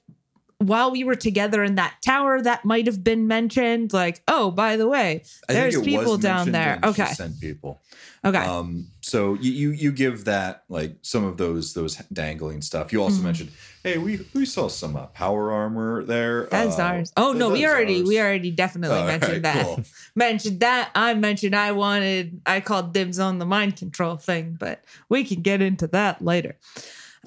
while 0.58 0.90
we 0.90 1.04
were 1.04 1.14
together 1.14 1.62
in 1.62 1.76
that 1.76 1.94
tower, 2.02 2.42
that 2.42 2.64
might 2.64 2.86
have 2.86 3.04
been 3.04 3.28
mentioned. 3.28 3.92
Like, 3.92 4.22
oh, 4.26 4.50
by 4.50 4.76
the 4.76 4.88
way, 4.88 5.22
there's 5.48 5.80
people 5.80 6.18
down 6.18 6.50
there. 6.50 6.80
Okay. 6.82 7.06
sent 7.06 7.40
people. 7.40 7.80
Okay. 8.24 8.38
Um, 8.38 8.88
so 9.00 9.34
you, 9.34 9.52
you 9.52 9.70
you 9.70 9.92
give 9.92 10.24
that 10.24 10.64
like 10.68 10.96
some 11.02 11.22
of 11.24 11.36
those 11.36 11.74
those 11.74 11.96
dangling 12.12 12.62
stuff. 12.62 12.92
You 12.92 13.00
also 13.02 13.20
Mhm. 13.20 13.24
mentioned, 13.24 13.50
hey, 13.84 13.98
we 13.98 14.18
we 14.34 14.44
saw 14.44 14.66
some 14.68 14.96
uh, 14.96 15.06
power 15.06 15.52
armor 15.52 16.02
there. 16.04 16.46
That's 16.50 16.78
Uh, 16.78 16.82
ours. 16.82 17.12
Oh 17.16 17.32
no, 17.32 17.50
we 17.50 17.64
already 17.64 18.00
ours. 18.00 18.08
we 18.08 18.20
already 18.20 18.50
definitely 18.50 19.02
mentioned 19.04 19.32
right, 19.34 19.42
that. 19.42 19.64
cool. 19.64 19.80
mentioned 20.16 20.58
that. 20.60 20.90
I 20.96 21.14
mentioned 21.14 21.54
I 21.54 21.70
wanted 21.70 22.40
I 22.44 22.58
called 22.60 22.92
dibs 22.92 23.20
on 23.20 23.38
the 23.38 23.46
mind 23.46 23.76
control 23.76 24.16
thing, 24.16 24.56
but 24.58 24.82
we 25.08 25.22
can 25.22 25.40
get 25.42 25.62
into 25.62 25.86
that 25.86 26.20
later. 26.20 26.56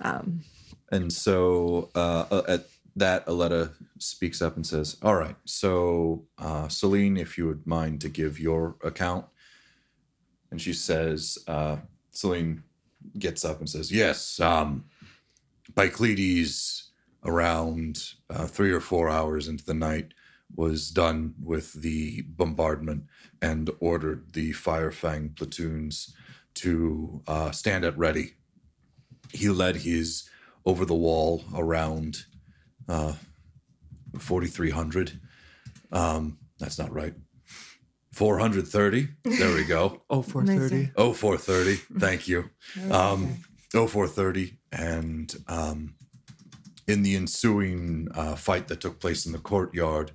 Um 0.02 0.41
And 0.91 1.14
so 1.14 1.90
uh, 1.95 2.26
uh, 2.30 2.41
at 2.49 2.66
that, 2.95 3.23
Aletta 3.27 3.72
speaks 3.99 4.41
up 4.41 4.55
and 4.55 4.65
says, 4.65 4.97
"All 5.01 5.15
right, 5.15 5.35
so 5.45 6.26
uh, 6.38 6.68
Celine, 6.68 7.18
if 7.18 7.38
you 7.38 7.47
would 7.47 7.65
mind 7.65 8.01
to 8.01 8.09
give 8.09 8.39
your 8.39 8.76
account." 8.84 9.26
And 10.51 10.61
she 10.61 10.73
says, 10.73 11.38
uh, 11.47 11.77
Celine 12.11 12.63
gets 13.18 13.45
up 13.45 13.59
and 13.59 13.69
says, 13.69 13.91
"Yes, 13.91 14.39
um, 14.39 14.85
Pyclides, 15.73 16.89
around 17.23 18.13
uh, 18.30 18.47
three 18.47 18.72
or 18.72 18.81
four 18.81 19.09
hours 19.09 19.47
into 19.47 19.65
the 19.65 19.73
night, 19.73 20.13
was 20.55 20.89
done 20.89 21.34
with 21.41 21.73
the 21.73 22.23
bombardment 22.23 23.03
and 23.41 23.69
ordered 23.80 24.34
the 24.34 24.51
Firefang 24.51 25.35
platoons 25.35 26.13
to 26.55 27.22
uh, 27.27 27.51
stand 27.51 27.85
at 27.85 27.97
ready. 27.97 28.34
He 29.31 29.49
led 29.49 29.77
his 29.77 30.30
over 30.65 30.85
the 30.85 30.95
wall 30.95 31.43
around 31.55 32.26
uh, 32.88 33.14
4,300. 34.18 35.20
Um, 35.91 36.38
that's 36.60 36.80
not 36.80 36.94
right. 36.94 37.14
430. 38.14 39.08
There 39.24 39.56
we 39.56 39.64
go. 39.64 40.02
Oh, 40.10 40.22
430. 40.22 40.91
Oh, 40.98 41.14
430. 41.14 41.99
Thank 41.99 42.28
you. 42.28 42.49
Um, 42.91 43.38
oh, 43.74 43.88
430. 43.88 44.58
And 44.72 45.34
um, 45.48 45.95
in 46.88 47.03
the 47.03 47.16
ensuing 47.16 48.10
uh, 48.14 48.36
fight 48.36 48.68
that 48.68 48.82
took 48.82 48.99
place 48.99 49.26
in 49.26 49.32
the 49.32 49.40
courtyard, 49.40 50.12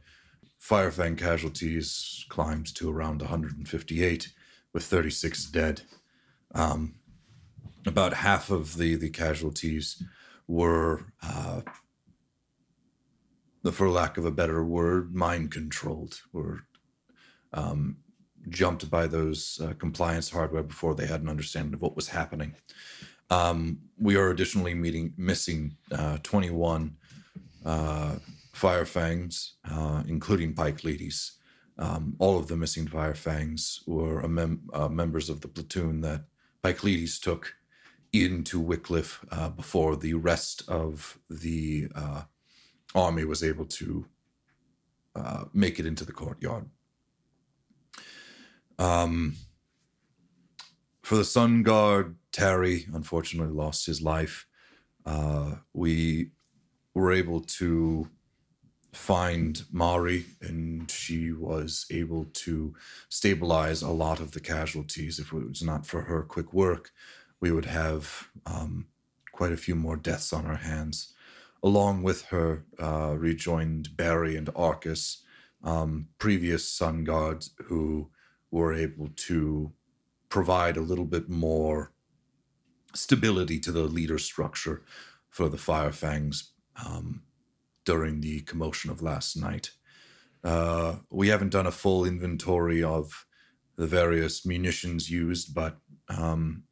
Firefang 0.61 1.17
casualties 1.17 2.27
climbed 2.29 2.75
to 2.75 2.91
around 2.91 3.23
158, 3.23 4.33
with 4.73 4.85
36 4.85 5.47
dead. 5.47 5.83
Um, 6.55 6.97
about 7.87 8.15
half 8.15 8.51
of 8.51 8.77
the, 8.77 8.97
the 8.97 9.11
casualties 9.11 10.03
were, 10.49 11.07
uh, 11.23 11.63
for 13.73 13.89
lack 13.89 14.17
of 14.17 14.25
a 14.25 14.31
better 14.31 14.65
word, 14.65 15.15
mind 15.15 15.51
controlled, 15.51 16.21
were 16.33 16.61
um, 17.53 17.97
jumped 18.49 18.91
by 18.91 19.07
those 19.07 19.61
uh, 19.63 19.73
compliance 19.75 20.31
hardware 20.31 20.63
before 20.63 20.95
they 20.95 21.07
had 21.07 21.23
an 21.23 21.29
understanding 21.29 21.75
of 21.75 21.83
what 21.83 21.97
was 21.97 22.09
happening. 22.09 22.55
Um, 23.31 23.81
we 23.99 24.17
are 24.17 24.31
additionally 24.31 24.75
meeting 24.75 25.15
missing 25.17 25.77
uh, 25.91 26.19
21 26.23 26.97
uh, 27.65 28.17
Firefangs, 28.55 29.53
uh, 29.69 30.03
including 30.07 30.55
Pyclides. 30.55 31.33
Um, 31.79 32.15
all 32.19 32.39
of 32.39 32.47
the 32.47 32.57
missing 32.57 32.87
Firefangs 32.87 33.81
were 33.87 34.27
mem- 34.29 34.71
uh, 34.73 34.89
members 34.89 35.29
of 35.29 35.41
the 35.41 35.49
platoon 35.49 36.01
that 36.03 36.25
Pyclides 36.63 37.21
took 37.21 37.55
into 38.13 38.61
Wycliffe 38.61 39.25
uh, 39.31 39.51
before 39.51 39.97
the 39.97 40.15
rest 40.15 40.63
of 40.69 41.19
the 41.29 41.89
army 42.97 43.25
was 43.25 43.45
able 43.45 43.67
to 43.67 44.07
uh, 45.15 45.45
make 45.53 45.79
it 45.79 45.87
into 45.87 46.05
the 46.05 46.13
courtyard. 46.13 46.69
Um, 48.79 49.37
for 51.03 51.17
the 51.17 51.25
Sun 51.25 51.63
Guard, 51.63 52.17
Terry 52.33 52.87
unfortunately 52.93 53.55
lost 53.55 53.87
his 53.87 54.03
life. 54.03 54.47
Uh, 55.05 55.57
we 55.73 56.31
were 56.95 57.13
able 57.13 57.41
to 57.41 58.09
find 58.93 59.63
Mari, 59.71 60.25
and 60.41 60.91
she 60.91 61.31
was 61.31 61.87
able 61.91 62.25
to 62.33 62.75
stabilize 63.09 63.83
a 63.83 63.91
lot 63.91 64.21
of 64.21 64.33
the 64.33 64.41
casualties. 64.41 65.19
If 65.19 65.33
it 65.33 65.49
was 65.49 65.63
not 65.63 65.87
for 65.87 66.03
her 66.03 66.23
quick 66.23 66.53
work, 66.53 66.91
we 67.41 67.53
would 67.53 67.67
have 67.67 68.29
um, 68.47 68.87
quite 69.33 69.53
a 69.53 69.57
few 69.57 69.75
more 69.75 69.97
deaths 69.97 70.33
on 70.33 70.47
our 70.47 70.57
hands. 70.57 71.13
Along 71.63 72.03
with 72.03 72.27
her, 72.27 72.65
uh, 72.79 73.17
rejoined 73.19 73.97
Barry 73.97 74.37
and 74.37 74.51
Arcus, 74.55 75.23
um, 75.63 76.09
previous 76.19 76.69
Sun 76.69 77.05
Guards 77.05 77.51
who 77.65 78.11
were 78.51 78.73
able 78.73 79.09
to 79.17 79.73
provide 80.29 80.77
a 80.77 80.83
little 80.83 81.05
bit 81.05 81.29
more 81.29 81.93
stability 82.95 83.59
to 83.61 83.73
the 83.73 83.83
leader 83.83 84.19
structure 84.19 84.83
for 85.29 85.49
the 85.49 85.57
Firefangs 85.57 86.51
um, 86.85 87.23
during 87.85 88.21
the 88.21 88.41
commotion 88.43 88.91
of 88.91 89.03
last 89.03 89.37
night. 89.37 89.73
Uh, 90.43 90.97
we 91.11 91.29
haven't 91.29 91.51
done 91.51 91.67
a 91.67 91.73
full 91.73 92.05
inventory 92.05 92.83
of 92.83 93.27
the 93.77 93.87
various 93.87 94.47
munitions 94.47 95.11
used, 95.11 95.55
but 95.55 95.79
um, 96.09 96.63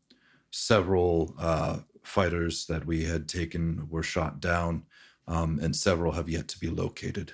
several 0.51 1.35
uh, 1.39 1.79
fighters 2.05 2.67
that 2.67 2.87
we 2.87 3.05
had 3.05 3.29
taken 3.29 3.89
were 3.91 4.03
shot 4.03 4.41
down, 4.41 4.85
um, 5.27 5.59
and 5.61 5.75
several 5.75 6.13
have 6.13 6.29
yet 6.29 6.47
to 6.49 6.61
be 6.61 6.69
located. 6.69 7.33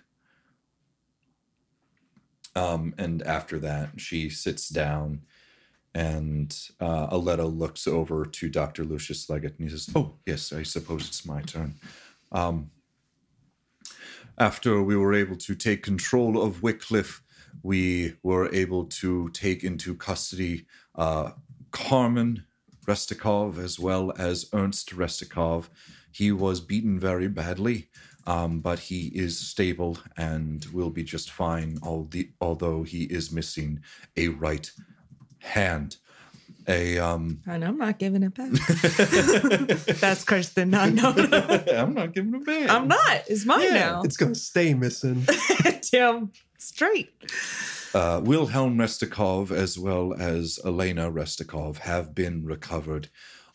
Um, 2.56 2.94
and 2.96 3.22
after 3.22 3.58
that, 3.58 4.00
she 4.00 4.30
sits 4.30 4.68
down, 4.68 5.22
and 5.94 6.56
uh, 6.80 7.08
Aletta 7.10 7.46
looks 7.46 7.86
over 7.86 8.24
to 8.24 8.48
Dr. 8.48 8.84
Lucius 8.84 9.28
Leggett, 9.28 9.58
and 9.58 9.68
he 9.68 9.76
says, 9.76 9.90
"Oh, 9.94 10.14
yes, 10.24 10.52
I 10.52 10.62
suppose 10.62 11.06
it's 11.06 11.26
my 11.26 11.42
turn." 11.42 11.74
Um, 12.32 12.70
after 14.38 14.82
we 14.82 14.96
were 14.96 15.14
able 15.14 15.36
to 15.36 15.54
take 15.54 15.82
control 15.82 16.40
of 16.40 16.62
Wycliffe, 16.62 17.22
we 17.62 18.14
were 18.22 18.52
able 18.54 18.84
to 18.86 19.28
take 19.30 19.64
into 19.64 19.94
custody 19.94 20.66
uh, 20.94 21.32
Carmen 21.72 22.44
Restikov 22.86 23.58
as 23.58 23.78
well 23.78 24.12
as 24.18 24.46
Ernst 24.52 24.90
Restikov. 24.90 25.68
He 26.12 26.32
was 26.32 26.60
beaten 26.60 26.98
very 26.98 27.28
badly, 27.28 27.88
um, 28.26 28.60
but 28.60 28.78
he 28.80 29.06
is 29.14 29.38
stable 29.38 29.98
and 30.16 30.64
will 30.72 30.90
be 30.90 31.04
just 31.04 31.30
fine, 31.30 31.78
all 31.82 32.04
the, 32.04 32.30
although 32.40 32.82
he 32.82 33.04
is 33.04 33.30
missing 33.30 33.80
a 34.16 34.28
right 34.28 34.70
hand. 35.38 35.96
A 36.68 36.98
um, 36.98 37.40
And 37.46 37.64
I'm 37.64 37.78
not 37.78 37.98
giving 37.98 38.22
it 38.22 38.34
back. 38.34 38.50
That's 39.98 40.24
Kristen. 40.24 40.70
Not 40.70 40.92
no, 40.92 41.12
no. 41.12 41.64
I'm 41.74 41.94
not 41.94 42.12
giving 42.12 42.34
it 42.34 42.44
back. 42.46 42.68
I'm 42.70 42.86
not. 42.86 43.22
It's 43.28 43.46
mine 43.46 43.62
Yeah, 43.62 43.74
now. 43.74 44.02
It's 44.02 44.16
gonna 44.16 44.34
stay 44.34 44.74
missing. 44.74 45.26
Damn 45.90 46.30
straight. 46.58 47.10
Uh, 47.92 48.20
Wilhelm 48.22 48.76
Restikov 48.78 49.50
as 49.50 49.76
well 49.76 50.14
as 50.14 50.60
Elena 50.64 51.10
Restikov 51.10 51.78
have 51.78 52.14
been 52.14 52.44
recovered. 52.44 53.08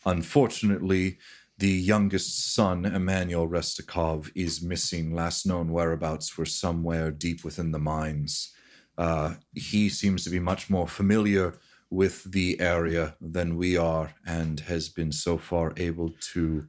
Unfortunately, 0.04 1.18
the 1.56 1.70
youngest 1.70 2.54
son, 2.54 2.84
Emmanuel 2.84 3.48
Restikov, 3.48 4.30
is 4.34 4.60
missing. 4.60 5.14
Last 5.14 5.46
known 5.46 5.72
whereabouts 5.72 6.36
were 6.36 6.44
somewhere 6.44 7.10
deep 7.10 7.44
within 7.44 7.70
the 7.72 7.78
mines. 7.78 8.52
Uh, 8.98 9.34
he 9.54 9.88
seems 9.88 10.22
to 10.24 10.30
be 10.30 10.38
much 10.38 10.68
more 10.68 10.86
familiar 10.86 11.54
with 11.88 12.24
the 12.24 12.60
area 12.60 13.16
than 13.22 13.56
we 13.56 13.76
are 13.78 14.12
and 14.26 14.60
has 14.60 14.90
been 14.90 15.12
so 15.12 15.38
far 15.38 15.72
able 15.78 16.10
to 16.32 16.66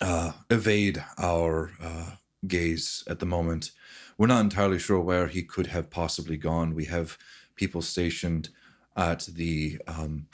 uh, 0.00 0.32
evade 0.50 1.04
our 1.18 1.70
uh, 1.80 2.10
gaze 2.48 3.04
at 3.06 3.20
the 3.20 3.26
moment. 3.26 3.70
We're 4.18 4.26
not 4.26 4.40
entirely 4.40 4.80
sure 4.80 5.00
where 5.00 5.28
he 5.28 5.42
could 5.42 5.68
have 5.68 5.90
possibly 5.90 6.36
gone. 6.36 6.74
We 6.74 6.86
have 6.86 7.16
people 7.54 7.82
stationed 7.82 8.50
at 8.96 9.20
the 9.32 9.80
um, 9.86 10.26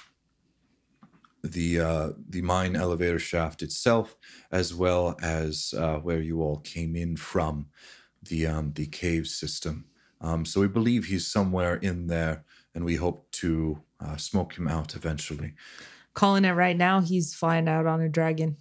the 1.43 1.81
uh, 1.81 2.11
the 2.29 2.41
mine 2.41 2.75
elevator 2.75 3.19
shaft 3.19 3.63
itself, 3.63 4.17
as 4.51 4.75
well 4.75 5.17
as 5.23 5.75
uh, 5.77 5.99
where 5.99 6.21
you 6.21 6.41
all 6.41 6.61
came 6.61 6.97
in 6.97 7.17
from, 7.17 7.67
the 8.23 8.47
um, 8.47 8.73
the 8.73 8.87
cave 8.87 9.27
system. 9.27 9.85
Um, 10.23 10.47
so 10.47 10.63
we 10.63 10.69
believe 10.69 11.05
he's 11.05 11.27
somewhere 11.27 11.77
in 11.77 12.07
there, 12.07 12.45
and 12.75 12.87
we 12.87 12.97
hope 12.97 13.31
to 13.33 13.83
uh, 14.01 14.17
smoke 14.17 14.57
him 14.57 14.67
out 14.67 14.97
eventually. 14.97 15.53
Calling 16.15 16.47
it 16.47 16.53
right 16.53 16.77
now, 16.77 17.01
he's 17.01 17.35
flying 17.35 17.69
out 17.69 17.87
on 17.87 18.01
a 18.01 18.09
dragon. 18.09 18.57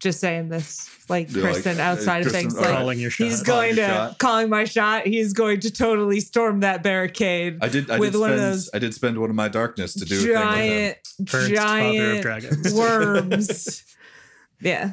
Just 0.00 0.18
saying 0.20 0.48
this, 0.48 0.88
like 1.08 1.30
You're 1.30 1.44
like, 1.44 1.52
Kristen, 1.62 1.78
uh, 1.78 1.82
outside 1.84 2.26
of 2.26 2.32
things, 2.32 2.56
like. 2.56 2.66
Calling 2.74 2.98
your 2.98 3.10
shot. 3.10 3.24
he's 3.24 3.42
Calling 3.42 3.74
going 3.74 3.76
your 3.76 3.86
to 3.86 3.92
shot. 3.92 4.18
calling 4.18 4.48
my 4.48 4.64
shot. 4.64 5.06
He's 5.06 5.32
going 5.32 5.60
to 5.60 5.70
totally 5.70 6.20
storm 6.20 6.60
that 6.60 6.82
barricade 6.82 7.58
I 7.62 7.68
did. 7.68 7.88
I 7.90 7.98
with 7.98 8.12
did 8.12 8.18
one 8.20 8.30
spend. 8.30 8.40
of 8.42 8.50
those 8.52 8.70
I 8.74 8.78
did 8.80 8.94
spend 8.94 9.18
one 9.18 9.30
of 9.30 9.36
my 9.36 9.48
darkness 9.48 9.94
to 9.94 10.04
do 10.04 10.16
a 10.16 10.18
thing 10.22 10.28
with 10.28 10.36
him. 10.36 10.42
giant, 10.42 10.96
Ernst, 11.20 11.34
of 11.50 11.54
giant 11.56 12.22
dragons. 12.22 12.74
worms. 12.74 13.84
yeah. 14.60 14.92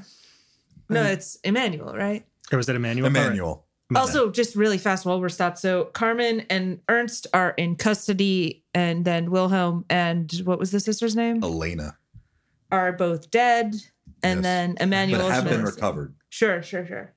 No, 0.90 1.02
Mm-hmm. 1.02 1.12
it's 1.14 1.36
Emmanuel, 1.44 1.94
right? 1.96 2.26
Or 2.52 2.58
was 2.58 2.70
it 2.70 2.76
Emmanuel? 2.76 3.08
Emmanuel. 3.08 3.66
Also, 3.96 4.30
just 4.32 4.56
really 4.56 4.78
fast 4.78 5.06
while 5.06 5.20
we're 5.20 5.30
stopped. 5.30 5.58
So 5.60 5.86
Carmen 5.86 6.46
and 6.50 6.80
Ernst 6.90 7.26
are 7.34 7.52
in 7.52 7.76
custody, 7.78 8.64
and 8.74 9.06
then 9.06 9.32
Wilhelm 9.32 9.86
and 9.90 10.32
what 10.44 10.60
was 10.60 10.72
the 10.72 10.80
sister's 10.82 11.16
name? 11.16 11.42
Elena. 11.44 11.98
Are 12.72 12.92
both 12.92 13.32
dead. 13.32 13.76
And 14.24 14.38
Yes. 14.40 14.44
then 14.44 14.78
Emmanuel 14.80 15.22
but 15.22 15.32
have 15.32 15.46
been 15.46 15.64
recovered. 15.64 16.16
Sure, 16.30 16.62
sure, 16.62 16.86
sure. 16.86 17.14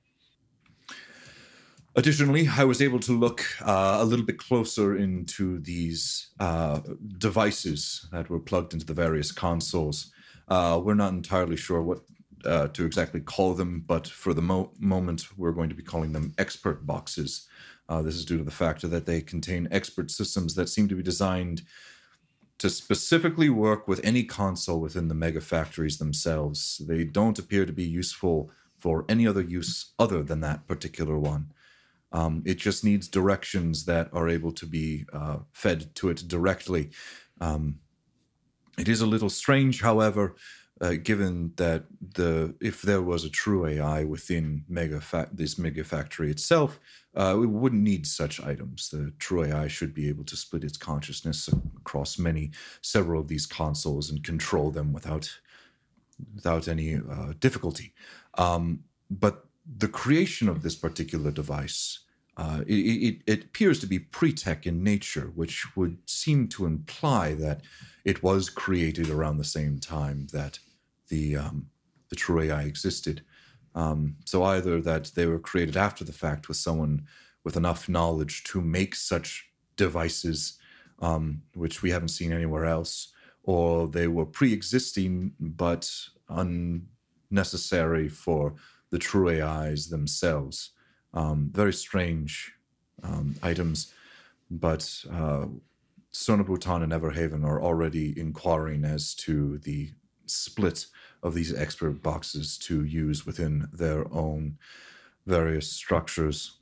Additionally, 1.95 2.47
I 2.47 2.63
was 2.63 2.81
able 2.81 2.99
to 3.01 3.11
look 3.11 3.43
uh, 3.61 3.97
a 3.99 4.05
little 4.05 4.25
bit 4.25 4.37
closer 4.37 4.95
into 4.95 5.59
these 5.59 6.29
uh, 6.39 6.79
devices 7.17 8.07
that 8.13 8.29
were 8.29 8.39
plugged 8.39 8.73
into 8.73 8.85
the 8.85 8.93
various 8.93 9.31
consoles. 9.31 10.11
Uh, 10.47 10.79
we're 10.81 10.93
not 10.93 11.11
entirely 11.11 11.57
sure 11.57 11.81
what 11.81 11.99
uh, 12.45 12.67
to 12.69 12.85
exactly 12.85 13.19
call 13.19 13.53
them, 13.53 13.83
but 13.85 14.07
for 14.07 14.33
the 14.33 14.41
mo- 14.41 14.71
moment, 14.79 15.27
we're 15.37 15.51
going 15.51 15.69
to 15.69 15.75
be 15.75 15.83
calling 15.83 16.13
them 16.13 16.33
expert 16.37 16.85
boxes. 16.87 17.47
Uh, 17.89 18.01
this 18.01 18.15
is 18.15 18.23
due 18.25 18.37
to 18.37 18.43
the 18.43 18.51
fact 18.51 18.89
that 18.89 19.05
they 19.05 19.21
contain 19.21 19.67
expert 19.69 20.09
systems 20.09 20.55
that 20.55 20.69
seem 20.69 20.87
to 20.87 20.95
be 20.95 21.03
designed 21.03 21.61
to 22.61 22.69
specifically 22.69 23.49
work 23.49 23.87
with 23.87 23.99
any 24.03 24.23
console 24.23 24.79
within 24.79 25.07
the 25.07 25.15
mega 25.15 25.41
factories 25.41 25.97
themselves. 25.97 26.79
They 26.87 27.03
don't 27.03 27.39
appear 27.39 27.65
to 27.65 27.73
be 27.73 27.83
useful 27.83 28.51
for 28.77 29.03
any 29.09 29.25
other 29.25 29.41
use 29.41 29.93
other 29.97 30.21
than 30.21 30.41
that 30.41 30.67
particular 30.67 31.17
one. 31.17 31.53
Um, 32.11 32.43
it 32.45 32.59
just 32.59 32.83
needs 32.83 33.07
directions 33.07 33.85
that 33.85 34.09
are 34.13 34.29
able 34.29 34.51
to 34.51 34.67
be 34.67 35.05
uh, 35.11 35.37
fed 35.51 35.95
to 35.95 36.09
it 36.09 36.27
directly. 36.27 36.91
Um, 37.39 37.79
it 38.77 38.87
is 38.87 39.01
a 39.01 39.07
little 39.07 39.31
strange, 39.31 39.81
however, 39.81 40.35
uh, 40.79 40.93
given 41.01 41.53
that 41.55 41.85
the 42.13 42.53
if 42.61 42.83
there 42.83 43.01
was 43.01 43.25
a 43.25 43.29
true 43.29 43.65
AI 43.65 44.03
within 44.03 44.65
mega 44.69 45.01
fa- 45.01 45.29
this 45.33 45.57
mega 45.57 45.83
factory 45.83 46.29
itself, 46.29 46.79
uh, 47.15 47.35
we 47.37 47.45
wouldn't 47.45 47.81
need 47.81 48.07
such 48.07 48.39
items. 48.41 48.89
The 48.89 49.13
true 49.19 49.43
AI 49.43 49.67
should 49.67 49.93
be 49.93 50.07
able 50.07 50.23
to 50.25 50.35
split 50.35 50.63
its 50.63 50.77
consciousness 50.77 51.49
across 51.77 52.17
many, 52.17 52.51
several 52.81 53.21
of 53.21 53.27
these 53.27 53.45
consoles 53.45 54.09
and 54.09 54.23
control 54.23 54.71
them 54.71 54.93
without 54.93 55.29
without 56.35 56.67
any 56.67 56.95
uh, 56.95 57.33
difficulty. 57.39 57.93
Um, 58.37 58.83
but 59.09 59.45
the 59.65 59.87
creation 59.87 60.47
of 60.47 60.61
this 60.61 60.75
particular 60.75 61.31
device, 61.31 61.99
uh, 62.37 62.61
it, 62.67 62.75
it, 62.75 63.21
it 63.25 63.43
appears 63.45 63.79
to 63.79 63.87
be 63.87 63.99
pre-tech 63.99 64.67
in 64.67 64.83
nature, 64.83 65.31
which 65.35 65.75
would 65.75 65.97
seem 66.09 66.47
to 66.49 66.65
imply 66.65 67.33
that 67.35 67.61
it 68.05 68.23
was 68.23 68.49
created 68.49 69.09
around 69.09 69.37
the 69.37 69.43
same 69.43 69.79
time 69.79 70.27
that 70.31 70.59
the 71.09 71.35
um, 71.35 71.67
the 72.09 72.15
true 72.15 72.41
AI 72.41 72.63
existed. 72.63 73.23
Um, 73.75 74.17
so 74.25 74.43
either 74.43 74.81
that 74.81 75.11
they 75.15 75.25
were 75.25 75.39
created 75.39 75.77
after 75.77 76.03
the 76.03 76.13
fact 76.13 76.47
with 76.47 76.57
someone 76.57 77.05
with 77.43 77.55
enough 77.55 77.89
knowledge 77.89 78.43
to 78.45 78.61
make 78.61 78.95
such 78.95 79.49
devices, 79.75 80.59
um, 80.99 81.41
which 81.55 81.81
we 81.81 81.91
haven't 81.91 82.09
seen 82.09 82.31
anywhere 82.31 82.65
else, 82.65 83.13
or 83.43 83.87
they 83.87 84.07
were 84.07 84.25
pre-existing 84.25 85.33
but 85.39 85.91
unnecessary 86.29 88.07
for 88.07 88.53
the 88.91 88.99
true 88.99 89.29
AIs 89.29 89.87
themselves. 89.87 90.71
Um, 91.13 91.49
very 91.51 91.73
strange 91.73 92.53
um, 93.03 93.35
items, 93.41 93.93
but 94.49 95.03
uh, 95.11 95.45
Sona 96.11 96.43
Bhutan 96.43 96.83
and 96.83 96.91
Everhaven 96.91 97.43
are 97.45 97.61
already 97.61 98.17
inquiring 98.19 98.83
as 98.83 99.15
to 99.15 99.57
the 99.59 99.91
split 100.25 100.85
of 101.23 101.33
these 101.33 101.53
expert 101.53 102.01
boxes 102.01 102.57
to 102.57 102.83
use 102.83 103.25
within 103.25 103.67
their 103.71 104.11
own 104.13 104.57
various 105.25 105.71
structures. 105.71 106.57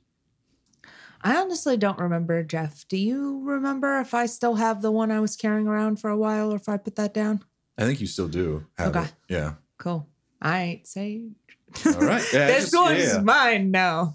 I 1.22 1.36
honestly 1.36 1.76
don't 1.76 1.98
remember, 1.98 2.42
Jeff. 2.42 2.86
Do 2.88 2.96
you 2.96 3.40
remember 3.44 4.00
if 4.00 4.14
I 4.14 4.26
still 4.26 4.54
have 4.54 4.80
the 4.80 4.90
one 4.90 5.10
I 5.10 5.20
was 5.20 5.36
carrying 5.36 5.66
around 5.66 6.00
for 6.00 6.08
a 6.10 6.16
while 6.16 6.52
or 6.52 6.56
if 6.56 6.68
I 6.68 6.76
put 6.78 6.96
that 6.96 7.12
down? 7.12 7.44
I 7.76 7.84
think 7.84 8.00
you 8.00 8.06
still 8.06 8.28
do 8.28 8.66
Okay. 8.78 9.02
it. 9.04 9.12
Yeah. 9.28 9.54
Cool. 9.78 10.06
I 10.40 10.60
ain't 10.62 10.86
say 10.86 11.22
All 11.86 11.92
right. 11.92 12.24
Yeah, 12.32 12.46
this 12.46 12.72
one's 12.74 13.04
yeah. 13.14 13.20
mine 13.20 13.70
now. 13.70 14.14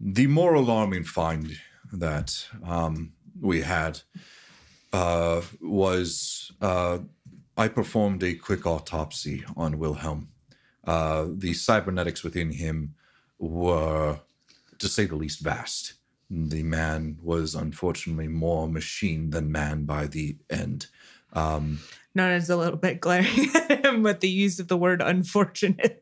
The 0.00 0.28
more 0.28 0.54
alarming 0.54 1.04
find 1.04 1.56
that 1.92 2.46
um, 2.64 3.12
we 3.40 3.62
had 3.62 4.00
uh, 4.92 5.42
was 5.60 6.52
uh, 6.60 6.98
I 7.58 7.68
performed 7.68 8.22
a 8.22 8.34
quick 8.34 8.64
autopsy 8.66 9.44
on 9.56 9.78
Wilhelm. 9.78 10.28
Uh, 10.86 11.26
the 11.30 11.52
cybernetics 11.54 12.22
within 12.22 12.52
him 12.52 12.94
were, 13.38 14.20
to 14.78 14.88
say 14.88 15.04
the 15.06 15.16
least, 15.16 15.40
vast. 15.40 15.94
The 16.30 16.62
man 16.62 17.18
was 17.22 17.54
unfortunately 17.54 18.28
more 18.28 18.68
machine 18.68 19.30
than 19.30 19.50
man 19.50 19.84
by 19.84 20.06
the 20.06 20.36
end. 20.48 20.86
Um, 21.32 21.80
Nona's 22.14 22.48
a 22.48 22.56
little 22.56 22.78
bit 22.78 23.00
glaring 23.00 23.48
at 23.54 23.84
him 23.84 24.02
with 24.02 24.20
the 24.20 24.28
use 24.30 24.60
of 24.60 24.68
the 24.68 24.76
word 24.76 25.02
unfortunately. 25.02 25.96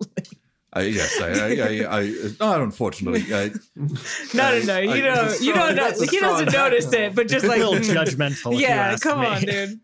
I, 0.73 0.83
yes, 0.83 1.19
I, 1.21 1.29
I, 1.31 1.89
I, 1.89 2.01
I, 2.01 2.13
not 2.39 2.61
unfortunately. 2.61 3.25
I, 3.33 3.51
No, 4.35 4.59
no, 4.59 4.63
no. 4.65 4.79
You 4.79 4.91
I- 4.91 5.01
don't. 5.01 5.41
You 5.41 5.55
don't 5.55 5.75
know. 5.75 5.91
He 6.11 6.21
doesn't 6.21 6.53
notice 6.53 6.93
it, 6.93 7.15
but 7.15 7.29
just 7.29 7.45
a 7.47 7.49
like 7.49 7.59
little 7.61 7.75
judgmental. 7.95 8.61
Yeah, 8.61 8.97
come 8.99 9.21
me. 9.21 9.27
on, 9.27 9.41
dude. 9.43 9.81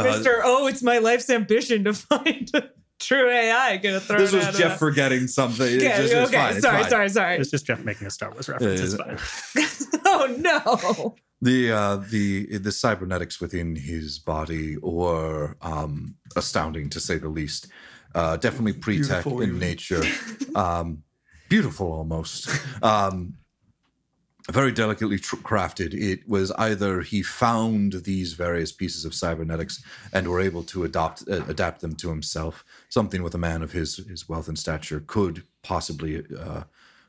Uh, 0.00 0.04
Mister, 0.04 0.40
oh, 0.44 0.66
it's 0.66 0.82
my 0.82 0.98
life's 0.98 1.28
ambition 1.30 1.84
to 1.84 1.92
find 1.94 2.50
a 2.54 2.64
true 3.00 3.30
AI. 3.30 3.76
Gonna 3.78 4.00
throw 4.00 4.18
this 4.18 4.32
it 4.32 4.36
was 4.36 4.46
out 4.46 4.54
Jeff 4.54 4.72
of- 4.72 4.78
forgetting 4.78 5.26
something. 5.26 5.66
It's 5.66 5.84
Okay, 5.84 5.96
just- 5.96 6.12
it's 6.12 6.28
okay. 6.28 6.36
fine, 6.36 6.52
it's 6.56 6.62
sorry, 6.62 6.80
fine. 6.82 6.90
sorry, 6.90 7.08
sorry, 7.10 7.36
It's 7.38 7.50
just 7.50 7.66
Jeff 7.66 7.84
making 7.84 8.06
a 8.06 8.10
Star 8.10 8.30
Wars 8.30 8.48
reference. 8.48 8.80
It's 8.80 8.94
fine. 8.96 9.18
Oh 10.08 10.34
no. 10.38 11.14
The 11.42 11.70
uh, 11.72 11.96
the 12.10 12.56
the 12.58 12.72
cybernetics 12.72 13.40
within 13.40 13.76
his 13.76 14.18
body 14.18 14.76
were 14.80 15.56
um, 15.60 16.14
astounding 16.36 16.88
to 16.90 17.00
say 17.00 17.18
the 17.18 17.28
least. 17.28 17.68
Uh, 18.14 18.36
definitely 18.38 18.72
pre-tech 18.72 19.24
Beautiful, 19.24 19.40
in 19.42 19.48
even. 19.50 19.58
nature, 19.60 20.02
um, 20.54 21.02
beautiful 21.50 21.92
almost. 21.92 22.48
Um, 22.82 23.34
very 24.52 24.72
delicately 24.72 25.18
tr- 25.18 25.36
crafted. 25.36 25.92
It 25.92 26.28
was 26.28 26.52
either 26.52 27.00
he 27.00 27.22
found 27.22 28.04
these 28.04 28.34
various 28.34 28.72
pieces 28.72 29.04
of 29.04 29.14
cybernetics 29.14 29.82
and 30.12 30.28
were 30.28 30.40
able 30.40 30.62
to 30.64 30.84
adopt 30.84 31.24
uh, 31.28 31.44
adapt 31.48 31.80
them 31.80 31.94
to 31.96 32.08
himself. 32.08 32.64
Something 32.88 33.22
with 33.22 33.34
a 33.34 33.38
man 33.38 33.62
of 33.62 33.72
his 33.72 33.96
his 33.96 34.28
wealth 34.28 34.48
and 34.48 34.58
stature 34.58 35.02
could 35.06 35.42
possibly 35.62 36.24
uh, 36.38 36.62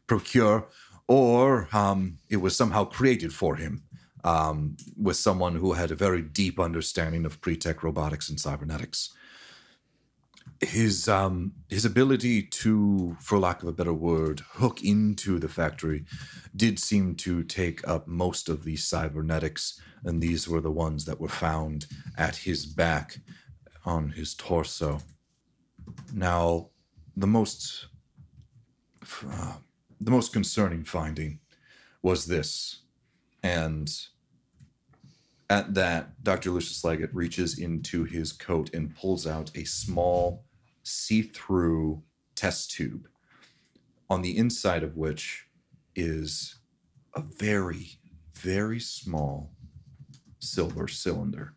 procure, 0.07 0.67
or 1.07 1.69
um, 1.73 2.17
it 2.29 2.37
was 2.37 2.55
somehow 2.55 2.85
created 2.85 3.33
for 3.33 3.55
him 3.55 3.83
um, 4.23 4.77
with 5.01 5.17
someone 5.17 5.55
who 5.55 5.73
had 5.73 5.91
a 5.91 5.95
very 5.95 6.21
deep 6.21 6.59
understanding 6.59 7.25
of 7.25 7.39
pre-tech 7.41 7.83
robotics 7.83 8.29
and 8.29 8.39
cybernetics. 8.39 9.13
His 10.61 11.07
um, 11.07 11.53
his 11.69 11.85
ability 11.85 12.41
to, 12.41 13.15
for 13.19 13.37
lack 13.37 13.61
of 13.61 13.67
a 13.67 13.73
better 13.73 13.93
word, 13.93 14.41
hook 14.53 14.83
into 14.83 15.37
the 15.37 15.49
factory 15.49 16.05
did 16.55 16.79
seem 16.79 17.15
to 17.15 17.43
take 17.43 17.87
up 17.87 18.07
most 18.07 18.49
of 18.49 18.63
the 18.63 18.75
cybernetics, 18.75 19.79
and 20.03 20.21
these 20.21 20.47
were 20.47 20.61
the 20.61 20.71
ones 20.71 21.05
that 21.05 21.19
were 21.19 21.27
found 21.27 21.85
at 22.17 22.37
his 22.37 22.65
back, 22.65 23.19
on 23.85 24.09
his 24.09 24.33
torso. 24.33 25.01
Now, 26.13 26.69
the 27.15 27.27
most 27.27 27.87
uh, 29.29 29.53
the 30.01 30.11
most 30.11 30.33
concerning 30.33 30.83
finding 30.83 31.39
was 32.01 32.25
this, 32.25 32.81
and 33.43 33.89
at 35.49 35.73
that, 35.75 36.23
Dr. 36.23 36.51
Lucius 36.51 36.83
Leggett 36.83 37.13
reaches 37.13 37.57
into 37.57 38.03
his 38.03 38.33
coat 38.33 38.73
and 38.73 38.93
pulls 38.95 39.25
out 39.25 39.49
a 39.55 39.63
small, 39.63 40.43
see 40.87 41.21
through 41.21 42.01
test 42.35 42.71
tube, 42.71 43.07
on 44.09 44.21
the 44.21 44.37
inside 44.37 44.83
of 44.83 44.95
which 44.95 45.47
is 45.95 46.55
a 47.15 47.21
very, 47.21 47.99
very 48.33 48.79
small 48.79 49.51
silver 50.39 50.87
cylinder. 50.87 51.53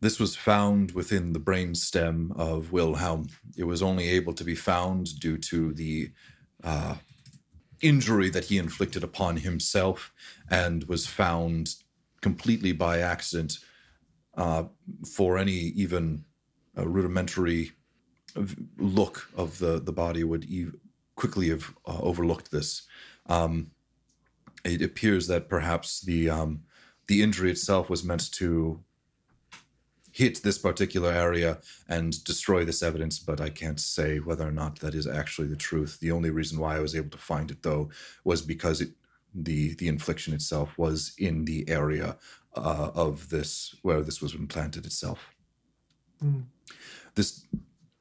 This 0.00 0.20
was 0.20 0.36
found 0.36 0.92
within 0.92 1.32
the 1.32 1.38
brain 1.38 1.74
stem 1.74 2.32
of 2.36 2.72
Wilhelm. 2.72 3.28
It 3.56 3.64
was 3.64 3.82
only 3.82 4.08
able 4.10 4.34
to 4.34 4.44
be 4.44 4.54
found 4.54 5.18
due 5.18 5.38
to 5.38 5.72
the 5.72 6.10
uh, 6.62 6.96
injury 7.80 8.28
that 8.30 8.44
he 8.44 8.58
inflicted 8.58 9.02
upon 9.02 9.38
himself 9.38 10.12
and 10.50 10.84
was 10.84 11.06
found 11.06 11.76
completely 12.20 12.72
by 12.72 12.98
accident 12.98 13.58
uh, 14.36 14.64
for 15.06 15.38
any 15.38 15.52
even 15.52 16.24
uh, 16.76 16.86
rudimentary 16.86 17.72
look 18.78 19.28
of 19.36 19.58
the, 19.58 19.78
the 19.78 19.92
body 19.92 20.24
would 20.24 20.44
ev- 20.52 20.74
quickly 21.14 21.48
have 21.48 21.72
uh, 21.86 21.98
overlooked 22.00 22.50
this. 22.50 22.82
Um, 23.26 23.70
it 24.64 24.82
appears 24.82 25.26
that 25.28 25.48
perhaps 25.48 26.00
the 26.00 26.30
um, 26.30 26.62
the 27.06 27.22
injury 27.22 27.50
itself 27.50 27.90
was 27.90 28.02
meant 28.02 28.32
to 28.32 28.82
hit 30.10 30.42
this 30.42 30.58
particular 30.58 31.12
area 31.12 31.58
and 31.88 32.22
destroy 32.24 32.64
this 32.64 32.84
evidence, 32.84 33.18
but 33.18 33.40
I 33.40 33.50
can't 33.50 33.80
say 33.80 34.18
whether 34.18 34.46
or 34.46 34.52
not 34.52 34.78
that 34.78 34.94
is 34.94 35.08
actually 35.08 35.48
the 35.48 35.56
truth. 35.56 35.98
The 35.98 36.12
only 36.12 36.30
reason 36.30 36.60
why 36.60 36.76
I 36.76 36.80
was 36.80 36.94
able 36.94 37.10
to 37.10 37.18
find 37.18 37.50
it, 37.50 37.62
though, 37.62 37.90
was 38.22 38.40
because 38.40 38.80
it, 38.80 38.90
the 39.34 39.74
the 39.74 39.88
infliction 39.88 40.32
itself 40.32 40.78
was 40.78 41.14
in 41.18 41.44
the 41.44 41.68
area 41.68 42.16
uh, 42.56 42.90
of 42.94 43.28
this 43.28 43.74
where 43.82 44.02
this 44.02 44.22
was 44.22 44.34
implanted 44.34 44.86
itself. 44.86 45.34
Mm. 46.22 46.44
This 47.14 47.46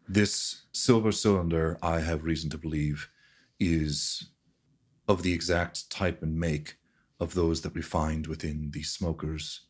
this 0.07 0.63
silver 0.71 1.11
cylinder, 1.11 1.77
I 1.81 2.01
have 2.01 2.23
reason 2.23 2.49
to 2.51 2.57
believe, 2.57 3.09
is 3.59 4.29
of 5.07 5.23
the 5.23 5.33
exact 5.33 5.89
type 5.89 6.21
and 6.21 6.39
make 6.39 6.77
of 7.19 7.33
those 7.33 7.61
that 7.61 7.73
we 7.73 7.81
find 7.81 8.27
within 8.27 8.71
the 8.71 8.83
smokers 8.83 9.61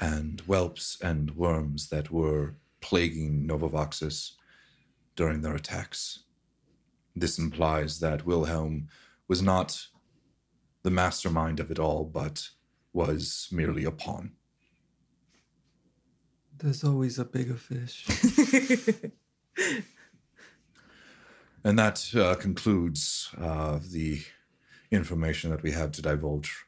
and 0.00 0.40
whelps 0.42 0.98
and 1.00 1.36
worms 1.36 1.88
that 1.88 2.10
were 2.10 2.56
plaguing 2.80 3.46
Nova 3.46 3.68
Voxus 3.68 4.32
during 5.16 5.42
their 5.42 5.54
attacks. 5.54 6.20
This 7.14 7.38
implies 7.38 8.00
that 8.00 8.26
Wilhelm 8.26 8.88
was 9.26 9.42
not 9.42 9.86
the 10.82 10.90
mastermind 10.90 11.60
of 11.60 11.70
it 11.70 11.78
all, 11.78 12.04
but 12.04 12.48
was 12.92 13.48
merely 13.50 13.84
a 13.84 13.90
pawn. 13.90 14.32
There's 16.58 16.84
always 16.84 17.18
a 17.18 17.24
bigger 17.24 17.54
fish. 17.54 18.06
And 21.64 21.78
that 21.78 22.14
uh, 22.14 22.34
concludes 22.36 23.30
uh, 23.38 23.78
the 23.90 24.22
information 24.90 25.50
that 25.50 25.62
we 25.62 25.72
have 25.72 25.92
to 25.92 26.02
divulge. 26.02 26.64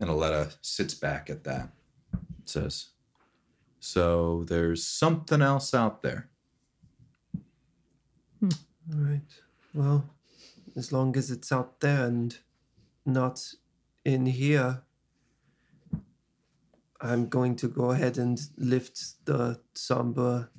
And 0.00 0.08
Aletta 0.08 0.54
sits 0.62 0.94
back 0.94 1.28
at 1.28 1.44
that. 1.44 1.68
Says, 2.44 2.88
So 3.78 4.44
there's 4.44 4.84
something 4.86 5.42
else 5.42 5.74
out 5.74 6.02
there. 6.02 6.28
All 8.42 8.48
right. 8.90 9.30
Well, 9.74 10.08
as 10.74 10.92
long 10.92 11.16
as 11.16 11.30
it's 11.30 11.52
out 11.52 11.80
there 11.80 12.06
and 12.06 12.36
not 13.04 13.52
in 14.04 14.26
here, 14.26 14.82
I'm 17.00 17.28
going 17.28 17.56
to 17.56 17.68
go 17.68 17.90
ahead 17.90 18.18
and 18.18 18.40
lift 18.56 19.24
the 19.24 19.60
somber 19.74 20.50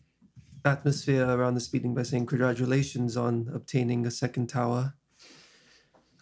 atmosphere 0.66 1.26
around 1.26 1.56
this 1.56 1.72
meeting 1.74 1.94
by 1.94 2.04
saying 2.04 2.26
congratulations 2.26 3.18
on 3.18 3.50
obtaining 3.54 4.06
a 4.06 4.12
second 4.12 4.48
tower. 4.48 4.94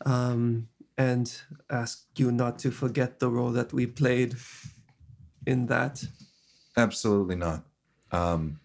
Um, 0.05 0.69
and 0.97 1.41
ask 1.69 2.07
you 2.15 2.31
not 2.31 2.57
to 2.59 2.71
forget 2.71 3.19
the 3.19 3.29
role 3.29 3.51
that 3.51 3.71
we 3.71 3.85
played 3.85 4.35
in 5.45 5.67
that. 5.67 6.03
Absolutely 6.75 7.35
not. 7.35 7.63
Um, 8.11 8.59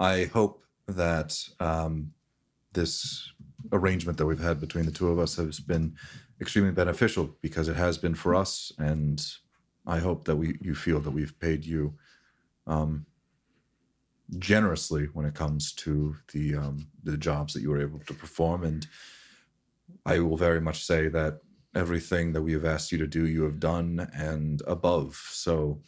I 0.00 0.24
hope 0.24 0.62
that 0.86 1.38
um, 1.60 2.12
this 2.72 3.32
arrangement 3.72 4.18
that 4.18 4.26
we've 4.26 4.40
had 4.40 4.60
between 4.60 4.86
the 4.86 4.92
two 4.92 5.08
of 5.08 5.18
us 5.18 5.36
has 5.36 5.60
been 5.60 5.96
extremely 6.40 6.70
beneficial 6.70 7.36
because 7.42 7.68
it 7.68 7.76
has 7.76 7.98
been 7.98 8.14
for 8.14 8.34
us, 8.34 8.72
and 8.78 9.24
I 9.86 9.98
hope 9.98 10.24
that 10.24 10.36
we 10.36 10.58
you 10.60 10.74
feel 10.74 11.00
that 11.00 11.10
we've 11.10 11.38
paid 11.38 11.64
you 11.64 11.94
um, 12.66 13.06
generously 14.38 15.06
when 15.12 15.26
it 15.26 15.34
comes 15.34 15.72
to 15.74 16.16
the 16.32 16.56
um, 16.56 16.88
the 17.04 17.16
jobs 17.16 17.54
that 17.54 17.62
you 17.62 17.70
were 17.70 17.80
able 17.80 18.00
to 18.00 18.14
perform. 18.14 18.64
And 18.64 18.86
I 20.04 20.18
will 20.18 20.36
very 20.36 20.60
much 20.60 20.84
say 20.84 21.08
that 21.08 21.40
everything 21.74 22.32
that 22.32 22.42
we 22.42 22.52
have 22.52 22.64
asked 22.64 22.90
you 22.90 22.98
to 22.98 23.06
do, 23.06 23.26
you 23.26 23.42
have 23.44 23.60
done 23.60 24.08
and 24.14 24.62
above. 24.66 25.14
So 25.30 25.80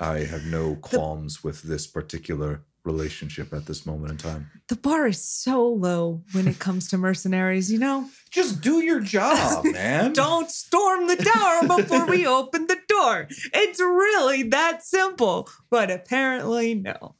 I 0.00 0.20
have 0.20 0.44
no 0.46 0.76
qualms 0.76 1.44
with 1.44 1.62
this 1.62 1.86
particular 1.86 2.62
relationship 2.84 3.52
at 3.52 3.66
this 3.66 3.86
moment 3.86 4.10
in 4.12 4.16
time. 4.18 4.50
The 4.68 4.76
bar 4.76 5.06
is 5.06 5.22
so 5.22 5.66
low 5.68 6.22
when 6.32 6.48
it 6.48 6.58
comes 6.58 6.88
to 6.88 6.98
mercenaries, 6.98 7.70
you 7.70 7.78
know? 7.78 8.08
Just 8.30 8.60
do 8.60 8.82
your 8.82 9.00
job, 9.00 9.64
man. 9.72 10.12
Don't 10.12 10.50
storm 10.50 11.06
the 11.06 11.16
tower 11.16 11.76
before 11.76 12.06
we 12.06 12.26
open 12.26 12.66
the 12.66 12.78
door. 12.88 13.28
It's 13.52 13.80
really 13.80 14.42
that 14.44 14.82
simple. 14.82 15.48
But 15.70 15.90
apparently, 15.90 16.74
no. 16.74 17.14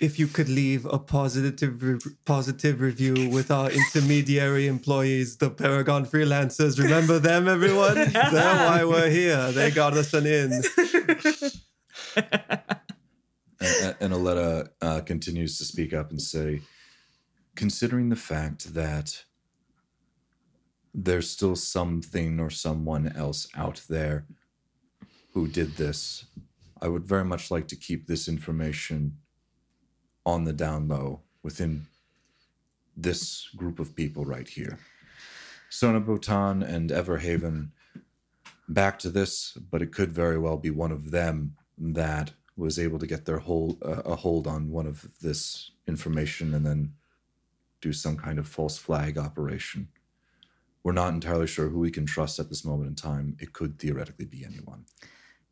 if 0.00 0.18
you 0.18 0.26
could 0.26 0.48
leave 0.48 0.86
a 0.86 0.98
positive 0.98 1.82
re- 1.82 1.98
positive 2.24 2.80
review 2.80 3.28
with 3.30 3.50
our 3.50 3.70
intermediary 3.70 4.66
employees, 4.66 5.36
the 5.36 5.50
Paragon 5.50 6.04
freelancers. 6.06 6.78
Remember 6.82 7.18
them, 7.18 7.48
everyone? 7.48 7.94
They're 8.12 8.32
why 8.32 8.84
we're 8.84 9.10
here. 9.10 9.52
They 9.52 9.70
got 9.70 9.94
us 9.94 10.14
an 10.14 10.26
in. 10.26 10.62
and, 14.06 14.14
Aletta 14.14 14.70
uh, 14.80 15.00
continues 15.00 15.58
to 15.58 15.64
speak 15.64 15.92
up 15.92 16.10
and 16.10 16.22
say, 16.22 16.60
considering 17.56 18.08
the 18.08 18.16
fact 18.16 18.74
that 18.74 19.24
there's 20.94 21.28
still 21.28 21.56
something 21.56 22.38
or 22.38 22.48
someone 22.48 23.12
else 23.16 23.48
out 23.56 23.82
there 23.88 24.24
who 25.32 25.48
did 25.48 25.76
this, 25.76 26.26
I 26.80 26.88
would 26.88 27.04
very 27.04 27.24
much 27.24 27.50
like 27.50 27.66
to 27.68 27.76
keep 27.76 28.06
this 28.06 28.28
information 28.28 29.18
on 30.24 30.44
the 30.44 30.52
down 30.52 30.86
low 30.86 31.22
within 31.42 31.86
this 32.96 33.48
group 33.56 33.80
of 33.80 33.96
people 33.96 34.24
right 34.24 34.48
here. 34.48 34.78
Sona 35.68 36.00
Bhutan 36.00 36.62
and 36.62 36.90
Everhaven 36.90 37.70
back 38.68 38.98
to 39.00 39.10
this, 39.10 39.52
but 39.70 39.82
it 39.82 39.92
could 39.92 40.12
very 40.12 40.38
well 40.38 40.56
be 40.56 40.70
one 40.70 40.92
of 40.92 41.10
them 41.10 41.56
that 41.76 42.32
was 42.56 42.78
able 42.78 42.98
to 42.98 43.06
get 43.06 43.26
their 43.26 43.38
hold 43.38 43.82
uh, 43.84 44.02
a 44.04 44.16
hold 44.16 44.46
on 44.46 44.70
one 44.70 44.86
of 44.86 45.06
this 45.20 45.70
information 45.86 46.54
and 46.54 46.64
then 46.64 46.92
do 47.80 47.92
some 47.92 48.16
kind 48.16 48.38
of 48.38 48.48
false 48.48 48.78
flag 48.78 49.18
operation. 49.18 49.88
We're 50.82 50.92
not 50.92 51.12
entirely 51.12 51.46
sure 51.46 51.68
who 51.68 51.80
we 51.80 51.90
can 51.90 52.06
trust 52.06 52.38
at 52.38 52.48
this 52.48 52.64
moment 52.64 52.88
in 52.88 52.94
time. 52.94 53.36
It 53.40 53.52
could 53.52 53.78
theoretically 53.78 54.24
be 54.24 54.44
anyone. 54.44 54.84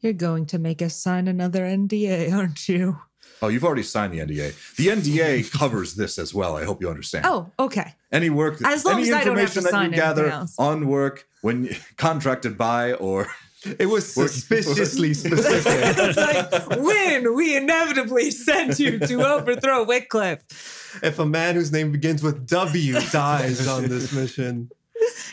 You're 0.00 0.12
going 0.12 0.46
to 0.46 0.58
make 0.58 0.80
us 0.80 0.94
sign 0.94 1.28
another 1.28 1.62
NDA, 1.64 2.32
aren't 2.32 2.68
you? 2.68 3.00
Oh, 3.42 3.48
you've 3.48 3.64
already 3.64 3.82
signed 3.82 4.12
the 4.12 4.18
NDA. 4.18 4.76
The 4.76 4.86
NDA 4.88 5.50
covers 5.50 5.94
this 5.94 6.18
as 6.18 6.32
well. 6.34 6.56
I 6.56 6.64
hope 6.64 6.80
you 6.80 6.88
understand. 6.88 7.26
Oh, 7.26 7.50
okay. 7.58 7.94
any 8.12 8.30
work, 8.30 8.60
As 8.64 8.84
long 8.84 8.94
any 8.94 9.04
as 9.04 9.08
I 9.14 9.24
don't 9.24 9.36
have 9.36 9.52
to 9.52 9.58
information 9.58 9.62
that 9.64 9.90
you 9.90 9.96
gather 9.96 10.26
else. 10.30 10.54
on 10.58 10.86
work 10.86 11.26
when 11.42 11.68
contracted 11.96 12.56
by 12.56 12.92
or 12.92 13.28
It 13.78 13.86
was 13.86 14.12
suspiciously 14.12 15.14
specific. 15.14 15.72
It's 15.98 16.16
like 16.16 16.78
when 16.80 17.34
we 17.34 17.56
inevitably 17.56 18.30
sent 18.30 18.78
you 18.78 18.98
to 18.98 19.26
overthrow 19.26 19.84
Wycliffe. 19.84 21.00
if 21.02 21.18
a 21.18 21.26
man 21.26 21.54
whose 21.54 21.72
name 21.72 21.92
begins 21.92 22.22
with 22.22 22.46
W 22.48 22.94
dies 23.10 23.66
on 23.66 23.88
this 23.88 24.12
mission, 24.12 24.70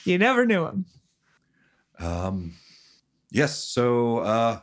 You 0.06 0.18
never 0.18 0.46
knew 0.46 0.66
him. 0.66 0.86
Um, 2.00 2.54
yes. 3.30 3.58
So, 3.58 4.20
uh, 4.20 4.60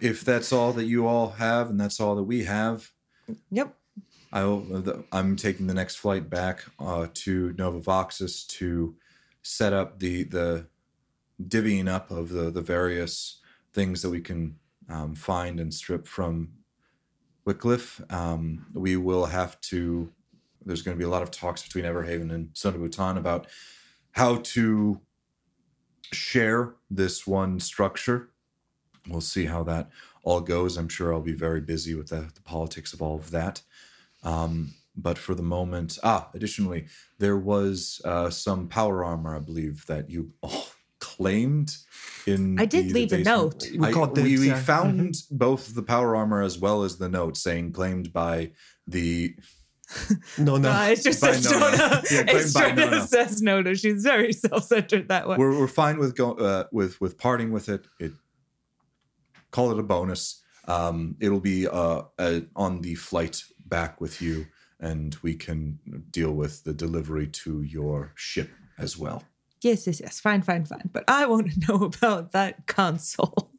if 0.00 0.24
that's 0.24 0.52
all 0.52 0.72
that 0.74 0.84
you 0.84 1.06
all 1.06 1.30
have, 1.30 1.68
and 1.70 1.78
that's 1.80 2.00
all 2.00 2.14
that 2.16 2.22
we 2.24 2.44
have, 2.44 2.90
Yep. 3.50 3.74
I'll, 4.32 4.64
I'm 5.12 5.34
taking 5.36 5.66
the 5.66 5.74
next 5.74 5.96
flight 5.96 6.30
back 6.30 6.64
uh, 6.78 7.08
to 7.14 7.52
Nova 7.58 7.80
Voxus 7.80 8.46
to 8.58 8.94
set 9.42 9.72
up 9.72 9.98
the 9.98 10.22
the 10.24 10.66
divvying 11.48 11.88
up 11.88 12.10
of 12.10 12.30
the 12.30 12.50
the 12.50 12.62
various 12.62 13.40
things 13.72 14.02
that 14.02 14.10
we 14.10 14.20
can 14.20 14.56
um, 14.88 15.14
find 15.14 15.60
and 15.60 15.72
strip 15.72 16.06
from 16.06 16.50
Wycliffe. 17.44 18.00
Um, 18.10 18.66
we 18.74 18.96
will 18.96 19.26
have 19.26 19.60
to. 19.62 20.12
There's 20.64 20.82
going 20.82 20.96
to 20.96 20.98
be 20.98 21.06
a 21.06 21.10
lot 21.10 21.22
of 21.22 21.30
talks 21.30 21.62
between 21.62 21.84
Everhaven 21.84 22.30
and 22.32 22.50
Sona 22.52 22.78
Bhutan 22.78 23.16
about 23.16 23.46
how 24.12 24.36
to 24.36 25.00
share 26.12 26.74
this 26.90 27.26
one 27.26 27.60
structure. 27.60 28.28
We'll 29.08 29.20
see 29.20 29.46
how 29.46 29.62
that 29.64 29.88
all 30.22 30.40
goes. 30.40 30.76
I'm 30.76 30.88
sure 30.88 31.14
I'll 31.14 31.20
be 31.20 31.32
very 31.32 31.60
busy 31.60 31.94
with 31.94 32.08
the, 32.08 32.28
the 32.34 32.42
politics 32.42 32.92
of 32.92 33.00
all 33.00 33.16
of 33.16 33.30
that. 33.30 33.62
Um, 34.22 34.74
but 34.96 35.16
for 35.16 35.34
the 35.34 35.42
moment, 35.42 35.98
ah, 36.02 36.28
additionally, 36.34 36.86
there 37.18 37.38
was 37.38 38.02
uh, 38.04 38.28
some 38.28 38.68
power 38.68 39.02
armor, 39.04 39.34
I 39.34 39.38
believe, 39.38 39.86
that 39.86 40.10
you 40.10 40.32
all 40.42 40.66
claimed 41.00 41.76
in. 42.26 42.58
I 42.60 42.66
did 42.66 42.86
the- 42.86 42.92
the 42.92 42.94
leave 43.00 43.12
a 43.12 43.18
note. 43.18 43.66
We 43.76 43.88
I- 43.88 43.92
called 43.92 44.16
we, 44.16 44.22
dibs, 44.30 44.40
we 44.40 44.48
yeah. 44.48 44.60
found 44.60 45.16
both 45.30 45.74
the 45.74 45.82
power 45.82 46.14
armor 46.14 46.42
as 46.42 46.58
well 46.58 46.82
as 46.84 46.98
the 46.98 47.08
note 47.08 47.36
saying 47.36 47.72
claimed 47.72 48.12
by 48.12 48.52
the. 48.86 49.34
no, 50.38 50.56
no. 50.56 50.70
Uh, 50.70 50.88
it's 50.90 51.02
just 51.02 51.20
By 51.20 51.32
says 51.32 51.50
Nona. 51.50 51.76
Nona. 51.76 52.02
Yeah, 52.10 52.24
It's 52.28 52.52
claimed 52.52 52.76
by 52.76 52.82
Nona 52.84 52.96
Nona. 52.98 53.06
says 53.08 53.42
Nona. 53.42 53.74
She's 53.74 54.02
very 54.04 54.32
self-centered 54.46 55.08
that 55.08 55.26
way. 55.28 55.36
We're, 55.36 55.58
we're 55.58 55.66
fine 55.66 55.98
with 55.98 56.14
go, 56.16 56.34
uh, 56.34 56.64
with 56.70 57.00
with 57.00 57.18
parting 57.18 57.50
with 57.50 57.68
it. 57.68 57.86
It 57.98 58.12
call 59.50 59.72
it 59.72 59.78
a 59.80 59.82
bonus. 59.82 60.42
Um, 60.68 61.16
it'll 61.20 61.40
be 61.40 61.66
uh, 61.66 62.02
uh, 62.18 62.40
on 62.54 62.82
the 62.82 62.94
flight 62.94 63.42
back 63.66 64.00
with 64.00 64.22
you, 64.22 64.46
and 64.78 65.16
we 65.22 65.34
can 65.34 65.80
deal 66.12 66.30
with 66.32 66.62
the 66.62 66.72
delivery 66.72 67.26
to 67.26 67.62
your 67.62 68.12
ship 68.14 68.50
as 68.78 68.96
well. 68.96 69.24
Yes, 69.62 69.86
yes, 69.86 70.00
yes. 70.00 70.20
Fine, 70.20 70.42
fine, 70.42 70.64
fine. 70.64 70.88
But 70.92 71.04
I 71.08 71.26
want 71.26 71.52
to 71.52 71.60
know 71.68 71.84
about 71.84 72.32
that 72.32 72.66
console 72.66 73.50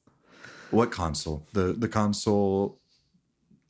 What 0.71 0.91
console? 0.91 1.45
The 1.53 1.73
the 1.73 1.87
console. 1.87 2.79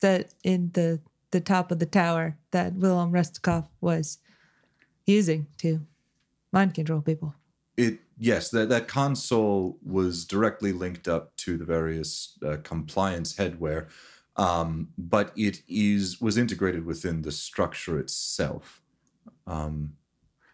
that 0.02 0.34
in 0.44 0.72
the 0.74 1.00
the 1.32 1.42
top 1.42 1.72
of 1.72 1.80
the 1.80 1.86
tower 1.86 2.38
that 2.52 2.74
Wilhelm 2.74 3.12
Restikov 3.12 3.68
was 3.80 4.18
using 5.06 5.48
to 5.58 5.82
mind 6.52 6.74
control 6.74 7.02
people. 7.02 7.34
It 7.78 8.00
yes, 8.18 8.50
that 8.50 8.70
that 8.70 8.88
console 8.88 9.78
was 9.84 10.26
directly 10.26 10.74
linked 10.74 11.08
up 11.08 11.36
to 11.38 11.58
the 11.58 11.66
various 11.66 12.38
uh, 12.46 12.58
compliance 12.64 13.36
headwear, 13.36 13.88
um, 14.36 14.90
but 14.98 15.32
it 15.36 15.62
is 15.68 16.20
was 16.22 16.38
integrated 16.38 16.86
within 16.86 17.22
the 17.22 17.32
structure 17.32 18.00
itself. 18.00 18.82
Um, 19.48 19.94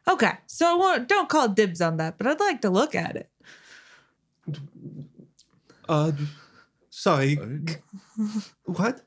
Okay, 0.07 0.31
so 0.47 0.65
I 0.71 0.75
won't, 0.75 1.07
don't 1.09 1.27
call 1.29 1.49
dibs 1.49 1.81
on 1.81 1.97
that, 1.97 2.17
but 2.17 2.27
I'd 2.27 2.39
like 2.39 2.61
to 2.61 2.69
look 2.69 2.95
at 2.95 3.15
it. 3.15 3.29
Uh, 5.88 6.11
sorry. 6.89 7.38
What? 8.65 9.01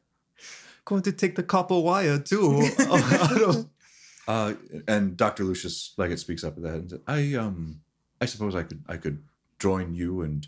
Going 0.84 1.02
to 1.02 1.12
take 1.12 1.36
the 1.36 1.42
copper 1.42 1.78
wire 1.78 2.18
too. 2.18 2.60
I 2.78 3.34
don't- 3.38 3.68
Uh, 4.28 4.54
and 4.86 5.16
Dr. 5.16 5.42
Lucius 5.42 5.92
Leggett 5.96 6.20
speaks 6.20 6.44
up 6.44 6.56
at 6.56 6.62
that 6.62 6.74
and 6.74 6.90
said, 6.90 7.00
I 7.08 7.34
um 7.34 7.80
I 8.20 8.26
suppose 8.26 8.54
I 8.54 8.62
could 8.62 8.84
I 8.86 8.96
could 8.96 9.24
join 9.58 9.92
you 9.92 10.22
and 10.22 10.46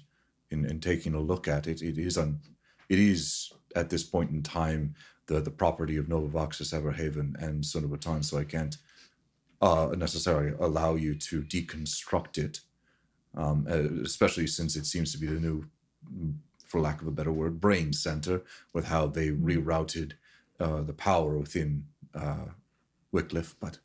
in, 0.50 0.64
in 0.64 0.78
taking 0.78 1.14
a 1.14 1.20
look 1.20 1.48
at 1.48 1.66
it. 1.66 1.82
It 1.82 1.98
is 1.98 2.16
un, 2.16 2.38
it 2.88 3.00
is 3.00 3.50
at 3.74 3.90
this 3.90 4.04
point 4.04 4.30
in 4.30 4.40
time 4.44 4.94
the 5.26 5.40
the 5.40 5.50
property 5.50 5.96
of 5.96 6.08
Nova 6.08 6.28
Voxus 6.28 6.72
Everhaven 6.72 7.34
and 7.42 7.66
Sona 7.66 8.22
so 8.22 8.38
I 8.38 8.44
can't 8.44 8.76
uh, 9.62 9.94
necessarily 9.96 10.54
allow 10.58 10.96
you 10.96 11.14
to 11.14 11.42
deconstruct 11.42 12.36
it. 12.36 12.60
Um, 13.34 13.66
uh, 13.70 14.02
especially 14.04 14.46
since 14.46 14.76
it 14.76 14.84
seems 14.84 15.10
to 15.12 15.18
be 15.18 15.26
the 15.26 15.40
new, 15.40 15.64
for 16.66 16.82
lack 16.82 17.00
of 17.00 17.06
a 17.06 17.12
better 17.12 17.32
word, 17.32 17.62
brain 17.62 17.94
center 17.94 18.42
with 18.74 18.84
how 18.86 19.06
they 19.06 19.28
rerouted 19.28 20.12
uh, 20.60 20.82
the 20.82 20.92
power 20.92 21.38
within 21.38 21.86
uh, 22.14 22.48
Wycliffe, 23.10 23.56
but 23.58 23.78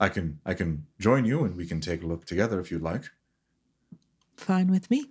I 0.00 0.08
can 0.08 0.40
I 0.44 0.54
can 0.54 0.86
join 0.98 1.24
you 1.24 1.44
and 1.44 1.56
we 1.56 1.66
can 1.66 1.80
take 1.80 2.02
a 2.02 2.06
look 2.06 2.24
together 2.24 2.58
if 2.58 2.70
you'd 2.70 2.82
like. 2.82 3.04
Fine 4.36 4.70
with 4.70 4.90
me. 4.90 5.10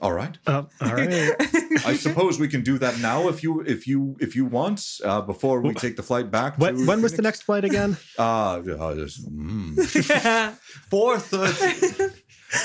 All 0.00 0.12
right. 0.12 0.38
Oh, 0.46 0.66
all 0.80 0.94
right. 0.94 1.10
I 1.84 1.94
suppose 1.94 2.38
we 2.38 2.48
can 2.48 2.62
do 2.62 2.78
that 2.78 2.98
now 3.00 3.28
if 3.28 3.42
you 3.42 3.60
if 3.60 3.86
you 3.86 4.16
if 4.18 4.34
you 4.34 4.46
want 4.46 4.82
uh, 5.04 5.20
before 5.20 5.60
we 5.60 5.74
take 5.74 5.96
the 5.96 6.02
flight 6.02 6.30
back. 6.30 6.58
when, 6.58 6.76
to 6.76 6.86
when 6.86 7.02
was 7.02 7.14
the 7.14 7.22
next 7.22 7.42
flight 7.42 7.64
again? 7.64 7.96
Uh, 8.18 8.22
uh 8.22 8.60
mm. 8.60 10.54
Four 10.90 11.18
thirty. 11.18 12.14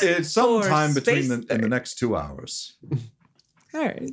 it's 0.01 0.31
sometime 0.31 0.93
between 0.93 1.27
the, 1.27 1.41
space 1.41 1.49
in 1.49 1.61
the 1.61 1.69
next 1.69 1.95
two 1.95 2.15
hours. 2.15 2.77
All 3.73 3.81
right. 3.81 4.11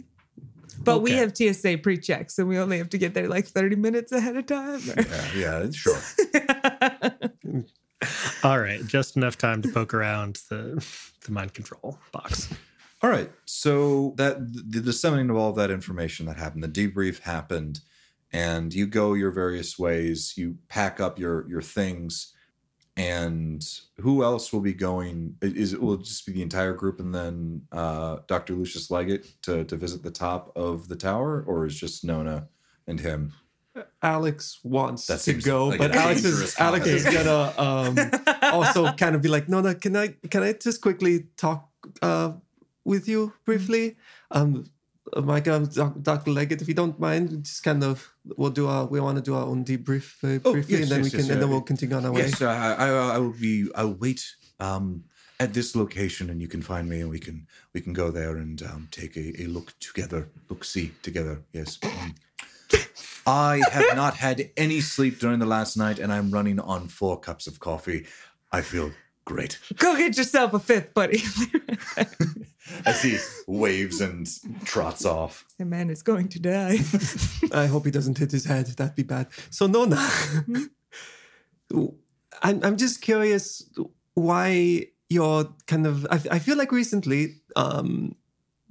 But 0.85 1.01
we 1.01 1.12
have 1.12 1.36
TSA 1.36 1.78
pre-check, 1.78 2.31
so 2.31 2.44
we 2.44 2.59
only 2.59 2.78
have 2.78 2.90
to 2.90 2.99
get 2.99 3.15
there 3.15 3.28
like 3.28 3.47
30 3.47 3.77
minutes 3.77 4.11
ahead 4.12 4.36
of 4.36 4.47
time. 4.47 4.81
or- 4.90 5.03
Yeah, 5.36 5.62
yeah, 5.62 5.70
sure. 5.70 5.99
All 8.43 8.59
right, 8.59 8.85
just 8.86 9.16
enough 9.16 9.39
time 9.39 9.62
to 9.62 9.69
poke 9.69 9.94
around 9.94 10.40
the 10.49 10.85
the 11.24 11.31
mind 11.31 11.55
control 11.55 11.99
box. 12.11 12.53
All 13.02 13.10
right. 13.10 13.30
So 13.46 14.14
that 14.16 14.38
the 14.52 14.80
disseminating 14.80 15.30
of 15.30 15.36
all 15.36 15.52
that 15.54 15.70
information 15.70 16.26
that 16.26 16.36
happened, 16.36 16.62
the 16.62 16.68
debrief 16.68 17.20
happened, 17.20 17.80
and 18.32 18.72
you 18.72 18.86
go 18.86 19.14
your 19.14 19.32
various 19.32 19.78
ways. 19.78 20.34
You 20.36 20.58
pack 20.68 21.00
up 21.00 21.18
your 21.18 21.48
your 21.48 21.62
things, 21.62 22.32
and 22.96 23.64
who 23.98 24.22
else 24.22 24.52
will 24.52 24.60
be 24.60 24.72
going? 24.72 25.36
Is 25.42 25.72
it 25.72 25.82
will 25.82 25.94
it 25.94 26.04
just 26.04 26.24
be 26.26 26.32
the 26.32 26.42
entire 26.42 26.74
group, 26.74 27.00
and 27.00 27.12
then 27.12 27.62
uh, 27.72 28.18
Dr. 28.28 28.54
Lucius 28.54 28.90
Leggett 28.90 29.26
to 29.42 29.64
to 29.64 29.76
visit 29.76 30.04
the 30.04 30.10
top 30.12 30.56
of 30.56 30.86
the 30.86 30.96
tower, 30.96 31.42
or 31.46 31.66
is 31.66 31.78
just 31.78 32.04
Nona 32.04 32.48
and 32.86 33.00
him? 33.00 33.32
Alix 34.02 34.60
wants 34.62 35.06
That 35.06 35.20
to 35.20 35.32
go, 35.32 35.68
like 35.68 35.78
but 35.78 35.96
Alix 35.96 36.22
dangerous 36.22 36.52
is 36.52 36.60
Alix 36.60 36.86
is 36.86 37.04
gonna 37.04 37.54
um, 37.58 37.96
also 38.52 38.92
kind 38.92 39.16
of 39.16 39.22
be 39.22 39.28
like, 39.28 39.48
no, 39.48 39.60
no, 39.60 39.74
can 39.74 39.96
I 39.96 40.08
can 40.30 40.44
I 40.44 40.52
just 40.52 40.80
quickly 40.80 41.26
talk 41.36 41.68
uh, 42.00 42.32
with 42.84 43.09
you 43.09 43.32
briefly? 43.44 43.96
Um, 44.30 44.66
Micah, 45.16 45.54
um, 45.54 45.98
Dr. 46.00 46.30
Leggett, 46.30 46.62
if 46.62 46.68
you 46.68 46.74
don't 46.74 46.98
mind, 46.98 47.44
just 47.44 47.62
kind 47.62 47.82
of 47.82 48.14
we'll 48.36 48.50
do 48.50 48.68
our 48.68 48.86
we 48.86 49.00
want 49.00 49.16
to 49.16 49.22
do 49.22 49.34
our 49.34 49.44
own 49.44 49.64
debrief 49.64 50.20
very 50.20 50.40
Oh, 50.44 50.52
briefly, 50.52 50.78
yes, 50.78 50.82
and 50.82 50.90
then 50.90 50.98
yes, 50.98 51.04
we 51.04 51.10
can 51.10 51.18
yes, 51.20 51.28
and 51.30 51.42
then 51.42 51.50
we'll 51.50 51.60
continue 51.60 51.96
on 51.96 52.06
our 52.06 52.12
way. 52.12 52.20
Yes, 52.22 52.40
I, 52.40 52.74
I, 52.74 52.88
I 53.14 53.18
will 53.18 53.32
be. 53.32 53.68
I'll 53.74 53.94
wait. 53.94 54.24
Um, 54.60 55.04
at 55.40 55.54
this 55.54 55.74
location, 55.74 56.30
and 56.30 56.40
you 56.40 56.46
can 56.46 56.62
find 56.62 56.88
me, 56.88 57.00
and 57.00 57.10
we 57.10 57.18
can 57.18 57.48
we 57.74 57.80
can 57.80 57.92
go 57.92 58.12
there 58.12 58.36
and 58.36 58.62
um, 58.62 58.86
take 58.92 59.16
a, 59.16 59.42
a 59.42 59.46
look 59.46 59.76
together, 59.80 60.28
look 60.48 60.62
see 60.64 60.92
together. 61.02 61.42
Yes. 61.52 61.80
I 63.26 63.60
have 63.70 63.96
not 63.96 64.14
had 64.14 64.50
any 64.56 64.80
sleep 64.80 65.18
during 65.18 65.40
the 65.40 65.46
last 65.46 65.76
night, 65.76 65.98
and 65.98 66.12
I'm 66.12 66.30
running 66.30 66.60
on 66.60 66.88
four 66.88 67.18
cups 67.18 67.46
of 67.46 67.59
coffee. 67.59 68.06
I 68.52 68.60
feel 68.60 68.92
great. 69.24 69.59
Go 69.76 69.96
get 69.96 70.16
yourself 70.16 70.54
a 70.54 70.60
fifth, 70.60 70.94
buddy. 70.94 71.22
As 72.86 73.02
he 73.02 73.18
waves 73.47 74.01
and 74.01 74.28
trots 74.64 75.05
off. 75.05 75.44
the 75.59 75.64
man 75.64 75.90
is 75.90 76.02
going 76.02 76.28
to 76.28 76.40
die. 76.40 76.78
I 77.52 77.66
hope 77.66 77.84
he 77.84 77.90
doesn't 77.90 78.18
hit 78.18 78.30
his 78.30 78.44
head. 78.44 78.66
That'd 78.66 78.94
be 78.94 79.02
bad. 79.02 79.28
So 79.51 79.66
Nona, 79.66 79.97
I'm 82.43 82.62
I'm 82.62 82.76
just 82.76 83.02
curious 83.02 83.68
why 84.14 84.86
you're 85.09 85.52
kind 85.66 85.86
of. 85.86 86.06
I, 86.10 86.20
I 86.30 86.39
feel 86.39 86.56
like 86.56 86.70
recently, 86.70 87.40
um, 87.56 88.14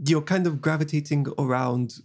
you're 0.05 0.21
kind 0.21 0.47
of 0.47 0.61
gravitating 0.61 1.27
around 1.37 1.99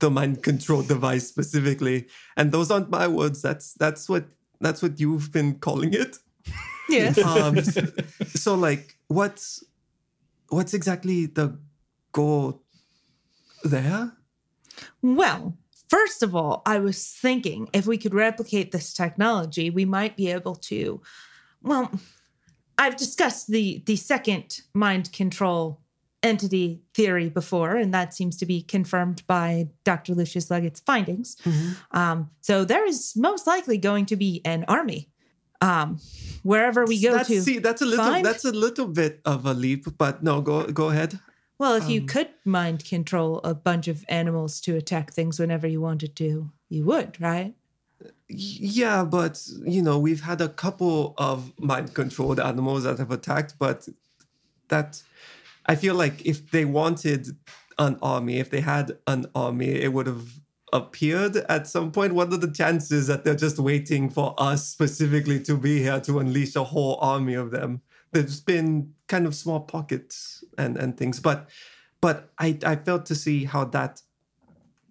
the 0.00 0.10
mind 0.10 0.42
control 0.42 0.82
device 0.82 1.28
specifically, 1.28 2.08
and 2.36 2.50
those 2.50 2.70
aren't 2.70 2.90
my 2.90 3.06
words. 3.06 3.40
That's 3.40 3.74
that's 3.74 4.08
what 4.08 4.24
that's 4.60 4.82
what 4.82 4.98
you've 4.98 5.32
been 5.32 5.58
calling 5.60 5.94
it. 5.94 6.18
yes. 6.88 7.18
Um, 7.18 7.62
so 7.62 8.54
like, 8.54 8.96
what's 9.06 9.62
what's 10.48 10.74
exactly 10.74 11.26
the 11.26 11.58
goal 12.12 12.62
there? 13.64 14.12
Well, 15.02 15.56
first 15.88 16.22
of 16.22 16.34
all, 16.34 16.62
I 16.66 16.78
was 16.78 17.06
thinking 17.06 17.68
if 17.72 17.86
we 17.86 17.98
could 17.98 18.14
replicate 18.14 18.72
this 18.72 18.92
technology, 18.92 19.70
we 19.70 19.84
might 19.84 20.16
be 20.16 20.30
able 20.30 20.54
to. 20.56 21.00
Well, 21.62 21.90
I've 22.76 22.96
discussed 22.96 23.48
the 23.48 23.82
the 23.86 23.96
second 23.96 24.60
mind 24.74 25.12
control 25.12 25.80
entity 26.22 26.82
theory 26.94 27.28
before, 27.28 27.76
and 27.76 27.94
that 27.94 28.14
seems 28.14 28.36
to 28.38 28.46
be 28.46 28.62
confirmed 28.62 29.22
by 29.26 29.68
Dr. 29.84 30.14
Lucius 30.14 30.50
Leggett's 30.50 30.80
findings. 30.80 31.36
Um, 31.92 32.30
so 32.40 32.64
there 32.64 32.86
is 32.86 33.14
most 33.16 33.46
likely 33.46 33.78
going 33.78 34.06
to 34.06 34.16
be 34.16 34.40
an 34.44 34.64
army 34.68 35.10
um, 35.60 35.98
wherever 36.42 36.84
we 36.84 37.00
go 37.00 37.12
that's, 37.12 37.28
to. 37.28 37.42
See, 37.42 37.58
that's 37.58 37.82
a 37.82 37.86
little 37.86 38.04
find- 38.04 38.24
that's 38.24 38.44
a 38.44 38.52
little 38.52 38.86
bit 38.86 39.20
of 39.24 39.46
a 39.46 39.54
leap, 39.54 39.86
but 39.98 40.22
no, 40.22 40.40
go 40.40 40.66
go 40.66 40.90
ahead. 40.90 41.18
Well, 41.58 41.74
if 41.74 41.88
you 41.88 42.02
Um, 42.02 42.06
could 42.06 42.28
mind 42.44 42.84
control 42.84 43.40
a 43.42 43.52
bunch 43.52 43.88
of 43.88 44.04
animals 44.08 44.60
to 44.60 44.76
attack 44.76 45.12
things 45.12 45.40
whenever 45.40 45.66
you 45.66 45.80
wanted 45.80 46.14
to, 46.16 46.52
you 46.68 46.84
would, 46.84 47.20
right? 47.20 47.54
Yeah, 48.28 49.02
but 49.04 49.42
you 49.66 49.82
know, 49.82 49.98
we've 49.98 50.20
had 50.20 50.40
a 50.40 50.48
couple 50.48 51.14
of 51.18 51.52
mind 51.58 51.94
controlled 51.94 52.38
animals 52.38 52.84
that 52.84 52.98
have 52.98 53.10
attacked, 53.10 53.54
but 53.58 53.88
that 54.68 55.02
I 55.66 55.74
feel 55.74 55.96
like 55.96 56.24
if 56.24 56.50
they 56.52 56.64
wanted 56.64 57.36
an 57.78 57.98
army, 58.02 58.38
if 58.38 58.50
they 58.50 58.60
had 58.60 58.98
an 59.06 59.26
army, 59.34 59.70
it 59.70 59.92
would 59.92 60.06
have 60.06 60.40
appeared 60.72 61.36
at 61.48 61.66
some 61.66 61.90
point. 61.92 62.14
What 62.14 62.32
are 62.32 62.36
the 62.36 62.50
chances 62.50 63.06
that 63.06 63.24
they're 63.24 63.34
just 63.34 63.58
waiting 63.58 64.10
for 64.10 64.34
us 64.38 64.66
specifically 64.68 65.40
to 65.44 65.56
be 65.56 65.80
here 65.80 66.00
to 66.00 66.18
unleash 66.18 66.56
a 66.56 66.64
whole 66.64 66.98
army 67.00 67.34
of 67.34 67.50
them? 67.50 67.82
There's 68.12 68.40
been 68.40 68.94
kind 69.06 69.26
of 69.26 69.34
small 69.34 69.60
pockets 69.60 70.44
and 70.56 70.76
and 70.76 70.96
things, 70.96 71.20
but 71.20 71.48
but 72.00 72.30
I 72.38 72.58
I 72.64 72.76
failed 72.76 73.06
to 73.06 73.14
see 73.14 73.44
how 73.44 73.64
that 73.66 74.02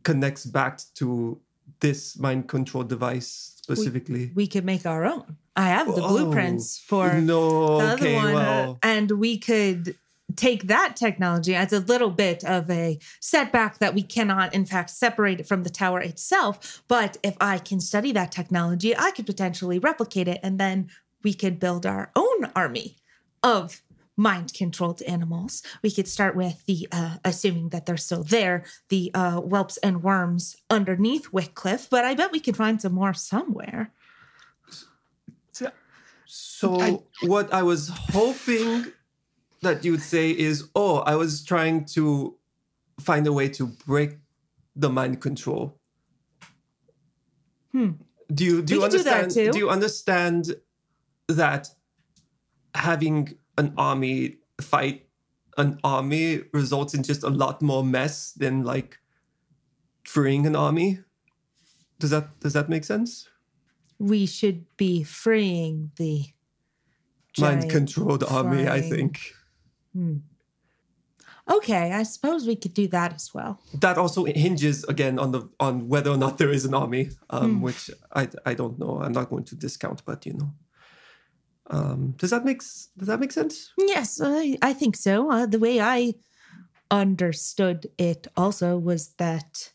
connects 0.04 0.46
back 0.46 0.80
to 0.96 1.40
this 1.80 2.18
mind 2.18 2.48
control 2.48 2.84
device 2.84 3.56
specifically. 3.58 4.32
We 4.34 4.48
could 4.48 4.66
make 4.66 4.86
our 4.86 5.06
own. 5.06 5.38
I 5.56 5.70
have 5.70 5.88
the 5.88 6.04
Oh, 6.04 6.08
blueprints 6.10 6.78
for 6.80 7.14
no, 7.16 7.80
the 7.80 7.84
other 7.86 7.94
okay, 7.96 8.16
one, 8.16 8.34
well, 8.34 8.80
and 8.84 9.12
we 9.12 9.38
could 9.38 9.98
take 10.38 10.68
that 10.68 10.96
technology 10.96 11.56
as 11.56 11.74
a 11.74 11.80
little 11.80 12.12
bit 12.12 12.44
of 12.44 12.70
a 12.70 13.00
setback 13.20 13.80
that 13.80 13.94
we 13.94 14.04
cannot, 14.04 14.54
in 14.54 14.66
fact, 14.66 14.90
separate 14.90 15.40
it 15.40 15.48
from 15.48 15.64
the 15.64 15.70
tower 15.70 16.00
itself. 16.00 16.84
But 16.88 17.18
if 17.24 17.36
I 17.42 17.58
can 17.58 17.80
study 17.80 18.12
that 18.14 18.32
technology, 18.32 18.96
I 18.96 19.12
could 19.12 19.26
potentially 19.26 19.80
replicate 19.80 20.28
it, 20.28 20.40
and 20.44 20.60
then 20.60 20.90
we 21.24 21.34
could 21.34 21.60
build 21.60 21.86
our 21.86 22.12
own 22.16 22.46
army 22.56 22.98
of 23.44 23.82
mind 24.16 24.54
controlled 24.54 25.02
animals. 25.04 25.62
We 25.84 25.92
could 25.92 26.08
start 26.08 26.36
with 26.36 26.66
the, 26.66 26.88
uh, 26.92 27.18
assuming 27.24 27.70
that 27.70 27.86
they're 27.86 27.98
still 27.98 28.24
there, 28.24 28.66
the 28.90 29.12
uh, 29.14 29.40
whelps 29.42 29.78
and 29.78 30.02
worms 30.02 30.58
underneath 30.70 31.32
Wycliffe, 31.32 31.90
but 31.90 32.04
I 32.04 32.16
bet 32.16 32.32
we 32.32 32.40
could 32.40 32.58
find 32.58 32.82
some 32.82 32.94
more 32.94 33.14
somewhere. 33.14 33.92
so 36.26 37.04
what 37.22 37.54
I 37.54 37.64
was 37.64 37.90
hoping 37.90 38.92
that 39.62 39.84
you 39.84 39.92
would 39.92 40.02
say 40.02 40.32
is, 40.32 40.70
oh, 40.76 41.00
I 41.00 41.16
was 41.16 41.44
trying 41.44 41.86
to 41.86 42.36
find 43.00 43.26
a 43.28 43.34
way 43.34 43.50
to 43.50 43.68
break 43.68 44.18
the 44.76 44.90
mind 44.90 45.22
control. 45.22 45.80
Hmm. 47.72 47.92
Do 48.34 48.44
you 48.44 48.62
do 48.62 48.76
We 48.76 48.76
you 48.76 48.90
could 48.90 49.04
do 49.04 49.10
understand? 49.10 49.54
do 49.54 49.58
you 49.58 49.70
understand 49.70 50.56
that 51.28 51.70
having 52.76 53.38
an 53.58 53.74
army 53.78 54.38
fight 54.62 55.08
an 55.58 55.80
army 55.84 56.44
results 56.54 56.94
in 56.94 57.04
just 57.04 57.24
a 57.24 57.30
lot 57.30 57.62
more 57.62 57.84
mess 57.84 58.32
than 58.34 58.64
like 58.64 59.00
freeing 60.06 60.46
an 60.46 60.56
army? 60.56 61.00
Does 62.00 62.12
that 62.12 62.40
does 62.40 62.54
that 62.54 62.70
make 62.70 62.84
sense? 62.84 63.28
We 64.00 64.28
should 64.28 64.66
be 64.78 65.04
freeing 65.04 65.92
the 65.96 66.26
mind 67.40 67.70
controlled 67.70 68.24
army, 68.24 68.68
I 68.68 68.82
think. 68.82 69.34
Hmm. 69.98 70.18
Okay, 71.50 71.94
I 71.94 72.04
suppose 72.04 72.46
we 72.46 72.56
could 72.56 72.74
do 72.74 72.88
that 72.90 73.14
as 73.16 73.34
well. 73.34 73.60
that 73.80 73.98
also 73.98 74.26
hinges 74.26 74.84
again 74.84 75.18
on 75.18 75.32
the 75.32 75.50
on 75.60 75.88
whether 75.88 76.12
or 76.12 76.18
not 76.18 76.38
there 76.38 76.52
is 76.52 76.66
an 76.66 76.74
army, 76.74 77.10
um, 77.30 77.42
Hmm. 77.56 77.62
which 77.62 77.90
I 78.14 78.28
I 78.46 78.54
don't 78.54 78.78
know. 78.78 79.02
I'm 79.02 79.14
not 79.14 79.30
going 79.30 79.46
to 79.46 79.56
discount, 79.56 80.04
but 80.06 80.26
you 80.26 80.34
know. 80.34 80.52
Um, 81.70 82.14
does 82.18 82.30
that 82.30 82.44
make 82.46 82.60
does 82.98 83.08
that 83.08 83.20
make 83.20 83.32
sense? 83.32 83.72
Yes, 83.78 84.22
I, 84.24 84.58
I 84.62 84.74
think 84.74 84.96
so. 84.96 85.32
Uh, 85.32 85.46
the 85.46 85.60
way 85.60 85.80
I 85.82 86.14
understood 86.92 87.88
it 87.98 88.28
also 88.36 88.78
was 88.78 89.10
that 89.18 89.74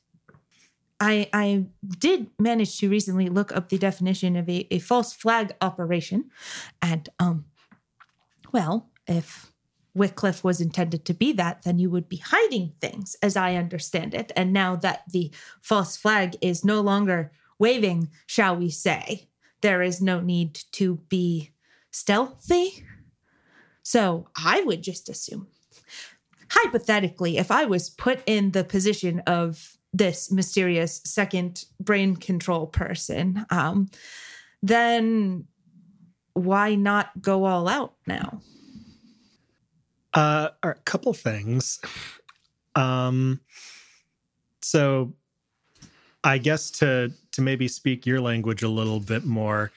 I 1.01 1.29
I 1.33 1.67
did 1.99 2.31
manage 2.39 2.79
to 2.79 2.89
recently 2.89 3.29
look 3.29 3.51
up 3.57 3.69
the 3.69 3.79
definition 3.79 4.37
of 4.37 4.49
a, 4.49 4.67
a 4.71 4.79
false 4.79 5.13
flag 5.13 5.53
operation, 5.61 6.31
and 6.81 7.09
um, 7.19 7.45
well, 8.53 8.91
if 9.07 9.52
Wycliffe 9.95 10.43
was 10.43 10.61
intended 10.61 11.05
to 11.05 11.15
be 11.15 11.33
that, 11.33 11.63
then 11.63 11.79
you 11.79 11.91
would 11.91 12.09
be 12.09 12.17
hiding 12.17 12.73
things, 12.81 13.17
as 13.23 13.37
I 13.37 13.57
understand 13.57 14.15
it. 14.15 14.33
And 14.35 14.53
now 14.53 14.77
that 14.77 15.03
the 15.11 15.31
false 15.61 15.97
flag 15.97 16.37
is 16.41 16.65
no 16.65 16.81
longer 16.81 17.33
waving, 17.59 18.11
shall 18.27 18.57
we 18.57 18.71
say, 18.71 19.29
there 19.61 19.83
is 19.83 20.01
no 20.01 20.21
need 20.21 20.59
to 20.73 20.97
be 21.09 21.53
stealthy. 21.91 22.85
So 23.83 24.29
I 24.37 24.63
would 24.63 24.83
just 24.83 25.09
assume, 25.09 25.49
hypothetically, 26.51 27.37
if 27.37 27.51
I 27.51 27.65
was 27.67 27.91
put 27.91 28.21
in 28.27 28.53
the 28.53 28.65
position 28.65 29.21
of 29.21 29.77
this 29.93 30.33
mysterious 30.33 31.03
second 31.05 31.67
brain 31.79 32.17
control 32.17 32.67
person, 32.67 33.45
um, 33.51 33.89
then 34.63 35.47
why 36.33 36.75
not 36.77 37.21
go 37.21 37.45
all 37.45 37.69
out 37.69 37.95
now? 38.07 38.41
Uh, 40.15 40.51
are 40.63 40.73
a 40.73 40.81
couple 40.81 41.13
things. 41.15 41.81
Um, 42.75 43.41
so 44.61 45.15
I 46.25 46.39
guess 46.39 46.71
to 46.73 47.13
to 47.33 47.43
maybe 47.43 47.69
speak 47.69 48.07
your 48.07 48.21
language 48.21 48.63
a 48.63 48.69
little 48.69 49.01
bit 49.01 49.25
more, 49.25 49.73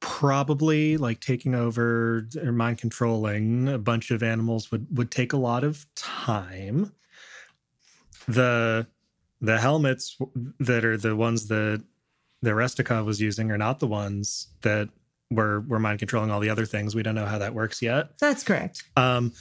probably 0.00 0.96
like 0.96 1.20
taking 1.20 1.54
over 1.54 2.26
or 2.42 2.52
mind 2.52 2.78
controlling 2.78 3.68
a 3.68 3.78
bunch 3.78 4.10
of 4.10 4.22
animals 4.22 4.70
would 4.70 4.86
would 4.96 5.10
take 5.10 5.32
a 5.32 5.38
lot 5.38 5.64
of 5.64 5.86
time. 5.94 6.92
The 8.26 8.86
the 9.40 9.58
helmets 9.58 10.18
that 10.58 10.84
are 10.84 10.96
the 10.96 11.16
ones 11.16 11.48
that 11.48 11.82
that 12.42 12.50
Restikov 12.50 13.04
was 13.04 13.20
using 13.20 13.50
are 13.50 13.58
not 13.58 13.80
the 13.80 13.86
ones 13.86 14.48
that 14.62 14.88
were 15.30 15.60
were 15.60 15.78
mind 15.78 15.98
controlling 15.98 16.30
all 16.30 16.40
the 16.40 16.50
other 16.50 16.66
things. 16.66 16.94
We 16.94 17.02
don't 17.02 17.14
know 17.14 17.26
how 17.26 17.38
that 17.38 17.54
works 17.54 17.82
yet. 17.82 18.18
That's 18.18 18.42
correct. 18.42 18.84
Um, 18.96 19.32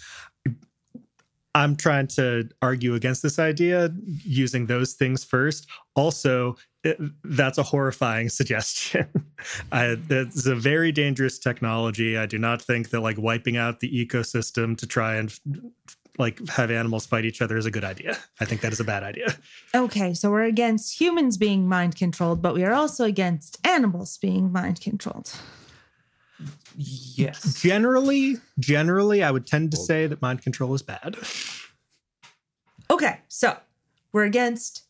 I'm 1.55 1.76
trying 1.76 2.07
to 2.07 2.49
argue 2.61 2.93
against 2.93 3.23
this 3.23 3.39
idea 3.39 3.89
using 4.23 4.68
those 4.68 4.93
things 4.93 5.23
first. 5.23 5.68
Also, 5.95 6.55
it, 6.84 6.99
that's 7.23 7.57
a 7.57 7.64
horrifying 7.64 8.30
suggestion. 8.39 9.07
It's 9.72 10.45
a 10.45 10.55
very 10.55 10.91
dangerous 10.91 11.39
technology. 11.39 12.15
I 12.15 12.27
do 12.27 12.38
not 12.38 12.61
think 12.61 12.91
that 12.91 13.01
like 13.01 13.18
wiping 13.18 13.57
out 13.57 13.80
the 13.80 13.89
ecosystem 13.89 14.77
to 14.77 14.85
try 14.85 15.15
and 15.15 15.34
like 16.19 16.47
have 16.49 16.69
animals 16.69 17.05
fight 17.05 17.26
each 17.26 17.41
other 17.41 17.57
is 17.57 17.65
a 17.65 17.72
good 17.72 17.84
idea. 17.84 18.18
I 18.39 18.45
think 18.45 18.61
that 18.61 18.72
is 18.72 18.80
a 18.80 18.84
bad 18.84 19.03
idea. 19.03 19.35
Okay, 19.73 20.14
so 20.14 20.30
we're 20.30 20.43
against 20.43 20.99
humans 20.99 21.38
being 21.38 21.68
mind 21.68 21.95
controlled, 21.95 22.41
but 22.41 22.53
we 22.53 22.64
are 22.64 22.73
also 22.73 23.03
against 23.05 23.57
animals 23.65 24.18
being 24.18 24.51
mind 24.51 24.81
controlled. 24.81 25.34
Yes. 26.76 27.61
Generally, 27.61 28.38
generally, 28.59 29.23
I 29.23 29.31
would 29.31 29.47
tend 29.47 29.72
to 29.72 29.77
say 29.77 30.05
that 30.07 30.22
mind 30.22 30.41
control 30.41 30.73
is 30.76 30.81
bad. 30.81 31.15
Okay, 32.89 33.19
so 33.27 33.57
we're 34.11 34.23
against 34.26 34.84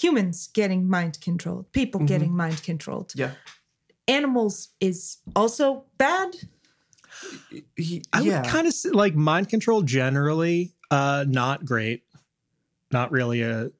humans 0.00 0.48
getting 0.52 0.88
mind 0.88 1.20
controlled, 1.20 1.70
people 1.72 2.00
Mhm. 2.00 2.06
getting 2.06 2.36
mind 2.36 2.62
controlled. 2.62 3.12
Yeah. 3.14 3.32
Animals 4.08 4.68
is 4.80 5.18
also 5.36 5.84
bad. 5.98 6.36
Y- 7.52 8.02
I 8.12 8.20
yeah. 8.20 8.40
would 8.42 8.48
kind 8.50 8.66
of 8.66 8.74
like 8.92 9.14
mind 9.14 9.48
control 9.48 9.82
generally, 9.82 10.74
uh, 10.90 11.24
not 11.28 11.64
great, 11.64 12.04
not 12.90 13.10
really 13.12 13.42
a 13.42 13.70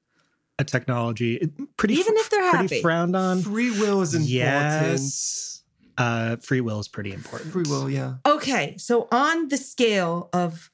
a 0.56 0.64
technology. 0.64 1.34
It- 1.34 1.76
Pretty 1.76 1.94
Even 1.94 2.14
if 2.16 2.30
they're 2.30 2.48
pretty 2.50 2.74
happy. 2.76 2.80
frowned 2.80 3.16
on. 3.16 3.42
Free 3.42 3.72
will 3.72 4.02
is 4.02 4.14
important. 4.14 4.30
Yes, 4.30 5.53
uh, 5.98 6.36
free 6.36 6.60
will 6.60 6.80
is 6.80 6.88
pretty 6.88 7.12
important. 7.12 7.52
Free 7.52 7.64
will, 7.68 7.88
yeah. 7.90 8.14
Okay, 8.26 8.76
so 8.78 9.08
on 9.10 9.48
the 9.48 9.56
scale 9.56 10.28
of 10.32 10.70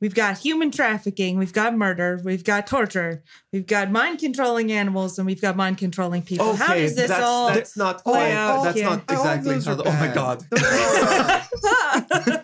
we've 0.00 0.14
got 0.14 0.38
human 0.38 0.70
trafficking, 0.70 1.38
we've 1.38 1.52
got 1.52 1.76
murder, 1.76 2.20
we've 2.24 2.44
got 2.44 2.66
torture, 2.66 3.22
we've 3.52 3.66
got 3.66 3.90
mind 3.90 4.18
controlling 4.18 4.72
animals, 4.72 5.18
and 5.18 5.26
we've 5.26 5.40
got 5.40 5.56
mind 5.56 5.78
controlling 5.78 6.22
people. 6.22 6.48
Okay, 6.50 6.58
How 6.58 6.74
does 6.74 6.96
this 6.96 7.08
that's, 7.08 7.22
all 7.22 7.48
that's 7.48 7.76
not 7.76 8.02
play 8.02 8.12
quite, 8.12 8.32
out 8.32 8.64
that's 8.64 8.76
here? 8.76 8.90
not 8.90 9.02
exactly 9.02 9.60
how 9.60 9.74
the, 9.74 9.84
oh 9.84 9.92
my 9.92 10.08
god. 10.14 10.44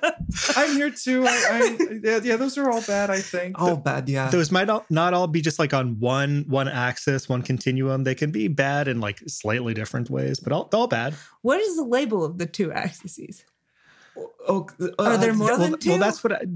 Those 0.36 0.56
are 0.56 0.60
all- 0.60 0.68
I'm 0.70 0.76
here 0.76 0.90
too. 0.90 1.24
I, 1.26 1.44
I, 1.50 1.78
yeah, 2.02 2.20
yeah, 2.22 2.36
those 2.36 2.58
are 2.58 2.70
all 2.70 2.82
bad. 2.82 3.10
I 3.10 3.20
think. 3.20 3.60
all 3.60 3.76
bad, 3.76 4.08
yeah. 4.08 4.28
Those 4.30 4.50
might 4.52 4.66
not, 4.66 4.90
not 4.90 5.14
all 5.14 5.26
be 5.26 5.40
just 5.40 5.58
like 5.58 5.72
on 5.74 5.98
one 6.00 6.44
one 6.48 6.68
axis, 6.68 7.28
one 7.28 7.42
continuum. 7.42 8.04
They 8.04 8.14
can 8.14 8.30
be 8.30 8.48
bad 8.48 8.88
in 8.88 9.00
like 9.00 9.20
slightly 9.26 9.74
different 9.74 10.10
ways, 10.10 10.40
but 10.40 10.52
all, 10.52 10.68
all 10.72 10.86
bad. 10.88 11.14
what 11.42 11.60
is 11.60 11.76
the 11.76 11.84
label 11.84 12.24
of 12.24 12.38
the 12.38 12.46
two 12.46 12.72
axes? 12.72 13.44
Oh, 14.48 14.66
uh, 14.80 14.88
Are 14.98 15.18
there 15.18 15.34
more 15.34 15.48
well, 15.58 15.58
than 15.58 15.76
well, 15.86 15.98
that's 15.98 16.24
what 16.24 16.32
I, 16.32 16.46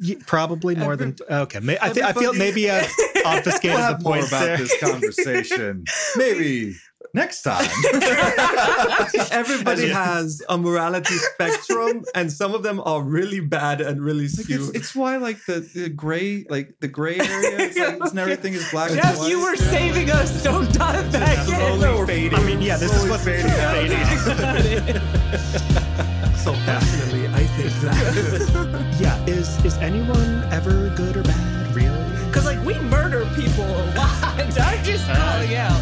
y- 0.00 0.16
probably 0.26 0.76
more 0.76 0.92
Every- 0.92 1.10
than 1.12 1.16
okay. 1.42 1.58
May, 1.58 1.76
I, 1.82 1.88
thi- 1.88 2.02
I 2.02 2.12
feel 2.12 2.32
maybe 2.34 2.70
I've 2.70 2.84
obfuscated 3.26 3.70
We'll 3.70 3.78
the 3.78 3.82
have 3.82 4.02
more 4.04 4.12
point 4.14 4.28
about 4.28 4.44
there. 4.44 4.56
this 4.58 4.78
conversation 4.80 5.84
maybe 6.16 6.76
next 7.14 7.42
time. 7.42 7.66
Everybody 9.32 9.88
has 9.88 10.42
a 10.48 10.56
morality 10.58 11.14
spectrum, 11.14 12.04
and 12.14 12.32
some 12.32 12.54
of 12.54 12.62
them 12.62 12.80
are 12.84 13.02
really 13.02 13.40
bad 13.40 13.80
and 13.80 14.00
really 14.02 14.24
Like, 14.28 14.38
it's, 14.38 14.42
skewed. 14.44 14.76
it's 14.76 14.94
why 14.94 15.16
like 15.16 15.44
the, 15.46 15.60
the 15.74 15.88
gray 15.88 16.44
like 16.48 16.74
the 16.80 16.88
gray 16.88 17.18
area 17.18 17.58
it's 17.58 17.78
like 17.78 17.98
it's, 18.00 18.16
everything 18.24 18.54
is 18.54 18.68
black 18.70 18.90
and 18.90 19.00
Jeff, 19.02 19.18
white. 19.18 19.30
you 19.30 19.40
were 19.42 19.56
saving 19.56 20.10
us. 20.10 20.42
Don't 20.42 20.72
dive 20.72 21.10
back 21.12 21.38
in. 21.48 21.78
slowly 21.80 22.06
fading. 22.06 22.38
I 22.38 22.42
mean, 22.44 22.60
yeah, 22.62 22.76
this 22.76 22.92
is 22.92 23.08
what's 23.08 23.22
Slowly 23.22 23.88
fading 23.88 24.18
fading. 24.18 25.00
so 26.36 26.52
passionately, 26.64 27.26
I 27.28 27.44
think 27.56 27.72
that. 27.82 28.96
Yeah, 29.00 29.16
is 29.24 29.48
is 29.64 29.76
anyone 29.78 30.42
ever 30.52 30.92
good 30.94 31.16
or 31.16 31.22
bad? 31.22 31.74
Really? 31.74 31.96
Because 32.26 32.44
like 32.44 32.62
we 32.66 32.74
murder 32.90 33.24
people 33.34 33.64
a 33.64 33.84
lot. 33.96 34.22
I'm 34.36 34.84
just 34.84 35.08
uh, 35.08 35.14
calling 35.16 35.54
out. 35.54 35.80